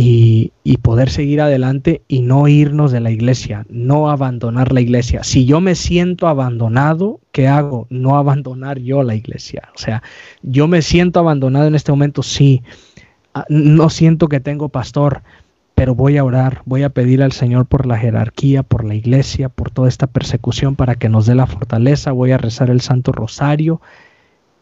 y, 0.00 0.76
poder 0.82 1.10
seguir 1.10 1.40
adelante 1.40 2.02
y 2.06 2.20
no 2.20 2.46
irnos 2.46 2.92
de 2.92 3.00
la 3.00 3.10
iglesia, 3.10 3.66
no 3.68 4.10
abandonar 4.10 4.72
la 4.72 4.80
iglesia. 4.80 5.24
Si 5.24 5.44
yo 5.44 5.60
me 5.60 5.74
siento 5.74 6.28
abandonado, 6.28 7.20
¿qué 7.32 7.48
hago? 7.48 7.88
No 7.90 8.16
abandonar 8.16 8.78
yo 8.78 9.02
la 9.02 9.16
iglesia. 9.16 9.68
O 9.74 9.78
sea, 9.78 10.02
yo 10.42 10.68
me 10.68 10.82
siento 10.82 11.18
abandonado 11.18 11.66
en 11.66 11.74
este 11.74 11.90
momento, 11.90 12.22
sí. 12.22 12.62
Ah, 13.34 13.44
no 13.48 13.90
siento 13.90 14.28
que 14.28 14.40
tengo 14.40 14.68
pastor, 14.68 15.22
pero 15.74 15.96
voy 15.96 16.16
a 16.16 16.24
orar, 16.24 16.62
voy 16.64 16.84
a 16.84 16.90
pedir 16.90 17.22
al 17.22 17.32
Señor 17.32 17.66
por 17.66 17.84
la 17.84 17.98
jerarquía, 17.98 18.62
por 18.62 18.84
la 18.84 18.94
iglesia, 18.94 19.48
por 19.48 19.70
toda 19.70 19.88
esta 19.88 20.06
persecución 20.06 20.76
para 20.76 20.94
que 20.94 21.08
nos 21.08 21.26
dé 21.26 21.34
la 21.34 21.46
fortaleza, 21.46 22.12
voy 22.12 22.30
a 22.30 22.38
rezar 22.38 22.70
el 22.70 22.80
Santo 22.80 23.10
Rosario 23.10 23.80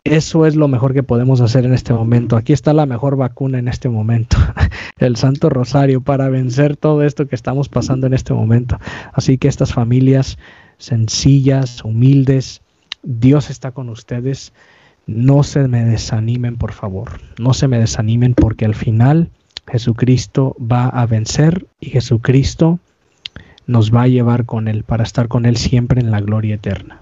eso 0.06 0.46
es 0.46 0.54
lo 0.54 0.68
mejor 0.68 0.94
que 0.94 1.02
podemos 1.02 1.40
hacer 1.40 1.64
en 1.64 1.74
este 1.74 1.92
momento. 1.92 2.36
Aquí 2.36 2.52
está 2.52 2.72
la 2.72 2.86
mejor 2.86 3.16
vacuna 3.16 3.58
en 3.58 3.66
este 3.68 3.88
momento, 3.88 4.36
el 4.98 5.16
Santo 5.16 5.48
Rosario, 5.48 6.00
para 6.00 6.28
vencer 6.28 6.76
todo 6.76 7.02
esto 7.02 7.26
que 7.26 7.34
estamos 7.34 7.68
pasando 7.68 8.06
en 8.06 8.14
este 8.14 8.32
momento. 8.32 8.78
Así 9.12 9.38
que 9.38 9.48
estas 9.48 9.72
familias 9.72 10.38
sencillas, 10.78 11.84
humildes, 11.84 12.62
Dios 13.02 13.50
está 13.50 13.70
con 13.70 13.88
ustedes. 13.88 14.52
No 15.06 15.42
se 15.44 15.68
me 15.68 15.84
desanimen, 15.84 16.56
por 16.56 16.72
favor. 16.72 17.20
No 17.38 17.54
se 17.54 17.68
me 17.68 17.78
desanimen 17.78 18.34
porque 18.34 18.64
al 18.64 18.74
final 18.74 19.30
Jesucristo 19.68 20.56
va 20.60 20.88
a 20.88 21.06
vencer 21.06 21.66
y 21.80 21.90
Jesucristo 21.90 22.78
nos 23.66 23.94
va 23.94 24.02
a 24.02 24.08
llevar 24.08 24.44
con 24.44 24.68
Él 24.68 24.84
para 24.84 25.04
estar 25.04 25.28
con 25.28 25.46
Él 25.46 25.56
siempre 25.56 26.00
en 26.00 26.10
la 26.10 26.20
gloria 26.20 26.56
eterna. 26.56 27.00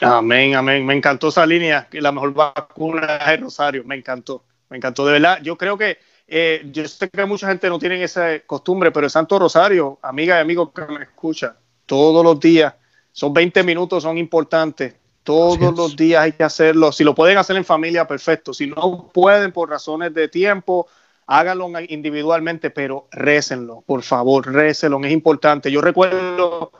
Amén, 0.00 0.54
amén. 0.54 0.84
Me 0.84 0.94
encantó 0.94 1.28
esa 1.28 1.46
línea, 1.46 1.86
la 1.92 2.12
mejor 2.12 2.34
vacuna 2.34 3.16
es 3.16 3.28
el 3.28 3.40
rosario. 3.42 3.84
Me 3.84 3.94
encantó, 3.94 4.42
me 4.72 4.78
encantó. 4.78 5.06
De 5.06 5.12
verdad, 5.12 5.38
yo 5.42 5.56
creo 5.56 5.78
que, 5.78 5.98
eh, 6.26 6.66
yo 6.72 6.88
sé 6.88 7.08
que 7.08 7.24
mucha 7.24 7.46
gente 7.46 7.68
no 7.68 7.78
tiene 7.78 8.02
esa 8.02 8.40
costumbre, 8.40 8.90
pero 8.90 9.06
el 9.06 9.10
Santo 9.10 9.38
Rosario, 9.38 9.98
amiga 10.02 10.38
y 10.38 10.40
amigo 10.40 10.72
que 10.72 10.82
me 10.86 11.04
escucha, 11.04 11.56
todos 11.86 12.24
los 12.24 12.40
días, 12.40 12.74
son 13.12 13.32
20 13.32 13.62
minutos, 13.62 14.02
son 14.02 14.18
importantes. 14.18 14.94
Todos 15.22 15.76
los 15.76 15.94
días 15.94 16.24
hay 16.24 16.32
que 16.32 16.42
hacerlo. 16.42 16.90
Si 16.90 17.04
lo 17.04 17.14
pueden 17.14 17.38
hacer 17.38 17.56
en 17.56 17.64
familia, 17.64 18.08
perfecto. 18.08 18.52
Si 18.52 18.66
no 18.66 19.08
pueden 19.12 19.52
por 19.52 19.70
razones 19.70 20.12
de 20.14 20.26
tiempo, 20.26 20.88
háganlo 21.26 21.70
individualmente, 21.88 22.70
pero 22.70 23.06
récenlo, 23.12 23.84
por 23.86 24.02
favor, 24.02 24.52
récenlo, 24.52 25.00
es 25.04 25.12
importante. 25.12 25.70
Yo 25.70 25.80
recuerdo 25.80 26.72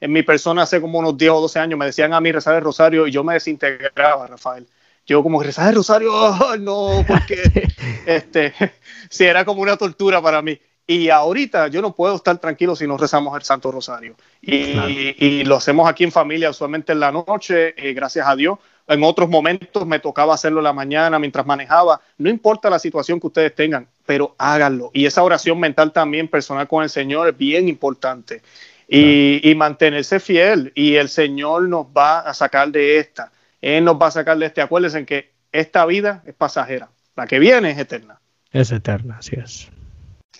en 0.00 0.12
mi 0.12 0.22
persona 0.22 0.62
hace 0.62 0.80
como 0.80 0.98
unos 0.98 1.16
10 1.16 1.30
o 1.32 1.40
12 1.40 1.58
años 1.58 1.78
me 1.78 1.86
decían 1.86 2.12
a 2.12 2.20
mí 2.20 2.30
rezar 2.30 2.54
el 2.54 2.62
rosario 2.62 3.06
y 3.06 3.10
yo 3.10 3.24
me 3.24 3.34
desintegraba, 3.34 4.26
Rafael. 4.26 4.66
Yo 5.08 5.22
como 5.22 5.42
rezar 5.42 5.70
el 5.70 5.76
rosario, 5.76 6.12
no, 6.60 7.02
porque 7.08 7.40
este, 8.06 8.52
sí, 9.08 9.24
era 9.24 9.44
como 9.46 9.62
una 9.62 9.78
tortura 9.78 10.20
para 10.20 10.42
mí. 10.42 10.60
Y 10.86 11.08
ahorita 11.08 11.68
yo 11.68 11.82
no 11.82 11.94
puedo 11.94 12.16
estar 12.16 12.36
tranquilo 12.38 12.76
si 12.76 12.86
no 12.86 12.96
rezamos 12.96 13.34
el 13.36 13.42
Santo 13.42 13.72
Rosario. 13.72 14.16
Y, 14.40 15.44
lo 15.44 15.56
hacemos 15.56 15.88
aquí 15.88 16.04
en 16.04 16.12
familia, 16.12 16.50
usualmente 16.50 16.92
en 16.92 17.00
la 17.00 17.10
noche, 17.10 17.74
eh, 17.76 17.94
gracias 17.94 18.26
a 18.26 18.36
Dios. 18.36 18.58
En 18.86 19.02
otros 19.02 19.28
momentos 19.28 19.86
me 19.86 19.98
tocaba 19.98 20.34
hacerlo 20.34 20.60
en 20.60 20.64
la 20.64 20.72
mañana 20.72 21.18
mientras 21.18 21.44
manejaba. 21.44 22.00
No 22.16 22.30
importa 22.30 22.70
la 22.70 22.78
situación 22.78 23.20
que 23.20 23.26
ustedes 23.26 23.54
tengan, 23.54 23.86
pero 24.06 24.34
háganlo. 24.38 24.90
Y 24.94 25.04
esa 25.04 25.22
oración 25.22 25.60
mental 25.60 25.92
también 25.92 26.28
personal 26.28 26.68
con 26.68 26.82
el 26.82 26.88
Señor 26.88 27.28
es 27.28 27.36
bien 27.36 27.68
importante 27.68 28.40
y, 28.88 29.54
mantenerse 29.56 30.20
fiel. 30.20 30.72
Y 30.74 30.94
el 30.94 31.08
Señor 31.08 31.68
nos 31.68 31.86
va 31.86 32.20
a 32.20 32.32
sacar 32.32 32.70
de 32.70 32.98
esta. 32.98 33.30
Él 33.60 33.84
nos 33.84 33.96
va 33.96 34.08
a 34.08 34.10
sacar 34.10 34.38
de 34.38 34.46
este. 34.46 34.60
Acuérdense 34.60 35.04
que 35.04 35.32
esta 35.52 35.86
vida 35.86 36.22
es 36.26 36.34
pasajera. 36.34 36.90
La 37.16 37.26
que 37.26 37.38
viene 37.38 37.70
es 37.70 37.78
eterna. 37.78 38.20
Es 38.52 38.70
eterna, 38.72 39.16
así 39.18 39.36
es. 39.36 39.70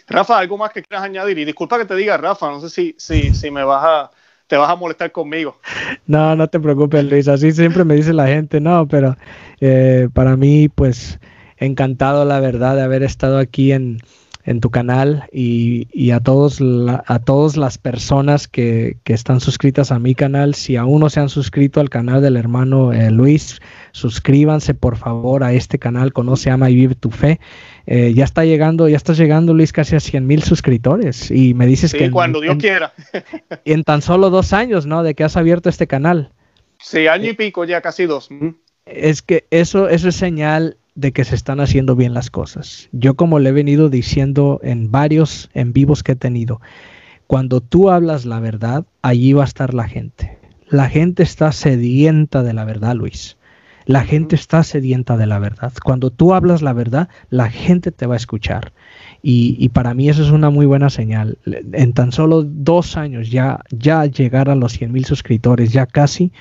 Rafa, 0.06 0.38
¿algo 0.38 0.56
más 0.56 0.72
que 0.72 0.82
quieras 0.82 1.04
añadir? 1.04 1.38
Y 1.38 1.44
disculpa 1.44 1.78
que 1.78 1.84
te 1.84 1.94
diga, 1.94 2.16
Rafa, 2.16 2.48
no 2.50 2.60
sé 2.60 2.70
si, 2.70 2.94
si, 2.98 3.34
si 3.34 3.50
me 3.50 3.62
vas 3.64 3.84
a, 3.84 4.10
te 4.46 4.56
vas 4.56 4.70
a 4.70 4.76
molestar 4.76 5.12
conmigo. 5.12 5.58
No, 6.06 6.34
no 6.34 6.48
te 6.48 6.58
preocupes, 6.58 7.04
Luis. 7.04 7.28
Así 7.28 7.52
siempre 7.52 7.84
me 7.84 7.94
dice 7.94 8.14
la 8.14 8.26
gente, 8.26 8.60
no, 8.60 8.88
pero 8.88 9.16
eh, 9.60 10.08
para 10.14 10.36
mí, 10.36 10.70
pues, 10.70 11.18
encantado, 11.58 12.24
la 12.24 12.40
verdad, 12.40 12.76
de 12.76 12.82
haber 12.82 13.02
estado 13.02 13.38
aquí 13.38 13.72
en, 13.72 13.98
en 14.48 14.60
tu 14.60 14.70
canal 14.70 15.28
y, 15.30 16.10
a 16.10 16.20
todos 16.20 16.60
a 17.06 17.18
todas 17.18 17.58
las 17.58 17.76
personas 17.76 18.48
que, 18.48 18.96
están 19.04 19.40
suscritas 19.40 19.92
a 19.92 19.98
mi 19.98 20.14
canal. 20.14 20.54
Si 20.54 20.76
aún 20.76 21.00
no 21.00 21.10
se 21.10 21.20
han 21.20 21.28
suscrito 21.28 21.80
al 21.80 21.90
canal 21.90 22.22
del 22.22 22.36
hermano 22.36 22.94
eh, 22.94 23.10
Luis, 23.10 23.60
suscríbanse 23.92 24.72
por 24.72 24.96
favor 24.96 25.44
a 25.44 25.52
este 25.52 25.78
canal, 25.78 26.14
Conoce, 26.14 26.50
Ama 26.50 26.70
y 26.70 26.76
Vive 26.76 26.94
tu 26.94 27.10
Fe. 27.10 27.40
Eh, 27.86 28.14
ya 28.14 28.24
está 28.24 28.46
llegando, 28.46 28.88
ya 28.88 28.96
estás 28.96 29.18
llegando 29.18 29.52
Luis 29.52 29.70
casi 29.70 29.96
a 29.96 30.00
100 30.00 30.26
mil 30.26 30.42
suscriptores 30.42 31.30
y 31.30 31.52
me 31.52 31.66
dices 31.66 31.92
que... 31.92 32.10
cuando 32.10 32.40
Dios 32.40 32.56
quiera. 32.56 32.94
en 33.66 33.84
tan 33.84 34.00
solo 34.00 34.30
dos 34.30 34.54
años, 34.54 34.86
¿no? 34.86 35.02
De 35.02 35.14
que 35.14 35.24
has 35.24 35.36
abierto 35.36 35.68
este 35.68 35.86
canal. 35.86 36.32
Sí, 36.80 37.06
año 37.06 37.28
y 37.28 37.34
pico 37.34 37.64
ya, 37.64 37.82
casi 37.82 38.06
dos. 38.06 38.30
Es 38.86 39.20
que 39.20 39.46
eso, 39.50 39.90
eso 39.90 40.08
es 40.08 40.16
señal 40.16 40.78
de 40.98 41.12
que 41.12 41.24
se 41.24 41.36
están 41.36 41.60
haciendo 41.60 41.94
bien 41.94 42.12
las 42.12 42.28
cosas. 42.28 42.88
Yo 42.90 43.14
como 43.14 43.38
le 43.38 43.50
he 43.50 43.52
venido 43.52 43.88
diciendo 43.88 44.58
en 44.64 44.90
varios 44.90 45.48
en 45.54 45.72
vivos 45.72 46.02
que 46.02 46.12
he 46.12 46.16
tenido, 46.16 46.60
cuando 47.28 47.60
tú 47.60 47.88
hablas 47.88 48.26
la 48.26 48.40
verdad, 48.40 48.84
allí 49.00 49.32
va 49.32 49.44
a 49.44 49.46
estar 49.46 49.74
la 49.74 49.86
gente. 49.86 50.38
La 50.68 50.88
gente 50.88 51.22
está 51.22 51.52
sedienta 51.52 52.42
de 52.42 52.52
la 52.52 52.64
verdad, 52.64 52.96
Luis. 52.96 53.36
La 53.86 54.02
gente 54.02 54.34
está 54.34 54.64
sedienta 54.64 55.16
de 55.16 55.26
la 55.26 55.38
verdad. 55.38 55.72
Cuando 55.84 56.10
tú 56.10 56.34
hablas 56.34 56.62
la 56.62 56.72
verdad, 56.72 57.08
la 57.30 57.48
gente 57.48 57.92
te 57.92 58.06
va 58.06 58.14
a 58.14 58.18
escuchar. 58.18 58.72
Y, 59.22 59.68
para 59.68 59.94
mí 59.94 60.08
eso 60.08 60.22
es 60.22 60.30
una 60.30 60.50
muy 60.50 60.66
buena 60.66 60.90
señal. 60.90 61.38
En 61.46 61.92
tan 61.92 62.10
solo 62.10 62.42
dos 62.42 62.96
años 62.96 63.30
ya, 63.30 63.60
ya 63.70 64.04
llegar 64.06 64.50
a 64.50 64.56
los 64.56 64.72
100 64.72 64.92
mil 64.92 65.04
suscriptores, 65.04 65.72
ya 65.72 65.86
casi, 65.86 66.32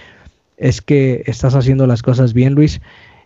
es 0.58 0.82
que 0.82 1.24
estás 1.28 1.54
haciendo 1.54 1.86
las 1.86 2.02
cosas 2.02 2.34
bien, 2.34 2.54
Luis. 2.54 2.82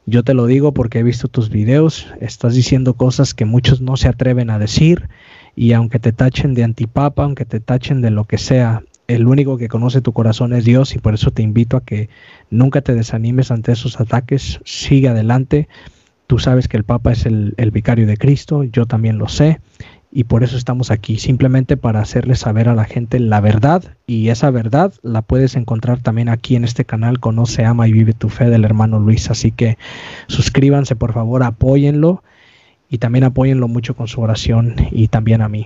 Yo 0.06 0.24
te 0.24 0.34
lo 0.34 0.48
digo 0.48 0.74
porque 0.74 1.00
he 1.00 1.04
visto 1.04 1.28
tus 1.28 1.50
videos, 1.50 2.08
estás 2.20 2.56
diciendo 2.56 2.96
cosas 2.96 3.34
que 3.34 3.46
muchos 3.46 3.82
no 3.82 3.98
se 3.98 4.08
atreven 4.08 4.50
a 4.50 4.58
decir 4.58 5.10
y 5.56 5.74
aunque 5.74 6.00
te 6.00 6.12
tachen 6.12 6.54
de 6.54 6.64
antipapa, 6.64 7.24
aunque 7.24 7.46
te 7.46 7.60
tachen 7.60 8.02
de 8.02 8.10
lo 8.10 8.26
que 8.26 8.38
sea, 8.38 8.84
el 9.08 9.28
único 9.28 9.58
que 9.58 9.68
conoce 9.68 10.02
tu 10.02 10.12
corazón 10.12 10.54
es 10.54 10.66
Dios 10.66 10.96
y 10.96 11.00
por 11.00 11.14
eso 11.14 11.32
te 11.32 11.44
invito 11.44 11.78
a 11.78 11.84
que 11.84 12.10
nunca 12.50 12.82
te 12.82 12.96
desanimes 12.96 13.52
ante 13.52 13.74
esos 13.74 14.00
ataques, 14.00 14.60
sigue 14.64 15.10
adelante. 15.10 15.68
Tú 16.26 16.40
sabes 16.40 16.68
que 16.68 16.78
el 16.78 16.84
Papa 16.84 17.12
es 17.12 17.26
el, 17.26 17.54
el 17.58 17.72
vicario 17.72 18.08
de 18.08 18.18
Cristo, 18.18 18.64
yo 18.64 18.88
también 18.88 19.18
lo 19.18 19.28
sé 19.28 19.60
y 20.12 20.26
por 20.26 20.44
eso 20.44 20.58
estamos 20.58 20.92
aquí, 20.92 21.18
simplemente 21.18 21.78
para 21.78 22.02
hacerle 22.02 22.36
saber 22.36 22.68
a 22.68 22.76
la 22.76 22.84
gente 22.84 23.20
la 23.20 23.40
verdad 23.40 23.84
y 24.06 24.30
esa 24.30 24.52
verdad 24.52 24.94
la 25.04 25.22
puedes 25.22 25.56
encontrar 25.56 26.02
también 26.02 26.28
aquí 26.28 26.56
en 26.56 26.66
este 26.66 26.84
canal 26.84 27.20
Conoce, 27.20 27.64
Ama 27.64 27.88
y 27.88 27.94
Vive 27.94 28.14
tu 28.14 28.28
Fe 28.28 28.50
del 28.50 28.66
hermano 28.66 29.00
Luis, 29.00 29.30
así 29.30 29.52
que 29.52 29.78
suscríbanse 30.28 30.96
por 30.98 31.14
favor, 31.14 31.44
apóyenlo 31.44 32.24
y 32.90 32.98
también 32.98 33.24
apóyenlo 33.24 33.70
mucho 33.70 33.96
con 33.96 34.10
su 34.10 34.22
oración 34.22 34.76
y 34.92 35.08
también 35.08 35.42
a 35.42 35.48
mí. 35.48 35.66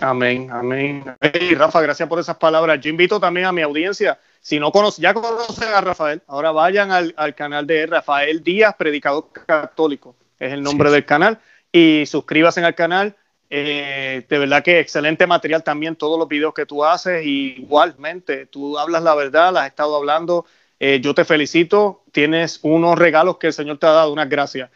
Amén, 0.00 0.48
amén. 0.50 1.04
Hey, 1.20 1.54
Rafa, 1.54 1.80
gracias 1.80 2.08
por 2.08 2.18
esas 2.18 2.36
palabras. 2.36 2.80
Yo 2.80 2.90
invito 2.90 3.20
también 3.20 3.46
a 3.46 3.52
mi 3.52 3.62
audiencia, 3.62 4.18
si 4.40 4.58
no 4.58 4.72
conocen, 4.72 5.02
ya 5.02 5.14
conocen 5.14 5.68
a 5.68 5.80
Rafael, 5.80 6.22
ahora 6.26 6.50
vayan 6.50 6.90
al, 6.90 7.34
canal 7.34 7.66
de 7.66 7.86
Rafael 7.86 8.42
Díaz, 8.42 8.74
predicador 8.76 9.28
católico, 9.46 10.16
es 10.38 10.52
el 10.52 10.62
nombre 10.62 10.90
del 10.90 11.04
canal, 11.04 11.38
y 11.70 12.04
suscríbanse 12.06 12.64
al 12.64 12.74
canal 12.74 13.16
eh, 13.54 14.24
de 14.26 14.38
verdad 14.38 14.64
que 14.64 14.80
excelente 14.80 15.26
material 15.26 15.62
también, 15.62 15.94
todos 15.94 16.18
los 16.18 16.26
videos 16.26 16.54
que 16.54 16.64
tú 16.64 16.82
haces. 16.86 17.22
igualmente, 17.26 18.46
tú 18.46 18.78
hablas 18.78 19.02
la 19.02 19.14
verdad, 19.14 19.52
las 19.52 19.64
has 19.64 19.68
estado 19.68 19.94
hablando. 19.94 20.46
Eh, 20.80 21.00
yo 21.02 21.14
te 21.14 21.26
felicito, 21.26 22.02
tienes 22.12 22.60
unos 22.62 22.98
regalos 22.98 23.36
que 23.36 23.48
el 23.48 23.52
Señor 23.52 23.76
te 23.76 23.84
ha 23.86 23.90
dado, 23.90 24.10
unas 24.10 24.30
gracias. 24.30 24.70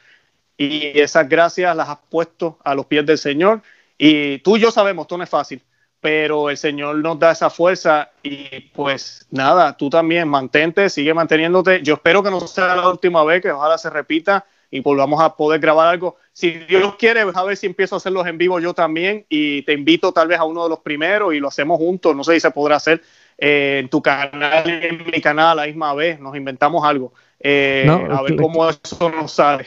Y 0.58 0.98
esas 1.00 1.26
gracias 1.26 1.74
las 1.74 1.88
has 1.88 2.00
puesto 2.10 2.58
a 2.64 2.74
los 2.74 2.84
pies 2.84 3.06
del 3.06 3.16
Señor. 3.16 3.62
Y 3.96 4.40
tú 4.40 4.58
y 4.58 4.60
yo 4.60 4.70
sabemos, 4.70 5.04
esto 5.04 5.16
no 5.16 5.24
es 5.24 5.30
fácil, 5.30 5.62
pero 5.98 6.50
el 6.50 6.58
Señor 6.58 6.96
nos 6.96 7.18
da 7.18 7.32
esa 7.32 7.48
fuerza. 7.48 8.10
Y 8.22 8.60
pues 8.74 9.26
nada, 9.30 9.74
tú 9.74 9.88
también 9.88 10.28
mantente, 10.28 10.90
sigue 10.90 11.14
manteniéndote. 11.14 11.82
Yo 11.82 11.94
espero 11.94 12.22
que 12.22 12.30
no 12.30 12.40
sea 12.42 12.76
la 12.76 12.90
última 12.90 13.24
vez, 13.24 13.40
que 13.40 13.52
ojalá 13.52 13.78
se 13.78 13.88
repita 13.88 14.44
y 14.76 14.80
volvamos 14.80 15.20
a 15.22 15.34
poder 15.34 15.60
grabar 15.60 15.88
algo. 15.88 16.16
Si 16.32 16.50
Dios 16.50 16.96
quiere, 16.96 17.20
a 17.20 17.44
ver 17.44 17.56
si 17.56 17.66
empiezo 17.66 17.96
a 17.96 17.98
hacerlos 17.98 18.26
en 18.26 18.36
vivo 18.36 18.60
yo 18.60 18.74
también 18.74 19.24
y 19.28 19.62
te 19.62 19.72
invito 19.72 20.12
tal 20.12 20.28
vez 20.28 20.38
a 20.38 20.44
uno 20.44 20.64
de 20.64 20.68
los 20.68 20.80
primeros 20.80 21.34
y 21.34 21.40
lo 21.40 21.48
hacemos 21.48 21.78
juntos. 21.78 22.14
No 22.14 22.22
sé 22.22 22.34
si 22.34 22.40
se 22.40 22.50
podrá 22.50 22.76
hacer 22.76 23.02
eh, 23.38 23.78
en 23.80 23.88
tu 23.88 24.02
canal 24.02 24.68
y 24.68 24.86
en 24.86 25.04
mi 25.10 25.20
canal 25.20 25.58
a 25.58 25.62
la 25.62 25.66
misma 25.66 25.94
vez. 25.94 26.20
Nos 26.20 26.36
inventamos 26.36 26.84
algo. 26.84 27.14
Eh, 27.40 27.86
a 27.88 28.22
ver 28.22 28.36
cómo 28.36 28.68
eso 28.68 29.10
nos 29.10 29.32
sale. 29.32 29.66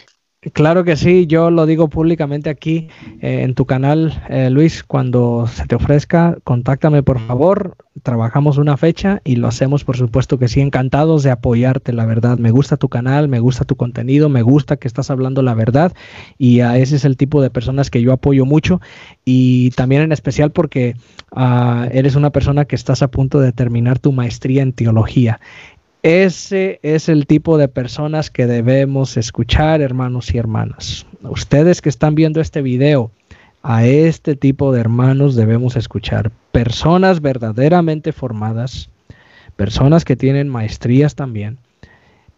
Claro 0.54 0.86
que 0.86 0.96
sí, 0.96 1.28
yo 1.28 1.52
lo 1.52 1.66
digo 1.66 1.90
públicamente 1.90 2.50
aquí 2.50 2.88
eh, 3.20 3.42
en 3.44 3.56
tu 3.56 3.66
canal, 3.66 4.24
eh, 4.30 4.50
Luis, 4.50 4.84
cuando 4.86 5.48
se 5.48 5.66
te 5.66 5.76
ofrezca, 5.76 6.38
contáctame 6.46 7.04
por 7.04 7.20
favor, 7.20 7.76
trabajamos 8.04 8.58
una 8.58 8.78
fecha 8.78 9.20
y 9.26 9.36
lo 9.36 9.50
hacemos 9.50 9.84
por 9.84 9.98
supuesto 9.98 10.40
que 10.40 10.48
sí, 10.48 10.62
encantados 10.62 11.24
de 11.24 11.32
apoyarte, 11.32 11.92
la 11.92 12.06
verdad, 12.06 12.38
me 12.38 12.52
gusta 12.52 12.78
tu 12.78 12.88
canal, 12.88 13.28
me 13.28 13.42
gusta 13.42 13.66
tu 13.66 13.76
contenido, 13.76 14.30
me 14.30 14.42
gusta 14.42 14.78
que 14.78 14.88
estás 14.88 15.12
hablando 15.12 15.42
la 15.42 15.56
verdad 15.56 15.92
y 16.38 16.62
a 16.62 16.78
ese 16.78 16.96
es 16.96 17.04
el 17.04 17.18
tipo 17.18 17.42
de 17.42 17.50
personas 17.50 17.90
que 17.90 18.02
yo 18.02 18.14
apoyo 18.14 18.46
mucho 18.46 18.80
y 19.26 19.72
también 19.72 20.04
en 20.04 20.14
especial 20.14 20.52
porque 20.52 20.96
uh, 21.36 21.84
eres 21.92 22.16
una 22.16 22.30
persona 22.30 22.64
que 22.64 22.78
estás 22.78 23.02
a 23.02 23.12
punto 23.12 23.42
de 23.42 23.52
terminar 23.52 24.00
tu 24.00 24.14
maestría 24.14 24.62
en 24.62 24.72
teología 24.72 25.42
ese 26.02 26.80
es 26.82 27.10
el 27.10 27.28
tipo 27.28 27.58
de 27.58 27.68
personas 27.68 28.30
que 28.30 28.48
debemos 28.48 29.18
escuchar, 29.18 29.82
hermanos 29.82 30.34
y 30.34 30.38
hermanas. 30.38 31.06
Ustedes 31.24 31.82
que 31.82 31.90
están 31.90 32.16
viendo 32.16 32.40
este 32.40 32.62
video, 32.62 33.12
a 33.64 33.86
este 33.86 34.38
tipo 34.38 34.72
de 34.72 34.80
hermanos 34.80 35.36
debemos 35.36 35.76
escuchar. 35.76 36.32
Personas 36.54 37.22
verdaderamente 37.22 38.14
formadas, 38.14 38.90
personas 39.58 40.06
que 40.06 40.16
tienen 40.16 40.48
maestrías 40.48 41.16
también, 41.16 41.58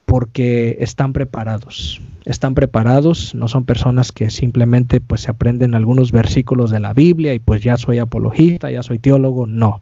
porque 0.05 0.77
están 0.79 1.13
preparados. 1.13 2.01
Están 2.25 2.55
preparados, 2.55 3.35
no 3.35 3.47
son 3.47 3.65
personas 3.65 4.11
que 4.11 4.31
simplemente 4.31 5.01
pues 5.01 5.21
se 5.21 5.31
aprenden 5.31 5.75
algunos 5.75 6.11
versículos 6.11 6.71
de 6.71 6.79
la 6.79 6.93
Biblia 6.93 7.35
y 7.35 7.39
pues 7.39 7.61
ya 7.61 7.77
soy 7.77 7.99
apologista, 7.99 8.71
ya 8.71 8.81
soy 8.81 8.97
teólogo, 8.97 9.45
no 9.45 9.81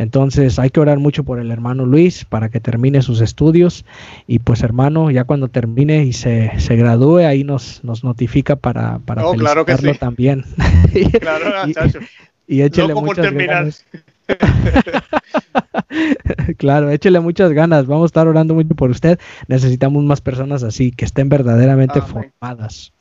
entonces 0.00 0.58
hay 0.58 0.70
que 0.70 0.80
orar 0.80 0.98
mucho 0.98 1.24
por 1.24 1.40
el 1.40 1.50
hermano 1.50 1.84
Luis 1.84 2.24
para 2.24 2.48
que 2.48 2.58
termine 2.58 3.02
sus 3.02 3.20
estudios 3.20 3.84
y 4.26 4.38
pues 4.38 4.62
hermano, 4.62 5.10
ya 5.10 5.24
cuando 5.24 5.48
termine 5.48 6.04
y 6.04 6.14
se, 6.14 6.58
se 6.58 6.74
gradúe, 6.74 7.18
ahí 7.18 7.44
nos, 7.44 7.84
nos 7.84 8.02
notifica 8.02 8.56
para, 8.56 9.00
para 9.00 9.26
oh, 9.26 9.32
felicitarlo 9.32 9.94
también. 9.96 10.46
claro, 11.20 11.68
y, 12.46 12.56
y, 12.56 12.62
échele 12.62 12.94
muchas 12.94 13.30
ganas. 13.30 13.84
claro, 16.56 16.88
échele 16.88 17.20
muchas 17.20 17.52
ganas. 17.52 17.86
Vamos 17.86 18.04
a 18.04 18.06
estar 18.06 18.26
orando 18.26 18.54
mucho 18.54 18.74
por 18.74 18.88
usted. 18.88 19.18
Necesitamos 19.48 20.02
más 20.02 20.22
personas 20.22 20.62
así, 20.62 20.92
que 20.92 21.04
estén 21.04 21.28
verdaderamente 21.28 22.00
formadas. 22.00 22.94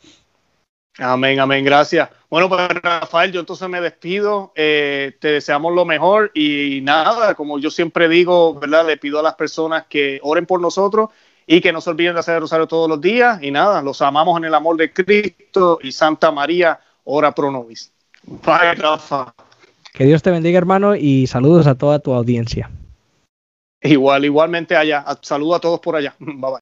Amén, 0.99 1.39
amén, 1.39 1.63
gracias. 1.63 2.09
Bueno, 2.29 2.49
pues 2.49 2.67
Rafael, 2.69 3.31
yo 3.31 3.39
entonces 3.39 3.69
me 3.69 3.79
despido, 3.79 4.51
eh, 4.55 5.15
te 5.19 5.29
deseamos 5.29 5.73
lo 5.73 5.85
mejor 5.85 6.31
y 6.33 6.81
nada, 6.83 7.35
como 7.35 7.57
yo 7.57 7.71
siempre 7.71 8.09
digo, 8.09 8.55
¿verdad? 8.55 8.85
Le 8.85 8.97
pido 8.97 9.19
a 9.19 9.23
las 9.23 9.35
personas 9.35 9.85
que 9.87 10.19
oren 10.21 10.45
por 10.45 10.59
nosotros 10.59 11.09
y 11.47 11.61
que 11.61 11.71
no 11.71 11.79
se 11.79 11.89
olviden 11.89 12.15
de 12.15 12.19
hacer 12.19 12.35
el 12.35 12.41
rosario 12.41 12.67
todos 12.67 12.89
los 12.89 12.99
días 12.99 13.41
y 13.41 13.49
nada, 13.49 13.81
los 13.81 14.01
amamos 14.01 14.37
en 14.37 14.45
el 14.45 14.53
amor 14.53 14.75
de 14.75 14.91
Cristo 14.91 15.79
y 15.81 15.93
Santa 15.93 16.31
María, 16.31 16.79
ora 17.05 17.33
pro 17.33 17.49
nobis. 17.49 17.93
Bye, 18.23 18.75
Rafa. 18.75 19.33
Que 19.93 20.05
Dios 20.05 20.21
te 20.21 20.31
bendiga, 20.31 20.57
hermano, 20.57 20.95
y 20.95 21.27
saludos 21.27 21.65
a 21.65 21.75
toda 21.75 21.99
tu 21.99 22.13
audiencia. 22.13 22.69
Igual, 23.81 24.25
igualmente 24.25 24.75
allá. 24.75 25.05
Saludo 25.21 25.55
a 25.55 25.59
todos 25.61 25.79
por 25.79 25.95
allá. 25.95 26.13
Bye 26.19 26.35
bye. 26.35 26.57